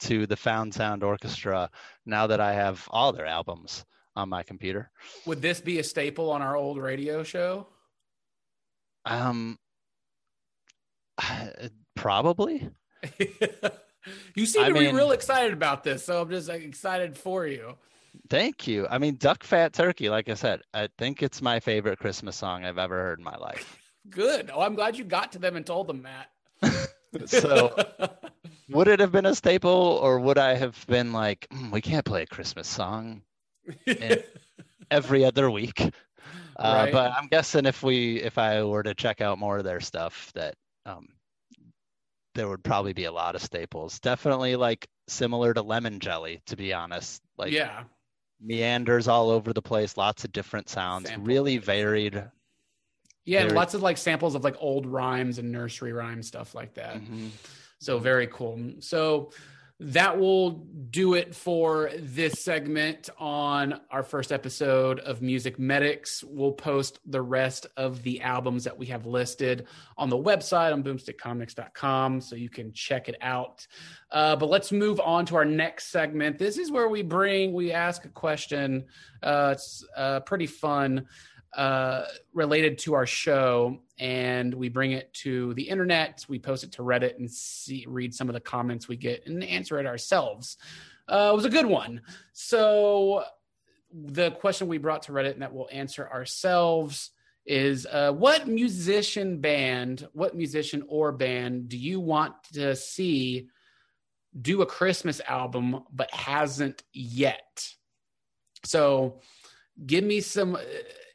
to 0.00 0.26
the 0.26 0.36
Found 0.36 0.74
Sound 0.74 1.02
Orchestra 1.02 1.70
now 2.06 2.26
that 2.26 2.40
I 2.40 2.52
have 2.52 2.86
all 2.90 3.12
their 3.12 3.26
albums 3.26 3.84
on 4.16 4.28
my 4.28 4.42
computer. 4.42 4.90
Would 5.26 5.40
this 5.40 5.60
be 5.60 5.78
a 5.78 5.84
staple 5.84 6.30
on 6.30 6.42
our 6.42 6.56
old 6.56 6.78
radio 6.78 7.22
show? 7.22 7.68
Um, 9.04 9.58
probably. 11.96 12.68
you 14.34 14.46
seem 14.46 14.64
I 14.64 14.68
to 14.68 14.74
be 14.74 14.92
real 14.92 15.12
excited 15.12 15.52
about 15.52 15.84
this, 15.84 16.04
so 16.04 16.22
I'm 16.22 16.30
just 16.30 16.48
like, 16.48 16.62
excited 16.62 17.16
for 17.16 17.46
you. 17.46 17.74
Thank 18.28 18.66
you. 18.66 18.86
I 18.90 18.98
mean, 18.98 19.16
Duck 19.16 19.44
Fat 19.44 19.72
Turkey, 19.72 20.08
like 20.08 20.28
I 20.28 20.34
said, 20.34 20.62
I 20.74 20.88
think 20.98 21.22
it's 21.22 21.40
my 21.40 21.60
favorite 21.60 21.98
Christmas 21.98 22.36
song 22.36 22.64
I've 22.64 22.78
ever 22.78 22.96
heard 22.96 23.18
in 23.18 23.24
my 23.24 23.36
life. 23.36 23.78
Good. 24.10 24.50
Oh, 24.52 24.60
I'm 24.60 24.74
glad 24.74 24.96
you 24.96 25.04
got 25.04 25.32
to 25.32 25.38
them 25.38 25.56
and 25.56 25.64
told 25.64 25.86
them 25.86 26.02
that. 26.02 26.30
So, 27.24 27.74
would 28.68 28.86
it 28.86 29.00
have 29.00 29.12
been 29.12 29.24
a 29.24 29.34
staple, 29.34 29.70
or 29.70 30.20
would 30.20 30.36
I 30.36 30.54
have 30.54 30.84
been 30.88 31.10
like, 31.10 31.46
"Mm, 31.50 31.72
we 31.72 31.80
can't 31.80 32.04
play 32.04 32.24
a 32.24 32.26
Christmas 32.26 32.68
song 32.68 33.22
every 34.90 35.24
other 35.24 35.50
week? 35.50 35.80
Uh, 35.80 35.90
Right. 36.58 36.92
But 36.92 37.12
I'm 37.12 37.28
guessing 37.28 37.64
if 37.64 37.82
we, 37.82 38.20
if 38.20 38.36
I 38.36 38.62
were 38.62 38.82
to 38.82 38.94
check 38.94 39.20
out 39.20 39.38
more 39.38 39.58
of 39.58 39.64
their 39.64 39.80
stuff, 39.80 40.30
that 40.34 40.54
um, 40.84 41.08
there 42.38 42.48
would 42.48 42.62
probably 42.62 42.92
be 42.92 43.04
a 43.04 43.12
lot 43.12 43.34
of 43.34 43.42
staples. 43.42 43.98
Definitely 43.98 44.54
like 44.54 44.86
similar 45.08 45.52
to 45.52 45.60
lemon 45.60 45.98
jelly, 45.98 46.40
to 46.46 46.56
be 46.56 46.72
honest. 46.72 47.20
Like 47.36 47.52
yeah. 47.52 47.82
meanders 48.40 49.08
all 49.08 49.28
over 49.30 49.52
the 49.52 49.60
place, 49.60 49.96
lots 49.96 50.22
of 50.24 50.30
different 50.30 50.68
sounds, 50.68 51.08
Sample. 51.08 51.26
really 51.26 51.58
varied. 51.58 52.24
Yeah, 53.24 53.42
Very- 53.42 53.54
lots 53.54 53.74
of 53.74 53.82
like 53.82 53.98
samples 53.98 54.36
of 54.36 54.44
like 54.44 54.54
old 54.60 54.86
rhymes 54.86 55.38
and 55.38 55.50
nursery 55.50 55.92
rhyme 55.92 56.22
stuff 56.22 56.54
like 56.54 56.74
that. 56.74 56.96
Mhm. 57.00 57.30
So 57.80 57.98
very 57.98 58.28
cool. 58.28 58.58
So 58.78 59.32
that 59.80 60.18
will 60.18 60.66
do 60.90 61.14
it 61.14 61.34
for 61.34 61.90
this 61.98 62.42
segment 62.42 63.08
on 63.16 63.80
our 63.92 64.02
first 64.02 64.32
episode 64.32 64.98
of 65.00 65.22
Music 65.22 65.56
Medics. 65.56 66.24
We'll 66.24 66.52
post 66.52 66.98
the 67.06 67.22
rest 67.22 67.66
of 67.76 68.02
the 68.02 68.20
albums 68.22 68.64
that 68.64 68.76
we 68.76 68.86
have 68.86 69.06
listed 69.06 69.68
on 69.96 70.08
the 70.08 70.16
website 70.16 70.72
on 70.72 70.82
boomstickcomics.com 70.82 72.20
so 72.20 72.34
you 72.34 72.48
can 72.48 72.72
check 72.72 73.08
it 73.08 73.16
out. 73.20 73.66
Uh, 74.10 74.34
but 74.34 74.48
let's 74.48 74.72
move 74.72 74.98
on 74.98 75.24
to 75.26 75.36
our 75.36 75.44
next 75.44 75.92
segment. 75.92 76.38
This 76.38 76.58
is 76.58 76.72
where 76.72 76.88
we 76.88 77.02
bring, 77.02 77.52
we 77.52 77.70
ask 77.70 78.04
a 78.04 78.08
question. 78.08 78.84
Uh, 79.22 79.50
it's 79.52 79.84
uh, 79.96 80.20
pretty 80.20 80.46
fun 80.46 81.06
uh, 81.56 82.04
related 82.32 82.78
to 82.78 82.94
our 82.94 83.06
show, 83.06 83.78
and 83.98 84.52
we 84.52 84.68
bring 84.68 84.92
it 84.92 85.12
to 85.14 85.54
the 85.54 85.68
internet. 85.68 86.24
We 86.28 86.38
post 86.38 86.64
it 86.64 86.72
to 86.72 86.82
Reddit 86.82 87.18
and 87.18 87.30
see 87.30 87.84
read 87.88 88.14
some 88.14 88.28
of 88.28 88.34
the 88.34 88.40
comments 88.40 88.88
we 88.88 88.96
get 88.96 89.26
and 89.26 89.42
answer 89.42 89.78
it 89.78 89.86
ourselves. 89.86 90.56
Uh, 91.08 91.30
it 91.32 91.36
was 91.36 91.46
a 91.46 91.50
good 91.50 91.66
one. 91.66 92.02
So 92.32 93.24
the 93.92 94.30
question 94.32 94.68
we 94.68 94.78
brought 94.78 95.04
to 95.04 95.12
Reddit 95.12 95.32
and 95.32 95.42
that 95.42 95.54
we'll 95.54 95.68
answer 95.72 96.08
ourselves 96.08 97.10
is 97.46 97.86
uh, 97.90 98.12
what 98.12 98.46
musician 98.46 99.40
band, 99.40 100.06
what 100.12 100.36
musician 100.36 100.84
or 100.86 101.12
band 101.12 101.70
do 101.70 101.78
you 101.78 101.98
want 101.98 102.34
to 102.52 102.76
see 102.76 103.48
do 104.40 104.60
a 104.60 104.66
Christmas 104.66 105.20
album 105.26 105.82
but 105.90 106.12
hasn't 106.12 106.82
yet? 106.92 107.72
So 108.64 109.20
give 109.86 110.04
me 110.04 110.20
some 110.20 110.56
uh, 110.56 110.60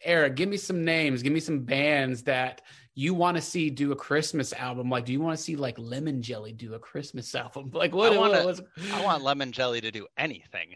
Eric, 0.04 0.36
give 0.36 0.50
me 0.50 0.58
some 0.58 0.84
names, 0.84 1.22
give 1.22 1.34
me 1.34 1.40
some 1.40 1.60
bands 1.62 2.24
that 2.24 2.62
you 2.96 3.14
want 3.14 3.38
to 3.38 3.42
see 3.42 3.70
do 3.70 3.92
a 3.92 3.96
Christmas 3.96 4.54
album. 4.54 4.90
Like, 4.90 5.06
do 5.06 5.12
you 5.14 5.20
want 5.22 5.38
to 5.38 5.44
see 5.44 5.56
like 5.56 5.78
Lemon 5.80 6.22
Jelly 6.22 6.52
do 6.52 6.74
a 6.74 6.80
Christmas 6.80 7.34
album? 7.44 7.72
Like, 7.74 7.94
what? 7.94 8.14
I 8.14 8.18
wanna- 8.18 8.46
what 8.46 8.62
I 8.92 9.04
want 9.04 9.24
Lemon 9.24 9.52
Jelly 9.52 9.82
to 9.82 9.92
do 9.92 10.08
anything. 10.18 10.76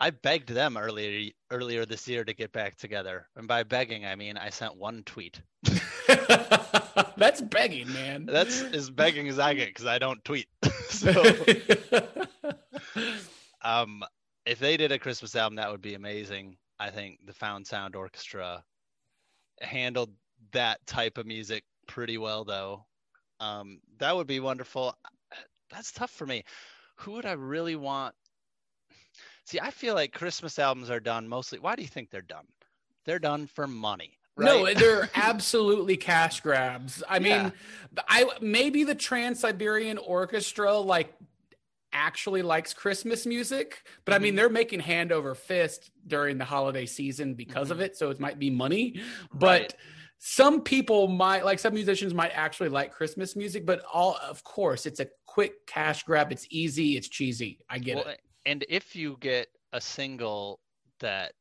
I 0.00 0.10
begged 0.10 0.48
them 0.50 0.76
earlier 0.76 1.30
earlier 1.50 1.84
this 1.84 2.06
year 2.06 2.24
to 2.24 2.32
get 2.32 2.52
back 2.52 2.76
together, 2.76 3.26
and 3.34 3.48
by 3.48 3.64
begging 3.64 4.06
I 4.06 4.14
mean 4.14 4.36
I 4.36 4.50
sent 4.50 4.76
one 4.76 5.02
tweet. 5.04 5.42
That's 7.16 7.40
begging, 7.40 7.92
man. 7.92 8.24
That's 8.26 8.62
as 8.62 8.90
begging 8.90 9.28
as 9.28 9.40
I 9.40 9.54
get 9.54 9.68
because 9.68 9.86
I 9.86 9.98
don't 9.98 10.24
tweet. 10.24 10.46
so, 10.88 11.10
um, 13.62 14.04
if 14.46 14.58
they 14.60 14.76
did 14.76 14.92
a 14.92 14.98
Christmas 14.98 15.34
album, 15.34 15.56
that 15.56 15.70
would 15.70 15.82
be 15.82 15.94
amazing. 15.94 16.56
I 16.80 16.90
think 16.90 17.18
the 17.26 17.32
Found 17.34 17.66
Sound 17.66 17.96
Orchestra 17.96 18.64
handled 19.60 20.10
that 20.52 20.84
type 20.86 21.18
of 21.18 21.26
music 21.26 21.64
pretty 21.86 22.18
well, 22.18 22.44
though. 22.44 22.86
Um, 23.40 23.80
that 23.98 24.14
would 24.14 24.26
be 24.26 24.40
wonderful. 24.40 24.96
That's 25.70 25.92
tough 25.92 26.10
for 26.10 26.26
me. 26.26 26.44
Who 26.96 27.12
would 27.12 27.26
I 27.26 27.32
really 27.32 27.76
want? 27.76 28.14
See, 29.44 29.60
I 29.60 29.70
feel 29.70 29.94
like 29.94 30.12
Christmas 30.12 30.58
albums 30.58 30.90
are 30.90 31.00
done 31.00 31.28
mostly. 31.28 31.58
Why 31.58 31.74
do 31.74 31.82
you 31.82 31.88
think 31.88 32.10
they're 32.10 32.20
done? 32.22 32.46
They're 33.06 33.18
done 33.18 33.46
for 33.46 33.66
money. 33.66 34.18
Right? 34.36 34.46
No, 34.46 34.74
they're 34.74 35.10
absolutely 35.14 35.96
cash 35.96 36.40
grabs. 36.40 37.02
I 37.08 37.18
mean, 37.18 37.30
Yeah. 37.30 37.50
I 38.08 38.26
maybe 38.40 38.84
the 38.84 38.94
Trans 38.94 39.40
Siberian 39.40 39.98
Orchestra 39.98 40.76
like 40.78 41.12
actually 41.98 42.42
likes 42.42 42.72
Christmas 42.72 43.26
music, 43.26 43.82
but 44.04 44.14
I 44.14 44.18
mean 44.18 44.32
Mhm. 44.34 44.36
they're 44.36 44.48
making 44.48 44.80
hand 44.80 45.10
over 45.12 45.34
fist 45.34 45.90
during 46.06 46.38
the 46.38 46.44
holiday 46.44 46.86
season 46.86 47.34
because 47.34 47.70
of 47.70 47.78
Mhm. 47.78 47.82
it, 47.86 47.96
so 47.96 48.10
it 48.10 48.20
might 48.20 48.38
be 48.38 48.50
money. 48.50 49.00
But 49.34 49.60
Right. 49.60 49.74
some 50.18 50.62
people 50.62 51.08
might 51.08 51.44
like 51.44 51.58
some 51.58 51.74
musicians 51.74 52.14
might 52.14 52.30
actually 52.30 52.68
like 52.68 52.92
Christmas 52.92 53.34
music, 53.36 53.66
but 53.66 53.84
all 53.92 54.16
of 54.18 54.42
course 54.44 54.86
it's 54.86 55.00
a 55.00 55.08
quick 55.26 55.66
cash 55.66 56.02
grab. 56.04 56.30
It's 56.32 56.46
easy, 56.50 56.96
it's 56.96 57.08
cheesy. 57.08 57.58
I 57.68 57.78
get 57.78 57.96
well, 57.96 58.06
it. 58.08 58.20
and 58.46 58.64
if 58.68 58.94
you 58.96 59.16
get 59.20 59.48
a 59.72 59.80
single 59.80 60.60
that 61.00 61.34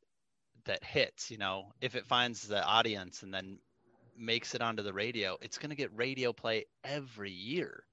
that 0.65 0.83
hits, 0.83 1.31
you 1.31 1.37
know, 1.37 1.71
if 1.81 1.95
it 1.95 2.05
finds 2.05 2.47
the 2.47 2.61
audience 2.63 3.23
and 3.23 3.33
then 3.33 3.59
makes 4.17 4.53
it 4.55 4.61
onto 4.61 4.83
the 4.83 4.91
radio, 4.91 5.37
it's 5.41 5.57
going 5.57 5.69
to 5.69 5.75
get 5.75 5.95
radio 5.95 6.33
play 6.33 6.65
every 6.83 7.31
year. 7.31 7.86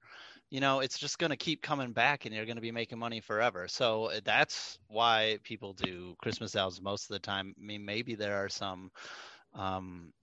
You 0.55 0.61
know, 0.61 0.79
it's 0.79 0.97
just 0.97 1.19
going 1.19 1.31
to 1.31 1.35
keep 1.35 1.61
coming 1.61 1.91
back 1.91 2.23
and 2.23 2.33
you're 2.33 2.45
going 2.45 2.55
to 2.55 2.61
be 2.61 2.71
making 2.71 2.97
money 2.97 3.19
forever. 3.19 3.67
So 3.67 4.05
uh, 4.05 4.21
that's 4.23 4.79
why 4.87 5.37
people 5.43 5.73
do 5.73 6.15
Christmas 6.23 6.55
albums 6.55 6.81
most 6.81 7.09
of 7.09 7.13
the 7.13 7.19
time. 7.19 7.53
I 7.59 7.61
mean, 7.61 7.83
maybe 7.83 8.15
there 8.15 8.37
are 8.37 8.47
some 8.47 8.89
um, 9.53 10.13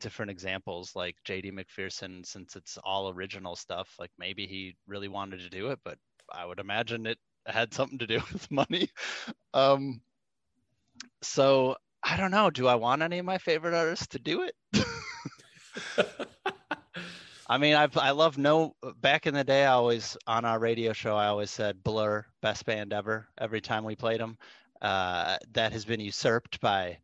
different 0.00 0.30
examples 0.30 0.96
like 0.96 1.16
JD 1.28 1.52
McPherson, 1.52 2.24
since 2.24 2.56
it's 2.56 2.78
all 2.82 3.10
original 3.10 3.56
stuff, 3.56 3.94
like 3.98 4.10
maybe 4.18 4.46
he 4.46 4.74
really 4.86 5.08
wanted 5.08 5.40
to 5.40 5.50
do 5.50 5.68
it, 5.68 5.78
but 5.84 5.98
I 6.32 6.46
would 6.46 6.60
imagine 6.60 7.04
it 7.04 7.18
had 7.44 7.74
something 7.74 7.98
to 7.98 8.06
do 8.06 8.22
with 8.32 8.50
money. 8.50 8.88
Um, 9.52 10.00
so 11.20 11.76
I 12.02 12.16
don't 12.16 12.30
know. 12.30 12.48
Do 12.48 12.68
I 12.68 12.76
want 12.76 13.02
any 13.02 13.18
of 13.18 13.26
my 13.26 13.36
favorite 13.36 13.74
artists 13.74 14.06
to 14.06 14.18
do 14.18 14.44
it? 14.44 14.54
I 17.48 17.58
mean, 17.58 17.74
I 17.74 17.88
I 17.96 18.10
love 18.12 18.38
no. 18.38 18.74
Back 19.00 19.26
in 19.26 19.34
the 19.34 19.44
day, 19.44 19.64
I 19.64 19.72
always 19.72 20.16
on 20.26 20.44
our 20.44 20.58
radio 20.58 20.92
show, 20.92 21.16
I 21.16 21.26
always 21.26 21.50
said 21.50 21.82
Blur, 21.82 22.24
best 22.40 22.64
band 22.64 22.92
ever. 22.92 23.26
Every 23.38 23.60
time 23.60 23.84
we 23.84 23.96
played 23.96 24.20
them, 24.20 24.38
uh, 24.80 25.36
that 25.52 25.72
has 25.72 25.84
been 25.84 26.00
usurped 26.00 26.60
by 26.60 26.98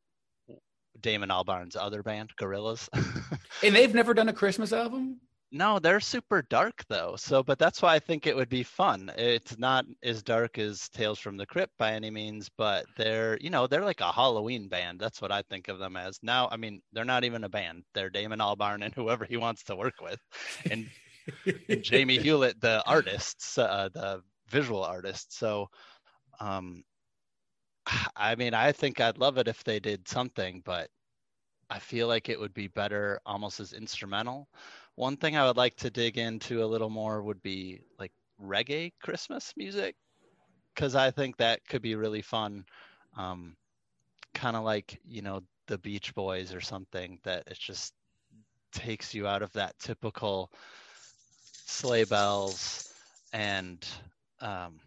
Damon 1.01 1.31
Albarn's 1.31 1.77
other 1.77 2.03
band, 2.03 2.31
Gorillaz. 2.39 2.89
And 3.63 3.77
they've 3.77 3.95
never 3.95 4.15
done 4.15 4.31
a 4.31 4.33
Christmas 4.33 4.73
album. 4.73 5.21
No, 5.53 5.79
they're 5.79 6.01
super 6.01 6.43
dark 6.43 6.85
though. 6.89 7.17
So, 7.17 7.43
but 7.43 7.59
that's 7.59 7.83
why 7.83 7.95
I 7.95 7.99
think 7.99 8.27
it 8.27 8.37
would 8.37 8.49
be 8.49 8.63
fun. 8.63 9.11
It's 9.17 9.59
not 9.59 9.85
as 10.03 10.23
dark 10.23 10.59
as 10.59 10.89
Tales 10.89 11.19
from 11.19 11.37
the 11.37 11.47
Crypt 11.47 11.73
by 11.79 11.93
any 11.93 12.11
means, 12.11 12.49
but 12.57 12.87
they're 12.97 13.37
you 13.41 13.51
know 13.51 13.67
they're 13.67 13.85
like 13.85 14.01
a 14.01 14.13
Halloween 14.13 14.69
band. 14.69 15.01
That's 15.01 15.21
what 15.21 15.33
I 15.33 15.43
think 15.43 15.69
of 15.69 15.79
them 15.79 15.97
as. 15.97 16.19
Now, 16.23 16.49
I 16.53 16.57
mean, 16.57 16.81
they're 16.93 17.05
not 17.05 17.25
even 17.25 17.45
a 17.45 17.49
band. 17.49 17.85
They're 17.95 18.11
Damon 18.11 18.39
Albarn 18.39 18.85
and 18.85 18.95
whoever 18.97 19.25
he 19.25 19.37
wants 19.37 19.65
to 19.65 19.77
work 19.77 20.01
with, 20.01 20.21
and 20.71 20.89
and 21.69 21.83
Jamie 21.83 22.19
Hewlett, 22.23 22.61
the 22.61 22.83
artists, 22.87 23.59
uh, 23.59 23.89
the 23.93 24.23
visual 24.49 24.85
artist. 24.85 25.37
So, 25.37 25.69
um, 26.41 26.85
I 28.17 28.35
mean, 28.37 28.55
I 28.55 28.73
think 28.73 29.01
I'd 29.01 29.19
love 29.19 29.39
it 29.39 29.49
if 29.49 29.65
they 29.65 29.81
did 29.81 30.09
something, 30.09 30.63
but 30.65 30.89
I 31.71 31.79
feel 31.79 32.09
like 32.09 32.29
it 32.29 32.39
would 32.39 32.53
be 32.53 32.69
better 32.69 33.21
almost 33.25 33.61
as 33.61 33.73
instrumental. 33.73 34.49
One 35.01 35.17
thing 35.17 35.35
I 35.35 35.47
would 35.47 35.57
like 35.57 35.77
to 35.77 35.89
dig 35.89 36.19
into 36.19 36.63
a 36.63 36.67
little 36.67 36.91
more 36.91 37.23
would 37.23 37.43
be 37.43 37.81
like 37.99 38.13
reggae 38.39 38.93
Christmas 39.01 39.55
music, 39.57 39.97
because 40.75 40.95
I 40.95 41.11
think 41.11 41.39
that 41.39 41.67
could 41.67 41.81
be 41.81 41.95
really 41.95 42.21
fun. 42.21 42.67
Um, 43.17 43.57
kind 44.35 44.57
of 44.57 44.63
like, 44.63 45.01
you 45.09 45.23
know, 45.23 45.41
the 45.69 45.79
Beach 45.79 46.15
Boys 46.15 46.53
or 46.53 46.61
something 46.61 47.19
that 47.23 47.45
it 47.47 47.59
just 47.59 47.95
takes 48.73 49.15
you 49.15 49.27
out 49.27 49.41
of 49.41 49.51
that 49.53 49.79
typical 49.79 50.53
sleigh 51.65 52.05
bells 52.05 52.93
and 53.33 53.89
um, 54.43 54.81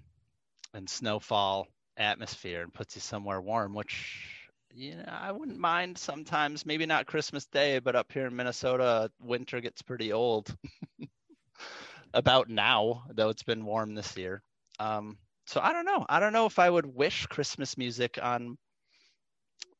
and 0.75 0.87
snowfall 0.87 1.65
atmosphere 1.97 2.61
and 2.61 2.71
puts 2.71 2.93
you 2.95 3.01
somewhere 3.01 3.41
warm, 3.41 3.73
which 3.73 4.42
you 4.75 4.95
know 4.95 5.05
I 5.07 5.31
wouldn't 5.31 5.59
mind 5.59 5.97
sometimes. 5.97 6.65
Maybe 6.65 6.85
not 6.85 7.05
Christmas 7.05 7.45
Day, 7.45 7.79
but 7.79 7.95
up 7.95 8.11
here 8.11 8.27
in 8.27 8.35
Minnesota, 8.35 9.11
winter 9.21 9.61
gets 9.61 9.81
pretty 9.81 10.13
old. 10.13 10.55
About 12.13 12.47
now, 12.49 13.05
though 13.13 13.29
it's 13.29 13.43
been 13.43 13.65
warm 13.65 13.95
this 13.95 14.15
year. 14.15 14.43
Um, 14.79 15.17
so 15.47 15.59
I 15.61 15.73
don't 15.73 15.85
know. 15.85 16.05
I 16.07 16.19
don't 16.19 16.33
know 16.33 16.45
if 16.45 16.59
I 16.59 16.69
would 16.69 16.85
wish 16.85 17.25
Christmas 17.25 17.77
music 17.77 18.19
on 18.21 18.57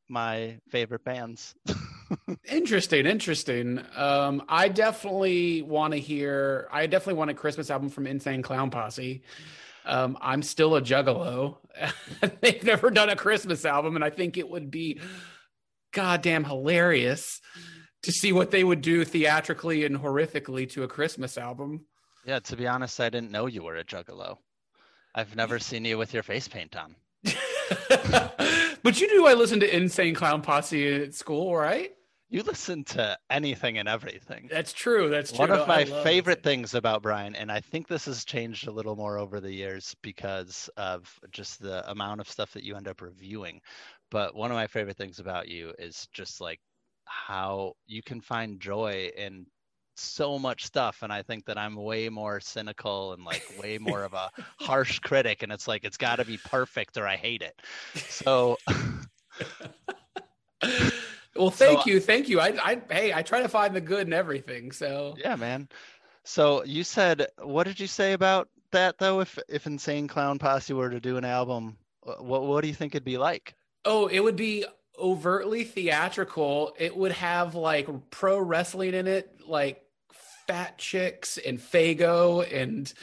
my 0.09 0.57
favorite 0.69 1.03
bands. 1.03 1.55
Interesting, 2.47 3.05
interesting. 3.05 3.81
Um, 3.95 4.43
I 4.47 4.67
definitely 4.67 5.61
want 5.61 5.93
to 5.93 5.99
hear. 5.99 6.67
I 6.71 6.85
definitely 6.85 7.17
want 7.17 7.31
a 7.31 7.33
Christmas 7.33 7.71
album 7.71 7.89
from 7.89 8.05
Insane 8.05 8.41
Clown 8.43 8.69
Posse. 8.69 9.23
Um, 9.85 10.17
I'm 10.21 10.41
still 10.43 10.75
a 10.75 10.81
juggalo. 10.81 11.57
They've 12.41 12.63
never 12.63 12.89
done 12.89 13.09
a 13.09 13.15
Christmas 13.15 13.65
album, 13.65 13.95
and 13.95 14.03
I 14.03 14.09
think 14.09 14.37
it 14.37 14.49
would 14.49 14.71
be 14.71 14.99
goddamn 15.91 16.43
hilarious 16.43 17.41
to 18.03 18.11
see 18.11 18.31
what 18.31 18.51
they 18.51 18.63
would 18.63 18.81
do 18.81 19.05
theatrically 19.05 19.85
and 19.85 19.97
horrifically 19.97 20.69
to 20.71 20.83
a 20.83 20.87
Christmas 20.87 21.37
album. 21.37 21.85
yeah, 22.25 22.39
to 22.39 22.55
be 22.55 22.67
honest, 22.67 22.99
I 22.99 23.09
didn't 23.09 23.31
know 23.31 23.45
you 23.47 23.63
were 23.63 23.77
a 23.77 23.83
juggalo. 23.83 24.37
I've 25.15 25.35
never 25.35 25.59
seen 25.69 25.85
you 25.85 25.97
with 25.97 26.13
your 26.13 26.23
face 26.23 26.47
paint 26.47 26.75
on. 26.75 26.95
but 28.83 28.99
you 28.99 29.07
knew 29.07 29.27
I 29.27 29.33
listened 29.33 29.61
to 29.61 29.75
Insane 29.75 30.13
Clown 30.15 30.41
Posse 30.41 31.03
at 31.03 31.13
school, 31.13 31.55
right? 31.55 31.91
You 32.33 32.41
listen 32.41 32.83
to 32.85 33.15
anything 33.29 33.77
and 33.77 33.87
everything. 33.87 34.47
That's 34.49 34.73
true. 34.73 35.11
That's 35.11 35.31
true. 35.31 35.37
One 35.37 35.51
of 35.51 35.67
my 35.67 35.85
favorite 35.85 36.39
it. 36.39 36.43
things 36.43 36.73
about 36.73 37.03
Bryan, 37.03 37.35
and 37.35 37.51
I 37.51 37.59
think 37.59 37.87
this 37.87 38.05
has 38.05 38.25
changed 38.25 38.67
a 38.67 38.71
little 38.71 38.95
more 38.95 39.19
over 39.19 39.39
the 39.39 39.53
years 39.53 39.95
because 40.01 40.67
of 40.75 41.07
just 41.29 41.61
the 41.61 41.87
amount 41.91 42.21
of 42.21 42.27
stuff 42.27 42.51
that 42.53 42.63
you 42.63 42.75
end 42.75 42.87
up 42.87 43.01
reviewing. 43.01 43.61
But 44.09 44.33
one 44.33 44.49
of 44.49 44.55
my 44.55 44.65
favorite 44.65 44.97
things 44.97 45.19
about 45.19 45.47
you 45.47 45.73
is 45.77 46.07
just 46.11 46.41
like 46.41 46.59
how 47.05 47.73
you 47.85 48.01
can 48.01 48.19
find 48.19 48.59
joy 48.59 49.11
in 49.15 49.45
so 49.95 50.39
much 50.39 50.65
stuff. 50.65 51.03
And 51.03 51.13
I 51.13 51.21
think 51.21 51.45
that 51.45 51.59
I'm 51.59 51.75
way 51.75 52.09
more 52.09 52.39
cynical 52.39 53.13
and 53.13 53.23
like 53.23 53.43
way 53.61 53.77
more 53.77 54.03
of 54.03 54.13
a 54.13 54.31
harsh 54.59 54.97
critic. 54.97 55.43
And 55.43 55.51
it's 55.51 55.67
like, 55.67 55.83
it's 55.83 55.97
got 55.97 56.15
to 56.15 56.25
be 56.25 56.37
perfect 56.37 56.97
or 56.97 57.07
I 57.07 57.15
hate 57.15 57.43
it. 57.43 57.61
So, 58.09 58.57
Well, 61.35 61.49
thank 61.49 61.81
So- 61.81 61.89
you, 61.89 61.99
thank 61.99 62.29
you. 62.29 62.39
I, 62.39 62.53
I, 62.61 62.81
hey, 62.89 63.13
I 63.13 63.21
try 63.23 63.41
to 63.41 63.49
find 63.49 63.75
the 63.75 63.81
good 63.81 64.07
in 64.07 64.13
everything. 64.13 64.71
So 64.71 65.15
yeah, 65.17 65.35
man. 65.35 65.67
So 66.23 66.63
you 66.63 66.83
said, 66.83 67.27
what 67.41 67.65
did 67.65 67.79
you 67.79 67.87
say 67.87 68.13
about 68.13 68.49
that 68.71 68.97
though? 68.97 69.19
If 69.21 69.37
if 69.49 69.67
Insane 69.67 70.07
Clown 70.07 70.39
Posse 70.39 70.73
were 70.73 70.89
to 70.89 70.99
do 70.99 71.17
an 71.17 71.25
album, 71.25 71.77
what 72.01 72.43
what 72.43 72.61
do 72.61 72.67
you 72.67 72.73
think 72.73 72.93
it'd 72.95 73.03
be 73.03 73.17
like? 73.17 73.55
Oh, 73.85 74.07
it 74.07 74.19
would 74.19 74.35
be 74.35 74.65
overtly 74.97 75.63
theatrical. 75.63 76.73
It 76.77 76.95
would 76.95 77.11
have 77.13 77.55
like 77.55 77.89
pro 78.11 78.39
wrestling 78.39 78.93
in 78.93 79.07
it, 79.07 79.41
like 79.45 79.81
fat 80.47 80.77
chicks 80.77 81.37
and 81.37 81.59
Faygo 81.59 82.45
and 82.53 82.93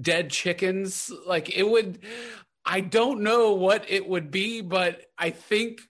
dead 0.00 0.30
chickens. 0.30 1.10
Like 1.26 1.56
it 1.56 1.68
would 1.68 2.00
I 2.64 2.80
don't 2.80 3.22
know 3.22 3.54
what 3.54 3.86
it 3.88 4.06
would 4.06 4.30
be, 4.30 4.60
but 4.60 5.06
I 5.16 5.30
think 5.30 5.80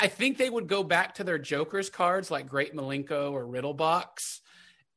I 0.00 0.08
think 0.08 0.38
they 0.38 0.50
would 0.50 0.66
go 0.66 0.82
back 0.82 1.14
to 1.14 1.24
their 1.24 1.38
Joker's 1.38 1.88
cards 1.90 2.30
like 2.30 2.48
Great 2.48 2.74
Milenko 2.74 3.32
or 3.32 3.44
Riddlebox 3.46 4.40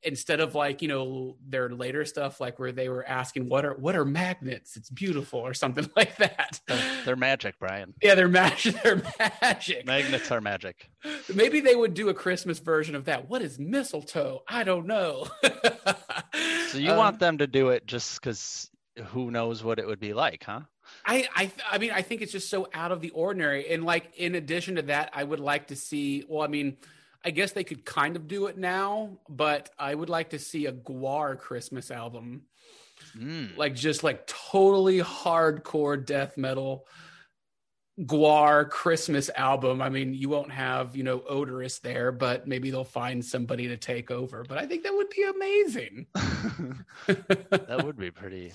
instead 0.04 0.40
of 0.40 0.54
like, 0.56 0.82
you 0.82 0.88
know, 0.88 1.36
their 1.48 1.70
later 1.70 2.06
stuff 2.06 2.40
like 2.40 2.60
where 2.60 2.72
they 2.72 2.88
were 2.88 3.06
asking 3.08 3.50
what 3.50 3.66
are 3.66 3.74
what 3.76 3.96
are 3.96 4.06
magnets? 4.06 4.76
It's 4.78 4.90
beautiful 4.90 5.40
or 5.40 5.54
something 5.54 5.90
like 5.96 6.16
that. 6.18 6.60
They're, 6.68 7.04
they're 7.06 7.16
magic, 7.16 7.58
Bryan. 7.60 7.94
Yeah, 8.02 8.16
they're 8.16 8.28
magic. 8.30 8.76
They're 8.84 9.02
magic. 9.42 9.86
Magnets 9.86 10.32
are 10.32 10.42
magic. 10.42 10.90
Maybe 11.34 11.60
they 11.62 11.76
would 11.76 11.94
do 11.94 12.10
a 12.10 12.14
Christmas 12.14 12.60
version 12.60 12.96
of 12.96 13.06
that. 13.06 13.28
What 13.30 13.42
is 13.42 13.60
mistletoe? 13.60 14.44
I 14.48 14.64
don't 14.64 14.88
know. 14.88 15.28
So 16.70 16.80
you 16.80 16.92
Um, 16.92 16.98
want 16.98 17.20
them 17.20 17.38
to 17.38 17.48
do 17.48 17.70
it 17.70 17.88
just 17.88 18.20
because 18.20 18.70
who 19.08 19.32
knows 19.32 19.64
what 19.64 19.80
it 19.80 19.88
would 19.88 20.02
be 20.02 20.14
like, 20.14 20.44
huh? 20.44 20.62
I, 21.06 21.28
I, 21.36 21.52
I 21.72 21.78
mean, 21.78 21.92
I 21.92 22.02
think 22.02 22.22
it's 22.22 22.32
just 22.32 22.50
so 22.50 22.68
out 22.74 22.92
of 22.92 23.02
the 23.02 23.10
ordinary. 23.12 23.72
And 23.72 23.84
like, 23.84 24.12
in 24.18 24.36
addition 24.36 24.76
to 24.76 24.82
that, 24.84 25.12
I 25.14 25.24
would 25.24 25.40
like 25.40 25.68
to 25.68 25.76
see. 25.76 26.24
Well, 26.28 26.44
I 26.44 26.48
mean, 26.48 26.78
I 27.24 27.32
guess 27.32 27.52
they 27.52 27.64
could 27.64 27.84
kind 27.86 28.16
of 28.16 28.28
do 28.28 28.46
it 28.48 28.58
now, 28.58 29.18
but 29.28 29.70
I 29.78 29.94
would 29.94 30.10
like 30.10 30.30
to 30.32 30.40
see 30.40 30.66
a 30.66 30.72
Gwar 30.72 31.38
Christmas 31.38 31.92
album, 31.92 32.44
Mm. 33.16 33.56
like 33.58 33.76
just 33.76 34.04
like 34.04 34.26
totally 34.26 35.00
hardcore 35.02 36.04
death 36.04 36.36
metal. 36.38 36.88
Gwar 38.00 38.70
Christmas 38.70 39.30
album. 39.36 39.82
I 39.82 39.90
mean, 39.90 40.14
you 40.14 40.30
won't 40.30 40.52
have, 40.52 40.96
you 40.96 41.04
know, 41.04 41.20
Oderus 41.20 41.82
there, 41.82 42.12
but 42.12 42.48
maybe 42.48 42.70
they'll 42.70 42.84
find 42.84 43.26
somebody 43.26 43.68
to 43.70 43.78
take 43.78 44.12
over. 44.12 44.44
But 44.48 44.60
I 44.60 44.68
think 44.68 44.84
that 44.84 44.94
would 44.94 45.10
be 45.10 45.24
amazing. 45.24 46.06
that 47.08 47.82
would 47.84 47.98
be 47.98 48.12
pretty 48.12 48.54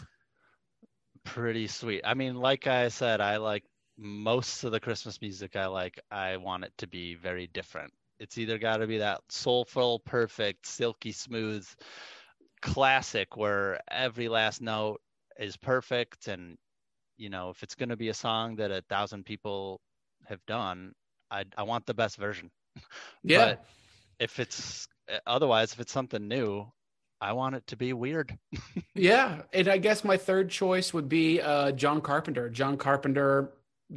pretty 1.24 1.66
sweet. 1.66 2.02
I 2.04 2.14
mean, 2.14 2.36
like 2.36 2.66
I 2.66 2.88
said, 2.88 3.20
I 3.20 3.36
like 3.38 3.64
most 3.98 4.64
of 4.64 4.72
the 4.72 4.80
Christmas 4.80 5.20
music 5.20 5.56
I 5.56 5.66
like, 5.66 5.98
I 6.10 6.36
want 6.36 6.64
it 6.64 6.72
to 6.78 6.86
be 6.86 7.14
very 7.14 7.46
different. 7.48 7.92
It's 8.18 8.38
either 8.38 8.58
got 8.58 8.78
to 8.78 8.86
be 8.86 8.98
that 8.98 9.20
soulful, 9.28 10.00
perfect, 10.00 10.66
silky 10.66 11.12
smooth 11.12 11.66
classic 12.62 13.36
where 13.36 13.80
every 13.90 14.28
last 14.28 14.60
note 14.60 15.00
is 15.38 15.56
perfect 15.56 16.28
and 16.28 16.56
you 17.16 17.28
know, 17.30 17.50
if 17.50 17.62
it's 17.62 17.74
going 17.74 17.90
to 17.90 17.96
be 17.96 18.08
a 18.08 18.14
song 18.14 18.56
that 18.56 18.70
a 18.70 18.82
thousand 18.88 19.24
people 19.24 19.80
have 20.26 20.44
done, 20.46 20.92
I 21.30 21.44
I 21.56 21.62
want 21.62 21.86
the 21.86 21.94
best 21.94 22.16
version. 22.16 22.50
Yeah. 23.22 23.56
But 23.56 23.64
if 24.18 24.38
it's 24.40 24.88
eh, 25.08 25.18
otherwise 25.26 25.72
if 25.72 25.80
it's 25.80 25.92
something 25.92 26.26
new, 26.28 26.66
I 27.22 27.32
want 27.34 27.54
it 27.54 27.66
to 27.68 27.76
be 27.76 27.92
weird. 27.92 28.36
Yeah, 28.94 29.42
and 29.54 29.68
I 29.68 29.78
guess 29.78 30.04
my 30.04 30.18
third 30.18 30.50
choice 30.50 30.92
would 30.92 31.08
be 31.08 31.40
uh, 31.40 31.72
John 31.72 32.02
Carpenter. 32.02 32.50
John 32.50 32.76
Carpenter, 32.76 33.54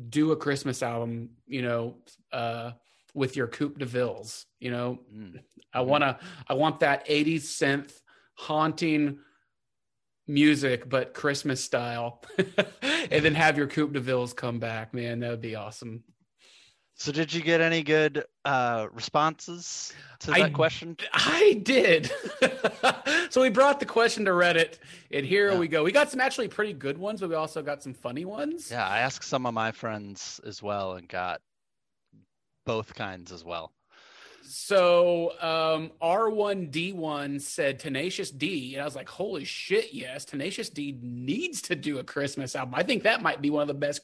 do 0.09 0.31
a 0.31 0.37
Christmas 0.37 0.81
album, 0.81 1.31
you 1.47 1.61
know, 1.63 1.95
uh, 2.31 2.71
with 3.13 3.35
your 3.35 3.47
Coupe 3.47 3.77
de 3.77 3.85
Villes. 3.85 4.45
You 4.61 4.71
know, 4.71 4.99
Mm. 5.13 5.39
I 5.73 5.81
wanna, 5.81 6.17
I 6.47 6.53
want 6.53 6.79
that 6.79 7.05
'80s 7.07 7.41
synth 7.41 7.91
haunting 8.35 9.19
music, 10.27 10.87
but 10.87 11.13
Christmas 11.13 11.61
style, 11.63 12.21
and 12.81 13.25
then 13.25 13.35
have 13.35 13.57
your 13.57 13.67
Coupe 13.67 13.91
de 13.93 13.99
Villes 13.99 14.33
come 14.33 14.59
back. 14.59 14.93
Man, 14.93 15.19
that 15.19 15.29
would 15.31 15.41
be 15.41 15.55
awesome. 15.55 16.03
So 16.97 17.11
did 17.11 17.33
you 17.33 17.41
get 17.41 17.59
any 17.59 17.83
good 17.83 18.23
uh, 18.45 18.87
responses 18.93 19.93
to 20.19 20.31
I- 20.31 20.43
that 20.43 20.53
question? 20.53 20.95
I 21.13 21.59
did. 21.63 22.09
so 23.29 23.41
we 23.41 23.49
brought 23.49 23.81
the 23.81 23.85
question 23.85 24.23
to 24.25 24.31
Reddit, 24.31 24.79
and 25.11 25.25
here 25.25 25.51
Yeah. 25.51 25.57
we 25.59 25.67
go. 25.67 25.83
We 25.83 25.91
got 25.91 26.09
some 26.09 26.21
actually 26.21 26.47
pretty 26.47 26.71
good 26.73 26.97
ones, 26.97 27.19
but 27.19 27.29
we 27.29 27.35
also 27.35 27.61
got 27.61 27.83
some 27.83 27.93
funny 27.93 28.23
ones. 28.23 28.71
Yeah, 28.71 28.87
I 28.87 28.99
asked 28.99 29.27
some 29.27 29.45
of 29.45 29.53
my 29.53 29.73
friends 29.73 30.39
as 30.45 30.63
well 30.63 30.93
and 30.93 31.07
got 31.07 31.41
both 32.65 32.95
kinds 32.95 33.31
as 33.33 33.43
well. 33.43 33.73
So 34.47 35.33
um, 35.41 35.91
R1D1 36.01 37.41
said 37.41 37.79
Tenacious 37.79 38.31
D, 38.31 38.73
and 38.73 38.81
I 38.81 38.85
was 38.85 38.95
like, 38.95 39.09
holy 39.09 39.43
shit, 39.43 39.93
yes, 39.93 40.25
Tenacious 40.25 40.69
D 40.69 40.97
needs 41.01 41.61
to 41.63 41.75
do 41.75 41.99
a 41.99 42.03
Christmas 42.03 42.55
album. 42.55 42.75
I 42.75 42.83
think 42.83 43.03
that 43.03 43.21
might 43.21 43.41
be 43.41 43.49
one 43.49 43.61
of 43.61 43.67
the 43.67 43.73
best 43.73 44.01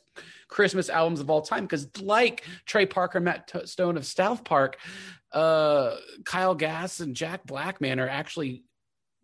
Christmas 0.47 0.89
albums 0.89 1.19
of 1.19 1.29
all 1.29 1.41
time 1.41 1.63
because, 1.63 1.87
like 2.01 2.43
Trey 2.65 2.85
Parker, 2.85 3.19
Matt 3.19 3.47
T- 3.47 3.65
Stone 3.65 3.97
of 3.97 4.05
South 4.05 4.43
Park, 4.43 4.77
uh, 5.31 5.95
Kyle 6.25 6.55
Gass, 6.55 6.99
and 6.99 7.15
Jack 7.15 7.45
Blackman 7.45 7.99
are 7.99 8.09
actually 8.09 8.63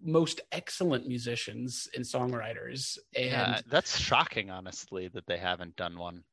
most 0.02 0.42
excellent 0.52 1.08
musicians 1.08 1.88
and 1.96 2.06
songwriters. 2.06 2.98
And 3.16 3.26
Yeah, 3.26 3.62
that's 3.70 3.98
shocking, 3.98 4.50
honestly, 4.50 5.08
that 5.10 5.26
they 5.28 5.38
haven't 5.38 5.76
done 5.76 5.98
one. 5.98 6.24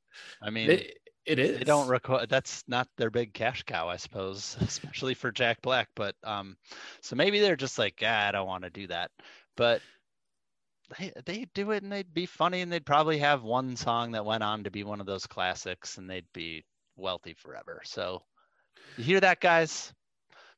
I 0.42 0.50
mean, 0.50 0.70
it, 0.70 0.98
it 1.26 1.38
is. 1.38 1.58
they 1.58 1.64
don't 1.64 1.88
require. 1.88 2.26
That's 2.26 2.62
not 2.68 2.88
their 2.96 3.10
big 3.10 3.32
cash 3.32 3.62
cow, 3.62 3.88
I 3.88 3.96
suppose, 3.96 4.56
especially 4.60 5.14
for 5.14 5.32
Jack 5.32 5.62
Black. 5.62 5.88
But 5.94 6.14
um, 6.24 6.56
so 7.00 7.16
maybe 7.16 7.40
they're 7.40 7.56
just 7.56 7.78
like, 7.78 8.02
ah, 8.04 8.28
I 8.28 8.32
don't 8.32 8.46
want 8.46 8.64
to 8.64 8.70
do 8.70 8.86
that. 8.88 9.10
But 9.56 9.80
they 10.98 11.12
they 11.24 11.46
do 11.54 11.70
it, 11.70 11.82
and 11.82 11.90
they'd 11.90 12.12
be 12.12 12.26
funny, 12.26 12.60
and 12.60 12.70
they'd 12.70 12.86
probably 12.86 13.18
have 13.18 13.42
one 13.42 13.76
song 13.76 14.12
that 14.12 14.24
went 14.24 14.42
on 14.42 14.64
to 14.64 14.70
be 14.70 14.84
one 14.84 15.00
of 15.00 15.06
those 15.06 15.26
classics, 15.26 15.98
and 15.98 16.08
they'd 16.08 16.32
be 16.32 16.64
wealthy 16.96 17.34
forever. 17.34 17.80
So 17.84 18.22
you 18.96 19.04
hear 19.04 19.20
that, 19.20 19.40
guys? 19.40 19.92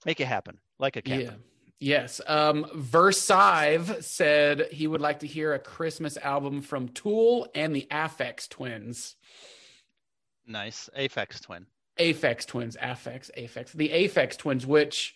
Make 0.05 0.20
it 0.20 0.26
happen, 0.26 0.59
like 0.78 0.97
a 0.97 1.02
camper. 1.02 1.24
Yeah. 1.24 1.36
Yes. 1.78 2.20
Um, 2.26 2.64
Versive 2.74 4.02
said 4.02 4.68
he 4.72 4.86
would 4.86 5.02
like 5.02 5.20
to 5.20 5.26
hear 5.26 5.52
a 5.52 5.59
Christmas 5.59 6.16
album 6.16 6.62
from 6.62 6.88
Tool 6.88 7.48
and 7.55 7.76
the 7.76 7.86
Aphex 7.90 8.48
Twins. 8.48 9.16
Nice, 10.47 10.89
Aphex 10.97 11.40
Twin. 11.40 11.66
Aphex 11.98 12.47
Twins, 12.47 12.77
Afex, 12.77 13.31
Aphex, 13.36 13.73
the 13.73 13.89
Aphex 13.89 14.36
Twins, 14.36 14.66
which 14.66 15.14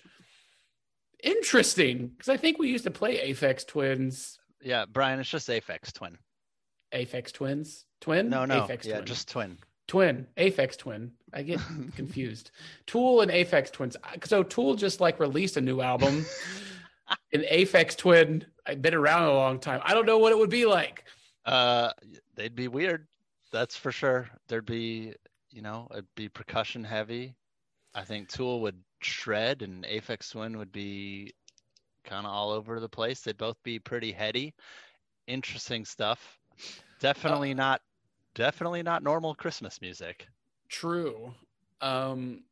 interesting 1.23 2.09
because 2.09 2.29
I 2.29 2.37
think 2.37 2.59
we 2.59 2.69
used 2.69 2.85
to 2.85 2.91
play 2.91 3.31
Aphex 3.31 3.67
Twins. 3.67 4.39
Yeah, 4.63 4.87
Bryan, 4.87 5.21
it's 5.21 5.29
just 5.29 5.49
Aphex 5.49 5.93
Twin. 5.93 6.19
Aphex 6.93 7.33
Twins, 7.33 7.85
twin? 8.01 8.29
No, 8.29 8.45
no, 8.45 8.63
Aphex 8.63 8.85
yeah, 8.85 8.97
Twin. 8.97 9.07
just 9.07 9.29
Twin. 9.29 9.59
twin, 9.87 10.27
Aphex 10.37 10.77
Twin. 10.77 11.13
I 11.33 11.43
get 11.43 11.61
confused. 11.97 12.51
Tool 12.87 13.21
and 13.21 13.31
Aphex 13.31 13.71
Twins. 13.71 13.97
So 14.25 14.43
Tool 14.43 14.75
just 14.75 15.01
like 15.01 15.21
released 15.21 15.57
a 15.57 15.61
new 15.61 15.81
album. 15.81 16.25
and 17.33 17.43
Aphex 17.43 17.97
Twin, 17.97 18.45
I've 18.67 18.83
been 18.83 18.95
around 18.95 19.25
a 19.25 19.35
long 19.35 19.59
time. 19.61 19.81
I 19.85 19.95
don't 19.95 20.07
know 20.07 20.19
what 20.19 20.33
it 20.33 20.39
would 20.39 20.51
be 20.51 20.67
like. 20.67 21.05
Uh, 21.45 21.93
they'd 22.35 22.55
be 22.57 22.69
weird. 22.69 23.07
That's 23.53 23.77
for 23.77 23.93
sure. 23.93 24.29
There'd 24.49 24.67
be, 24.67 25.15
you 25.51 25.63
know, 25.63 25.89
it'd 25.91 26.07
be 26.17 26.29
percussion 26.29 26.85
heavy. 26.85 27.35
I 27.95 28.05
think 28.05 28.29
Tool 28.29 28.61
would 28.63 28.77
shred, 29.03 29.63
and 29.63 29.85
Aphex 29.85 30.31
Twin 30.31 30.59
would 30.59 30.73
be 30.73 31.33
kind 32.05 32.27
of 32.27 32.33
all 32.33 32.51
over 32.51 32.79
the 32.81 32.89
place. 32.89 33.21
They'd 33.21 33.37
both 33.37 33.57
be 33.65 33.79
pretty 33.79 34.13
heady, 34.13 34.55
interesting 35.27 35.85
stuff. 35.85 36.39
Definitely 37.01 37.55
not, 37.55 37.81
definitely 38.35 38.83
not 38.83 39.03
normal 39.03 39.35
Christmas 39.35 39.81
music. 39.81 40.29
True. 40.69 41.35
Um, 41.81 42.45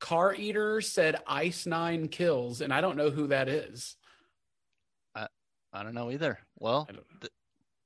Car 0.00 0.34
Eater 0.34 0.80
said 0.80 1.16
Ice 1.26 1.66
Nine 1.66 2.08
Kills, 2.08 2.62
and 2.62 2.72
I 2.72 2.80
don't 2.80 2.96
know 2.96 3.10
who 3.10 3.28
that 3.28 3.48
is. 3.48 3.96
I 5.14 5.28
I 5.72 5.82
don't 5.82 5.94
know 5.94 6.10
either. 6.10 6.38
Well, 6.58 6.86
I 6.88 6.92
don't 6.92 7.06
know. 7.10 7.18
th- 7.20 7.32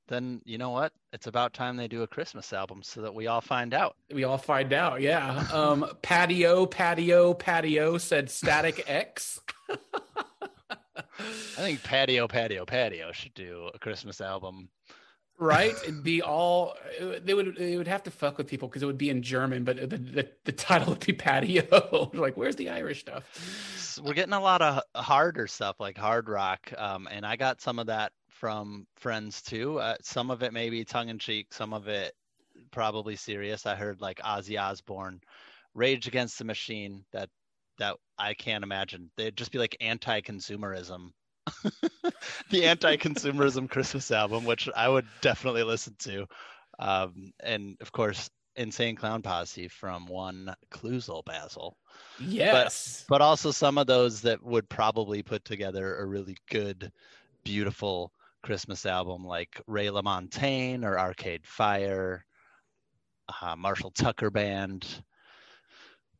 then 0.08 0.42
you 0.44 0.58
know 0.58 0.70
what? 0.70 0.92
It's 1.12 1.26
about 1.26 1.54
time 1.54 1.76
they 1.76 1.88
do 1.88 2.02
a 2.02 2.06
Christmas 2.06 2.52
album 2.52 2.82
so 2.82 3.02
that 3.02 3.14
we 3.14 3.26
all 3.26 3.40
find 3.40 3.72
out. 3.74 3.96
We 4.12 4.24
all 4.24 4.38
find 4.38 4.72
out. 4.72 5.00
Yeah. 5.00 5.46
Um, 5.52 5.86
patio, 6.02 6.66
patio, 6.66 7.34
patio 7.34 7.98
said 7.98 8.30
Static 8.30 8.84
X. 8.88 9.40
I 10.96 11.60
think 11.60 11.82
Patio, 11.82 12.28
Patio, 12.28 12.64
Patio 12.64 13.12
should 13.12 13.34
do 13.34 13.70
a 13.72 13.78
Christmas 13.78 14.20
album. 14.20 14.68
right? 15.38 15.72
It'd 15.84 16.02
be 16.02 16.22
all 16.22 16.76
they 17.22 17.34
would 17.34 17.56
they 17.56 17.76
would 17.76 17.88
have 17.88 18.02
to 18.04 18.10
fuck 18.10 18.38
with 18.38 18.46
people 18.46 18.68
because 18.68 18.82
it 18.82 18.86
would 18.86 18.98
be 18.98 19.10
in 19.10 19.22
German, 19.22 19.64
but 19.64 19.76
the 19.76 19.96
the, 19.96 20.28
the 20.44 20.52
title 20.52 20.90
would 20.90 21.04
be 21.04 21.12
patio. 21.12 22.10
like, 22.14 22.36
where's 22.36 22.56
the 22.56 22.70
Irish 22.70 23.00
stuff? 23.00 24.00
We're 24.02 24.14
getting 24.14 24.34
a 24.34 24.40
lot 24.40 24.60
of 24.60 24.82
harder 24.94 25.46
stuff 25.46 25.76
like 25.78 25.96
hard 25.96 26.28
rock 26.28 26.72
um, 26.76 27.06
and 27.10 27.24
i 27.24 27.36
got 27.36 27.60
some 27.60 27.78
of 27.78 27.86
that 27.86 28.10
from 28.34 28.86
friends 28.96 29.40
too. 29.40 29.78
Uh, 29.78 29.96
some 30.02 30.30
of 30.30 30.42
it 30.42 30.52
maybe 30.52 30.84
tongue-in-cheek 30.84 31.52
some 31.52 31.72
of 31.72 31.88
it 31.88 32.12
probably 32.70 33.16
serious. 33.16 33.66
I 33.66 33.74
heard 33.74 34.00
like 34.00 34.20
ozzy 34.20 34.60
osbourne 34.60 35.20
rage 35.74 36.06
against 36.06 36.38
the 36.38 36.44
machine 36.44 37.04
that 37.12 37.28
that 37.78 37.96
i 38.18 38.34
can't 38.34 38.64
imagine. 38.64 39.10
They'd 39.16 39.36
just 39.36 39.52
be 39.52 39.58
like 39.58 39.76
anti-consumerism. 39.80 41.10
The 42.50 42.66
anti-consumerism 42.66 43.68
christmas 43.68 44.10
album 44.10 44.44
which 44.44 44.68
i 44.76 44.88
would 44.88 45.06
definitely 45.20 45.62
listen 45.62 45.94
to. 46.00 46.26
Um, 46.78 47.32
and 47.40 47.76
of 47.80 47.92
course 47.92 48.30
insane 48.56 48.96
clown 48.96 49.22
posse 49.22 49.68
from 49.68 50.06
one 50.06 50.54
Cluzel 50.70 51.24
Basil. 51.24 51.76
Yes, 52.20 53.04
but 53.08 53.20
also 53.20 53.50
some 53.50 53.78
of 53.78 53.86
those 53.86 54.20
that 54.22 54.42
would 54.42 54.68
probably 54.68 55.22
put 55.22 55.44
together 55.44 55.98
a 55.98 56.06
really 56.06 56.36
good, 56.50 56.92
beautiful 57.44 58.12
Christmas 58.44 58.84
album 58.84 59.24
like 59.24 59.60
Ray 59.66 59.86
LaMontagne 59.86 60.84
or 60.84 60.98
Arcade 60.98 61.46
Fire, 61.46 62.24
uh, 63.40 63.56
Marshall 63.56 63.90
Tucker 63.90 64.30
Band, 64.30 64.86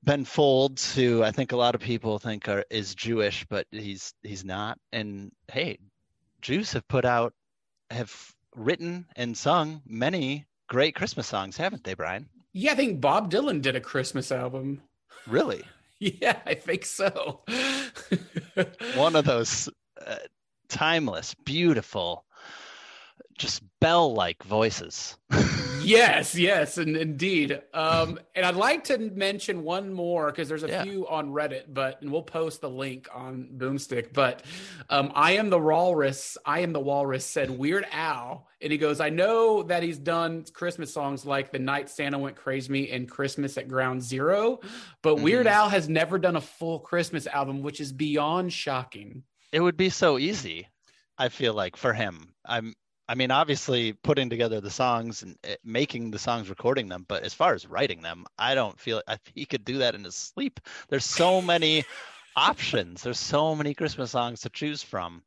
Ben 0.03 0.25
Folds, 0.25 0.95
who 0.95 1.23
I 1.23 1.31
think 1.31 1.53
a 1.53 1.57
lot 1.57 1.75
of 1.75 1.81
people 1.83 2.19
think 2.19 2.49
are, 2.49 2.65
is 2.71 2.95
Jewish, 2.95 3.47
but 3.49 3.67
he's 3.71 4.15
he's 4.23 4.45
not. 4.45 4.79
And 4.93 5.33
hey, 5.53 5.79
Jews 6.41 6.73
have 6.73 6.89
put 6.89 7.05
out, 7.05 7.35
have 7.91 8.13
written 8.57 9.07
and 9.17 9.37
sung 9.37 9.83
many 9.87 10.47
great 10.67 10.95
Christmas 10.95 11.27
songs, 11.27 11.59
haven't 11.59 11.85
they, 11.85 11.95
Bryan? 11.95 12.29
yeah. 12.53 12.73
I 12.73 12.75
think 12.75 13.01
Bob 13.03 13.31
Dylan 13.31 13.61
did 13.61 13.77
a 13.77 13.81
Christmas 13.81 14.33
album. 14.33 14.81
Really, 15.27 15.63
Yeah, 15.99 16.39
I 16.45 16.55
think 16.55 16.85
so. 16.85 17.41
one 18.97 19.17
of 19.17 19.25
those 19.25 19.69
uh, 20.05 20.17
timeless, 20.69 21.35
beautiful, 21.35 22.25
just 23.39 23.63
bell-like 23.81 24.43
voices. 24.45 25.19
yes, 25.83 26.35
yes, 26.37 26.79
and 26.79 26.97
indeed. 26.97 27.61
Um, 27.75 28.19
and 28.37 28.47
I'd 28.47 28.55
like 28.55 28.85
to 28.85 28.97
mention 28.99 29.65
one 29.65 29.93
more 29.93 30.27
because 30.31 30.49
there's 30.49 30.63
a 30.63 30.69
Yeah. 30.69 30.85
few 30.85 31.07
on 31.09 31.31
Reddit, 31.31 31.65
but 31.75 32.01
and 32.01 32.13
we'll 32.13 32.23
post 32.23 32.61
the 32.61 32.71
link 32.71 33.09
on 33.13 33.49
Boomstick. 33.57 34.13
But 34.13 34.45
um, 34.89 35.11
I 35.15 35.33
am 35.33 35.51
the 35.51 35.59
walrus. 35.59 36.39
I 36.47 36.61
am 36.61 36.73
the 36.73 36.81
walrus. 36.81 37.27
Said 37.27 37.51
Weird 37.51 37.87
Al, 37.91 38.47
and 38.61 38.71
he 38.71 38.79
goes, 38.79 39.01
I 39.01 39.11
know 39.11 39.65
that 39.65 39.83
he's 39.83 39.99
done 39.99 40.45
Christmas 40.53 40.93
songs 40.95 41.27
like 41.27 41.51
"The 41.51 41.59
Night 41.59 41.91
Santa 41.91 42.19
Went 42.19 42.37
Crazy" 42.37 42.91
and 42.93 43.09
"Christmas 43.11 43.59
at 43.59 43.67
Ground 43.69 44.01
Zero, 44.01 44.61
but 45.03 45.17
Weird 45.17 45.47
Mhm. 45.47 45.51
Al 45.51 45.69
has 45.71 45.89
never 45.89 46.19
done 46.19 46.37
a 46.37 46.41
full 46.41 46.79
Christmas 46.79 47.27
album, 47.27 47.63
which 47.63 47.81
is 47.81 47.93
beyond 47.93 48.53
shocking. 48.53 49.25
It 49.55 49.61
would 49.61 49.77
be 49.77 49.89
so 49.89 50.19
easy, 50.19 50.67
I 51.17 51.29
feel 51.29 51.55
like, 51.55 51.77
for 51.77 51.93
him. 51.93 52.35
I'm 52.45 52.75
I 53.09 53.15
mean, 53.15 53.31
obviously 53.31 53.93
putting 53.93 54.29
together 54.29 54.61
the 54.61 54.71
songs 54.71 55.23
and 55.23 55.37
uh, 55.49 55.55
making 55.63 56.11
the 56.11 56.19
songs, 56.19 56.49
recording 56.49 56.89
them, 56.89 57.05
but 57.07 57.23
as 57.23 57.35
far 57.35 57.55
as 57.55 57.67
writing 57.67 58.01
them, 58.03 58.25
I 58.39 58.55
don't 58.57 58.81
feel 58.81 59.01
I, 59.07 59.19
he 59.35 59.45
could 59.45 59.65
do 59.65 59.79
that 59.79 59.95
in 59.95 60.03
his 60.03 60.17
sleep. 60.17 60.59
There's 60.89 61.05
so 61.05 61.41
many 61.41 61.85
options. 62.37 63.03
There's 63.03 63.21
so 63.21 63.55
many 63.55 63.75
Christmas 63.75 64.11
songs 64.11 64.41
to 64.41 64.49
choose 64.49 64.83
from. 64.83 65.23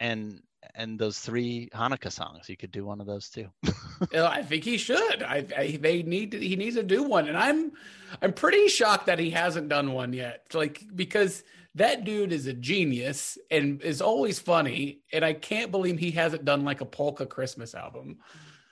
And 0.00 0.42
and 0.74 0.98
those 0.98 1.18
three 1.18 1.68
Hanukkah 1.74 2.12
songs, 2.12 2.48
you 2.48 2.56
could 2.56 2.72
do 2.72 2.84
one 2.84 3.00
of 3.00 3.06
those 3.06 3.28
too. 3.28 3.48
I 4.14 4.42
think 4.42 4.64
he 4.64 4.78
should. 4.78 5.22
I, 5.22 5.46
I 5.56 5.78
they 5.80 6.02
need 6.02 6.32
to, 6.32 6.40
he 6.40 6.56
needs 6.56 6.76
to 6.76 6.82
do 6.82 7.02
one, 7.02 7.28
and 7.28 7.36
I'm 7.36 7.72
I'm 8.20 8.32
pretty 8.32 8.68
shocked 8.68 9.06
that 9.06 9.18
he 9.18 9.30
hasn't 9.30 9.68
done 9.68 9.92
one 9.92 10.12
yet. 10.12 10.46
Like 10.54 10.82
because 10.94 11.44
that 11.74 12.04
dude 12.04 12.32
is 12.32 12.46
a 12.46 12.52
genius 12.52 13.38
and 13.50 13.82
is 13.82 14.00
always 14.02 14.38
funny, 14.38 15.00
and 15.12 15.24
I 15.24 15.34
can't 15.34 15.70
believe 15.70 15.98
he 15.98 16.10
hasn't 16.12 16.44
done 16.44 16.64
like 16.64 16.80
a 16.80 16.86
polka 16.86 17.26
Christmas 17.26 17.74
album. 17.74 18.18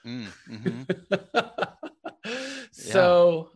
Mm, 0.04 0.26
mhm. 0.48 1.66
so 2.72 3.50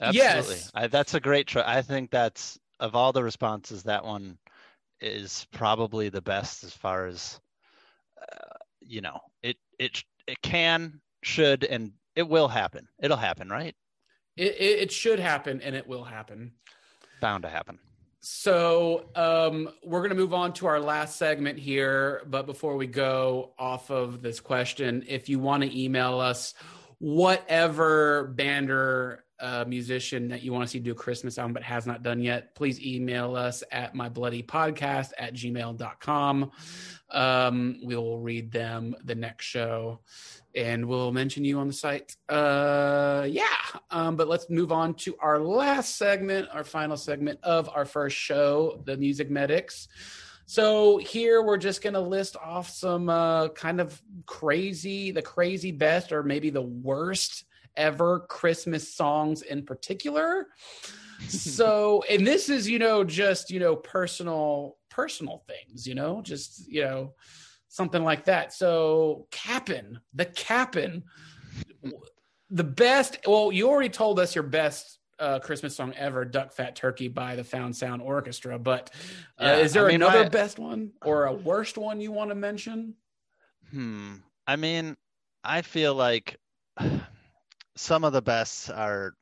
Absolutely. 0.00 0.54
Yes. 0.56 0.70
I, 0.74 0.86
that's 0.88 1.14
a 1.14 1.20
great 1.20 1.46
try. 1.46 1.62
I 1.64 1.82
think 1.82 2.10
that's 2.10 2.58
of 2.80 2.94
all 2.94 3.12
the 3.12 3.22
responses, 3.22 3.84
that 3.84 4.04
one 4.04 4.38
is 5.00 5.46
probably 5.52 6.08
the 6.08 6.22
best 6.22 6.64
as 6.64 6.72
far 6.72 7.06
as 7.06 7.40
you 8.80 9.00
know, 9.00 9.20
it 9.42 9.56
it 9.78 10.02
it 10.26 10.40
can, 10.42 11.00
should, 11.22 11.64
and 11.64 11.92
it 12.16 12.28
will 12.28 12.48
happen. 12.48 12.88
It'll 13.02 13.16
happen, 13.16 13.48
right? 13.48 13.74
It, 14.36 14.56
it, 14.56 14.78
it 14.80 14.92
should 14.92 15.20
happen 15.20 15.60
and 15.60 15.74
it 15.74 15.86
will 15.86 16.04
happen. 16.04 16.52
Bound 17.20 17.42
to 17.42 17.48
happen. 17.48 17.78
So 18.20 19.10
um, 19.14 19.68
we're 19.84 20.00
going 20.00 20.10
to 20.10 20.16
move 20.16 20.32
on 20.32 20.54
to 20.54 20.66
our 20.66 20.80
last 20.80 21.18
segment 21.18 21.58
here. 21.58 22.22
But 22.26 22.46
before 22.46 22.76
we 22.76 22.86
go 22.86 23.52
off 23.58 23.90
of 23.90 24.22
this 24.22 24.40
question, 24.40 25.04
if 25.06 25.28
you 25.28 25.38
want 25.38 25.62
to 25.62 25.78
email 25.78 26.20
us 26.20 26.54
whatever 26.98 28.28
band 28.28 28.70
or 28.70 29.23
uh, 29.44 29.64
musician 29.68 30.28
that 30.28 30.42
you 30.42 30.52
want 30.52 30.64
to 30.64 30.68
see 30.68 30.78
do 30.78 30.92
a 30.92 30.94
Christmas 30.94 31.36
album 31.36 31.52
but 31.52 31.62
has 31.62 31.86
not 31.86 32.02
done 32.02 32.20
yet, 32.20 32.54
please 32.54 32.80
email 32.80 33.36
us 33.36 33.62
at 33.70 33.94
mybloodypodcast 33.94 35.10
at 35.18 35.34
gmail.com. 35.34 36.50
Um, 37.10 37.76
we 37.84 37.94
will 37.94 38.18
read 38.18 38.50
them 38.50 38.96
the 39.04 39.14
next 39.14 39.44
show 39.44 40.00
and 40.54 40.86
we'll 40.86 41.12
mention 41.12 41.44
you 41.44 41.58
on 41.58 41.66
the 41.66 41.74
site. 41.74 42.16
Uh, 42.26 43.26
yeah. 43.28 43.44
Um, 43.90 44.16
but 44.16 44.28
let's 44.28 44.48
move 44.48 44.72
on 44.72 44.94
to 44.94 45.14
our 45.20 45.38
last 45.38 45.96
segment, 45.96 46.48
our 46.50 46.64
final 46.64 46.96
segment 46.96 47.38
of 47.42 47.68
our 47.68 47.84
first 47.84 48.16
show, 48.16 48.80
the 48.86 48.96
Music 48.96 49.30
Medics. 49.30 49.88
So 50.46 50.96
here 50.96 51.42
we're 51.42 51.58
just 51.58 51.82
going 51.82 51.94
to 51.94 52.00
list 52.00 52.36
off 52.36 52.70
some 52.70 53.10
uh, 53.10 53.48
kind 53.48 53.80
of 53.80 54.00
crazy, 54.24 55.10
the 55.10 55.22
crazy 55.22 55.70
best, 55.70 56.12
or 56.12 56.22
maybe 56.22 56.48
the 56.48 56.62
worst 56.62 57.44
ever 57.76 58.20
Christmas 58.28 58.92
songs 58.94 59.42
in 59.42 59.64
particular. 59.64 60.48
so, 61.28 62.04
and 62.10 62.26
this 62.26 62.48
is, 62.48 62.68
you 62.68 62.78
know, 62.78 63.04
just, 63.04 63.50
you 63.50 63.60
know, 63.60 63.76
personal, 63.76 64.76
personal 64.90 65.44
things, 65.46 65.86
you 65.86 65.94
know, 65.94 66.20
just, 66.22 66.70
you 66.70 66.82
know, 66.82 67.14
something 67.68 68.04
like 68.04 68.24
that. 68.24 68.52
So, 68.52 69.26
Cap'n, 69.30 70.00
the 70.12 70.26
Cap'n, 70.26 71.02
the 72.50 72.64
best. 72.64 73.18
Well, 73.26 73.52
you 73.52 73.68
already 73.68 73.88
told 73.88 74.18
us 74.20 74.34
your 74.34 74.44
best 74.44 74.98
uh, 75.18 75.38
Christmas 75.38 75.74
song 75.76 75.94
ever, 75.94 76.24
"Duck 76.24 76.52
Fat 76.52 76.76
Turkey" 76.76 77.08
by 77.08 77.36
the 77.36 77.44
Found 77.44 77.74
Sound 77.76 78.02
Orchestra. 78.02 78.58
But 78.58 78.90
uh, 79.40 79.44
Yeah, 79.44 79.56
is 79.56 79.72
there 79.72 79.84
I 79.86 79.88
mean, 79.88 80.02
another 80.02 80.24
I- 80.24 80.28
best 80.28 80.58
one 80.58 80.92
or 81.04 81.26
a 81.26 81.32
worst 81.32 81.78
one 81.78 82.00
you 82.00 82.12
want 82.12 82.30
to 82.30 82.34
mention? 82.34 82.94
Hmm. 83.70 84.16
I 84.46 84.56
mean, 84.56 84.96
I 85.42 85.62
feel 85.62 85.94
like 85.94 86.36
some 87.76 88.04
of 88.04 88.12
the 88.12 88.22
best 88.22 88.70
are 88.70 89.14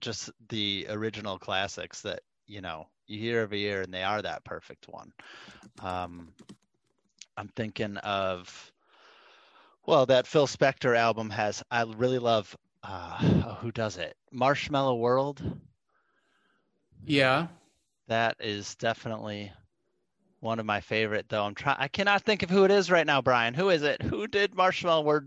just 0.00 0.30
the 0.48 0.86
original 0.90 1.38
classics 1.38 2.02
that, 2.02 2.20
you 2.46 2.60
know, 2.60 2.86
you 3.06 3.18
hear 3.18 3.40
every 3.40 3.60
year 3.60 3.82
and 3.82 3.92
they 3.92 4.02
are 4.02 4.22
that 4.22 4.44
perfect 4.44 4.88
one. 4.88 5.12
Um, 5.80 6.32
I'm 7.36 7.48
thinking 7.48 7.96
of, 7.98 8.72
well, 9.86 10.06
that 10.06 10.26
Phil 10.26 10.46
Spector 10.46 10.96
album 10.96 11.30
has, 11.30 11.62
I 11.70 11.82
really 11.82 12.18
love, 12.18 12.56
uh, 12.82 13.18
oh, 13.46 13.58
who 13.60 13.72
does 13.72 13.96
it? 13.96 14.16
Marshmallow 14.30 14.96
World. 14.96 15.42
Yeah. 17.04 17.48
That 18.08 18.36
is 18.40 18.74
definitely 18.76 19.52
one 20.40 20.58
of 20.58 20.66
my 20.66 20.80
favorite, 20.80 21.26
though. 21.28 21.44
I'm 21.44 21.54
trying. 21.54 21.76
I 21.78 21.88
cannot 21.88 22.22
think 22.22 22.42
of 22.42 22.50
who 22.50 22.64
it 22.64 22.70
is 22.70 22.90
right 22.90 23.06
now, 23.06 23.22
Bryan. 23.22 23.54
Who 23.54 23.70
is 23.70 23.82
it? 23.82 24.02
Who 24.02 24.26
did 24.26 24.54
Marshmallow 24.54 25.02
world 25.02 25.24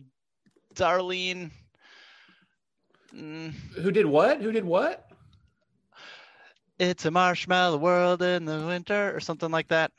Darlene. 0.75 1.51
Mm, 3.15 3.53
Who 3.81 3.91
did 3.91 4.05
what? 4.05 4.41
Who 4.41 4.51
did 4.51 4.65
what? 4.65 5.09
it's 6.77 7.05
a 7.05 7.11
marshmallow 7.11 7.77
world 7.77 8.21
in 8.21 8.43
the 8.45 8.65
winter, 8.67 9.15
or 9.15 9.19
something 9.21 9.49
like 9.49 9.69
that. 9.69 9.91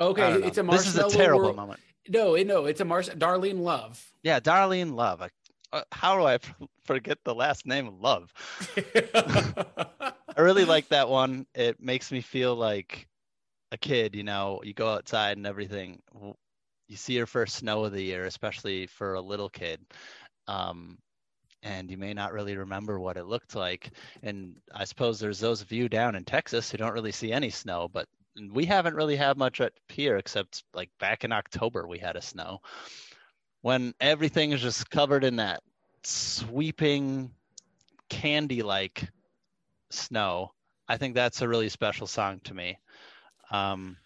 Okay, 0.00 0.32
it's 0.42 0.56
a 0.58 0.62
This 0.62 0.86
is 0.86 0.94
marshmallow. 0.96 1.08
a 1.08 1.10
terrible 1.12 1.40
World- 1.42 1.56
moment. 1.56 1.80
No, 2.08 2.34
it- 2.34 2.46
no, 2.46 2.64
it's 2.64 2.80
a 2.80 2.84
Marsh. 2.84 3.08
Darlene 3.10 3.60
Love. 3.60 4.02
Yeah, 4.22 4.40
Darlene 4.40 4.94
Love. 4.94 5.22
I, 5.22 5.28
uh, 5.72 5.82
how 5.92 6.16
do 6.18 6.24
I 6.26 6.38
forget 6.84 7.18
the 7.24 7.34
last 7.34 7.66
name 7.66 8.00
Love? 8.00 8.32
I 9.14 10.40
really 10.40 10.64
like 10.64 10.88
that 10.88 11.08
one. 11.08 11.46
It 11.54 11.80
makes 11.80 12.10
me 12.10 12.20
feel 12.22 12.54
like 12.56 13.06
a 13.70 13.76
kid, 13.76 14.14
you 14.16 14.22
know, 14.24 14.60
you 14.64 14.72
go 14.74 14.88
outside 14.88 15.36
and 15.36 15.46
everything. 15.46 16.00
You 16.88 16.96
see 16.96 17.12
your 17.14 17.26
first 17.26 17.56
snow 17.56 17.84
of 17.84 17.92
the 17.92 18.02
year, 18.02 18.24
especially 18.24 18.86
for 18.86 19.14
a 19.14 19.20
little 19.20 19.48
kid. 19.48 19.80
Um, 20.48 20.98
and 21.62 21.90
you 21.90 21.96
may 21.96 22.14
not 22.14 22.32
really 22.32 22.56
remember 22.56 22.98
what 22.98 23.16
it 23.16 23.26
looked 23.26 23.54
like. 23.54 23.90
And 24.22 24.56
I 24.74 24.84
suppose 24.84 25.18
there's 25.18 25.40
those 25.40 25.62
of 25.62 25.72
you 25.72 25.88
down 25.88 26.14
in 26.14 26.24
Texas 26.24 26.70
who 26.70 26.78
don't 26.78 26.94
really 26.94 27.12
see 27.12 27.32
any 27.32 27.50
snow, 27.50 27.88
but 27.92 28.08
we 28.50 28.64
haven't 28.64 28.96
really 28.96 29.16
had 29.16 29.36
much 29.36 29.60
up 29.60 29.72
here 29.88 30.16
except 30.16 30.64
like 30.74 30.90
back 30.98 31.24
in 31.24 31.32
October 31.32 31.86
we 31.86 31.98
had 31.98 32.16
a 32.16 32.22
snow. 32.22 32.60
When 33.60 33.94
everything 34.00 34.52
is 34.52 34.60
just 34.60 34.90
covered 34.90 35.24
in 35.24 35.36
that 35.36 35.62
sweeping 36.04 37.30
candy 38.08 38.62
like 38.62 39.08
snow. 39.90 40.52
I 40.88 40.96
think 40.96 41.14
that's 41.14 41.42
a 41.42 41.48
really 41.48 41.68
special 41.68 42.06
song 42.06 42.40
to 42.44 42.54
me. 42.54 42.78
Um, 43.50 43.96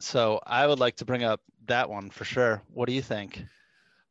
so 0.00 0.40
I 0.46 0.66
would 0.66 0.78
like 0.78 0.96
to 0.96 1.04
bring 1.04 1.24
up 1.24 1.40
that 1.66 1.90
one 1.90 2.10
for 2.10 2.24
sure. 2.24 2.62
What 2.72 2.88
do 2.88 2.94
you 2.94 3.02
think? 3.02 3.42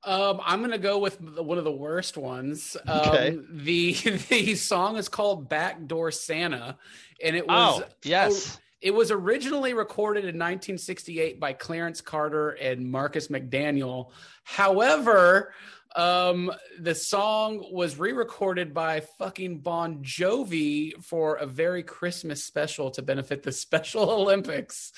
Um, 0.08 0.40
I'm 0.46 0.62
gonna 0.62 0.78
go 0.78 1.00
with 1.00 1.20
one 1.22 1.58
of 1.58 1.66
the 1.66 1.72
worst 1.72 2.16
ones. 2.18 2.78
Um, 2.88 3.00
Okay. 3.02 3.38
The 3.52 3.92
the 4.30 4.56
song 4.56 4.96
is 4.96 5.10
called 5.10 5.50
"Backdoor 5.50 6.12
Santa," 6.12 6.78
and 7.22 7.36
it 7.36 7.46
was 7.46 7.82
Oh, 7.82 7.88
yes. 8.04 8.58
It 8.80 8.92
was 8.92 9.12
originally 9.12 9.74
recorded 9.74 10.22
in 10.22 10.36
1968 10.38 11.40
by 11.40 11.54
Clarence 11.54 12.00
Carter 12.00 12.52
and 12.52 12.90
Marcus 12.90 13.28
McDaniel. 13.28 14.12
However, 14.44 15.52
um, 15.96 16.52
the 16.80 16.94
song 16.94 17.66
was 17.72 17.98
re-recorded 17.98 18.76
by 18.76 19.00
fucking 19.18 19.60
Bon 19.60 20.04
Jovi 20.04 20.94
for 21.04 21.36
a 21.38 21.48
very 21.48 21.82
Christmas 21.82 22.44
special 22.44 22.92
to 22.92 23.02
benefit 23.02 23.42
the 23.42 23.52
Special 23.66 24.10
Olympics. 24.10 24.94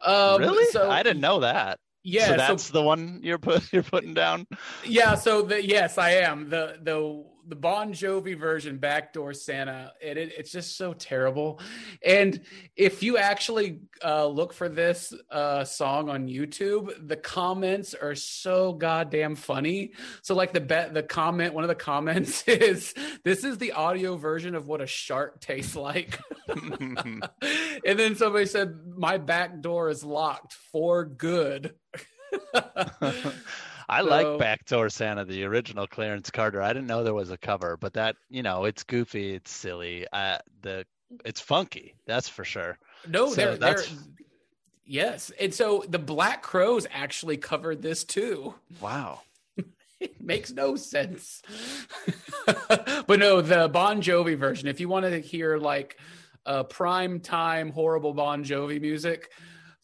Um, 0.00 0.40
really? 0.40 0.70
So 0.70 0.88
I 0.88 1.02
didn't 1.02 1.20
know 1.20 1.40
that. 1.40 1.80
Yeah. 2.08 2.26
so 2.26 2.30
so 2.32 2.36
that's 2.36 2.70
the 2.70 2.82
one 2.82 3.18
you're 3.20 3.36
put 3.38 3.68
you're 3.72 3.82
putting 3.82 4.14
down. 4.14 4.46
yeah 4.84 5.14
so 5.16 5.42
the 5.42 5.64
yes 5.64 5.98
i 5.98 6.10
am 6.10 6.48
the 6.48 6.78
the 6.82 7.24
the 7.48 7.56
bon 7.56 7.92
jovi 7.92 8.38
version 8.38 8.78
backdoor 8.78 9.32
santa 9.32 9.92
and 10.04 10.18
it, 10.18 10.32
it's 10.36 10.50
just 10.50 10.76
so 10.76 10.92
terrible. 10.92 11.60
And 12.04 12.40
if 12.76 13.02
you 13.02 13.18
actually 13.18 13.80
uh, 14.04 14.26
look 14.26 14.52
for 14.52 14.68
this 14.68 15.12
uh, 15.30 15.64
song 15.64 16.08
on 16.08 16.28
youtube 16.28 16.92
the 17.06 17.16
comments 17.16 17.94
are 17.94 18.14
so 18.14 18.72
goddamn 18.72 19.36
funny. 19.36 19.92
So 20.22 20.34
like 20.34 20.52
the 20.52 20.60
bet 20.60 20.94
the 20.94 21.02
comment 21.02 21.54
one 21.54 21.64
of 21.64 21.68
the 21.68 21.74
comments 21.74 22.42
is 22.46 22.94
this 23.24 23.44
is 23.44 23.58
the 23.58 23.72
audio 23.72 24.16
version 24.16 24.54
of 24.54 24.66
what 24.66 24.80
a 24.80 24.86
shark 24.86 25.40
tastes 25.40 25.76
like. 25.76 26.18
And 27.86 27.98
then 27.98 28.16
somebody 28.16 28.46
said 28.46 28.80
my 28.96 29.18
back 29.18 29.60
door 29.60 29.90
is 29.90 30.02
locked 30.02 30.52
for 30.52 31.04
good 31.04 31.74
I 33.88 34.02
So- 34.02 34.08
like 34.08 34.38
Backdoor 34.38 34.88
Santa, 34.90 35.24
the 35.24 35.44
original 35.44 35.86
Clarence 35.86 36.30
Carter. 36.30 36.60
I 36.62 36.72
didn't 36.72 36.86
know 36.88 37.04
there 37.04 37.14
was 37.14 37.30
a 37.30 37.38
cover, 37.38 37.76
but 37.76 37.92
that 37.94 38.16
you 38.28 38.42
know, 38.42 38.64
it's 38.64 38.82
goofy, 38.82 39.34
it's 39.34 39.50
silly. 39.50 40.06
Uh, 40.12 40.38
the 40.62 40.84
it's 41.24 41.40
funky, 41.40 41.94
that's 42.06 42.28
for 42.28 42.44
sure. 42.44 42.78
No, 43.08 43.28
So 43.28 43.34
they're, 43.36 43.56
they're 43.56 43.84
yes, 44.84 45.30
and 45.40 45.54
so 45.54 45.84
the 45.88 45.98
Black 46.00 46.42
Crowes 46.42 46.86
actually 46.90 47.36
covered 47.36 47.82
this 47.82 48.04
too. 48.04 48.54
Wow. 48.80 49.20
It 49.98 50.20
makes 50.20 50.52
no 50.52 50.76
sense, 50.76 51.40
but 53.06 53.18
no, 53.18 53.40
the 53.40 53.68
Bon 53.72 54.02
Jovi 54.02 54.36
version. 54.36 54.68
If 54.68 54.78
you 54.78 54.90
want 54.90 55.06
to 55.06 55.18
hear 55.20 55.56
like 55.56 55.96
uh, 56.44 56.64
prime 56.64 57.18
time 57.18 57.70
horrible 57.70 58.12
Bon 58.12 58.44
Jovi 58.44 58.78
music, 58.78 59.30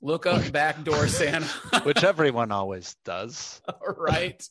look 0.03 0.27
up 0.27 0.53
Backdoor 0.53 1.09
Santa. 1.09 1.47
Which 1.85 2.05
everyone 2.05 2.53
always 2.53 2.97
does. 3.05 3.63
all 3.69 3.95
right, 3.97 4.47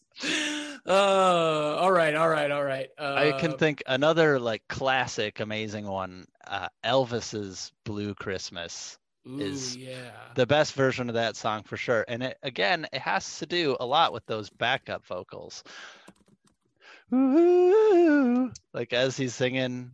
uh, 0.88 0.90
all 0.90 1.92
right, 1.92 2.16
all 2.16 2.30
right, 2.30 2.50
all 2.50 2.64
right. 2.64 2.90
Uh, 2.98 3.14
I 3.16 3.40
can 3.40 3.58
think 3.58 3.84
another 3.86 4.40
like 4.40 4.64
classic, 4.68 5.40
amazing 5.40 5.86
one. 5.86 6.26
Uh, 6.48 6.70
Elvis's 6.84 7.72
"Blue 7.84 8.16
Christmas," 8.16 8.98
ooh, 9.28 9.40
is 9.40 9.76
yeah. 9.76 10.12
the 10.36 10.48
best 10.48 10.74
version 10.74 11.10
of 11.10 11.16
that 11.16 11.36
song 11.36 11.64
for 11.64 11.78
sure. 11.78 12.06
And 12.08 12.24
it, 12.24 12.38
again, 12.42 12.88
it 12.92 13.02
has 13.02 13.40
to 13.40 13.46
do 13.46 13.78
a 13.80 13.86
lot 13.86 14.14
with 14.14 14.26
those 14.26 14.50
backup 14.50 15.06
vocals. 15.06 15.64
Ooh, 17.14 18.52
like 18.74 18.94
as 18.94 19.18
he's 19.18 19.36
singing, 19.36 19.92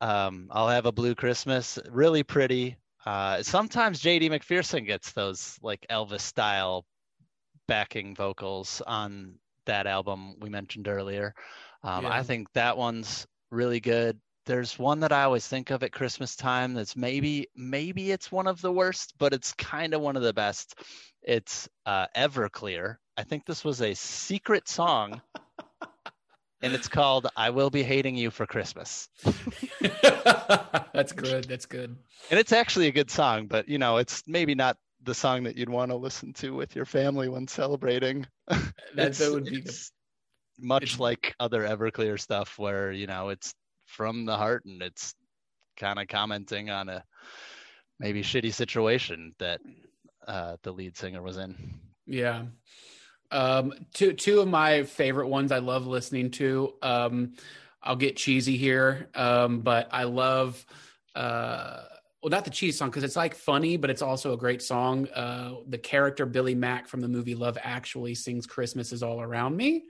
um, 0.00 0.48
"I'll 0.50 0.68
have 0.68 0.86
a 0.86 0.92
blue 0.92 1.16
Christmas," 1.16 1.78
really 1.90 2.22
pretty. 2.22 2.76
Uh, 3.06 3.42
sometimes 3.42 4.00
J.D. 4.00 4.30
McPherson 4.30 4.86
gets 4.86 5.12
those 5.12 5.58
like 5.62 5.84
Elvis 5.90 6.20
style 6.22 6.84
backing 7.68 8.14
vocals 8.14 8.82
on 8.86 9.34
that 9.66 9.86
album 9.86 10.34
we 10.40 10.48
mentioned 10.50 10.88
earlier. 10.88 11.34
Um, 11.82 12.04
Yeah. 12.04 12.12
I 12.12 12.22
think 12.22 12.50
that 12.54 12.76
one's 12.76 13.26
really 13.50 13.80
good. 13.80 14.18
there's 14.46 14.78
one 14.78 15.00
that 15.00 15.10
I 15.12 15.22
always 15.22 15.46
think 15.46 15.70
of 15.70 15.82
at 15.82 15.92
Christmas 15.92 16.36
time 16.36 16.74
that's 16.74 16.96
maybe 16.96 17.48
maybe 17.56 18.10
it's 18.10 18.30
one 18.30 18.46
of 18.46 18.60
the 18.60 18.70
worst, 18.72 19.14
but 19.18 19.32
it's 19.32 19.54
kind 19.54 19.94
of 19.94 20.02
one 20.02 20.16
of 20.16 20.22
the 20.22 20.34
best. 20.34 20.78
It's 21.22 21.66
uh, 21.86 22.06
Everclear. 22.14 22.96
I 23.16 23.22
think 23.22 23.46
this 23.46 23.64
was 23.64 23.80
a 23.80 23.94
secret 23.94 24.68
song, 24.68 25.22
and 26.64 26.74
it's 26.74 26.88
called 26.88 27.28
"I 27.36 27.50
Will 27.50 27.70
Be 27.70 27.82
Hating 27.82 28.16
You 28.16 28.30
for 28.30 28.46
Christmas." 28.46 29.08
That's 29.80 31.12
good. 31.12 31.44
That's 31.44 31.66
good. 31.66 31.96
And 32.30 32.40
it's 32.40 32.52
actually 32.52 32.88
a 32.88 32.92
good 32.92 33.10
song, 33.10 33.46
but 33.46 33.68
you 33.68 33.78
know, 33.78 33.98
it's 33.98 34.22
maybe 34.26 34.54
not 34.54 34.76
the 35.04 35.14
song 35.14 35.44
that 35.44 35.56
you'd 35.56 35.68
want 35.68 35.90
to 35.90 35.96
listen 35.96 36.32
to 36.32 36.54
with 36.54 36.74
your 36.74 36.86
family 36.86 37.28
when 37.28 37.46
celebrating. 37.46 38.26
That, 38.94 39.14
that 39.14 39.32
would 39.32 39.44
be 39.44 39.60
the, 39.60 39.90
much 40.58 40.98
like 40.98 41.34
other 41.40 41.62
Everclear 41.62 42.18
stuff 42.18 42.58
where, 42.58 42.92
you 42.92 43.06
know, 43.06 43.30
it's 43.30 43.52
from 43.86 44.24
the 44.24 44.36
heart 44.36 44.64
and 44.64 44.80
it's 44.82 45.14
kind 45.76 45.98
of 45.98 46.08
commenting 46.08 46.70
on 46.70 46.88
a 46.88 47.04
maybe 47.98 48.22
shitty 48.22 48.54
situation 48.54 49.34
that 49.38 49.60
uh, 50.26 50.56
the 50.62 50.72
lead 50.72 50.96
singer 50.96 51.22
was 51.22 51.36
in. 51.36 51.54
yeah. 52.06 52.44
Um, 53.34 53.74
two 53.92 54.12
two 54.12 54.40
of 54.40 54.48
my 54.48 54.84
favorite 54.84 55.28
ones 55.28 55.50
I 55.50 55.58
love 55.58 55.86
listening 55.86 56.30
to. 56.32 56.72
Um, 56.82 57.34
I'll 57.82 57.96
get 57.96 58.16
cheesy 58.16 58.56
here, 58.56 59.08
um, 59.14 59.60
but 59.60 59.88
I 59.92 60.04
love 60.04 60.64
uh, 61.16 61.82
well, 62.24 62.30
not 62.30 62.46
the 62.46 62.50
cheese 62.50 62.78
song 62.78 62.88
because 62.88 63.04
it's 63.04 63.16
like 63.16 63.34
funny, 63.34 63.76
but 63.76 63.90
it's 63.90 64.00
also 64.00 64.32
a 64.32 64.36
great 64.38 64.62
song. 64.62 65.06
Uh, 65.08 65.56
the 65.68 65.76
character 65.76 66.24
Billy 66.24 66.54
Mack 66.54 66.88
from 66.88 67.00
the 67.02 67.08
movie 67.08 67.34
Love 67.34 67.58
Actually 67.62 68.14
sings 68.14 68.46
"Christmas 68.46 68.92
is 68.92 69.02
all 69.02 69.20
around 69.20 69.54
me." 69.58 69.84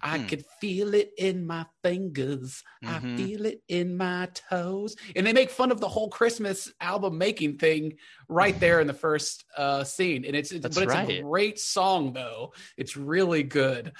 I 0.00 0.16
Hmm. 0.16 0.26
could 0.26 0.46
feel 0.46 0.94
it 0.94 1.12
in 1.18 1.46
my 1.46 1.66
fingers. 1.82 2.62
I 2.86 3.00
Mhm. 3.00 3.16
feel 3.18 3.44
it 3.44 3.62
in 3.68 3.98
my 3.98 4.30
toes, 4.32 4.96
and 5.14 5.26
they 5.26 5.34
make 5.34 5.50
fun 5.50 5.70
of 5.70 5.78
the 5.80 5.88
whole 5.88 6.08
Christmas 6.08 6.72
album 6.80 7.18
making 7.18 7.58
thing 7.58 7.98
right 8.30 8.58
there 8.60 8.80
in 8.80 8.86
the 8.86 8.94
first 8.94 9.44
uh, 9.54 9.84
scene. 9.84 10.24
And 10.24 10.34
it's, 10.34 10.52
it's 10.52 10.62
but 10.62 10.84
it's 10.84 10.94
a 10.94 11.20
great 11.20 11.58
song 11.58 12.14
though. 12.14 12.54
It's 12.78 12.96
really 12.96 13.42
good. 13.42 13.92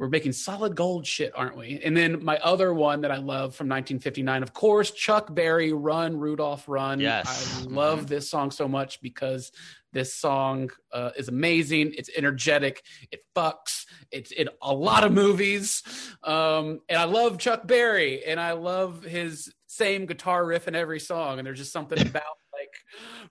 We're 0.00 0.08
making 0.08 0.32
solid 0.32 0.74
gold 0.74 1.06
shit, 1.06 1.30
aren't 1.36 1.58
we? 1.58 1.78
And 1.84 1.94
then 1.94 2.24
my 2.24 2.38
other 2.38 2.72
one 2.72 3.02
that 3.02 3.10
I 3.10 3.18
love 3.18 3.54
from 3.54 3.68
1959, 3.68 4.42
of 4.42 4.54
course, 4.54 4.90
Chuck 4.92 5.34
Berry, 5.34 5.74
"Run 5.74 6.16
Rudolph 6.18 6.64
Run." 6.66 7.00
Yes. 7.00 7.60
I 7.60 7.64
love 7.68 8.06
this 8.06 8.30
song 8.30 8.50
so 8.50 8.66
much 8.66 9.02
because 9.02 9.52
this 9.92 10.14
song 10.14 10.70
uh, 10.90 11.10
is 11.18 11.28
amazing. 11.28 11.92
It's 11.98 12.08
energetic. 12.16 12.82
It 13.12 13.20
fucks. 13.36 13.84
It's 14.10 14.30
in 14.32 14.48
a 14.62 14.72
lot 14.72 15.04
of 15.04 15.12
movies, 15.12 15.82
um, 16.24 16.80
and 16.88 16.98
I 16.98 17.04
love 17.04 17.36
Chuck 17.36 17.66
Berry, 17.66 18.24
and 18.24 18.40
I 18.40 18.52
love 18.52 19.02
his 19.04 19.52
same 19.66 20.06
guitar 20.06 20.46
riff 20.46 20.66
in 20.66 20.74
every 20.74 20.98
song. 21.00 21.38
And 21.38 21.46
there's 21.46 21.58
just 21.58 21.72
something 21.74 22.00
about 22.06 22.22
like, 22.54 22.72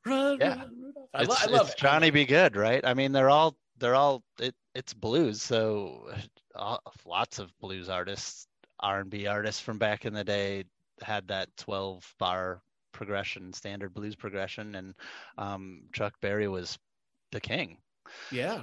run, 0.06 0.38
Yeah. 0.40 0.50
run, 0.50 0.72
Rudolph. 0.80 1.10
I, 1.16 1.24
lo- 1.24 1.34
It's, 1.34 1.44
I 1.44 1.50
love 1.50 1.66
it's 1.66 1.74
it. 1.74 1.78
Johnny 1.80 2.12
B. 2.12 2.26
Goode, 2.26 2.56
right? 2.56 2.86
I 2.86 2.94
mean, 2.94 3.12
they're 3.12 3.32
all 3.32 3.58
they're 3.80 3.96
all 3.96 4.24
it, 4.40 4.54
it's 4.76 4.94
blues, 4.94 5.42
so 5.42 6.12
uh, 6.60 6.78
lots 7.06 7.40
of 7.40 7.58
blues 7.60 7.90
artists, 7.90 8.48
R&B 8.80 9.28
artists 9.28 9.62
from 9.62 9.78
back 9.78 10.06
in 10.06 10.14
the 10.14 10.24
day 10.24 10.66
had 11.02 11.28
that 11.30 11.50
12 11.58 12.14
bar 12.20 12.62
progression, 12.92 13.54
standard 13.54 13.94
blues 13.94 14.16
progression, 14.16 14.76
and 14.76 14.94
um, 15.38 15.84
Chuck 15.94 16.14
Berry 16.22 16.48
was 16.48 16.78
the 17.32 17.40
king. 17.40 17.78
Yeah. 18.32 18.62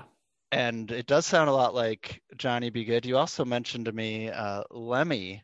And 0.52 0.90
it 0.90 1.06
does 1.06 1.27
sound 1.27 1.48
a 1.48 1.52
lot 1.55 1.74
like 1.74 2.23
Johnny 2.36 2.70
B. 2.70 2.85
Goode. 2.85 3.06
You 3.06 3.16
also 3.16 3.44
mentioned 3.44 3.86
to 3.86 3.93
me 3.93 4.31
uh, 4.31 4.62
Lemmy 4.70 5.43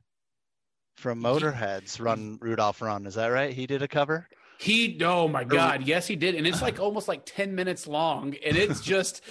from 0.96 1.20
Motorhead's 1.20 1.98
"Run 1.98 2.38
Rudolph 2.40 2.80
Run." 2.80 3.06
Is 3.06 3.14
that 3.14 3.26
right? 3.28 3.52
He 3.52 3.66
did 3.66 3.82
a 3.82 3.88
cover. 3.88 4.28
He, 4.58 4.96
oh 5.02 5.26
my 5.26 5.42
God, 5.42 5.82
yes, 5.82 6.06
he 6.06 6.14
did, 6.14 6.36
and 6.36 6.46
it's 6.46 6.62
like 6.62 6.78
almost 6.78 7.08
like 7.08 7.22
ten 7.26 7.56
minutes 7.56 7.88
long, 7.88 8.36
and 8.46 8.56
it's 8.56 8.80
just 8.84 9.22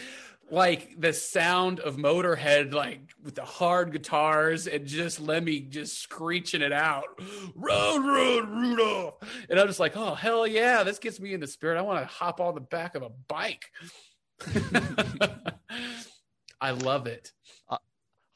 like 0.52 1.00
the 1.00 1.14
sound 1.14 1.80
of 1.80 1.96
Motorhead, 1.96 2.74
like 2.74 3.00
with 3.24 3.36
the 3.36 3.46
hard 3.46 3.92
guitars, 3.92 4.68
and 4.68 4.86
just 4.86 5.20
Lemmy 5.20 5.62
just 5.62 6.00
screeching 6.00 6.62
it 6.62 6.74
out, 6.74 7.06
Road, 7.56 8.06
Road, 8.06 8.50
Rudolph!" 8.50 9.16
And 9.50 9.60
I'm 9.60 9.68
just 9.68 9.80
like, 9.80 9.96
oh 9.96 10.14
hell 10.14 10.46
yeah, 10.46 10.84
this 10.84 11.00
gets 11.00 11.20
me 11.20 11.34
in 11.34 11.40
the 11.40 11.48
spirit. 11.48 11.80
I 11.80 11.82
want 11.82 12.02
to 12.02 12.06
hop 12.06 12.42
on 12.42 12.54
the 12.54 12.62
back 12.62 12.96
of 12.96 13.02
a 13.02 13.10
bike. 13.28 13.72
I 16.62 16.72
love 16.72 17.08
it. 17.08 17.32
Uh, 17.70 17.78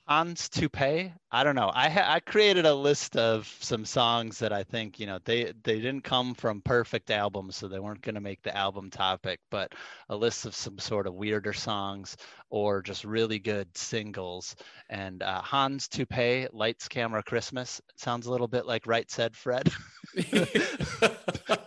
Hans 0.07 0.49
Toupee. 0.49 1.13
I 1.31 1.43
don't 1.43 1.55
know. 1.55 1.71
I 1.73 1.89
ha- 1.89 2.05
I 2.13 2.19
created 2.19 2.65
a 2.67 2.73
list 2.75 3.17
of 3.17 3.47
some 3.59 3.85
songs 3.85 4.37
that 4.39 4.53
I 4.53 4.63
think 4.63 4.99
you 4.99 5.07
know 5.07 5.19
they 5.25 5.51
they 5.63 5.79
didn't 5.79 6.03
come 6.03 6.35
from 6.35 6.61
perfect 6.61 7.09
albums, 7.09 7.55
so 7.55 7.67
they 7.67 7.79
weren't 7.79 8.01
going 8.01 8.15
to 8.15 8.21
make 8.21 8.41
the 8.43 8.55
album 8.55 8.91
topic. 8.91 9.39
But 9.49 9.73
a 10.09 10.15
list 10.15 10.45
of 10.45 10.55
some 10.55 10.77
sort 10.77 11.07
of 11.07 11.15
weirder 11.15 11.53
songs 11.53 12.17
or 12.51 12.81
just 12.83 13.03
really 13.03 13.39
good 13.39 13.75
singles. 13.75 14.55
And 14.89 15.23
uh, 15.23 15.41
Hans 15.41 15.87
Toupee, 15.87 16.47
Lights 16.51 16.87
Camera 16.87 17.23
Christmas 17.23 17.81
sounds 17.95 18.27
a 18.27 18.31
little 18.31 18.47
bit 18.47 18.65
like 18.67 18.85
Right 18.85 19.09
Said 19.09 19.35
Fred, 19.35 19.71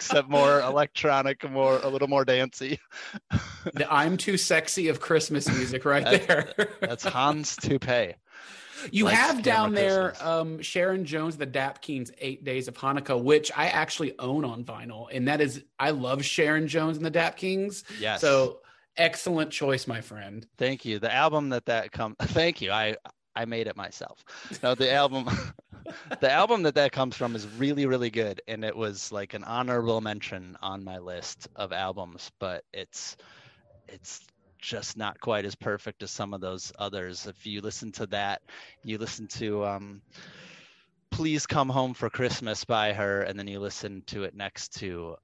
except 0.00 0.30
more 0.30 0.60
electronic, 0.60 1.48
more 1.50 1.78
a 1.82 1.88
little 1.88 2.08
more 2.08 2.24
dancey. 2.24 2.80
the 3.74 3.86
I'm 3.92 4.16
too 4.16 4.38
sexy 4.38 4.88
of 4.88 4.98
Christmas 4.98 5.46
music, 5.46 5.84
right 5.84 6.04
there. 6.04 6.54
That's 6.80 7.04
Hans 7.04 7.54
Toupee. 7.56 8.14
You 8.90 9.04
Lights, 9.04 9.18
have 9.18 9.42
down 9.42 9.74
there 9.74 10.14
um, 10.22 10.62
Sharon 10.62 11.04
Jones, 11.04 11.36
the 11.36 11.44
Dap 11.44 11.82
Kings, 11.82 12.10
Eight 12.16 12.44
Days 12.44 12.66
of 12.66 12.78
Hanukkah, 12.78 13.22
which 13.22 13.52
I 13.54 13.66
actually 13.66 14.18
own 14.18 14.42
on 14.46 14.64
vinyl, 14.64 15.08
and 15.12 15.28
that 15.28 15.42
is 15.42 15.62
I 15.78 15.90
love 15.90 16.24
Sharon 16.24 16.66
Jones 16.66 16.96
and 16.96 17.04
the 17.04 17.10
Dap 17.10 17.36
Kings. 17.36 17.84
Yes. 17.98 18.22
So 18.22 18.60
excellent 18.96 19.50
choice, 19.50 19.86
my 19.86 20.00
friend. 20.00 20.46
Thank 20.56 20.86
you. 20.86 20.98
The 20.98 21.14
album 21.14 21.50
that 21.50 21.66
that 21.66 21.92
come. 21.92 22.16
Thank 22.22 22.62
you. 22.62 22.72
I 22.72 22.96
I 23.36 23.44
made 23.44 23.66
it 23.66 23.76
myself. 23.76 24.24
No, 24.62 24.74
the 24.74 24.90
album, 24.90 25.28
the 26.20 26.30
album 26.30 26.62
that 26.64 26.74
that 26.74 26.92
comes 26.92 27.16
from 27.16 27.34
is 27.36 27.46
really 27.58 27.86
really 27.86 28.10
good, 28.10 28.42
and 28.48 28.64
it 28.64 28.76
was 28.76 29.12
like 29.12 29.34
an 29.34 29.44
honorable 29.44 30.00
mention 30.00 30.56
on 30.62 30.84
my 30.84 30.98
list 30.98 31.48
of 31.56 31.72
albums. 31.72 32.30
But 32.38 32.64
it's 32.72 33.16
it's 33.88 34.20
just 34.58 34.96
not 34.96 35.20
quite 35.20 35.44
as 35.44 35.54
perfect 35.54 36.02
as 36.02 36.10
some 36.10 36.34
of 36.34 36.40
those 36.40 36.72
others. 36.78 37.26
If 37.26 37.46
you 37.46 37.60
listen 37.60 37.92
to 37.92 38.06
that, 38.08 38.42
you 38.84 38.98
listen 38.98 39.26
to 39.28 39.64
um, 39.64 40.02
"Please 41.10 41.46
Come 41.46 41.68
Home 41.68 41.94
for 41.94 42.10
Christmas" 42.10 42.64
by 42.64 42.92
her, 42.92 43.22
and 43.22 43.38
then 43.38 43.48
you 43.48 43.60
listen 43.60 44.02
to 44.06 44.24
it 44.24 44.34
next 44.34 44.74
to 44.80 45.16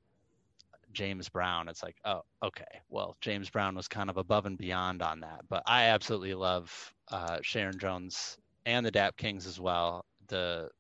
James 0.97 1.29
Brown, 1.29 1.69
it's 1.69 1.83
like, 1.83 1.97
oh, 2.07 2.23
okay. 2.43 2.65
Well, 2.89 3.19
James 3.21 3.51
Brown 3.51 3.75
was 3.75 3.87
kind 3.87 4.09
of 4.09 4.17
above 4.17 4.47
and 4.47 4.57
beyond 4.57 5.03
on 5.03 5.21
that, 5.21 5.43
but 5.47 5.63
I 5.67 5.85
absolutely 5.89 6.33
love 6.33 6.95
uh, 7.09 7.39
Sharon 7.43 7.79
Jones 7.79 8.39
and 8.65 8.85
the 8.85 8.91
Dap 8.91 9.15
Kings 9.17 9.47
as 9.47 9.61
well. 9.61 10.07
The 10.29 10.71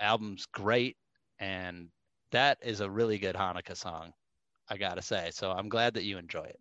album's 0.00 0.46
great, 0.46 0.96
and 1.38 1.88
that 2.30 2.58
is 2.62 2.80
a 2.80 2.90
really 2.90 3.18
good 3.18 3.36
Hanukkah 3.36 3.76
song, 3.76 4.12
I 4.68 4.76
gotta 4.76 5.02
say. 5.02 5.30
So 5.32 5.50
I'm 5.50 5.68
glad 5.68 5.94
that 5.94 6.04
you 6.04 6.18
enjoy 6.18 6.44
it, 6.44 6.60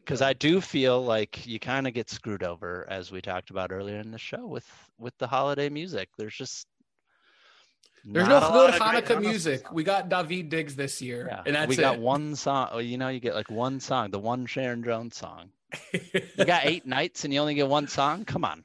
because 0.00 0.22
I 0.22 0.32
do 0.32 0.60
feel 0.60 1.02
like 1.02 1.46
you 1.46 1.58
kind 1.58 1.86
of 1.86 1.94
get 1.94 2.10
screwed 2.10 2.42
over, 2.42 2.86
as 2.90 3.10
we 3.12 3.20
talked 3.20 3.50
about 3.50 3.72
earlier 3.72 3.98
in 3.98 4.10
the 4.10 4.18
show, 4.18 4.46
with 4.46 4.68
with 4.98 5.16
the 5.18 5.26
holiday 5.26 5.68
music. 5.68 6.08
There's 6.18 6.36
just 6.36 6.66
There's 8.04 8.28
no 8.28 8.40
good 8.40 8.50
lot 8.54 8.74
of 8.74 8.80
great 8.82 9.06
Hanukkah 9.06 9.20
music. 9.20 9.60
songs. 9.62 9.74
We 9.74 9.82
got 9.84 10.08
Daveed 10.10 10.48
Diggs 10.50 10.76
this 10.76 11.00
year, 11.00 11.28
Yeah, 11.28 11.42
and 11.46 11.54
that's 11.54 11.68
we 11.68 11.76
it. 11.76 11.80
got 11.80 11.98
one 11.98 12.36
song. 12.36 12.68
Oh, 12.72 12.78
you 12.78 12.98
know, 12.98 13.08
you 13.08 13.20
get 13.20 13.34
like 13.34 13.50
one 13.50 13.80
song, 13.80 14.10
the 14.10 14.18
one 14.18 14.46
Sharon 14.46 14.84
Jones 14.84 15.16
song. 15.16 15.50
You 15.92 16.44
got 16.44 16.66
eight 16.66 16.86
nights 16.86 17.24
and 17.24 17.32
you 17.32 17.40
only 17.40 17.54
get 17.54 17.68
one 17.68 17.88
song. 17.88 18.24
Come 18.24 18.44
on. 18.44 18.64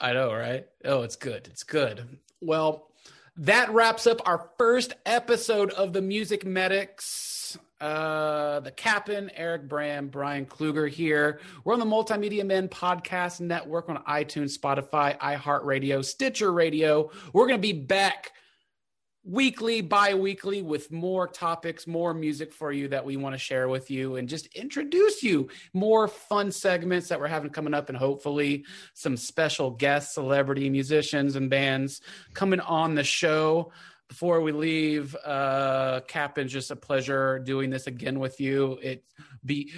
I 0.00 0.12
know, 0.12 0.32
right? 0.32 0.66
Oh, 0.84 1.02
it's 1.02 1.16
good. 1.16 1.46
It's 1.48 1.62
good. 1.62 2.18
Well, 2.40 2.88
that 3.36 3.72
wraps 3.72 4.06
up 4.06 4.26
our 4.26 4.50
first 4.58 4.94
episode 5.04 5.70
of 5.72 5.92
the 5.92 6.02
Music 6.02 6.44
Medics. 6.44 7.58
Uh, 7.80 8.60
the 8.60 8.70
Captain, 8.70 9.30
Eric 9.34 9.66
Braem, 9.66 10.10
Bryan 10.10 10.44
Kluger 10.44 10.88
here. 10.88 11.40
We're 11.64 11.72
on 11.72 11.78
the 11.80 11.86
Multimedia 11.86 12.44
Men 12.44 12.68
Podcast 12.68 13.40
Network 13.40 13.88
on 13.88 13.96
iTunes, 14.04 14.58
Spotify, 14.58 15.18
iHeartRadio, 15.18 16.04
Stitcher 16.04 16.52
Radio. 16.52 17.10
We're 17.32 17.46
going 17.46 17.58
to 17.58 17.62
be 17.66 17.72
back 17.72 18.32
weekly, 19.24 19.80
bi 19.82 20.14
weekly 20.14 20.62
with 20.62 20.90
more 20.90 21.26
topics, 21.26 21.86
more 21.86 22.14
music 22.14 22.52
for 22.52 22.72
you 22.72 22.88
that 22.88 23.04
we 23.04 23.16
want 23.16 23.34
to 23.34 23.38
share 23.38 23.68
with 23.68 23.90
you 23.90 24.16
and 24.16 24.28
just 24.28 24.46
introduce 24.54 25.22
you 25.22 25.48
more 25.74 26.08
fun 26.08 26.50
segments 26.50 27.08
that 27.08 27.20
we're 27.20 27.28
having 27.28 27.50
coming 27.50 27.74
up 27.74 27.88
and 27.88 27.98
hopefully 27.98 28.64
some 28.94 29.16
special 29.16 29.70
guests, 29.70 30.14
celebrity 30.14 30.70
musicians, 30.70 31.36
and 31.36 31.50
bands 31.50 32.00
coming 32.32 32.60
on 32.60 32.94
the 32.94 33.04
show. 33.04 33.70
Before 34.08 34.40
we 34.40 34.50
leave, 34.50 35.14
uh, 35.24 36.00
Captain, 36.08 36.48
just 36.48 36.72
a 36.72 36.76
pleasure 36.76 37.38
doing 37.38 37.70
this 37.70 37.86
again 37.86 38.18
with 38.18 38.40
you. 38.40 38.78
It 38.82 39.04
be 39.44 39.72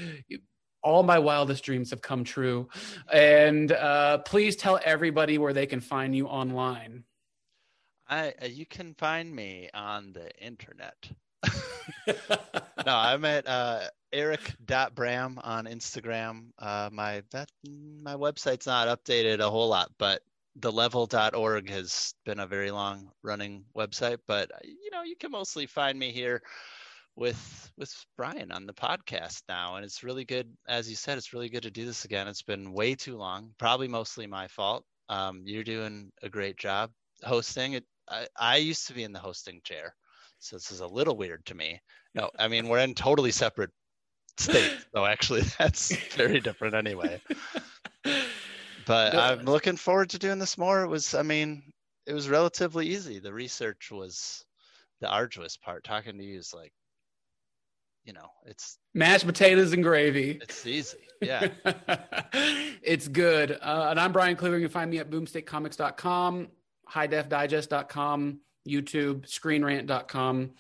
all 0.83 1.03
my 1.03 1.19
wildest 1.19 1.65
dreams 1.65 1.91
have 1.91 2.01
come 2.01 2.25
true, 2.25 2.69
and 3.13 3.71
uh, 3.73 4.19
please 4.19 4.57
tell 4.57 4.81
everybody 4.83 5.37
where 5.37 5.53
they 5.53 5.67
can 5.67 5.81
find 5.81 6.17
you 6.17 6.27
online. 6.27 7.05
I 8.13 8.35
uh, 8.43 8.47
you 8.47 8.67
can 8.67 8.93
find 8.99 9.35
me 9.35 9.71
on 9.73 10.13
the 10.13 10.31
internet. 10.39 11.11
no, 12.07 12.15
I'm 12.87 13.25
at 13.25 13.49
uh, 13.49 13.85
eric.bram 14.13 15.41
on 15.43 15.65
Instagram. 15.65 16.49
Uh, 16.59 16.91
my 16.93 17.23
that 17.31 17.49
my 17.65 18.15
website's 18.15 18.67
not 18.67 18.89
updated 18.89 19.41
a 19.41 19.49
whole 19.49 19.71
lot, 19.71 19.91
but 19.99 20.21
thelevel.org 20.61 21.71
has 21.71 22.13
been 22.27 22.41
a 22.41 22.47
very 22.47 22.71
long 22.71 23.11
running 23.23 23.65
website. 23.75 24.19
But 24.29 24.53
uh, 24.53 24.59
you 24.63 24.91
know, 24.93 25.05
you 25.05 25.17
can 25.17 25.31
mostly 25.31 25.65
find 25.65 25.99
me 25.99 26.13
here 26.13 26.43
with 27.17 27.73
with 27.79 27.95
Bryan 28.19 28.53
on 28.53 28.67
the 28.67 28.75
podcast 28.75 29.41
now, 29.49 29.77
and 29.77 29.87
it's 29.87 30.03
really 30.03 30.27
good. 30.27 30.55
As 30.69 30.91
you 30.91 30.97
said, 30.97 31.17
it's 31.17 31.33
really 31.33 31.49
good 31.49 31.63
to 31.63 31.71
do 31.71 31.87
this 31.87 32.05
again. 32.05 32.29
It's 32.29 32.43
been 32.43 32.75
way 32.75 32.95
too 32.95 33.17
long, 33.17 33.55
probably 33.57 33.89
mostly 33.89 34.27
my 34.27 34.49
fault. 34.49 34.85
Um, 35.09 35.45
you're 35.47 35.65
doing 35.65 36.13
a 36.23 36.29
great 36.29 36.59
job 36.59 36.91
hosting 37.25 37.75
it. 37.75 37.85
I, 38.13 38.27
I 38.39 38.57
used 38.57 38.87
to 38.89 38.93
be 38.95 39.03
in 39.05 39.13
the 39.13 39.19
hosting 39.19 39.61
chair, 39.65 39.95
so 40.39 40.57
this 40.57 40.71
is 40.71 40.81
a 40.81 40.87
little 40.87 41.17
weird 41.17 41.45
to 41.47 41.55
me. 41.55 41.81
No, 42.15 42.31
I 42.39 42.49
mean 42.49 42.69
we're 42.69 42.79
in 42.81 42.95
totally 42.95 43.31
separate 43.33 43.71
states, 44.39 44.85
so 44.95 45.05
actually 45.07 45.43
that's 45.59 45.97
very 46.15 46.41
different 46.41 46.75
anyway. 46.75 47.21
But 48.87 49.13
No. 49.15 49.21
I'm 49.21 49.45
looking 49.45 49.77
forward 49.77 50.11
to 50.11 50.19
doing 50.19 50.39
this 50.39 50.59
more. 50.59 50.83
It 50.83 50.89
was, 50.89 51.15
I 51.15 51.23
mean, 51.23 51.63
it 52.07 52.15
was 52.15 52.29
relatively 52.29 52.89
easy. 52.89 53.21
The 53.21 53.33
research 53.33 53.91
was 53.93 54.45
the 55.01 55.09
arduous 55.09 55.57
part. 55.57 55.85
Talking 55.85 56.19
to 56.19 56.25
you 56.25 56.37
is 56.39 56.53
like, 56.53 56.73
you 58.05 58.13
know, 58.13 58.27
it's 58.45 58.79
Mashed 58.95 59.25
potatoes 59.25 59.73
and 59.73 59.85
gravy. 59.85 60.41
it's 60.43 60.67
easy. 60.67 60.99
Yeah. 61.21 61.47
it's 62.83 63.07
good. 63.07 63.53
Uh, 63.63 63.87
and 63.91 64.01
I'm 64.01 64.11
Bryan 64.13 64.37
Kluger. 64.37 64.55
You 64.55 64.63
can 64.67 64.69
find 64.71 64.91
me 64.91 64.99
at 64.99 65.09
boomstickcomics.com, 65.11 66.49
highdefdigest.com, 66.93 68.41
YouTube, 68.69 69.27
screenrant.com, 69.29 70.51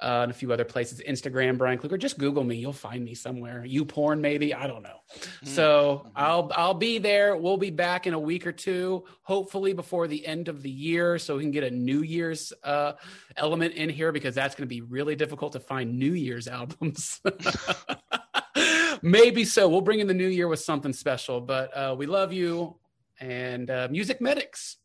uh, 0.00 0.20
and 0.22 0.30
a 0.32 0.34
few 0.34 0.52
other 0.52 0.64
places. 0.64 1.00
Instagram, 1.08 1.56
Bryan 1.56 1.78
Kluger. 1.78 1.98
Just 1.98 2.18
Google 2.18 2.42
me. 2.42 2.56
You'll 2.56 2.72
find 2.72 3.04
me 3.04 3.14
somewhere. 3.14 3.64
You 3.64 3.84
porn, 3.84 4.20
maybe. 4.20 4.52
I 4.52 4.66
don't 4.66 4.82
know. 4.82 4.98
So 5.44 6.10
I'll 6.16 6.50
I'll 6.56 6.74
be 6.74 6.98
there. 6.98 7.36
We'll 7.36 7.56
be 7.56 7.70
back 7.70 8.06
in 8.08 8.14
a 8.14 8.18
week 8.18 8.46
or 8.46 8.52
two, 8.52 9.04
hopefully 9.22 9.72
before 9.74 10.08
the 10.08 10.26
end 10.26 10.48
of 10.48 10.62
the 10.62 10.70
year, 10.70 11.18
so 11.18 11.36
we 11.36 11.42
can 11.42 11.52
get 11.52 11.62
a 11.62 11.70
New 11.70 12.02
Year's 12.02 12.52
uh, 12.64 12.94
element 13.36 13.74
in 13.74 13.88
here 13.88 14.10
because 14.10 14.34
that's 14.34 14.56
going 14.56 14.68
to 14.68 14.74
be 14.74 14.80
really 14.80 15.14
difficult 15.14 15.52
to 15.52 15.60
find 15.60 15.98
New 15.98 16.14
Year's 16.14 16.48
albums. 16.48 17.20
Maybe 19.02 19.44
so. 19.44 19.68
We'll 19.68 19.80
bring 19.80 20.00
in 20.00 20.06
the 20.06 20.14
new 20.14 20.28
year 20.28 20.48
with 20.48 20.60
something 20.60 20.92
special. 20.92 21.40
But 21.40 21.76
uh, 21.76 21.94
we 21.96 22.06
love 22.06 22.32
you 22.32 22.76
and 23.20 23.70
uh, 23.70 23.88
music 23.90 24.20
medics. 24.20 24.78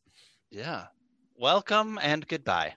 Yeah. 0.52 0.86
Welcome 1.38 1.98
and 2.02 2.28
goodbye. 2.28 2.76